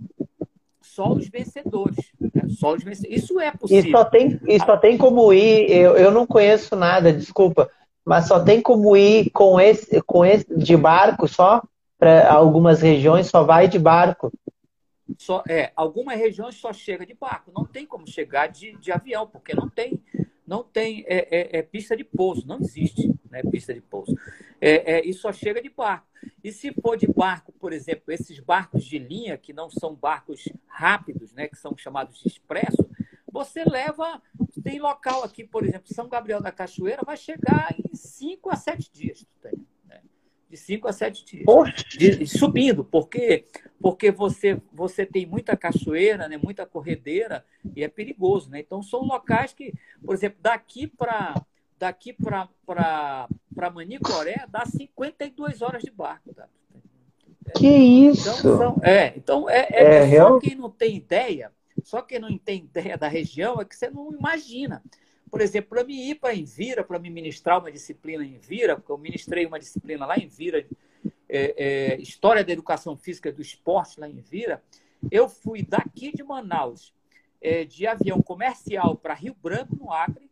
só 0.81 1.13
os 1.13 1.29
vencedores. 1.29 2.13
Né? 2.21 2.49
Só 2.49 2.75
os 2.75 2.83
vencedores. 2.83 3.23
Isso 3.23 3.41
é 3.41 3.51
possível. 3.51 3.89
E 3.89 3.91
só 3.91 4.05
tem, 4.05 4.41
e 4.47 4.59
só 4.61 4.77
tem 4.77 4.99
como 4.99 5.33
ir, 5.33 5.71
eu, 5.71 5.97
eu 5.97 6.11
não 6.11 6.27
conheço 6.27 6.77
nada, 6.77 7.13
desculpa, 7.13 7.71
mas 8.05 8.27
só 8.27 8.43
tem 8.43 8.61
como 8.61 8.97
ir 8.97 9.31
com 9.31 9.61
esse, 9.61 10.01
com 10.03 10.25
esse 10.25 10.47
de 10.57 10.77
barco 10.77 11.29
só? 11.29 11.63
para 12.03 12.33
algumas 12.33 12.83
regiões 12.83 13.29
só 13.29 13.45
vai 13.45 13.69
de 13.69 13.79
barco. 13.79 14.33
Só, 15.17 15.41
é, 15.49 15.71
algumas 15.77 16.19
regiões 16.19 16.57
só 16.57 16.73
chega 16.73 17.07
de 17.07 17.15
barco, 17.15 17.53
não 17.55 17.65
tem 17.65 17.87
como 17.87 18.09
chegar 18.09 18.49
de, 18.49 18.77
de 18.79 18.91
avião, 18.91 19.25
porque 19.25 19.55
não 19.55 19.69
tem, 19.69 20.03
não 20.45 20.65
tem 20.65 21.05
é, 21.07 21.29
é, 21.31 21.59
é 21.59 21.63
pista 21.63 21.97
de 21.97 22.03
pouso, 22.03 22.45
não 22.45 22.59
existe 22.59 23.09
né, 23.31 23.41
pista 23.49 23.73
de 23.73 23.81
pouso. 23.81 24.17
É, 24.61 24.95
é, 24.95 25.07
e 25.07 25.15
só 25.15 25.33
chega 25.33 25.63
de 25.63 25.71
barco. 25.71 26.09
E 26.43 26.51
se 26.51 26.73
for 26.73 26.97
de 26.97 27.07
barco, 27.07 27.53
por 27.53 27.73
exemplo, 27.73 28.13
esses 28.13 28.41
barcos 28.41 28.85
de 28.85 28.99
linha, 28.99 29.39
que 29.39 29.53
não 29.53 29.71
são 29.71 29.95
barcos 29.95 30.49
rápidos, 30.67 31.33
né, 31.33 31.47
que 31.47 31.57
são 31.57 31.77
chamados 31.77 32.19
de 32.19 32.27
expresso, 32.27 32.85
você 33.33 33.65
leva. 33.65 34.21
Tem 34.63 34.79
local 34.79 35.25
aqui, 35.25 35.43
por 35.43 35.65
exemplo, 35.65 35.93
São 35.93 36.09
Gabriel 36.09 36.41
da 36.41 36.53
Cachoeira, 36.53 37.03
vai 37.05 37.17
chegar 37.17 37.75
em 37.77 37.95
5 37.95 38.51
a 38.51 38.57
7 38.57 38.93
dias. 38.93 39.27
Né? 39.89 40.03
De 40.49 40.57
5 40.57 40.87
a 40.87 40.93
7 40.93 41.25
dias. 41.25 41.45
De, 41.99 42.27
subindo, 42.27 42.85
porque 42.85 43.47
porque 43.81 44.13
você 44.13 44.61
você 44.73 45.05
tem 45.05 45.27
muita 45.27 45.57
cachoeira, 45.57 46.29
né, 46.29 46.37
muita 46.37 46.65
corredeira 46.65 47.45
e 47.75 47.83
é 47.83 47.89
perigoso, 47.89 48.49
né? 48.49 48.61
Então 48.61 48.81
são 48.81 49.01
locais 49.01 49.53
que, 49.53 49.75
por 50.05 50.15
exemplo, 50.15 50.39
daqui 50.41 50.87
para 50.87 51.35
daqui 51.77 52.13
para 52.13 53.29
Manicoré 53.75 54.47
dá 54.49 54.65
52 54.65 55.63
horas 55.63 55.83
de 55.83 55.91
barco. 55.91 56.33
Tá? 56.33 56.49
Que 57.57 57.67
isso? 57.67 58.31
Então, 58.39 58.59
são, 58.59 58.81
é, 58.85 59.13
então 59.17 59.51
é, 59.51 59.67
é, 59.71 59.85
é, 59.85 60.15
é 60.15 60.17
só 60.17 60.39
quem 60.39 60.55
não 60.55 60.71
tem 60.71 60.97
ideia, 60.97 61.51
só 61.83 62.03
quem 62.03 62.19
não 62.19 62.37
tem 62.39 62.65
ideia 62.65 62.97
da 62.97 63.09
região 63.09 63.61
é 63.61 63.65
que 63.65 63.77
você 63.77 63.91
não 63.91 64.13
imagina. 64.13 64.83
Por 65.31 65.41
exemplo, 65.41 65.71
para 65.71 65.85
mim 65.85 66.11
ir 66.11 66.17
para 66.17 66.35
Envira, 66.35 66.85
para 66.85 66.99
me 66.99 67.09
ministrar 67.09 67.59
uma 67.59 67.73
disciplina 67.73 68.25
em 68.25 68.35
Envira, 68.35 68.77
porque 68.77 68.93
eu 68.93 68.99
ministrei 68.99 69.47
uma 69.47 69.59
disciplina 69.59 70.05
lá 70.05 70.17
em 70.19 70.25
Envira, 70.25 70.67
é, 71.29 71.55
é, 71.57 72.01
História 72.01 72.45
da 72.45 72.53
Educação 72.53 72.97
Física 72.97 73.31
e 73.31 73.33
do 73.33 73.41
Esporte 73.41 73.99
lá 73.99 74.07
em 74.07 74.19
Envira, 74.19 74.63
eu 75.11 75.29
fui 75.29 75.63
daqui 75.63 76.13
de 76.15 76.23
Manaus, 76.23 76.93
é, 77.41 77.65
de 77.65 77.87
avião 77.87 78.21
comercial 78.23 78.95
para 78.97 79.15
Rio 79.15 79.35
Branco, 79.43 79.75
no 79.75 79.91
Acre, 79.91 80.29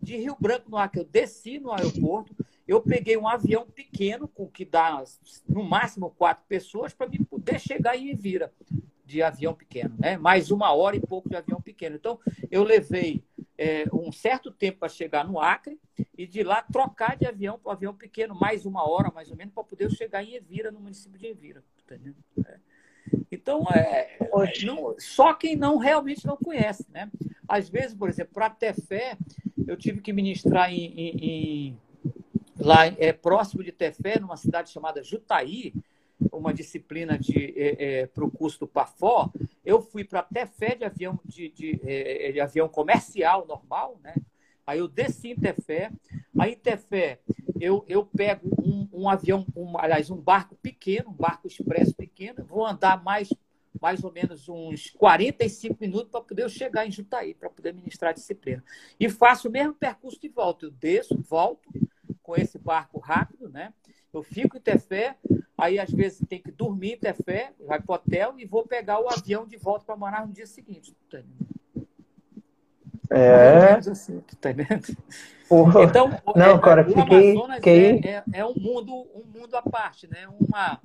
de 0.00 0.16
Rio 0.16 0.36
Branco, 0.38 0.70
no 0.70 0.76
Acre, 0.76 1.00
eu 1.00 1.04
desci 1.04 1.58
no 1.58 1.72
aeroporto, 1.72 2.36
eu 2.68 2.80
peguei 2.80 3.16
um 3.16 3.26
avião 3.26 3.66
pequeno, 3.66 4.28
com 4.28 4.46
que 4.46 4.64
dá 4.64 5.02
no 5.48 5.64
máximo 5.64 6.10
quatro 6.10 6.44
pessoas, 6.46 6.92
para 6.92 7.08
me 7.08 7.18
poder 7.24 7.58
chegar 7.58 7.96
em 7.96 8.10
Evira, 8.10 8.52
de 9.04 9.22
avião 9.22 9.54
pequeno, 9.54 9.94
né? 9.98 10.16
mais 10.16 10.50
uma 10.50 10.72
hora 10.72 10.96
e 10.96 11.00
pouco 11.00 11.28
de 11.28 11.36
avião 11.36 11.60
pequeno. 11.60 11.96
Então, 11.96 12.18
eu 12.50 12.62
levei 12.62 13.22
é, 13.56 13.84
um 13.92 14.10
certo 14.10 14.50
tempo 14.50 14.80
para 14.80 14.88
chegar 14.88 15.24
no 15.24 15.38
Acre 15.38 15.78
e 16.16 16.26
de 16.26 16.42
lá 16.42 16.62
trocar 16.62 17.16
de 17.16 17.26
avião 17.26 17.58
para 17.58 17.72
avião 17.72 17.94
pequeno, 17.94 18.34
mais 18.34 18.64
uma 18.64 18.88
hora 18.88 19.10
mais 19.10 19.30
ou 19.30 19.36
menos, 19.36 19.52
para 19.54 19.64
poder 19.64 19.90
chegar 19.90 20.24
em 20.24 20.34
Evira, 20.34 20.70
no 20.70 20.80
município 20.80 21.18
de 21.18 21.26
Evira. 21.26 21.62
Entendeu? 21.84 22.14
É. 22.46 22.58
Então, 23.30 23.64
é, 23.74 24.16
não, 24.64 24.94
só 24.98 25.34
quem 25.34 25.54
não 25.54 25.76
realmente 25.76 26.26
não 26.26 26.36
conhece. 26.36 26.86
Né? 26.90 27.10
Às 27.46 27.68
vezes, 27.68 27.94
por 27.94 28.08
exemplo, 28.08 28.32
para 28.32 28.48
ter 28.48 28.74
fé, 28.74 29.16
eu 29.66 29.76
tive 29.76 30.00
que 30.00 30.12
ministrar 30.12 30.72
em, 30.72 30.86
em, 30.86 31.16
em 31.20 31.78
lá 32.58 32.86
é, 32.86 33.12
próximo 33.12 33.62
de 33.62 33.72
Tefé, 33.72 34.18
numa 34.18 34.36
cidade 34.36 34.70
chamada 34.70 35.02
Jutaí, 35.02 35.74
uma 36.32 36.52
disciplina 36.52 37.18
de, 37.18 37.54
é, 37.56 38.00
é, 38.00 38.06
para 38.06 38.24
o 38.24 38.30
curso 38.30 38.60
do 38.60 38.66
PAFó, 38.66 39.30
eu 39.64 39.80
fui 39.80 40.04
para 40.04 40.22
Tefé 40.22 40.74
de 40.74 40.84
avião, 40.84 41.18
de, 41.24 41.48
de, 41.50 41.80
é, 41.84 42.32
de, 42.32 42.40
avião 42.40 42.68
comercial 42.68 43.46
normal, 43.46 43.98
né? 44.02 44.14
Aí 44.66 44.78
eu 44.78 44.88
desci 44.88 45.34
Tefé, 45.34 45.90
aí 46.38 46.56
Tefé 46.56 47.20
eu, 47.60 47.84
eu 47.88 48.04
pego 48.04 48.48
um, 48.62 48.88
um 48.92 49.08
avião, 49.08 49.46
um, 49.54 49.78
aliás, 49.78 50.10
um 50.10 50.16
barco 50.16 50.56
pequeno, 50.56 51.10
um 51.10 51.14
barco 51.14 51.46
expresso 51.46 51.94
pequeno, 51.94 52.44
vou 52.44 52.64
andar 52.64 53.02
mais 53.02 53.28
mais 53.80 54.02
ou 54.02 54.10
menos 54.10 54.48
uns 54.48 54.90
45 54.92 55.76
minutos 55.78 56.10
para 56.10 56.22
poder 56.22 56.48
chegar 56.48 56.86
em 56.86 56.90
Jutaí, 56.90 57.34
para 57.34 57.50
poder 57.50 57.74
ministrar 57.74 58.12
a 58.12 58.14
disciplina. 58.14 58.64
E 58.98 59.10
faço 59.10 59.48
o 59.48 59.50
mesmo 59.50 59.74
percurso 59.74 60.18
de 60.18 60.28
volta. 60.28 60.64
Eu 60.64 60.70
desço, 60.70 61.20
volto 61.28 61.68
com 62.22 62.34
esse 62.34 62.56
barco 62.56 62.98
rápido, 62.98 63.50
né? 63.50 63.74
Eu 64.14 64.22
fico 64.22 64.56
em 64.56 64.60
Tefé, 64.60 65.16
aí 65.58 65.78
às 65.78 65.90
vezes 65.90 66.24
tem 66.28 66.40
que 66.40 66.52
dormir 66.52 66.92
em 66.92 66.98
Tefé, 66.98 67.52
vai 67.66 67.80
para 67.80 67.92
o 67.92 67.96
hotel 67.96 68.34
e 68.38 68.46
vou 68.46 68.64
pegar 68.64 69.00
o 69.00 69.08
avião 69.08 69.44
de 69.44 69.56
volta 69.56 69.84
para 69.84 69.96
Manaus 69.96 70.28
no 70.28 70.32
dia 70.32 70.46
seguinte. 70.46 70.96
Tá 71.10 71.20
é. 73.10 73.74
Assim, 73.74 74.20
tá 74.40 74.50
Então, 74.50 76.10
não, 76.34 76.56
é, 76.56 76.60
cara, 76.60 76.82
o 76.82 76.92
fiquei, 76.92 77.32
Amazonas 77.32 77.56
fiquei... 77.56 78.00
É, 78.04 78.08
é, 78.08 78.22
é, 78.32 78.46
um 78.46 78.54
mundo, 78.54 79.06
um 79.14 79.24
mundo 79.38 79.54
à 79.56 79.62
parte, 79.62 80.08
né? 80.08 80.26
Uma, 80.40 80.80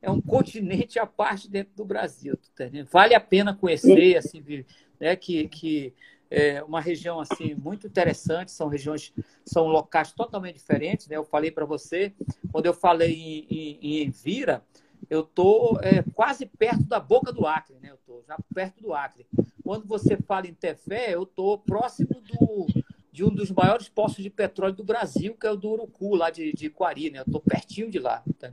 é 0.00 0.10
um 0.10 0.20
continente 0.20 0.98
à 0.98 1.06
parte 1.06 1.50
dentro 1.50 1.74
do 1.74 1.84
Brasil. 1.84 2.38
Tá 2.56 2.64
vale 2.90 3.14
a 3.14 3.20
pena 3.20 3.54
conhecer, 3.54 4.16
assim, 4.16 4.42
né? 4.98 5.14
Que, 5.16 5.48
que 5.48 5.92
é 6.30 6.62
uma 6.62 6.80
região 6.80 7.20
assim 7.20 7.54
muito 7.54 7.86
interessante. 7.86 8.50
São 8.50 8.68
regiões, 8.68 9.12
são 9.44 9.66
locais 9.66 10.12
totalmente 10.12 10.56
diferentes, 10.56 11.08
né? 11.08 11.16
Eu 11.16 11.24
falei 11.24 11.50
para 11.50 11.64
você 11.64 12.12
quando 12.52 12.66
eu 12.66 12.74
falei 12.74 13.14
em, 13.14 13.78
em, 13.80 14.04
em 14.04 14.12
eu 15.08 15.22
tô 15.22 15.78
é, 15.82 16.02
quase 16.14 16.44
perto 16.44 16.84
da 16.84 17.00
boca 17.00 17.32
do 17.32 17.46
Acre, 17.46 17.76
né? 17.80 17.90
Eu 17.90 17.98
tô 18.04 18.22
já 18.26 18.36
perto 18.54 18.82
do 18.82 18.92
Acre. 18.92 19.26
Quando 19.62 19.86
você 19.86 20.16
fala 20.16 20.46
em 20.46 20.54
Tefé, 20.54 21.14
eu 21.14 21.24
tô 21.24 21.58
próximo 21.58 22.20
do 22.20 22.66
de 23.10 23.24
um 23.24 23.30
dos 23.30 23.50
maiores 23.50 23.88
poços 23.88 24.22
de 24.22 24.30
petróleo 24.30 24.74
do 24.74 24.84
Brasil, 24.84 25.34
que 25.34 25.44
é 25.44 25.50
o 25.50 25.56
do 25.56 25.70
Urucu, 25.70 26.14
lá 26.14 26.30
de, 26.30 26.52
de 26.52 26.70
Quari, 26.70 27.10
né? 27.10 27.18
Eu 27.18 27.24
tô 27.24 27.40
pertinho 27.40 27.90
de 27.90 27.98
lá. 27.98 28.22
Tá? 28.38 28.52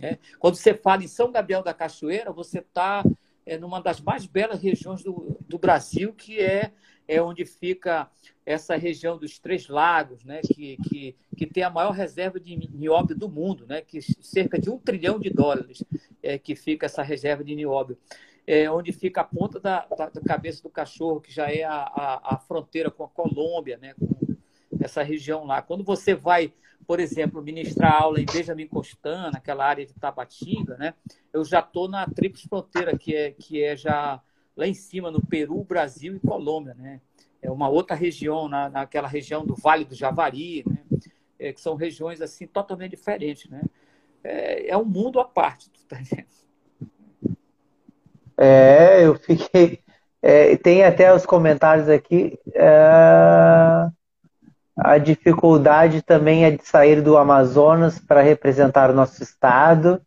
É. 0.00 0.18
Quando 0.40 0.56
você 0.56 0.74
fala 0.74 1.04
em 1.04 1.06
São 1.06 1.30
Gabriel 1.30 1.62
da 1.62 1.72
Cachoeira, 1.72 2.32
você 2.32 2.58
está 2.58 3.04
é, 3.50 3.58
numa 3.58 3.80
das 3.80 4.00
mais 4.00 4.26
belas 4.26 4.62
regiões 4.62 5.02
do, 5.02 5.36
do 5.40 5.58
Brasil, 5.58 6.14
que 6.14 6.38
é, 6.38 6.70
é 7.08 7.20
onde 7.20 7.44
fica 7.44 8.08
essa 8.46 8.76
região 8.76 9.18
dos 9.18 9.40
Três 9.40 9.66
Lagos, 9.66 10.24
né, 10.24 10.40
que, 10.40 10.76
que, 10.88 11.16
que 11.36 11.46
tem 11.46 11.64
a 11.64 11.68
maior 11.68 11.90
reserva 11.90 12.38
de 12.38 12.56
nióbio 12.72 13.16
do 13.16 13.28
mundo, 13.28 13.66
né, 13.66 13.80
que 13.80 14.00
cerca 14.22 14.56
de 14.56 14.70
um 14.70 14.78
trilhão 14.78 15.18
de 15.18 15.30
dólares 15.30 15.82
é, 16.22 16.38
que 16.38 16.54
fica 16.54 16.86
essa 16.86 17.02
reserva 17.02 17.42
de 17.42 17.56
nióbio. 17.56 17.98
É, 18.46 18.70
onde 18.70 18.92
fica 18.92 19.20
a 19.20 19.24
ponta 19.24 19.58
da, 19.58 19.84
da, 19.86 20.10
cabeça 20.24 20.62
do 20.62 20.70
cachorro, 20.70 21.20
que 21.20 21.32
já 21.32 21.50
é 21.50 21.64
a, 21.64 21.74
a, 21.74 22.34
a 22.34 22.38
fronteira 22.38 22.88
com 22.88 23.02
a 23.02 23.08
Colômbia, 23.08 23.78
né, 23.78 23.94
com 23.94 24.19
essa 24.80 25.02
região 25.02 25.44
lá. 25.44 25.62
Quando 25.62 25.84
você 25.84 26.14
vai 26.14 26.52
por 26.86 26.98
exemplo, 26.98 27.42
ministrar 27.42 28.02
aula 28.02 28.20
em 28.20 28.26
Benjamin 28.26 28.66
Constant, 28.66 29.32
naquela 29.32 29.64
área 29.64 29.86
de 29.86 29.94
Tabatinga, 29.94 30.76
né? 30.76 30.94
Eu 31.32 31.44
já 31.44 31.60
estou 31.60 31.88
na 31.88 32.06
Tríplice 32.06 32.48
Fronteira, 32.48 32.96
que 32.96 33.14
é, 33.14 33.30
que 33.30 33.62
é 33.62 33.76
já 33.76 34.20
lá 34.56 34.66
em 34.66 34.74
cima, 34.74 35.10
no 35.10 35.24
Peru, 35.24 35.62
Brasil 35.62 36.16
e 36.16 36.20
Colômbia, 36.20 36.74
né? 36.74 37.00
É 37.42 37.50
uma 37.50 37.68
outra 37.68 37.94
região, 37.94 38.48
na, 38.48 38.68
naquela 38.68 39.08
região 39.08 39.46
do 39.46 39.54
Vale 39.54 39.84
do 39.84 39.94
Javari, 39.94 40.64
né? 40.66 40.78
É, 41.38 41.52
que 41.52 41.60
são 41.60 41.74
regiões, 41.74 42.20
assim, 42.20 42.46
totalmente 42.46 42.90
diferentes, 42.90 43.48
né? 43.48 43.62
É, 44.22 44.70
é 44.70 44.76
um 44.76 44.84
mundo 44.84 45.20
à 45.20 45.24
parte, 45.24 45.70
tá 45.88 45.96
É, 48.36 49.04
eu 49.04 49.14
fiquei... 49.14 49.80
É, 50.22 50.54
tem 50.56 50.84
até 50.84 51.14
os 51.14 51.24
comentários 51.24 51.88
aqui. 51.88 52.38
É 52.54 53.88
a 54.82 54.98
dificuldade 54.98 56.02
também 56.02 56.44
é 56.44 56.50
de 56.50 56.66
sair 56.66 57.02
do 57.02 57.16
Amazonas 57.16 57.98
para 57.98 58.22
representar 58.22 58.90
o 58.90 58.94
nosso 58.94 59.22
estado. 59.22 60.00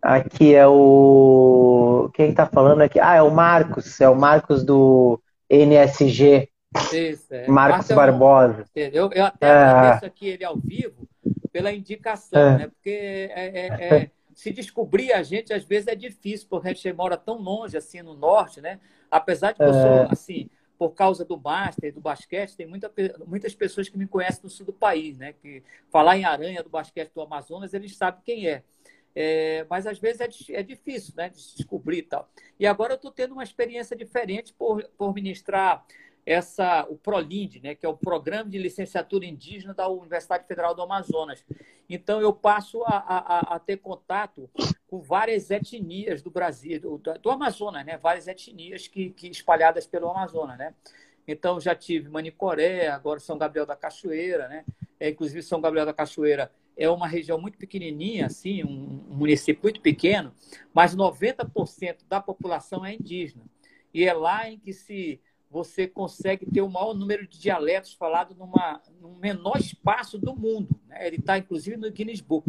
Aqui 0.00 0.54
é 0.54 0.66
o. 0.66 2.10
Quem 2.14 2.30
está 2.30 2.46
falando 2.46 2.80
aqui? 2.80 2.98
Ah, 2.98 3.16
é 3.16 3.22
o 3.22 3.30
Marcos, 3.30 4.00
é 4.00 4.08
o 4.08 4.16
Marcos 4.16 4.64
do 4.64 5.20
NSG. 5.48 6.48
Isso, 6.92 7.26
é. 7.34 7.46
Marcos 7.48 7.88
Barbosa. 7.88 8.64
Eu, 8.74 9.10
eu 9.12 9.24
até 9.24 9.46
é. 9.46 9.50
agradeço 9.50 10.06
aqui 10.06 10.28
ele 10.28 10.44
ao 10.44 10.56
vivo 10.56 11.06
pela 11.52 11.72
indicação, 11.72 12.40
é. 12.40 12.58
né? 12.58 12.68
Porque 12.68 12.90
é, 12.90 13.66
é, 13.66 13.96
é, 13.96 14.10
se 14.34 14.50
descobrir 14.52 15.12
a 15.12 15.22
gente, 15.22 15.52
às 15.52 15.64
vezes 15.64 15.88
é 15.88 15.94
difícil, 15.94 16.46
porque 16.48 16.68
a 16.68 16.72
gente 16.72 16.92
mora 16.92 17.16
tão 17.16 17.36
longe, 17.36 17.76
assim, 17.76 18.00
no 18.00 18.14
norte, 18.14 18.60
né? 18.60 18.78
Apesar 19.10 19.52
de 19.52 19.58
que 19.58 19.64
eu 19.64 19.72
sou, 19.72 19.82
é. 19.82 20.08
assim, 20.10 20.48
por 20.80 20.94
causa 20.94 21.26
do 21.26 21.38
Master, 21.38 21.92
do 21.92 22.00
basquete, 22.00 22.56
tem 22.56 22.66
muita, 22.66 22.90
muitas 23.26 23.54
pessoas 23.54 23.90
que 23.90 23.98
me 23.98 24.06
conhecem 24.06 24.40
no 24.42 24.48
sul 24.48 24.64
do 24.64 24.72
país, 24.72 25.18
né? 25.18 25.34
Que 25.34 25.62
falar 25.90 26.16
em 26.16 26.24
aranha 26.24 26.62
do 26.62 26.70
basquete 26.70 27.12
do 27.12 27.20
Amazonas, 27.20 27.74
eles 27.74 27.94
sabem 27.94 28.22
quem 28.24 28.48
é. 28.48 28.62
é 29.14 29.66
mas 29.68 29.86
às 29.86 29.98
vezes 29.98 30.48
é, 30.48 30.54
é, 30.54 30.62
difícil, 30.62 31.12
né? 31.14 31.28
De 31.28 31.36
descobrir 31.36 31.98
e 31.98 32.02
tal. 32.04 32.30
E 32.58 32.66
agora 32.66 32.94
eu 32.94 32.96
estou 32.96 33.10
tendo 33.10 33.32
uma 33.32 33.42
experiência 33.42 33.94
diferente 33.94 34.54
por, 34.54 34.82
por 34.96 35.12
ministrar 35.12 35.84
essa, 36.24 36.86
o 36.88 36.96
ProLIND, 36.96 37.60
né, 37.62 37.74
que 37.74 37.84
é 37.84 37.88
o 37.88 37.96
Programa 37.96 38.48
de 38.48 38.56
Licenciatura 38.56 39.26
Indígena 39.26 39.74
da 39.74 39.86
Universidade 39.86 40.46
Federal 40.46 40.74
do 40.74 40.80
Amazonas. 40.80 41.44
Então, 41.90 42.22
eu 42.22 42.32
passo 42.32 42.82
a, 42.84 42.96
a, 42.96 43.56
a 43.56 43.58
ter 43.58 43.78
contato 43.78 44.48
com 44.90 45.00
várias 45.00 45.52
etnias 45.52 46.20
do 46.20 46.32
Brasil, 46.32 46.80
do, 46.80 46.98
do 46.98 47.30
Amazonas, 47.30 47.86
né, 47.86 47.96
várias 47.96 48.26
etnias 48.26 48.88
que, 48.88 49.10
que 49.10 49.28
espalhadas 49.28 49.86
pelo 49.86 50.10
Amazonas. 50.10 50.58
Né? 50.58 50.74
Então, 51.28 51.60
já 51.60 51.76
tive 51.76 52.08
Manicoré, 52.08 52.88
agora 52.88 53.20
São 53.20 53.38
Gabriel 53.38 53.64
da 53.64 53.76
Cachoeira, 53.76 54.48
né? 54.48 54.64
É, 54.98 55.08
inclusive 55.08 55.42
São 55.44 55.60
Gabriel 55.60 55.86
da 55.86 55.94
Cachoeira 55.94 56.50
é 56.76 56.90
uma 56.90 57.06
região 57.06 57.40
muito 57.40 57.56
pequenininha, 57.56 58.26
assim, 58.26 58.64
um, 58.64 59.04
um 59.08 59.14
município 59.14 59.62
muito 59.62 59.80
pequeno, 59.80 60.34
mas 60.74 60.96
90% 60.96 61.98
da 62.08 62.20
população 62.20 62.84
é 62.84 62.94
indígena. 62.94 63.44
E 63.94 64.04
é 64.04 64.12
lá 64.12 64.50
em 64.50 64.58
que 64.58 64.72
se 64.72 65.20
você 65.50 65.88
consegue 65.88 66.46
ter 66.46 66.62
o 66.62 66.70
maior 66.70 66.94
número 66.94 67.26
de 67.26 67.38
dialetos 67.38 67.92
falados 67.92 68.36
numa, 68.36 68.80
num 69.00 69.16
menor 69.16 69.58
espaço 69.58 70.16
do 70.16 70.34
mundo. 70.34 70.80
Né? 70.86 71.08
Ele 71.08 71.16
está, 71.16 71.36
inclusive, 71.36 71.76
no 71.76 71.90
Guinness 71.90 72.20
Book, 72.20 72.48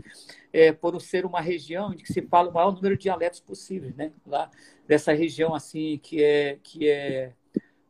é, 0.53 0.71
por 0.71 1.01
ser 1.01 1.25
uma 1.25 1.41
região 1.41 1.91
em 1.91 1.97
que 1.97 2.13
se 2.13 2.21
fala 2.21 2.49
o 2.49 2.53
maior 2.53 2.71
número 2.71 2.95
de 2.95 3.03
dialetos 3.03 3.39
possíveis, 3.39 3.95
né? 3.95 4.11
lá 4.25 4.51
dessa 4.87 5.13
região 5.13 5.55
assim 5.55 5.99
que 6.03 6.23
é, 6.23 6.59
que 6.61 6.87
é, 6.87 7.33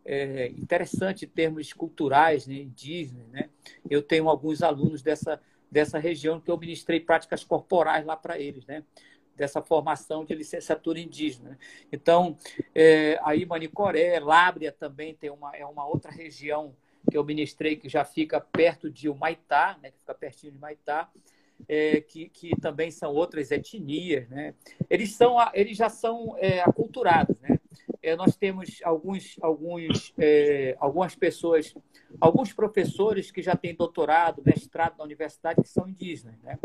é 0.05 0.47
interessante 0.51 1.25
em 1.25 1.29
termos 1.29 1.73
culturais, 1.73 2.47
né? 2.47 2.55
indígenas. 2.55 3.27
Né? 3.27 3.49
Eu 3.89 4.01
tenho 4.01 4.29
alguns 4.29 4.63
alunos 4.63 5.01
dessa, 5.01 5.41
dessa 5.69 5.99
região 5.99 6.39
que 6.39 6.49
eu 6.49 6.57
ministrei 6.57 7.01
práticas 7.01 7.43
corporais 7.43 8.05
lá 8.05 8.15
para 8.15 8.39
eles. 8.39 8.65
Né? 8.65 8.81
Dessa 9.35 9.61
formação 9.61 10.23
de 10.23 10.35
licenciatura 10.35 10.99
indígena. 10.99 11.57
Então, 11.91 12.37
é, 12.75 13.19
aí 13.23 13.45
Manicoré, 13.45 14.19
Lábria 14.19 14.71
também 14.71 15.13
tem 15.13 15.29
uma, 15.29 15.55
é 15.55 15.65
uma 15.65 15.85
outra 15.85 16.11
região 16.11 16.75
que 17.09 17.17
eu 17.17 17.23
ministrei 17.23 17.75
que 17.75 17.89
já 17.89 18.05
fica 18.05 18.39
perto 18.39 18.89
de 18.89 19.09
Humaitá, 19.09 19.77
né, 19.81 19.91
que 19.91 19.99
fica 19.99 20.13
pertinho 20.13 20.51
de 20.51 20.57
Humaitá, 20.57 21.09
é, 21.67 22.01
que, 22.01 22.29
que 22.29 22.51
também 22.59 22.91
são 22.91 23.13
outras 23.13 23.51
etnias. 23.51 24.27
Né? 24.29 24.53
Eles, 24.89 25.13
são, 25.15 25.37
eles 25.53 25.77
já 25.77 25.89
são 25.89 26.35
é, 26.37 26.61
aculturados. 26.61 27.39
Né? 27.39 27.59
É, 28.01 28.15
nós 28.15 28.35
temos 28.35 28.79
alguns, 28.83 29.37
alguns, 29.41 30.13
é, 30.17 30.75
algumas 30.79 31.15
pessoas, 31.15 31.75
alguns 32.19 32.53
professores 32.53 33.31
que 33.31 33.41
já 33.41 33.55
têm 33.55 33.75
doutorado, 33.75 34.41
mestrado 34.45 34.97
na 34.97 35.03
universidade, 35.03 35.61
que 35.61 35.69
são 35.69 35.87
indígenas. 35.87 36.39
Né? 36.41 36.57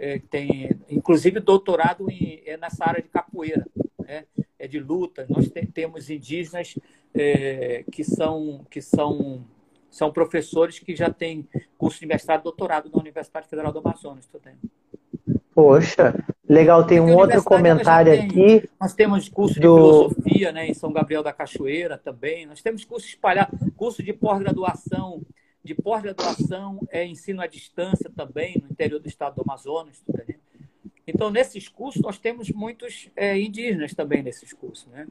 É, 0.00 0.18
tem 0.30 0.70
inclusive 0.88 1.38
doutorado 1.40 2.10
em, 2.10 2.42
é 2.46 2.56
nessa 2.56 2.86
área 2.86 3.02
de 3.02 3.08
capoeira, 3.08 3.66
né? 3.98 4.24
é 4.58 4.66
de 4.66 4.80
luta. 4.80 5.26
Nós 5.28 5.48
te, 5.50 5.66
temos 5.66 6.08
indígenas 6.08 6.74
é, 7.14 7.84
que 7.92 8.02
são 8.02 8.64
que 8.70 8.80
são 8.80 9.44
são 9.90 10.10
professores 10.10 10.78
que 10.78 10.96
já 10.96 11.10
têm 11.10 11.46
curso 11.76 12.00
de 12.00 12.06
mestrado 12.06 12.40
e 12.40 12.44
doutorado 12.44 12.90
na 12.90 12.98
Universidade 12.98 13.46
Federal 13.46 13.72
do 13.72 13.80
Amazonas. 13.80 14.26
Também. 14.26 14.54
Poxa, 15.52 16.14
legal. 16.48 16.86
Tem 16.86 17.00
um 17.00 17.14
outro 17.14 17.42
comentário 17.42 18.12
tem, 18.12 18.24
aqui. 18.24 18.70
Nós 18.80 18.94
temos 18.94 19.28
curso 19.28 19.54
de 19.54 19.60
do... 19.60 19.76
filosofia 19.76 20.52
né, 20.52 20.68
em 20.68 20.74
São 20.74 20.92
Gabriel 20.92 21.22
da 21.22 21.32
Cachoeira 21.32 21.98
também. 21.98 22.46
Nós 22.46 22.62
temos 22.62 22.84
curso 22.84 23.06
espalhado, 23.06 23.58
curso 23.76 24.02
de 24.02 24.12
pós-graduação 24.12 25.20
de 25.70 25.74
pós-graduação 25.80 26.80
é 26.90 27.06
ensino 27.06 27.40
à 27.40 27.46
distância 27.46 28.10
também, 28.10 28.60
no 28.60 28.68
interior 28.68 28.98
do 28.98 29.06
estado 29.06 29.36
do 29.36 29.42
Amazonas. 29.42 30.00
Tá 30.00 30.24
então, 31.06 31.30
nesses 31.30 31.68
cursos, 31.68 32.02
nós 32.02 32.18
temos 32.18 32.50
muitos 32.50 33.08
é, 33.14 33.38
indígenas 33.38 33.94
também 33.94 34.20
nesses 34.20 34.52
cursos. 34.52 34.88
Né? 34.88 35.06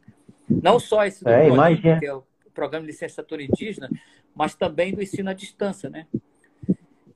Não 0.49 0.77
só 0.77 1.05
esse 1.05 1.23
do 1.23 1.29
é, 1.29 1.77
que 1.97 2.05
é 2.05 2.13
o 2.13 2.25
programa 2.53 2.85
de 2.85 2.91
licenciatura 2.91 3.41
indígena, 3.41 3.89
mas 4.35 4.53
também 4.53 4.93
do 4.93 5.01
ensino 5.01 5.29
à 5.29 5.33
distância. 5.33 5.89
Né? 5.89 6.05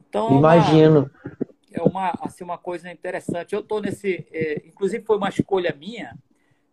Então, 0.07 0.37
Imagino. 0.37 1.11
É 1.69 1.81
uma, 1.81 2.13
assim, 2.21 2.45
uma 2.45 2.57
coisa 2.57 2.89
interessante. 2.89 3.53
Eu 3.53 3.59
estou 3.59 3.81
nesse. 3.81 4.25
É, 4.31 4.61
inclusive, 4.65 5.03
foi 5.03 5.17
uma 5.17 5.27
escolha 5.29 5.75
minha 5.77 6.17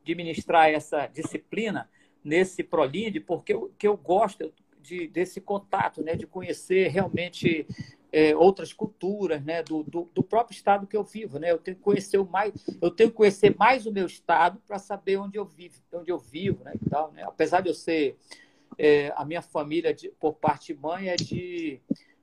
de 0.05 0.15
ministrar 0.15 0.71
essa 0.71 1.09
disciplina 1.09 1.91
nesse 2.23 2.63
ProLinde, 2.63 3.19
porque 3.19 3.55
eu, 3.55 3.73
que 3.77 3.89
eu 3.89 3.97
gosto, 3.97 4.43
eu 4.43 4.53
de, 4.83 5.07
desse 5.09 5.41
contato, 5.41 6.03
né, 6.03 6.15
de 6.15 6.27
conhecer 6.27 6.89
realmente 6.89 7.67
é, 8.13 8.35
outras 8.35 8.73
culturas, 8.73 9.43
né, 9.45 9.63
do, 9.63 9.83
do, 9.83 10.11
do, 10.13 10.23
próprio 10.23 10.55
estado 10.55 10.87
que 10.87 10.97
eu 10.97 11.05
vivo, 11.05 11.39
né? 11.39 11.53
Eu 11.53 11.59
tenho 11.59 11.77
que 11.77 11.83
conhecer 11.83 12.19
o 12.19 12.29
mais, 12.29 12.53
eu 12.81 12.91
tenho 12.91 13.11
que 13.11 13.17
conhecer 13.17 13.55
mais 13.57 13.87
o 13.87 13.93
meu 13.93 14.07
estado 14.07 14.61
para 14.67 14.79
saber 14.79 15.17
onde 15.17 15.39
eu 15.39 15.45
vivo, 15.45 15.81
onde 15.93 16.11
eu 16.11 16.19
vivo, 16.19 16.65
né, 16.65 16.73
e 16.75 16.91
tal, 16.91 17.13
né? 17.13 17.23
Apesar 17.23 17.61
de 17.61 17.69
eu 17.69 17.75
ser 17.75 18.17
é, 18.77 19.13
a 19.17 19.25
minha 19.25 19.43
família 19.43 19.95
de, 19.95 20.09
por 20.19 20.35
parte 20.35 20.75
mãe 20.75 21.09
é 21.09 21.17
de 21.17 21.81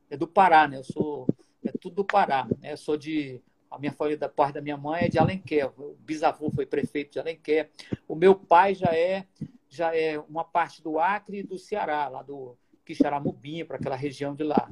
é 0.10 0.18
do 0.18 0.28
Pará, 0.28 0.68
né? 0.68 0.78
Eu 0.78 0.84
sou 0.84 1.28
é 1.64 1.72
tudo 1.72 1.98
do 1.98 2.06
Pará, 2.06 2.48
né? 2.60 2.74
Eu 2.74 2.78
sou 2.78 2.98
de 2.98 3.42
a 3.70 3.78
minha 3.78 3.92
família 3.92 4.18
da 4.18 4.30
parte 4.30 4.56
da 4.56 4.62
minha 4.62 4.78
mãe 4.78 5.06
é 5.06 5.10
de 5.10 5.20
Alenquer, 5.20 5.72
o 5.80 5.96
bisavô 6.00 6.50
foi 6.50 6.66
prefeito 6.66 7.14
de 7.14 7.20
Alenquer. 7.20 7.70
O 8.08 8.16
meu 8.16 8.36
pai 8.36 8.74
já 8.74 8.96
é 8.96 9.26
já 9.70 9.96
é 9.96 10.18
uma 10.18 10.44
parte 10.44 10.82
do 10.82 10.98
Acre 10.98 11.40
e 11.40 11.44
do 11.44 11.58
Ceará, 11.58 12.08
lá 12.08 12.24
do 12.24 12.58
Quixaramubim, 12.86 13.66
para 13.66 13.78
aquela 13.78 13.96
região 13.96 14.34
de 14.34 14.44
lá. 14.44 14.72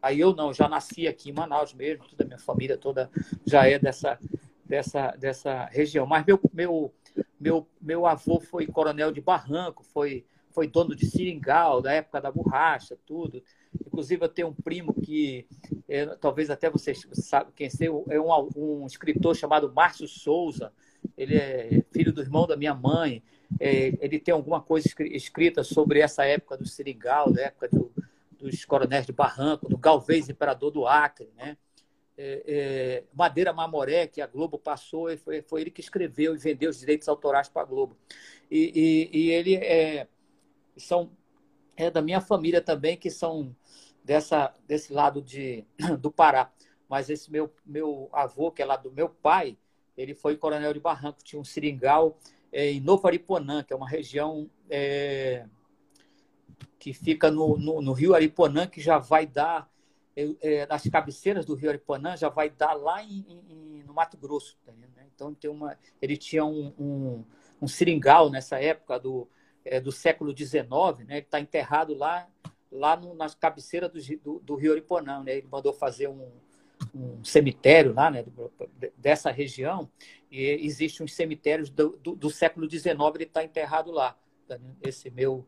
Aí 0.00 0.20
eu 0.20 0.34
não, 0.34 0.52
já 0.52 0.68
nasci 0.68 1.08
aqui 1.08 1.30
em 1.30 1.32
Manaus 1.32 1.74
mesmo, 1.74 2.06
toda 2.08 2.22
a 2.22 2.26
minha 2.26 2.38
família 2.38 2.78
toda 2.78 3.10
já 3.44 3.66
é 3.66 3.78
dessa, 3.78 4.18
dessa, 4.64 5.10
dessa 5.12 5.64
região. 5.66 6.06
Mas 6.06 6.24
meu, 6.24 6.40
meu, 6.52 6.94
meu, 7.38 7.68
meu 7.80 8.06
avô 8.06 8.38
foi 8.38 8.66
coronel 8.66 9.10
de 9.10 9.20
Barranco, 9.20 9.82
foi, 9.82 10.24
foi 10.50 10.68
dono 10.68 10.94
de 10.94 11.04
seringal, 11.04 11.82
da 11.82 11.92
época 11.92 12.20
da 12.20 12.30
borracha, 12.30 12.96
tudo. 13.04 13.42
Inclusive, 13.86 14.24
eu 14.24 14.28
tenho 14.28 14.48
um 14.48 14.54
primo 14.54 14.94
que, 14.94 15.46
é, 15.88 16.06
talvez 16.16 16.50
até 16.50 16.70
vocês 16.70 17.06
sabem 17.12 17.52
quem 17.54 17.66
é, 17.66 18.14
é 18.14 18.20
um, 18.20 18.48
um 18.56 18.86
escritor 18.86 19.34
chamado 19.34 19.72
Márcio 19.72 20.06
Souza. 20.06 20.72
Ele 21.16 21.36
é 21.36 21.82
filho 21.92 22.12
do 22.12 22.20
irmão 22.20 22.46
da 22.46 22.56
minha 22.56 22.74
mãe 22.74 23.22
é, 23.58 23.94
ele 24.00 24.18
tem 24.18 24.34
alguma 24.34 24.60
coisa 24.60 24.88
escrita 25.00 25.62
sobre 25.62 26.00
essa 26.00 26.24
época 26.24 26.56
do 26.56 26.66
Seringal, 26.66 27.32
da 27.32 27.42
época 27.42 27.68
do, 27.68 27.90
dos 28.38 28.64
coronéis 28.64 29.06
de 29.06 29.12
Barranco, 29.12 29.68
do 29.68 29.78
Galvez, 29.78 30.28
imperador 30.28 30.70
do 30.70 30.86
Acre, 30.86 31.30
né? 31.36 31.56
É, 32.20 32.42
é, 32.46 33.04
Madeira 33.14 33.52
Mamoré, 33.52 34.08
que 34.08 34.20
a 34.20 34.26
Globo 34.26 34.58
passou, 34.58 35.16
foi, 35.18 35.40
foi 35.40 35.60
ele 35.60 35.70
que 35.70 35.80
escreveu 35.80 36.34
e 36.34 36.38
vendeu 36.38 36.68
os 36.68 36.80
direitos 36.80 37.08
autorais 37.08 37.48
para 37.48 37.62
a 37.62 37.64
Globo. 37.64 37.96
E, 38.50 39.08
e, 39.12 39.18
e, 39.18 39.30
ele 39.30 39.54
é, 39.54 40.08
são, 40.76 41.12
é 41.84 41.90
da 41.90 42.02
minha 42.02 42.20
família 42.20 42.60
também, 42.60 42.96
que 42.96 43.10
são 43.10 43.54
dessa, 44.04 44.54
desse 44.66 44.92
lado 44.92 45.22
de, 45.22 45.64
do 46.00 46.10
Pará. 46.10 46.50
Mas 46.88 47.10
esse 47.10 47.30
meu, 47.30 47.52
meu 47.64 48.08
avô, 48.12 48.50
que 48.50 48.62
é 48.62 48.64
lá 48.64 48.76
do 48.76 48.90
meu 48.90 49.08
pai, 49.08 49.56
ele 49.96 50.14
foi 50.14 50.36
coronel 50.36 50.72
de 50.72 50.80
Barranco, 50.80 51.22
tinha 51.22 51.40
um 51.40 51.44
seringal 51.44 52.18
é, 52.52 52.70
em 52.70 52.80
Novo 52.80 53.06
Ariponã, 53.06 53.62
que 53.62 53.72
é 53.72 53.76
uma 53.76 53.88
região 53.88 54.48
é, 54.70 55.44
que 56.78 56.92
fica 56.92 57.30
no, 57.30 57.58
no, 57.58 57.82
no, 57.82 57.92
Rio 57.92 58.14
Ariponã, 58.14 58.66
que 58.66 58.80
já 58.80 58.98
vai 58.98 59.26
dar, 59.26 59.70
é, 60.16 60.34
é 60.40 60.66
nas 60.66 60.84
cabeceiras 60.84 61.44
do 61.44 61.54
Rio 61.54 61.68
Ariponã, 61.68 62.16
já 62.16 62.28
vai 62.28 62.48
dar 62.48 62.72
lá 62.72 63.02
em, 63.02 63.24
em, 63.48 63.82
no 63.84 63.92
Mato 63.92 64.16
Grosso. 64.16 64.56
Tá 64.64 64.72
né? 64.72 64.88
Então, 65.14 65.34
tem 65.34 65.50
uma, 65.50 65.76
ele 66.00 66.16
tinha 66.16 66.44
um, 66.44 66.72
um, 66.78 67.24
um 67.60 67.68
seringal 67.68 68.30
nessa 68.30 68.58
época 68.58 68.98
do, 68.98 69.28
é, 69.64 69.80
do 69.80 69.92
século 69.92 70.36
XIX, 70.36 70.62
né? 71.06 71.16
ele 71.16 71.18
está 71.20 71.40
enterrado 71.40 71.94
lá, 71.94 72.28
lá 72.70 72.96
no, 72.96 73.14
nas 73.14 73.34
cabeceiras 73.34 73.90
do, 73.90 74.18
do, 74.18 74.38
do 74.40 74.54
Rio 74.54 74.72
Ariponã. 74.72 75.22
Né? 75.22 75.38
Ele 75.38 75.48
mandou 75.50 75.72
fazer 75.72 76.08
um, 76.08 76.30
um 76.94 77.24
cemitério 77.24 77.92
lá, 77.92 78.10
né, 78.10 78.24
dessa 78.96 79.30
região, 79.30 79.90
e 80.30 80.42
existe 80.64 81.02
uns 81.02 81.14
cemitérios 81.14 81.70
do, 81.70 81.96
do, 81.96 82.30
século 82.30 82.68
XIX, 82.70 82.94
ele 83.14 83.24
está 83.24 83.42
enterrado 83.44 83.90
lá. 83.90 84.16
Né? 84.48 84.58
Esse 84.82 85.10
meu 85.10 85.46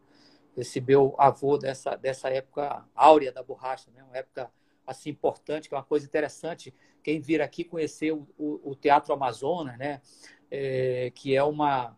esse 0.56 0.80
meu 0.80 1.14
avô 1.16 1.56
dessa, 1.56 1.94
dessa 1.96 2.28
época 2.28 2.84
áurea 2.94 3.32
da 3.32 3.42
borracha, 3.42 3.90
né? 3.92 4.02
uma 4.02 4.16
época 4.16 4.50
assim 4.86 5.10
importante, 5.10 5.68
que 5.68 5.74
é 5.74 5.78
uma 5.78 5.84
coisa 5.84 6.04
interessante. 6.04 6.74
Quem 7.02 7.20
vir 7.20 7.40
aqui 7.40 7.62
conhecer 7.62 8.12
o, 8.12 8.26
o, 8.36 8.70
o 8.70 8.74
Teatro 8.74 9.14
Amazonas, 9.14 9.78
né? 9.78 10.02
É, 10.50 11.12
que 11.14 11.34
é 11.36 11.44
uma 11.44 11.96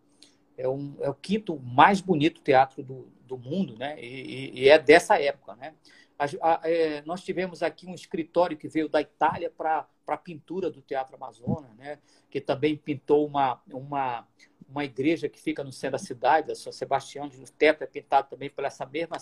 é, 0.56 0.68
um, 0.68 0.96
é 1.00 1.08
o 1.08 1.14
quinto 1.14 1.58
mais 1.60 2.00
bonito 2.00 2.40
teatro 2.40 2.82
do, 2.82 3.08
do 3.26 3.38
mundo, 3.38 3.76
né? 3.76 4.00
E, 4.02 4.62
e, 4.62 4.68
é 4.68 4.78
dessa 4.78 5.20
época, 5.20 5.56
né? 5.56 5.74
A, 6.18 6.26
a, 6.54 6.60
é, 6.70 7.02
nós 7.02 7.22
tivemos 7.22 7.62
aqui 7.62 7.86
um 7.86 7.94
escritório 7.94 8.56
que 8.56 8.68
veio 8.68 8.88
da 8.88 9.00
Itália 9.00 9.50
para 9.50 9.88
a 10.06 10.16
pintura 10.16 10.70
do 10.70 10.80
Teatro 10.80 11.16
Amazonas, 11.16 11.74
né? 11.76 11.98
que 12.30 12.40
também 12.40 12.76
pintou 12.76 13.26
uma, 13.26 13.60
uma, 13.72 14.26
uma 14.68 14.84
igreja 14.84 15.28
que 15.28 15.40
fica 15.40 15.64
no 15.64 15.72
centro 15.72 15.92
da 15.92 15.98
cidade, 15.98 16.52
a 16.52 16.54
São 16.54 16.72
Sebastião, 16.72 17.26
o 17.26 17.50
teto 17.50 17.82
é 17.82 17.86
pintado 17.86 18.28
também 18.30 18.48
por 18.48 18.64
essa 18.64 18.86
mesma, 18.86 19.16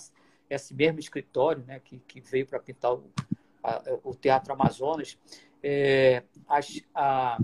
esse 0.49 0.75
mesmo 0.75 1.01
escritório 1.01 1.65
né? 1.65 1.81
que, 1.81 1.99
que 2.01 2.21
veio 2.21 2.47
para 2.47 2.59
pintar 2.61 2.93
o, 2.93 3.11
a, 3.63 3.83
o 4.05 4.15
Teatro 4.15 4.53
Amazonas. 4.53 5.17
É, 5.63 6.23
as, 6.49 6.83
a, 6.95 7.39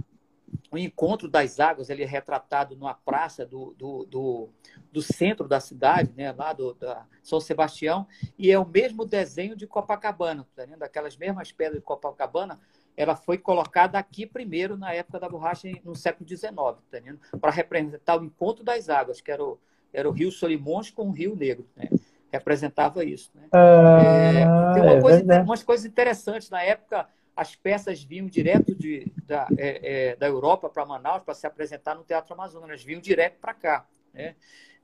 o 0.70 0.78
encontro 0.78 1.28
das 1.28 1.60
águas 1.60 1.90
ele 1.90 2.02
é 2.02 2.06
retratado 2.06 2.76
numa 2.76 2.94
praça 2.94 3.47
do, 3.47 3.74
do, 3.78 4.05
do, 4.05 4.48
do 4.93 5.02
centro 5.02 5.47
da 5.47 5.60
cidade, 5.60 6.12
né, 6.16 6.32
lá 6.32 6.52
do 6.52 6.74
da 6.74 7.06
São 7.22 7.40
Sebastião, 7.40 8.06
e 8.38 8.51
é 8.51 8.59
o 8.59 8.66
mesmo 8.66 9.05
desenho 9.05 9.56
de 9.56 9.66
Copacabana, 9.66 10.47
tá 10.55 10.64
vendo? 10.64 10.82
Aquelas 10.82 11.16
mesmas 11.16 11.52
pedras 11.52 11.78
de 11.78 11.84
Copacabana, 11.84 12.59
ela 12.97 13.14
foi 13.14 13.38
colocada 13.38 13.98
aqui 13.98 14.26
primeiro 14.26 14.76
na 14.76 14.93
época 14.93 15.20
da 15.20 15.28
borracha 15.28 15.68
no 15.84 15.94
século 15.94 16.28
XIX, 16.28 16.51
tá 16.55 16.98
vendo? 17.02 17.20
Para 17.40 17.51
representar 17.51 18.20
o 18.20 18.24
encontro 18.24 18.64
das 18.64 18.88
águas, 18.88 19.20
que 19.20 19.30
era 19.30 19.44
o, 19.44 19.59
era 19.93 20.09
o 20.09 20.12
Rio 20.12 20.32
Solimões 20.32 20.90
com 20.90 21.09
o 21.09 21.12
Rio 21.12 21.36
Negro, 21.36 21.66
né? 21.76 21.88
representava 22.30 23.05
isso. 23.05 23.30
Né? 23.34 23.48
Ah, 23.52 24.01
é, 24.02 24.74
tem 24.74 24.82
uma 24.82 24.93
é 24.93 25.01
coisa, 25.01 25.43
umas 25.43 25.62
coisas 25.62 25.86
interessantes 25.86 26.51
na 26.51 26.62
época 26.62 27.09
as 27.37 27.55
peças 27.55 28.03
vinham 28.03 28.27
direto 28.27 28.75
de, 28.75 29.13
da, 29.27 29.47
é, 29.59 30.09
é, 30.09 30.17
da 30.17 30.27
Europa 30.27 30.71
para 30.71 30.87
Manaus 30.87 31.23
para 31.23 31.35
se 31.35 31.47
apresentar 31.47 31.95
no 31.95 32.03
Teatro 32.03 32.33
Amazonas, 32.33 32.83
vinham 32.83 33.01
direto 33.01 33.39
para 33.39 33.53
cá. 33.53 33.87
Né? 34.15 34.35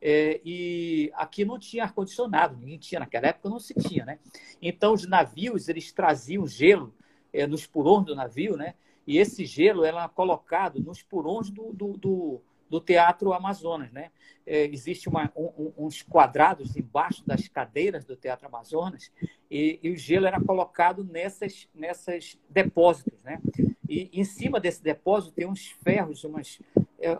É, 0.01 0.39
e 0.45 1.11
aqui 1.15 1.47
não 1.47 1.59
tinha 1.59 1.85
ar-condicionado, 1.85 2.59
ninguém 2.59 2.77
tinha, 2.77 3.01
naquela 3.01 3.29
época 3.29 3.49
não 3.49 3.59
se 3.59 3.73
tinha. 3.73 4.05
Né? 4.05 4.19
Então, 4.61 4.93
os 4.93 5.07
navios, 5.07 5.69
eles 5.69 5.91
traziam 5.93 6.47
gelo 6.47 6.95
é, 7.33 7.47
nos 7.47 7.67
porões 7.67 8.05
do 8.05 8.15
navio, 8.15 8.55
né? 8.55 8.75
e 9.07 9.17
esse 9.17 9.47
gelo 9.47 9.83
era 9.83 10.07
colocado 10.09 10.79
nos 10.79 11.03
porões 11.03 11.49
do, 11.49 11.73
do, 11.73 11.97
do, 11.97 12.43
do 12.73 12.81
Teatro 12.81 13.35
Amazonas. 13.35 13.93
Né? 13.93 14.11
É, 14.47 14.65
existe 14.65 15.07
uma, 15.07 15.31
um, 15.37 15.75
uns 15.77 16.03
quadrados 16.03 16.75
embaixo 16.75 17.23
das 17.27 17.47
cadeiras 17.47 18.03
do 18.07 18.17
Teatro 18.17 18.47
Amazonas 18.47 19.13
e, 19.51 19.79
e, 19.83 19.91
o 19.91 19.97
gelo 19.97 20.27
era 20.27 20.41
colocado 20.41 21.05
nessas, 21.05 21.69
nessas 21.75 22.39
depósitos. 22.49 23.23
Né? 23.23 23.43
E 23.87 24.09
em 24.15 24.25
cima 24.25 24.59
desse 24.59 24.83
depósito 24.83 25.35
tem 25.35 25.47
uns 25.47 25.67
ferros, 25.85 26.25
umas, 26.25 26.59
é, 26.99 27.19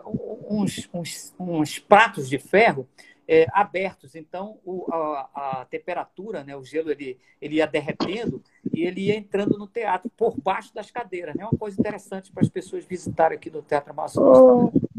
uns, 0.49 0.89
uns, 0.91 1.35
uns 1.37 1.77
pratos 1.77 2.27
de 2.27 2.39
ferro 2.39 2.89
é, 3.27 3.45
abertos. 3.53 4.15
Então, 4.15 4.57
o, 4.65 4.91
a, 4.91 5.29
a, 5.35 5.65
temperatura, 5.65 6.43
né, 6.43 6.57
o 6.57 6.65
gelo, 6.65 6.89
ele, 6.89 7.19
ele 7.39 7.57
ia 7.57 7.67
derretendo 7.67 8.41
e 8.73 8.81
ele 8.81 9.01
ia 9.01 9.15
entrando 9.15 9.55
no 9.55 9.67
teatro 9.67 10.09
por 10.17 10.35
baixo 10.35 10.73
das 10.73 10.89
cadeiras. 10.89 11.35
É 11.35 11.37
né? 11.37 11.45
uma 11.45 11.57
coisa 11.59 11.79
interessante 11.79 12.31
para 12.31 12.41
as 12.41 12.49
pessoas 12.49 12.83
visitarem 12.83 13.37
aqui 13.37 13.51
no 13.51 13.61
Teatro 13.61 13.91
Amazonas. 13.91 14.39
Oh, 14.39 14.92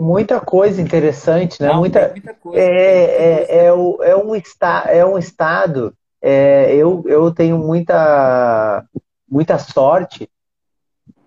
muita 0.00 0.40
coisa 0.40 0.80
interessante, 0.80 1.60
né? 1.62 1.68
Não, 1.68 1.78
muita, 1.78 2.08
muita 2.08 2.32
coisa. 2.32 2.58
É, 2.58 2.64
é, 2.70 3.64
é, 3.66 3.72
o, 3.72 4.02
é, 4.02 4.16
um, 4.16 4.34
esta, 4.34 4.84
é 4.88 5.04
um 5.04 5.18
estado. 5.18 5.94
É, 6.22 6.74
eu, 6.74 7.04
eu 7.06 7.30
tenho 7.32 7.58
muita, 7.58 8.84
muita 9.28 9.58
sorte 9.58 10.28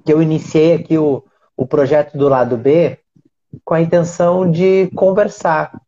que 0.04 0.12
eu 0.12 0.22
iniciei 0.22 0.74
aqui 0.74 0.98
o, 0.98 1.24
o 1.56 1.68
projeto 1.68 2.18
do 2.18 2.28
lado 2.28 2.58
B 2.58 2.98
com 3.64 3.76
a 3.76 3.82
intenção 3.82 4.50
de 4.50 4.90
conversar, 4.96 5.80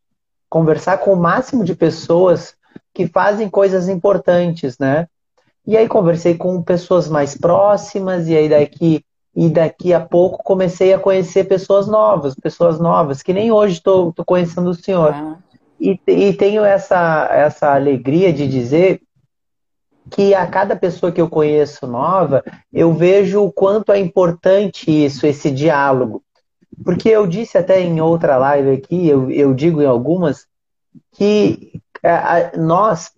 conversar 0.47 0.99
com 0.99 1.13
o 1.13 1.19
máximo 1.19 1.63
de 1.63 1.75
pessoas 1.75 2.55
que 2.93 3.07
fazem 3.07 3.49
coisas 3.49 3.89
importantes, 3.89 4.77
né? 4.77 5.07
E 5.65 5.75
aí 5.75 5.87
conversei 5.87 6.35
com 6.35 6.61
pessoas 6.61 7.09
mais 7.09 7.35
próximas 7.35 8.27
e 8.27 8.37
aí 8.37 8.47
daqui 8.47 9.03
e 9.35 9.49
daqui 9.49 9.93
a 9.93 9.99
pouco 9.99 10.43
comecei 10.43 10.93
a 10.93 10.99
conhecer 10.99 11.43
pessoas 11.43 11.87
novas, 11.87 12.35
pessoas 12.35 12.79
novas 12.79 13.21
que 13.21 13.33
nem 13.33 13.51
hoje 13.51 13.75
estou 13.75 14.13
conhecendo 14.25 14.69
o 14.69 14.75
senhor. 14.75 15.13
Ah. 15.13 15.37
E, 15.79 15.99
e 16.07 16.33
tenho 16.33 16.63
essa 16.63 17.27
essa 17.31 17.73
alegria 17.73 18.31
de 18.31 18.47
dizer 18.47 19.01
que 20.09 20.33
a 20.33 20.45
cada 20.47 20.75
pessoa 20.75 21.11
que 21.11 21.19
eu 21.19 21.29
conheço 21.29 21.87
nova, 21.87 22.43
eu 22.71 22.93
vejo 22.93 23.43
o 23.43 23.51
quanto 23.51 23.91
é 23.91 23.99
importante 23.99 24.89
isso, 24.89 25.25
esse 25.25 25.49
diálogo. 25.51 26.23
Porque 26.83 27.09
eu 27.09 27.25
disse 27.25 27.57
até 27.57 27.81
em 27.81 27.99
outra 28.01 28.37
live 28.37 28.71
aqui, 28.71 29.07
eu, 29.07 29.31
eu 29.31 29.53
digo 29.53 29.81
em 29.81 29.85
algumas, 29.85 30.45
que 31.13 31.81
é, 32.03 32.55
nós, 32.57 33.11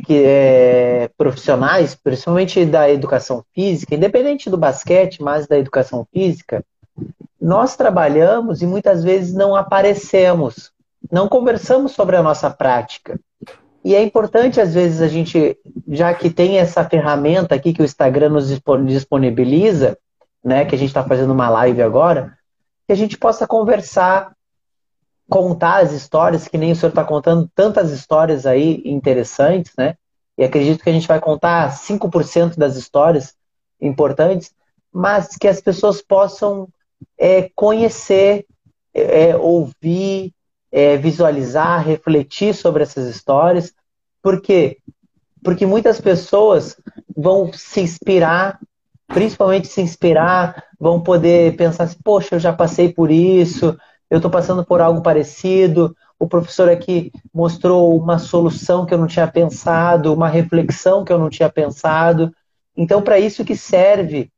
que 0.00 0.22
é, 0.24 1.10
profissionais, 1.16 1.94
principalmente 1.94 2.64
da 2.64 2.90
educação 2.90 3.44
física, 3.54 3.94
independente 3.94 4.50
do 4.50 4.56
basquete, 4.56 5.22
mas 5.22 5.46
da 5.46 5.58
educação 5.58 6.06
física, 6.12 6.64
nós 7.40 7.76
trabalhamos 7.76 8.62
e 8.62 8.66
muitas 8.66 9.04
vezes 9.04 9.34
não 9.34 9.54
aparecemos, 9.54 10.72
não 11.10 11.28
conversamos 11.28 11.92
sobre 11.92 12.16
a 12.16 12.22
nossa 12.22 12.50
prática. 12.50 13.18
E 13.84 13.94
é 13.94 14.02
importante, 14.02 14.60
às 14.60 14.74
vezes, 14.74 15.00
a 15.00 15.06
gente, 15.06 15.56
já 15.88 16.12
que 16.12 16.28
tem 16.28 16.58
essa 16.58 16.84
ferramenta 16.84 17.54
aqui 17.54 17.72
que 17.72 17.82
o 17.82 17.84
Instagram 17.84 18.30
nos 18.30 18.48
disponibiliza, 18.48 19.96
né, 20.42 20.64
que 20.64 20.74
a 20.74 20.78
gente 20.78 20.88
está 20.88 21.04
fazendo 21.04 21.32
uma 21.32 21.48
live 21.48 21.80
agora, 21.82 22.36
que 22.86 22.92
a 22.92 22.96
gente 22.96 23.16
possa 23.16 23.46
conversar, 23.46 24.32
contar 25.28 25.82
as 25.82 25.92
histórias, 25.92 26.46
que 26.46 26.58
nem 26.58 26.72
o 26.72 26.76
senhor 26.76 26.90
está 26.90 27.04
contando 27.04 27.50
tantas 27.54 27.90
histórias 27.90 28.46
aí 28.46 28.82
interessantes, 28.84 29.72
né? 29.76 29.96
E 30.38 30.44
acredito 30.44 30.82
que 30.82 30.90
a 30.90 30.92
gente 30.92 31.08
vai 31.08 31.20
contar 31.20 31.72
5% 31.72 32.56
das 32.56 32.76
histórias 32.76 33.34
importantes, 33.80 34.54
mas 34.92 35.36
que 35.36 35.48
as 35.48 35.60
pessoas 35.60 36.00
possam 36.02 36.68
é, 37.18 37.50
conhecer, 37.54 38.46
é, 38.94 39.36
ouvir, 39.36 40.32
é, 40.70 40.96
visualizar, 40.96 41.84
refletir 41.84 42.54
sobre 42.54 42.82
essas 42.82 43.06
histórias. 43.08 43.72
Por 44.22 44.40
quê? 44.40 44.78
Porque 45.42 45.66
muitas 45.66 46.00
pessoas 46.00 46.76
vão 47.16 47.50
se 47.52 47.80
inspirar 47.80 48.60
principalmente 49.08 49.68
se 49.68 49.80
inspirar, 49.80 50.64
vão 50.78 51.00
poder 51.00 51.56
pensar 51.56 51.84
assim, 51.84 51.98
poxa, 52.02 52.34
eu 52.34 52.40
já 52.40 52.52
passei 52.52 52.92
por 52.92 53.10
isso, 53.10 53.76
eu 54.10 54.18
estou 54.18 54.30
passando 54.30 54.64
por 54.64 54.80
algo 54.80 55.02
parecido, 55.02 55.96
o 56.18 56.26
professor 56.26 56.68
aqui 56.68 57.12
mostrou 57.32 57.96
uma 57.96 58.18
solução 58.18 58.86
que 58.86 58.94
eu 58.94 58.98
não 58.98 59.06
tinha 59.06 59.26
pensado, 59.26 60.12
uma 60.12 60.28
reflexão 60.28 61.04
que 61.04 61.12
eu 61.12 61.18
não 61.18 61.28
tinha 61.28 61.50
pensado. 61.50 62.32
Então, 62.76 63.02
para 63.02 63.18
isso 63.18 63.44
que 63.44 63.56
serve 63.56 64.30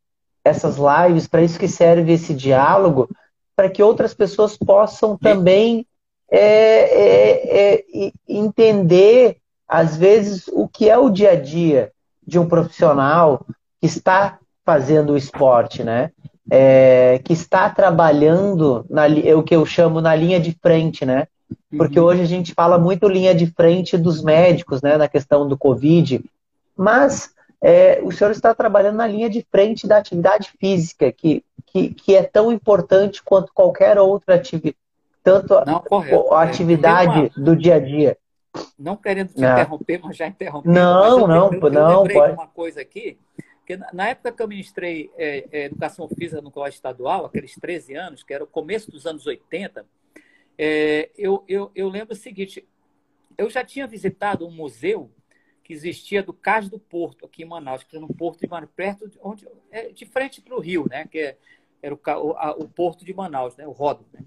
essas 0.45 0.77
lives, 0.77 1.27
para 1.27 1.43
isso 1.43 1.59
que 1.59 1.69
serve 1.69 2.13
esse 2.13 2.35
diálogo, 2.35 3.09
para 3.55 3.69
que 3.69 3.83
outras 3.83 4.15
pessoas 4.15 4.57
possam 4.57 5.17
também 5.17 5.87
é, 6.31 6.41
é, 6.41 7.75
é, 7.75 8.13
entender, 8.29 9.39
às 9.67 9.97
vezes, 9.97 10.49
o 10.49 10.69
que 10.69 10.89
é 10.89 10.97
o 10.97 11.11
dia 11.11 11.33
a 11.33 11.37
dia 11.37 11.93
de 12.27 12.39
um 12.39 12.49
profissional 12.49 13.45
que 13.81 13.87
está 13.87 14.39
fazendo 14.65 15.15
o 15.15 15.17
esporte, 15.17 15.83
né? 15.83 16.11
É, 16.51 17.21
que 17.25 17.33
está 17.33 17.69
trabalhando 17.69 18.87
na, 18.89 19.07
é 19.07 19.35
o 19.35 19.43
que 19.43 19.55
eu 19.55 19.67
chamo 19.67 20.01
na 20.01 20.15
linha 20.15 20.41
de 20.41 20.57
frente, 20.63 21.05
né? 21.05 21.27
Porque 21.77 22.01
uhum. 22.01 22.07
hoje 22.07 22.23
a 22.23 22.27
gente 22.27 22.55
fala 22.55 22.79
muito 22.79 23.07
linha 23.09 23.35
de 23.35 23.47
frente 23.47 23.99
dos 23.99 24.23
médicos, 24.23 24.81
né? 24.81 24.97
Na 24.97 25.09
questão 25.09 25.47
do 25.47 25.59
Covid, 25.59 26.25
mas 26.77 27.35
é, 27.61 28.01
o 28.03 28.13
senhor 28.13 28.31
está 28.31 28.55
trabalhando 28.55 28.97
na 28.97 29.07
linha 29.07 29.29
de 29.29 29.45
frente 29.51 29.87
da 29.87 29.99
atividade 29.99 30.53
física, 30.61 31.11
que, 31.11 31.45
que, 31.67 31.91
que 31.91 32.15
é 32.15 32.23
tão 32.23 32.53
importante 32.53 33.23
quanto 33.23 33.53
qualquer 33.53 33.99
outra 33.99 34.37
atividade, 34.37 34.77
tanto 35.23 35.55
Não, 35.67 35.83
a, 35.91 36.41
a 36.41 36.45
é, 36.45 36.49
atividade 36.49 37.33
uma... 37.37 37.45
do 37.45 37.57
dia 37.57 37.75
a 37.75 37.81
dia. 37.81 38.17
Não 38.79 38.97
querendo 38.97 39.29
te 39.35 39.45
é. 39.45 39.53
interromper, 39.53 40.01
mas 40.03 40.17
já 40.17 40.27
interrompi. 40.27 40.69
Não, 40.69 41.27
não, 41.27 41.53
eu, 41.53 41.71
não. 41.71 42.07
Eu 42.07 42.15
pode. 42.15 42.33
uma 42.33 42.47
coisa 42.47 42.81
aqui 42.81 43.19
porque 43.69 43.85
na 43.93 44.09
época 44.09 44.33
que 44.33 44.43
eu 44.43 44.49
ministrei 44.49 45.11
é, 45.19 45.47
é, 45.53 45.65
educação 45.67 46.09
física 46.09 46.41
no 46.41 46.51
colégio 46.51 46.77
estadual, 46.77 47.27
aqueles 47.27 47.55
13 47.55 47.95
anos, 47.97 48.23
que 48.23 48.33
era 48.33 48.43
o 48.43 48.47
começo 48.47 48.91
dos 48.91 49.05
anos 49.05 49.27
80, 49.27 49.85
é, 50.57 51.11
eu, 51.19 51.45
eu, 51.47 51.71
eu 51.75 51.87
lembro 51.91 52.15
o 52.15 52.17
seguinte: 52.17 52.67
eu 53.37 53.51
já 53.51 53.63
tinha 53.63 53.87
visitado 53.87 54.47
um 54.47 54.51
museu 54.51 55.11
que 55.63 55.75
existia 55.75 56.23
do 56.23 56.33
Cais 56.33 56.71
do 56.71 56.79
Porto, 56.79 57.27
aqui 57.27 57.43
em 57.43 57.47
Manaus, 57.47 57.85
que 57.85 57.95
era 57.95 58.07
no 58.07 58.15
Porto 58.15 58.41
de 58.41 58.49
Manaus, 58.49 58.71
perto 58.75 59.07
de, 59.07 59.19
onde, 59.23 59.47
é, 59.71 59.93
de 59.93 60.07
frente 60.07 60.41
para 60.41 60.57
o 60.57 60.61
Rio, 60.61 60.87
né? 60.89 61.07
Que 61.07 61.19
é, 61.19 61.37
era 61.83 61.95
o, 61.95 62.01
a, 62.39 62.53
o, 62.53 62.67
Porto 62.67 63.05
de 63.05 63.13
Manaus, 63.13 63.55
né? 63.55 63.67
O 63.67 63.73
Rodo. 63.73 64.07
Né? 64.11 64.25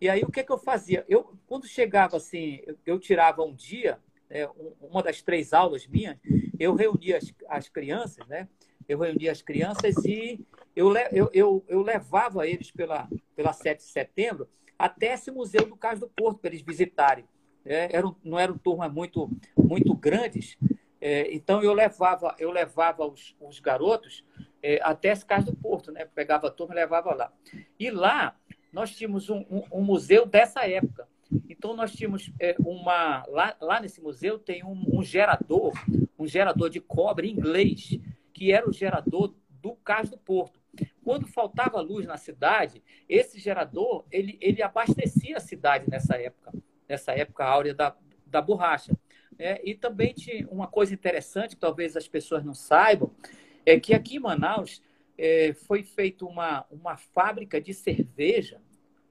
E 0.00 0.08
aí 0.08 0.22
o 0.22 0.32
que, 0.32 0.42
que 0.42 0.50
eu 0.50 0.58
fazia? 0.58 1.04
Eu, 1.06 1.34
quando 1.46 1.66
chegava 1.66 2.16
assim, 2.16 2.62
eu, 2.66 2.78
eu 2.86 2.98
tirava 2.98 3.42
um 3.42 3.54
dia, 3.54 3.98
é, 4.30 4.48
uma 4.80 5.02
das 5.02 5.20
três 5.20 5.52
aulas 5.52 5.86
minhas, 5.86 6.16
eu 6.58 6.74
reunia 6.74 7.18
as, 7.18 7.34
as 7.50 7.68
crianças, 7.68 8.26
né? 8.26 8.48
Eu 8.88 8.98
reunia 8.98 9.30
as 9.30 9.42
crianças 9.42 9.96
e 10.04 10.40
eu, 10.74 10.96
eu, 11.12 11.30
eu, 11.32 11.64
eu 11.68 11.82
levava 11.82 12.46
eles 12.46 12.70
pela, 12.70 13.08
pela 13.36 13.52
7 13.52 13.78
de 13.78 13.84
setembro 13.84 14.48
até 14.78 15.12
esse 15.12 15.30
Museu 15.30 15.66
do 15.66 15.76
Cais 15.76 16.00
do 16.00 16.08
Porto 16.08 16.38
para 16.38 16.50
eles 16.50 16.62
visitarem. 16.62 17.24
É, 17.64 17.94
eram, 17.94 18.16
não 18.24 18.38
eram 18.38 18.56
turmas 18.56 18.90
muito, 18.90 19.30
muito 19.56 19.94
grandes, 19.94 20.56
é, 21.00 21.32
então 21.34 21.62
eu 21.62 21.72
levava, 21.74 22.34
eu 22.38 22.50
levava 22.50 23.06
os, 23.06 23.36
os 23.40 23.60
garotos 23.60 24.24
é, 24.62 24.80
até 24.82 25.10
esse 25.10 25.24
Cais 25.24 25.44
do 25.44 25.54
Porto, 25.54 25.92
né? 25.92 26.06
pegava 26.14 26.48
a 26.48 26.50
turma 26.50 26.74
e 26.74 26.76
levava 26.76 27.14
lá. 27.14 27.32
E 27.78 27.90
lá 27.90 28.36
nós 28.72 28.94
tínhamos 28.96 29.28
um, 29.28 29.44
um, 29.50 29.62
um 29.72 29.82
museu 29.82 30.26
dessa 30.26 30.66
época. 30.66 31.06
Então 31.48 31.74
nós 31.74 31.92
tínhamos 31.92 32.32
é, 32.40 32.56
uma 32.58 33.24
lá, 33.28 33.54
lá 33.60 33.80
nesse 33.80 34.00
museu 34.00 34.38
tem 34.38 34.64
um, 34.64 34.84
um, 34.92 35.02
gerador, 35.02 35.72
um 36.18 36.26
gerador 36.26 36.70
de 36.70 36.80
cobre 36.80 37.30
inglês 37.30 37.98
que 38.38 38.52
era 38.52 38.70
o 38.70 38.72
gerador 38.72 39.34
do 39.48 39.74
Cais 39.74 40.08
do 40.08 40.16
Porto. 40.16 40.60
Quando 41.02 41.26
faltava 41.26 41.80
luz 41.80 42.06
na 42.06 42.16
cidade, 42.16 42.84
esse 43.08 43.40
gerador 43.40 44.06
ele, 44.12 44.38
ele 44.40 44.62
abastecia 44.62 45.38
a 45.38 45.40
cidade 45.40 45.90
nessa 45.90 46.16
época, 46.16 46.52
nessa 46.88 47.10
época 47.10 47.44
áurea 47.44 47.74
da, 47.74 47.96
da 48.24 48.40
borracha. 48.40 48.96
É, 49.36 49.60
e 49.68 49.74
também 49.74 50.14
tinha 50.14 50.46
uma 50.50 50.68
coisa 50.68 50.94
interessante, 50.94 51.56
que 51.56 51.60
talvez 51.60 51.96
as 51.96 52.06
pessoas 52.06 52.44
não 52.44 52.54
saibam, 52.54 53.10
é 53.66 53.80
que 53.80 53.92
aqui 53.92 54.18
em 54.18 54.20
Manaus 54.20 54.80
é, 55.16 55.52
foi 55.52 55.82
feita 55.82 56.24
uma, 56.24 56.64
uma 56.70 56.96
fábrica 56.96 57.60
de 57.60 57.74
cerveja, 57.74 58.60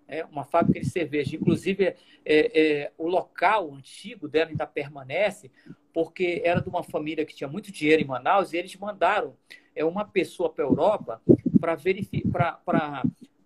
é, 0.08 0.24
uma 0.24 0.46
fábrica 0.46 0.80
de 0.80 0.90
cerveja. 0.90 1.36
Inclusive, 1.36 1.84
é, 1.84 1.98
é, 2.26 2.92
o 2.98 3.10
local 3.10 3.74
antigo 3.74 4.30
dela 4.30 4.52
ainda 4.52 4.66
permanece, 4.66 5.52
porque 5.98 6.44
era 6.46 6.62
de 6.62 6.70
uma 6.70 6.84
família 6.84 7.26
que 7.26 7.34
tinha 7.34 7.48
muito 7.48 7.72
dinheiro 7.72 8.04
em 8.04 8.06
Manaus 8.06 8.54
e 8.54 8.58
eles 8.58 8.76
mandaram 8.76 9.36
é, 9.76 9.84
uma 9.84 10.06
pessoa 10.06 10.48
para 10.48 10.64
a 10.64 10.68
Europa 10.68 11.20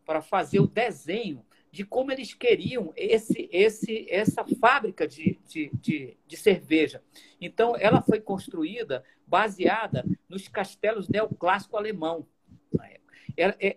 para 0.05 0.21
fazer 0.21 0.59
o 0.59 0.67
desenho 0.67 1.45
de 1.71 1.85
como 1.85 2.11
eles 2.11 2.33
queriam 2.33 2.91
esse, 2.93 3.47
esse, 3.53 4.05
essa 4.09 4.43
fábrica 4.59 5.07
de, 5.07 5.39
de, 5.47 5.71
de, 5.75 6.17
de 6.27 6.35
cerveja. 6.35 7.01
Então, 7.39 7.73
ela 7.79 8.01
foi 8.01 8.19
construída 8.19 9.01
baseada 9.25 10.03
nos 10.27 10.49
castelos 10.49 11.07
neoclássico 11.07 11.77
alemão. 11.77 12.27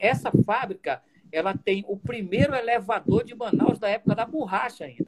Essa 0.01 0.33
fábrica 0.45 1.01
ela 1.31 1.57
tem 1.57 1.85
o 1.87 1.97
primeiro 1.97 2.57
elevador 2.57 3.23
de 3.23 3.37
Manaus 3.37 3.79
da 3.79 3.89
época 3.89 4.17
da 4.17 4.27
borracha 4.27 4.85
ainda. 4.85 5.07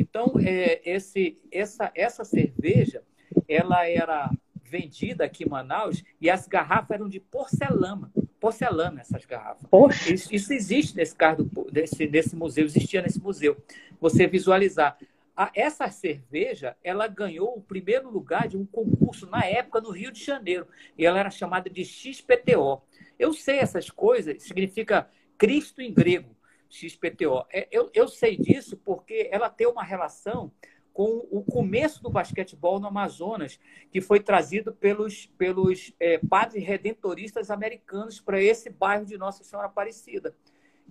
Então, 0.00 0.32
é, 0.42 0.80
esse, 0.82 1.38
essa, 1.52 1.92
essa 1.94 2.24
cerveja, 2.24 3.02
ela 3.46 3.86
era 3.86 4.30
vendida 4.64 5.24
aqui 5.24 5.44
em 5.44 5.48
Manaus 5.48 6.02
e 6.18 6.30
as 6.30 6.48
garrafas 6.48 6.92
eram 6.92 7.06
de 7.06 7.20
porcelana. 7.20 8.10
Porcelana, 8.40 9.02
essas 9.02 9.26
garrafas. 9.26 9.68
Poxa. 9.70 10.14
Isso, 10.14 10.34
isso 10.34 10.52
existe 10.54 10.96
nesse, 10.96 11.14
carro, 11.14 11.44
desse, 11.70 12.06
desse 12.06 12.34
museu, 12.34 12.64
existia 12.64 13.02
nesse 13.02 13.20
museu. 13.20 13.62
Você 14.00 14.26
visualizar. 14.26 14.96
A, 15.36 15.50
essa 15.54 15.90
cerveja, 15.90 16.74
ela 16.82 17.06
ganhou 17.06 17.58
o 17.58 17.62
primeiro 17.62 18.10
lugar 18.10 18.48
de 18.48 18.56
um 18.56 18.64
concurso 18.64 19.26
na 19.26 19.44
época 19.44 19.82
no 19.82 19.90
Rio 19.90 20.10
de 20.10 20.24
Janeiro. 20.24 20.66
E 20.96 21.04
ela 21.04 21.18
era 21.18 21.30
chamada 21.30 21.68
de 21.68 21.84
XPTO. 21.84 22.80
Eu 23.18 23.34
sei 23.34 23.58
essas 23.58 23.90
coisas, 23.90 24.42
significa 24.42 25.10
Cristo 25.36 25.82
em 25.82 25.92
grego, 25.92 26.34
XPTO. 26.70 27.44
É, 27.52 27.68
eu, 27.70 27.90
eu 27.92 28.08
sei 28.08 28.36
disso 28.36 28.76
porque 28.76 29.28
ela 29.30 29.50
tem 29.50 29.66
uma 29.66 29.82
relação 29.82 30.52
com 30.92 31.26
o 31.30 31.42
começo 31.42 32.02
do 32.02 32.10
basquetebol 32.10 32.80
no 32.80 32.88
Amazonas, 32.88 33.58
que 33.90 34.00
foi 34.00 34.20
trazido 34.20 34.72
pelos, 34.72 35.26
pelos 35.38 35.94
é, 36.00 36.18
padres 36.18 36.64
redentoristas 36.64 37.50
americanos 37.50 38.20
para 38.20 38.42
esse 38.42 38.70
bairro 38.70 39.06
de 39.06 39.16
Nossa 39.16 39.44
Senhora 39.44 39.68
Aparecida. 39.68 40.34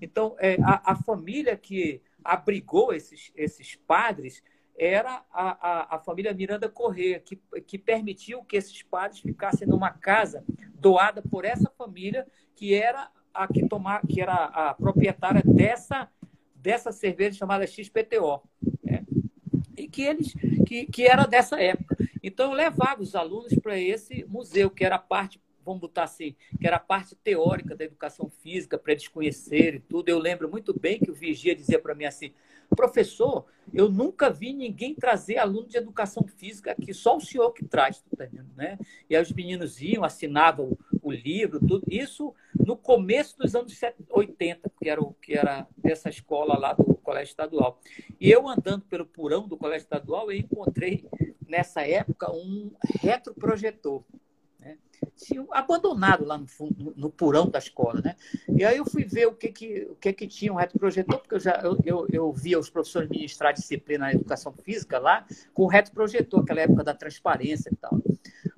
Então, 0.02 0.36
é, 0.40 0.58
a, 0.64 0.94
a, 0.94 0.96
família 0.96 1.58
que 1.58 2.02
abrigou 2.24 2.94
esses, 2.94 3.32
esses 3.36 3.76
padres 3.76 4.42
era 4.78 5.26
a, 5.32 5.70
a, 5.70 5.96
a, 5.96 6.00
família 6.00 6.34
Miranda 6.34 6.70
Corrêa, 6.70 7.20
que, 7.20 7.36
que 7.68 7.78
permitiu 7.78 8.44
que 8.46 8.56
esses 8.56 8.82
padres 8.82 9.20
ficassem 9.20 9.68
numa 9.68 9.92
casa 9.92 10.44
doada 10.74 11.22
por 11.22 11.44
essa 11.44 11.70
família, 11.78 12.26
que 12.56 12.74
era 12.74 13.12
a 13.44 13.48
que, 13.48 13.68
tomar, 13.68 14.02
que 14.06 14.22
era 14.22 14.34
a 14.34 14.74
proprietária 14.74 15.42
dessa, 15.46 16.10
dessa 16.56 16.92
cerveja 16.92 17.38
chamada 17.38 17.66
XPTO. 17.66 18.44
Né? 18.84 19.06
E 19.78 19.88
que 19.88 20.02
eles 20.02 20.34
que, 20.66 20.86
que 20.86 21.08
era 21.08 21.26
dessa 21.26 21.60
época. 21.60 21.98
Então 22.22 22.52
eu 22.52 22.54
levava 22.54 23.02
os 23.02 23.16
alunos 23.16 23.54
para 23.56 23.80
esse 23.80 24.26
museu, 24.26 24.70
que 24.70 24.84
era 24.84 24.96
a 24.96 25.00
parte 25.00 25.42
vamos 25.70 25.82
botar 25.82 26.06
assim, 26.06 26.36
que 26.60 26.66
era 26.66 26.78
a 26.78 26.80
parte 26.80 27.16
teórica 27.16 27.76
da 27.76 27.86
educação 27.86 28.28
física, 28.28 28.78
para 28.78 28.94
eles 28.94 29.08
conhecerem 29.08 29.80
tudo. 29.88 30.10
Eu 30.10 30.18
lembro 30.18 30.50
muito 30.50 30.78
bem 30.78 31.00
que 31.00 31.12
o 31.12 31.14
Vigia 31.14 31.56
dizia 31.56 31.80
para 31.80 31.94
mim 31.94 32.06
assim: 32.06 32.34
professor, 32.76 33.46
eu 33.72 33.90
nunca 33.90 34.32
vi 34.32 34.52
ninguém 34.52 34.96
trazer 34.96 35.38
aluno 35.38 35.68
de 35.68 35.78
educação 35.78 36.26
física 36.28 36.72
aqui, 36.72 36.92
só 36.94 37.18
o 37.18 37.22
senhor 37.22 37.52
que 37.52 37.64
traz, 37.64 38.04
tá 38.18 38.28
né? 38.56 38.80
E 39.08 39.16
aí 39.16 39.22
os 39.22 39.32
meninos 39.32 39.80
iam, 39.80 40.04
assinavam 40.04 40.76
o, 41.10 41.12
livro, 41.12 41.60
tudo. 41.60 41.84
Isso 41.90 42.34
no 42.54 42.78
começo 42.78 43.38
dos 43.38 43.56
anos 43.56 43.74
80, 44.10 44.72
que 44.80 44.90
era, 44.90 45.02
o, 45.02 45.14
que 45.14 45.34
era 45.34 45.68
dessa 45.78 46.10
escola 46.10 46.58
lá 46.58 46.74
do 46.74 46.96
Colégio 46.96 47.32
Estadual. 47.32 47.80
E 48.20 48.32
eu 48.32 48.48
andando 48.48 48.84
pelo 48.86 49.06
porão 49.06 49.48
do 49.48 49.58
Colégio 49.58 49.84
Estadual, 49.84 50.32
eu 50.32 50.38
encontrei 50.38 51.06
nessa 51.48 51.82
época 51.86 52.32
um 52.32 52.72
retroprojetor 53.02 54.04
tinha 55.16 55.46
abandonado 55.52 56.26
lá 56.26 56.38
no, 56.38 56.48
fundo, 56.48 56.94
no 56.96 57.10
porão 57.10 57.50
da 57.50 57.60
escola, 57.60 58.02
né? 58.02 58.16
E 58.48 58.64
aí 58.64 58.78
eu 58.78 58.86
fui 58.86 59.04
ver 59.04 59.28
o 59.28 59.34
que 59.34 59.50
que, 59.50 59.88
o 59.90 59.96
que, 59.96 60.14
que 60.14 60.28
tinha 60.28 60.52
um 60.52 60.56
retroprojetor, 60.56 61.20
porque 61.20 61.36
eu 61.36 61.40
já 61.40 61.60
eu, 61.64 61.78
eu, 61.86 62.08
eu 62.12 62.34
via 62.34 62.60
os 62.60 62.70
professores 62.70 63.10
ministrar 63.10 63.54
disciplina 63.54 64.06
na 64.06 64.14
educação 64.14 64.52
física 64.52 64.98
lá 64.98 65.26
com 65.54 65.64
o 65.64 65.68
retroprojetor, 65.68 66.42
aquela 66.42 66.62
época 66.62 66.84
da 66.84 66.94
transparência 66.94 67.70
e 67.72 67.76
tal. 67.76 68.02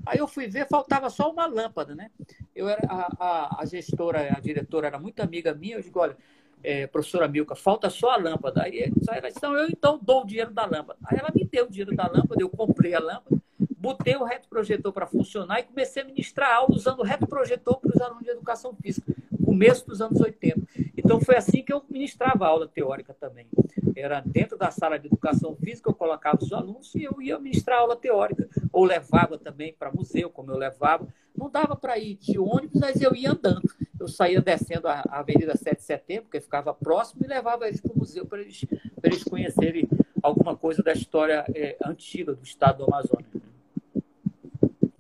Aí 0.06 0.20
eu 0.20 0.28
fui 0.28 0.48
ver, 0.48 0.68
faltava 0.68 1.10
só 1.10 1.32
uma 1.32 1.46
lâmpada, 1.46 1.96
né? 1.96 2.10
Eu 2.56 2.68
era 2.68 2.82
a, 2.88 3.08
a, 3.20 3.62
a 3.62 3.66
gestora, 3.66 4.34
a 4.36 4.40
diretora 4.40 4.88
era 4.88 5.00
muito 5.00 5.22
amiga 5.22 5.54
minha, 5.54 5.76
eu 5.76 5.82
digo, 5.82 6.00
olha, 6.00 6.18
é, 6.64 6.88
professora 6.88 7.28
Milka, 7.28 7.56
falta 7.56 7.90
só 7.90 8.12
a 8.12 8.18
lâmpada. 8.18 8.64
Aí 8.64 8.92
ela 9.08 9.30
disse, 9.30 9.42
não, 9.42 9.56
eu 9.56 9.68
então 9.68 10.00
dou 10.02 10.22
o 10.22 10.26
dinheiro 10.26 10.52
da 10.52 10.66
lâmpada. 10.66 11.00
Aí 11.06 11.18
ela 11.18 11.32
me 11.34 11.46
deu 11.46 11.66
o 11.66 11.70
dinheiro 11.70 11.96
da 11.96 12.04
lâmpada, 12.04 12.42
eu 12.42 12.50
comprei 12.50 12.94
a 12.94 13.00
lâmpada, 13.00 13.42
botei 13.78 14.16
o 14.16 14.24
retroprojetor 14.24 14.92
para 14.94 15.08
funcionar 15.08 15.60
e 15.60 15.64
comecei 15.64 16.04
a 16.04 16.06
ministrar 16.06 16.56
aula 16.56 16.76
usando 16.76 17.00
o 17.00 17.04
retroprojetor 17.04 17.80
para 17.80 17.96
os 17.96 18.02
alunos 18.02 18.24
de 18.24 18.30
educação 18.30 18.76
física, 18.76 19.14
começo 19.44 19.86
dos 19.88 20.02
anos 20.02 20.20
80. 20.20 20.62
Então 20.96 21.20
foi 21.20 21.36
assim 21.36 21.64
que 21.64 21.74
eu 21.74 21.84
ministrava 21.90 22.46
aula 22.46 22.68
teórica 22.68 23.14
também. 23.14 23.48
Era 23.96 24.22
dentro 24.22 24.58
da 24.58 24.72
sala 24.72 24.98
de 24.98 25.08
educação 25.08 25.56
física, 25.56 25.90
eu 25.90 25.94
colocava 25.94 26.38
os 26.42 26.52
alunos 26.54 26.94
e 26.96 27.04
eu 27.04 27.22
ia 27.22 27.38
ministrar 27.40 27.80
aula 27.80 27.96
teórica. 27.96 28.48
Ou 28.72 28.84
levava 28.84 29.38
também 29.38 29.74
para 29.78 29.92
museu, 29.92 30.30
como 30.30 30.52
eu 30.52 30.58
levava. 30.58 31.08
Não 31.36 31.50
dava 31.50 31.76
para 31.76 31.98
ir 31.98 32.16
de 32.16 32.38
ônibus, 32.38 32.80
mas 32.80 33.02
eu 33.02 33.16
ia 33.16 33.32
andando. 33.32 33.62
Eu 34.00 34.08
saía 34.08 34.42
descendo 34.42 34.88
a 34.88 35.02
Avenida 35.10 35.56
7 35.56 35.78
de 35.78 35.84
Setembro, 35.84 36.24
porque 36.24 36.42
ficava 36.42 36.74
próximo, 36.74 37.24
e 37.24 37.28
levava 37.28 37.68
eles 37.68 37.80
para 37.80 37.94
o 37.94 37.98
museu 37.98 38.26
para 38.26 38.42
eles, 38.42 38.66
eles 39.04 39.24
conhecerem 39.24 39.88
alguma 40.22 40.56
coisa 40.56 40.84
da 40.84 40.92
história 40.92 41.46
é, 41.56 41.78
antiga 41.86 42.34
do 42.34 42.44
estado 42.44 42.80
do 42.80 42.86
Amazonas. 42.86 43.26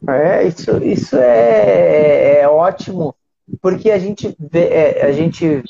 É, 0.07 0.47
isso, 0.47 0.77
isso 0.83 1.15
é, 1.17 2.39
é 2.41 2.47
ótimo, 2.47 3.15
porque 3.61 3.91
a 3.91 3.99
gente, 3.99 4.35
vê, 4.39 4.67
é, 4.67 5.05
a 5.05 5.11
gente 5.11 5.63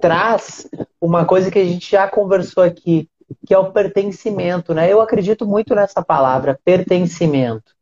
traz 0.00 0.68
uma 1.08 1.24
coisa 1.24 1.50
que 1.50 1.58
a 1.58 1.64
gente 1.64 1.90
já 1.90 2.06
conversou 2.06 2.62
aqui, 2.62 3.08
que 3.46 3.54
é 3.54 3.58
o 3.58 3.72
pertencimento, 3.72 4.74
né? 4.74 4.92
Eu 4.92 5.00
acredito 5.00 5.46
muito 5.46 5.74
nessa 5.74 6.02
palavra, 6.02 6.58
pertencimento. 6.62 7.72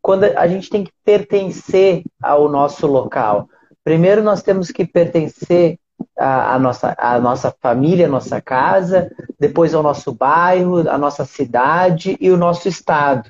Quando 0.00 0.24
a 0.24 0.46
gente 0.46 0.70
tem 0.70 0.84
que 0.84 0.92
pertencer 1.04 2.04
ao 2.22 2.48
nosso 2.48 2.86
local. 2.86 3.48
Primeiro 3.82 4.22
nós 4.22 4.42
temos 4.42 4.70
que 4.70 4.86
pertencer 4.86 5.78
à, 6.16 6.54
à 6.54 6.58
nossa, 6.58 6.94
à 6.96 7.18
nossa 7.18 7.54
família, 7.60 8.06
à 8.06 8.08
nossa 8.08 8.40
casa, 8.40 9.10
depois 9.40 9.74
ao 9.74 9.82
nosso 9.82 10.12
bairro, 10.12 10.88
à 10.88 10.96
nossa 10.96 11.24
cidade 11.24 12.16
e 12.20 12.30
o 12.30 12.36
nosso 12.36 12.68
estado 12.68 13.28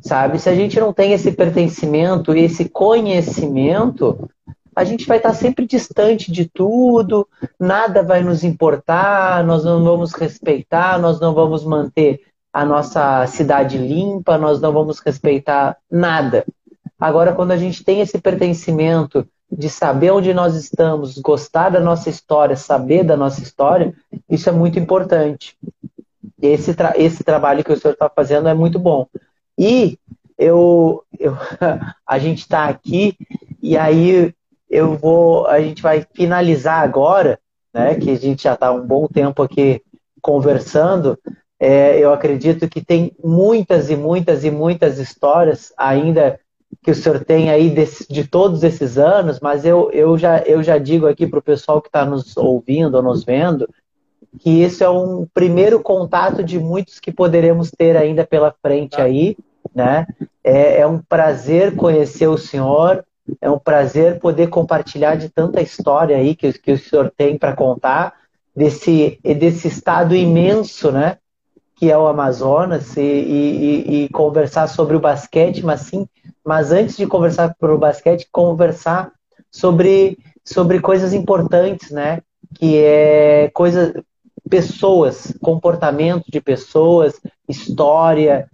sabe? 0.00 0.38
Se 0.38 0.48
a 0.48 0.54
gente 0.54 0.80
não 0.80 0.94
tem 0.94 1.12
esse 1.12 1.30
pertencimento 1.30 2.34
e 2.34 2.44
esse 2.44 2.68
conhecimento, 2.68 4.30
a 4.80 4.84
gente 4.84 5.06
vai 5.06 5.18
estar 5.18 5.34
sempre 5.34 5.66
distante 5.66 6.32
de 6.32 6.48
tudo, 6.48 7.28
nada 7.58 8.02
vai 8.02 8.22
nos 8.22 8.42
importar, 8.42 9.44
nós 9.44 9.62
não 9.62 9.84
vamos 9.84 10.14
respeitar, 10.14 10.98
nós 10.98 11.20
não 11.20 11.34
vamos 11.34 11.62
manter 11.66 12.22
a 12.50 12.64
nossa 12.64 13.26
cidade 13.26 13.76
limpa, 13.76 14.38
nós 14.38 14.58
não 14.58 14.72
vamos 14.72 14.98
respeitar 14.98 15.76
nada. 15.90 16.46
Agora, 16.98 17.34
quando 17.34 17.50
a 17.50 17.58
gente 17.58 17.84
tem 17.84 18.00
esse 18.00 18.18
pertencimento 18.18 19.28
de 19.52 19.68
saber 19.68 20.12
onde 20.12 20.32
nós 20.32 20.54
estamos, 20.54 21.18
gostar 21.18 21.68
da 21.68 21.80
nossa 21.80 22.08
história, 22.08 22.56
saber 22.56 23.04
da 23.04 23.18
nossa 23.18 23.42
história, 23.42 23.92
isso 24.30 24.48
é 24.48 24.52
muito 24.52 24.78
importante. 24.78 25.58
Esse, 26.40 26.72
tra 26.72 26.94
esse 26.96 27.22
trabalho 27.22 27.62
que 27.62 27.72
o 27.72 27.78
senhor 27.78 27.92
está 27.92 28.08
fazendo 28.08 28.48
é 28.48 28.54
muito 28.54 28.78
bom. 28.78 29.06
E 29.58 29.98
eu, 30.38 31.04
eu 31.18 31.36
a 32.06 32.18
gente 32.18 32.38
está 32.38 32.64
aqui 32.64 33.14
e 33.62 33.76
aí 33.76 34.32
eu 34.70 34.96
vou, 34.96 35.46
a 35.46 35.60
gente 35.60 35.82
vai 35.82 36.06
finalizar 36.14 36.82
agora, 36.82 37.38
né? 37.74 37.96
Que 37.96 38.10
a 38.10 38.16
gente 38.16 38.44
já 38.44 38.54
está 38.54 38.72
um 38.72 38.86
bom 38.86 39.06
tempo 39.06 39.42
aqui 39.42 39.82
conversando. 40.22 41.18
É, 41.58 41.98
eu 41.98 42.12
acredito 42.12 42.68
que 42.68 42.82
tem 42.82 43.12
muitas 43.22 43.90
e 43.90 43.96
muitas 43.96 44.44
e 44.44 44.50
muitas 44.50 44.98
histórias 44.98 45.72
ainda 45.76 46.38
que 46.82 46.90
o 46.90 46.94
senhor 46.94 47.24
tem 47.24 47.50
aí 47.50 47.68
desse, 47.68 48.06
de 48.10 48.26
todos 48.26 48.62
esses 48.62 48.96
anos, 48.96 49.40
mas 49.40 49.66
eu, 49.66 49.90
eu, 49.90 50.16
já, 50.16 50.38
eu 50.42 50.62
já 50.62 50.78
digo 50.78 51.06
aqui 51.06 51.26
para 51.26 51.40
o 51.40 51.42
pessoal 51.42 51.82
que 51.82 51.88
está 51.88 52.04
nos 52.06 52.36
ouvindo 52.36 52.94
ou 52.94 53.02
nos 53.02 53.24
vendo 53.24 53.68
que 54.38 54.62
isso 54.62 54.84
é 54.84 54.88
um 54.88 55.26
primeiro 55.34 55.80
contato 55.80 56.42
de 56.44 56.58
muitos 56.58 57.00
que 57.00 57.10
poderemos 57.10 57.70
ter 57.70 57.96
ainda 57.96 58.24
pela 58.24 58.54
frente 58.62 58.96
tá. 58.96 59.02
aí 59.02 59.36
né? 59.74 60.06
É, 60.42 60.80
é 60.80 60.86
um 60.86 60.98
prazer 60.98 61.76
conhecer 61.76 62.26
o 62.26 62.38
senhor, 62.38 63.04
é 63.40 63.50
um 63.50 63.58
prazer 63.58 64.18
poder 64.18 64.48
compartilhar 64.48 65.16
de 65.16 65.28
tanta 65.28 65.60
história 65.60 66.16
aí 66.16 66.34
que, 66.34 66.52
que 66.52 66.72
o 66.72 66.78
senhor 66.78 67.12
tem 67.16 67.38
para 67.38 67.54
contar, 67.54 68.14
desse, 68.54 69.18
desse 69.22 69.68
estado 69.68 70.14
imenso, 70.14 70.90
né? 70.90 71.18
Que 71.76 71.90
é 71.90 71.96
o 71.96 72.06
Amazonas, 72.06 72.96
e, 72.96 73.00
e, 73.00 74.04
e, 74.04 74.08
conversar 74.10 74.68
sobre 74.68 74.96
o 74.96 75.00
basquete, 75.00 75.64
mas 75.64 75.82
sim, 75.82 76.06
mas 76.44 76.70
antes 76.70 76.96
de 76.96 77.06
conversar 77.06 77.54
sobre 77.58 77.74
o 77.74 77.78
basquete, 77.78 78.28
conversar 78.30 79.12
sobre, 79.50 80.18
sobre 80.44 80.80
coisas 80.80 81.12
importantes, 81.12 81.90
né? 81.90 82.20
Que 82.54 82.78
é 82.78 83.50
coisas, 83.54 83.94
pessoas, 84.48 85.32
comportamento 85.40 86.24
de 86.28 86.40
pessoas, 86.40 87.20
história, 87.48 88.48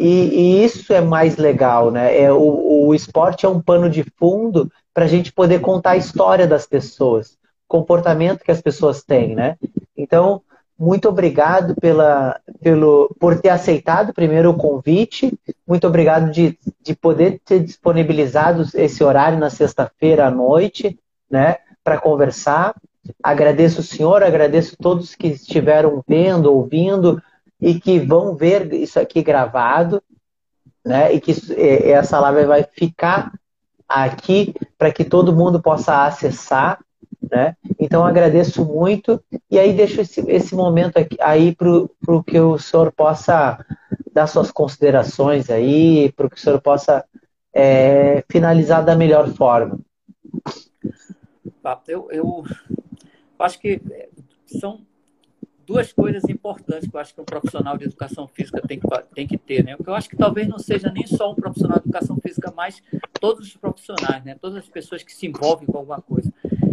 e, 0.00 0.34
e, 0.34 0.64
isso 0.64 0.92
é 0.92 1.00
mais 1.00 1.36
legal, 1.36 1.90
né? 1.90 2.18
É, 2.18 2.32
o, 2.32 2.86
o 2.86 2.94
esporte 2.94 3.44
é 3.44 3.48
um 3.48 3.60
pano 3.60 3.88
de 3.88 4.04
fundo 4.18 4.70
para 4.94 5.04
a 5.04 5.08
gente 5.08 5.32
poder 5.32 5.60
contar 5.60 5.90
a 5.90 5.96
história 5.96 6.46
das 6.46 6.66
pessoas. 6.66 7.36
comportamento 7.68 8.42
que 8.42 8.50
as 8.50 8.60
pessoas 8.60 9.02
têm, 9.02 9.34
né? 9.34 9.56
Então, 9.96 10.42
muito 10.80 11.10
obrigado 11.10 11.74
pela, 11.74 12.40
pelo, 12.62 13.14
por 13.20 13.38
ter 13.38 13.50
aceitado 13.50 14.14
primeiro 14.14 14.48
o 14.48 14.56
convite. 14.56 15.38
Muito 15.68 15.86
obrigado 15.86 16.30
de, 16.30 16.58
de 16.82 16.96
poder 16.96 17.38
ter 17.44 17.60
disponibilizado 17.60 18.66
esse 18.74 19.04
horário 19.04 19.38
na 19.38 19.50
sexta-feira 19.50 20.26
à 20.26 20.30
noite, 20.30 20.98
né, 21.30 21.58
para 21.84 21.98
conversar. 21.98 22.74
Agradeço 23.22 23.80
o 23.80 23.84
senhor, 23.84 24.22
agradeço 24.22 24.74
todos 24.78 25.14
que 25.14 25.28
estiveram 25.28 26.02
vendo, 26.08 26.50
ouvindo 26.50 27.22
e 27.60 27.78
que 27.78 27.98
vão 27.98 28.34
ver 28.34 28.72
isso 28.72 28.98
aqui 28.98 29.22
gravado, 29.22 30.02
né? 30.84 31.12
E 31.12 31.20
que 31.20 31.32
essa 31.90 32.18
live 32.20 32.46
vai 32.46 32.64
ficar 32.64 33.32
aqui 33.88 34.54
para 34.78 34.92
que 34.92 35.04
todo 35.04 35.34
mundo 35.34 35.60
possa 35.60 36.06
acessar, 36.06 36.78
né? 37.30 37.56
Então 37.78 38.04
agradeço 38.04 38.64
muito 38.64 39.22
e 39.50 39.58
aí 39.58 39.72
deixo 39.72 40.00
esse, 40.00 40.20
esse 40.30 40.54
momento 40.54 40.96
aqui, 40.96 41.16
aí 41.20 41.54
para 41.54 42.22
que 42.26 42.40
o 42.40 42.58
senhor 42.58 42.92
possa 42.92 43.64
dar 44.12 44.26
suas 44.26 44.50
considerações 44.50 45.50
aí, 45.50 46.12
para 46.12 46.28
que 46.28 46.36
o 46.36 46.40
senhor 46.40 46.60
possa 46.60 47.04
é, 47.52 48.24
finalizar 48.30 48.84
da 48.84 48.96
melhor 48.96 49.28
forma. 49.34 49.78
Eu, 51.86 52.08
eu 52.10 52.44
acho 53.38 53.60
que 53.60 53.80
são 54.60 54.80
duas 55.70 55.92
coisas 55.92 56.24
importantes 56.24 56.88
que 56.88 56.96
eu 56.96 57.00
acho 57.00 57.14
que 57.14 57.20
um 57.20 57.24
profissional 57.24 57.78
de 57.78 57.84
educação 57.84 58.26
física 58.26 58.60
tem 58.60 58.80
que, 58.80 58.88
tem 59.14 59.24
que 59.24 59.38
ter, 59.38 59.62
né? 59.62 59.76
eu 59.86 59.94
acho 59.94 60.10
que 60.10 60.16
talvez 60.16 60.48
não 60.48 60.58
seja 60.58 60.90
nem 60.90 61.06
só 61.06 61.30
um 61.30 61.34
profissional 61.36 61.78
de 61.78 61.84
educação 61.84 62.16
física, 62.16 62.52
mas 62.56 62.82
todos 63.20 63.46
os 63.46 63.56
profissionais, 63.56 64.24
né? 64.24 64.34
Todas 64.34 64.56
as 64.56 64.68
pessoas 64.68 65.04
que 65.04 65.12
se 65.12 65.28
envolvem 65.28 65.68
com 65.68 65.78
alguma 65.78 66.02
coisa. 66.02 66.32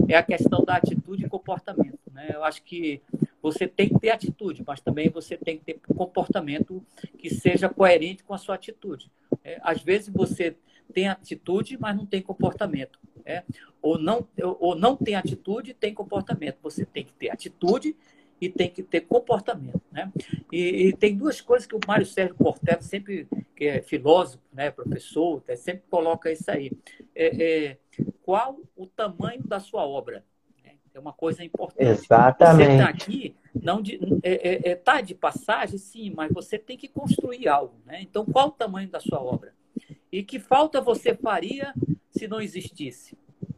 É 0.09 0.15
a 0.15 0.23
questão 0.23 0.65
da 0.65 0.77
atitude 0.77 1.25
e 1.25 1.29
comportamento, 1.29 1.99
né? 2.11 2.31
Eu 2.33 2.43
acho 2.43 2.63
que 2.63 2.99
você 3.39 3.67
tem 3.67 3.87
que 3.87 3.99
ter 3.99 4.09
atitude, 4.09 4.63
mas 4.65 4.81
também 4.81 5.09
você 5.09 5.37
tem 5.37 5.59
que 5.59 5.65
ter 5.65 5.79
comportamento 5.95 6.83
que 7.19 7.29
seja 7.29 7.69
coerente 7.69 8.23
com 8.23 8.33
a 8.33 8.37
sua 8.39 8.55
atitude. 8.55 9.11
É, 9.43 9.59
às 9.61 9.79
vezes 9.83 10.09
você 10.09 10.55
tem 10.91 11.07
atitude, 11.07 11.77
mas 11.79 11.95
não 11.95 12.05
tem 12.05 12.19
comportamento. 12.19 12.97
É? 13.23 13.43
Ou, 13.79 13.99
não, 13.99 14.27
ou 14.59 14.73
não 14.73 14.95
tem 14.95 15.13
atitude 15.13 15.73
tem 15.75 15.93
comportamento. 15.93 16.57
Você 16.63 16.83
tem 16.83 17.03
que 17.03 17.13
ter 17.13 17.29
atitude 17.29 17.95
e 18.39 18.49
tem 18.49 18.69
que 18.69 18.83
ter 18.83 19.01
comportamento. 19.01 19.81
Né? 19.91 20.11
E, 20.51 20.87
e, 20.87 20.93
tem 20.93 21.15
duas 21.15 21.41
coisas 21.41 21.67
que 21.67 21.75
o 21.75 21.79
Mário 21.87 22.05
Sérgio 22.05 22.35
Cortella, 22.35 22.81
sempre 22.81 23.27
que 23.55 23.65
é 23.65 23.81
filósofo, 23.81 24.43
né, 24.53 24.69
professor, 24.69 25.43
sempre 25.55 25.83
coloca 25.89 26.31
isso 26.31 26.49
aí. 26.49 26.71
É, 27.15 27.43
é, 27.43 27.77
qual 28.23 28.59
o 28.75 28.85
tamanho 28.85 29.41
da 29.43 29.59
sua 29.59 29.85
obra? 29.85 30.23
É 30.97 30.99
uma 30.99 31.13
coisa 31.13 31.43
importante. 31.43 31.87
Exatamente. 31.87 32.65
Você 32.65 32.73
está 32.73 32.89
aqui, 32.89 33.35
não 33.53 33.83
de, 33.83 33.99
é, 34.23 34.49
é, 34.49 34.71
é, 34.71 34.75
tá 34.75 34.99
de 34.99 35.13
passagem, 35.13 35.77
sim, 35.77 36.11
mas 36.15 36.31
você 36.33 36.57
tem 36.57 36.75
que 36.75 36.87
construir 36.87 37.47
algo. 37.47 37.75
Né? 37.85 38.01
Então, 38.01 38.25
qual 38.25 38.47
o 38.47 38.51
tamanho 38.51 38.89
da 38.89 38.99
sua 38.99 39.21
obra? 39.21 39.53
E 40.11 40.23
que 40.23 40.39
falta 40.39 40.81
você 40.81 41.13
faria 41.13 41.71
se 42.09 42.27
não 42.27 42.41
existisse? 42.41 43.15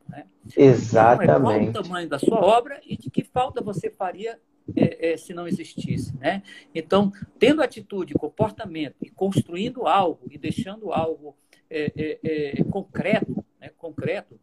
Né? 0.10 0.26
Exatamente. 0.58 1.32
Então, 1.32 1.52
é 1.52 1.60
qual 1.60 1.70
o 1.70 1.84
tamanho 1.84 2.10
da 2.10 2.20
sua 2.20 2.42
obra 2.42 2.82
e 2.86 2.98
de 2.98 3.10
que 3.10 3.24
falta 3.24 3.62
você 3.62 3.90
faria 3.90 4.38
é, 4.76 5.14
é, 5.14 5.18
se 5.18 5.34
não 5.34 5.48
existisse. 5.48 6.16
Né? 6.18 6.44
Então, 6.74 7.12
tendo 7.38 7.62
atitude, 7.62 8.14
comportamento 8.14 8.96
e 9.02 9.10
construindo 9.10 9.88
algo 9.88 10.22
e 10.30 10.38
deixando 10.38 10.92
algo 10.92 11.36
é, 11.70 11.92
é, 11.96 12.60
é 12.60 12.64
concreto, 12.64 13.44
né? 13.60 13.70
concreto 13.78 14.40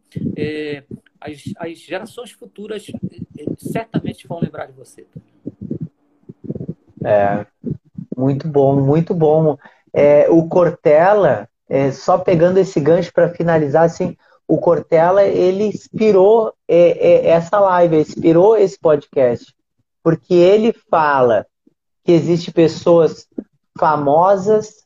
as, 1.19 1.43
as 1.57 1.77
gerações 1.77 2.31
futuras 2.31 2.85
certamente 3.57 4.27
vão 4.27 4.39
lembrar 4.39 4.67
de 4.67 4.73
você. 4.73 5.05
É, 7.03 7.45
muito 8.15 8.47
bom, 8.47 8.79
muito 8.81 9.13
bom. 9.13 9.57
É, 9.93 10.29
o 10.29 10.47
Cortella, 10.47 11.49
é, 11.69 11.91
só 11.91 12.17
pegando 12.17 12.57
esse 12.57 12.79
gancho 12.79 13.11
para 13.13 13.33
finalizar, 13.33 13.83
assim, 13.83 14.15
o 14.47 14.57
Cortella 14.57 15.23
ele 15.23 15.65
inspirou 15.65 16.53
é, 16.67 17.25
é, 17.25 17.27
essa 17.29 17.59
live, 17.59 17.97
inspirou 17.97 18.57
esse 18.57 18.79
podcast 18.79 19.53
porque 20.07 20.35
ele 20.35 20.71
fala 20.89 21.45
que 22.01 22.13
existe 22.13 22.49
pessoas 22.49 23.27
famosas 23.77 24.85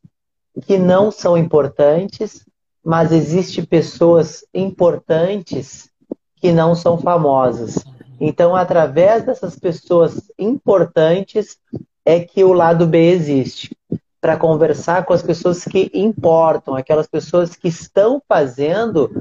que 0.64 0.80
não 0.80 1.12
são 1.12 1.38
importantes, 1.38 2.44
mas 2.84 3.12
existe 3.12 3.62
pessoas 3.62 4.44
importantes 4.52 5.92
que 6.38 6.52
não 6.52 6.74
são 6.74 6.98
famosas. 6.98 7.76
Então, 8.20 8.56
através 8.56 9.24
dessas 9.24 9.60
pessoas 9.60 10.32
importantes 10.40 11.60
é 12.04 12.20
que 12.22 12.44
o 12.44 12.52
lado 12.52 12.88
B 12.88 13.12
existe, 13.12 13.78
para 14.20 14.38
conversar 14.38 15.06
com 15.06 15.14
as 15.14 15.22
pessoas 15.22 15.64
que 15.64 15.92
importam, 15.94 16.74
aquelas 16.74 17.06
pessoas 17.06 17.56
que 17.56 17.68
estão 17.68 18.20
fazendo, 18.28 19.12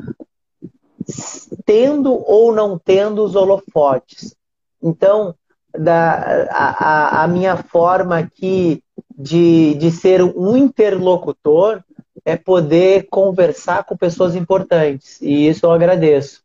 tendo 1.66 2.24
ou 2.26 2.54
não 2.54 2.78
tendo 2.78 3.22
os 3.22 3.36
holofotes. 3.36 4.34
Então, 4.82 5.34
da, 5.78 6.48
a, 6.50 7.24
a 7.24 7.28
minha 7.28 7.56
forma 7.56 8.18
aqui 8.18 8.82
de, 9.16 9.74
de 9.74 9.90
ser 9.90 10.22
um 10.22 10.56
interlocutor 10.56 11.82
é 12.24 12.36
poder 12.36 13.06
conversar 13.10 13.84
com 13.84 13.96
pessoas 13.96 14.34
importantes. 14.34 15.20
E 15.20 15.48
isso 15.48 15.66
eu 15.66 15.72
agradeço. 15.72 16.42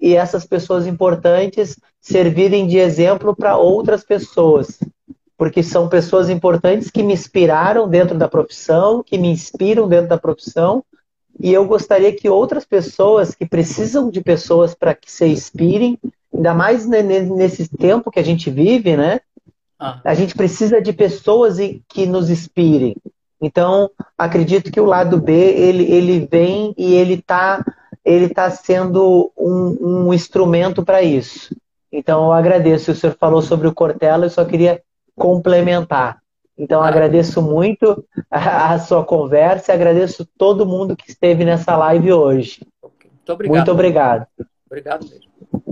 E 0.00 0.14
essas 0.14 0.44
pessoas 0.44 0.86
importantes 0.86 1.78
servirem 2.00 2.66
de 2.66 2.78
exemplo 2.78 3.34
para 3.34 3.56
outras 3.56 4.04
pessoas. 4.04 4.78
Porque 5.36 5.62
são 5.62 5.88
pessoas 5.88 6.28
importantes 6.28 6.90
que 6.90 7.02
me 7.02 7.12
inspiraram 7.12 7.88
dentro 7.88 8.16
da 8.16 8.28
profissão, 8.28 9.02
que 9.02 9.18
me 9.18 9.28
inspiram 9.28 9.88
dentro 9.88 10.08
da 10.08 10.18
profissão. 10.18 10.84
E 11.40 11.52
eu 11.52 11.64
gostaria 11.66 12.14
que 12.14 12.28
outras 12.28 12.64
pessoas 12.64 13.34
que 13.34 13.46
precisam 13.46 14.10
de 14.10 14.20
pessoas 14.20 14.74
para 14.74 14.94
que 14.94 15.10
se 15.10 15.26
inspirem 15.26 15.98
ainda 16.34 16.52
mais 16.52 16.86
nesse 16.86 17.68
tempo 17.68 18.10
que 18.10 18.18
a 18.18 18.24
gente 18.24 18.50
vive, 18.50 18.96
né? 18.96 19.20
Ah. 19.78 20.00
A 20.04 20.14
gente 20.14 20.34
precisa 20.34 20.80
de 20.80 20.92
pessoas 20.92 21.58
que 21.88 22.06
nos 22.06 22.30
inspirem. 22.30 22.96
Então, 23.40 23.90
acredito 24.16 24.72
que 24.72 24.80
o 24.80 24.86
lado 24.86 25.20
B, 25.20 25.32
ele, 25.32 25.84
ele 25.92 26.28
vem 26.30 26.74
e 26.76 26.94
ele 26.94 27.14
está 27.14 27.64
ele 28.04 28.28
tá 28.28 28.50
sendo 28.50 29.32
um, 29.36 29.78
um 29.80 30.14
instrumento 30.14 30.84
para 30.84 31.02
isso. 31.02 31.56
Então, 31.90 32.26
eu 32.26 32.32
agradeço. 32.32 32.92
O 32.92 32.94
senhor 32.94 33.16
falou 33.18 33.40
sobre 33.40 33.66
o 33.66 33.74
Cortella, 33.74 34.26
eu 34.26 34.30
só 34.30 34.44
queria 34.44 34.82
complementar. 35.16 36.18
Então, 36.56 36.82
ah. 36.82 36.88
agradeço 36.88 37.40
muito 37.40 38.04
a, 38.30 38.74
a, 38.74 38.78
sua 38.78 39.04
conversa 39.04 39.72
e 39.72 39.74
agradeço 39.74 40.28
todo 40.36 40.66
mundo 40.66 40.96
que 40.96 41.10
esteve 41.10 41.44
nessa 41.44 41.76
live 41.76 42.12
hoje. 42.12 42.60
Muito 42.82 43.32
obrigado. 43.32 43.56
Muito 43.56 43.72
obrigado. 43.72 44.26
Obrigado 44.66 45.06
mesmo. 45.08 45.62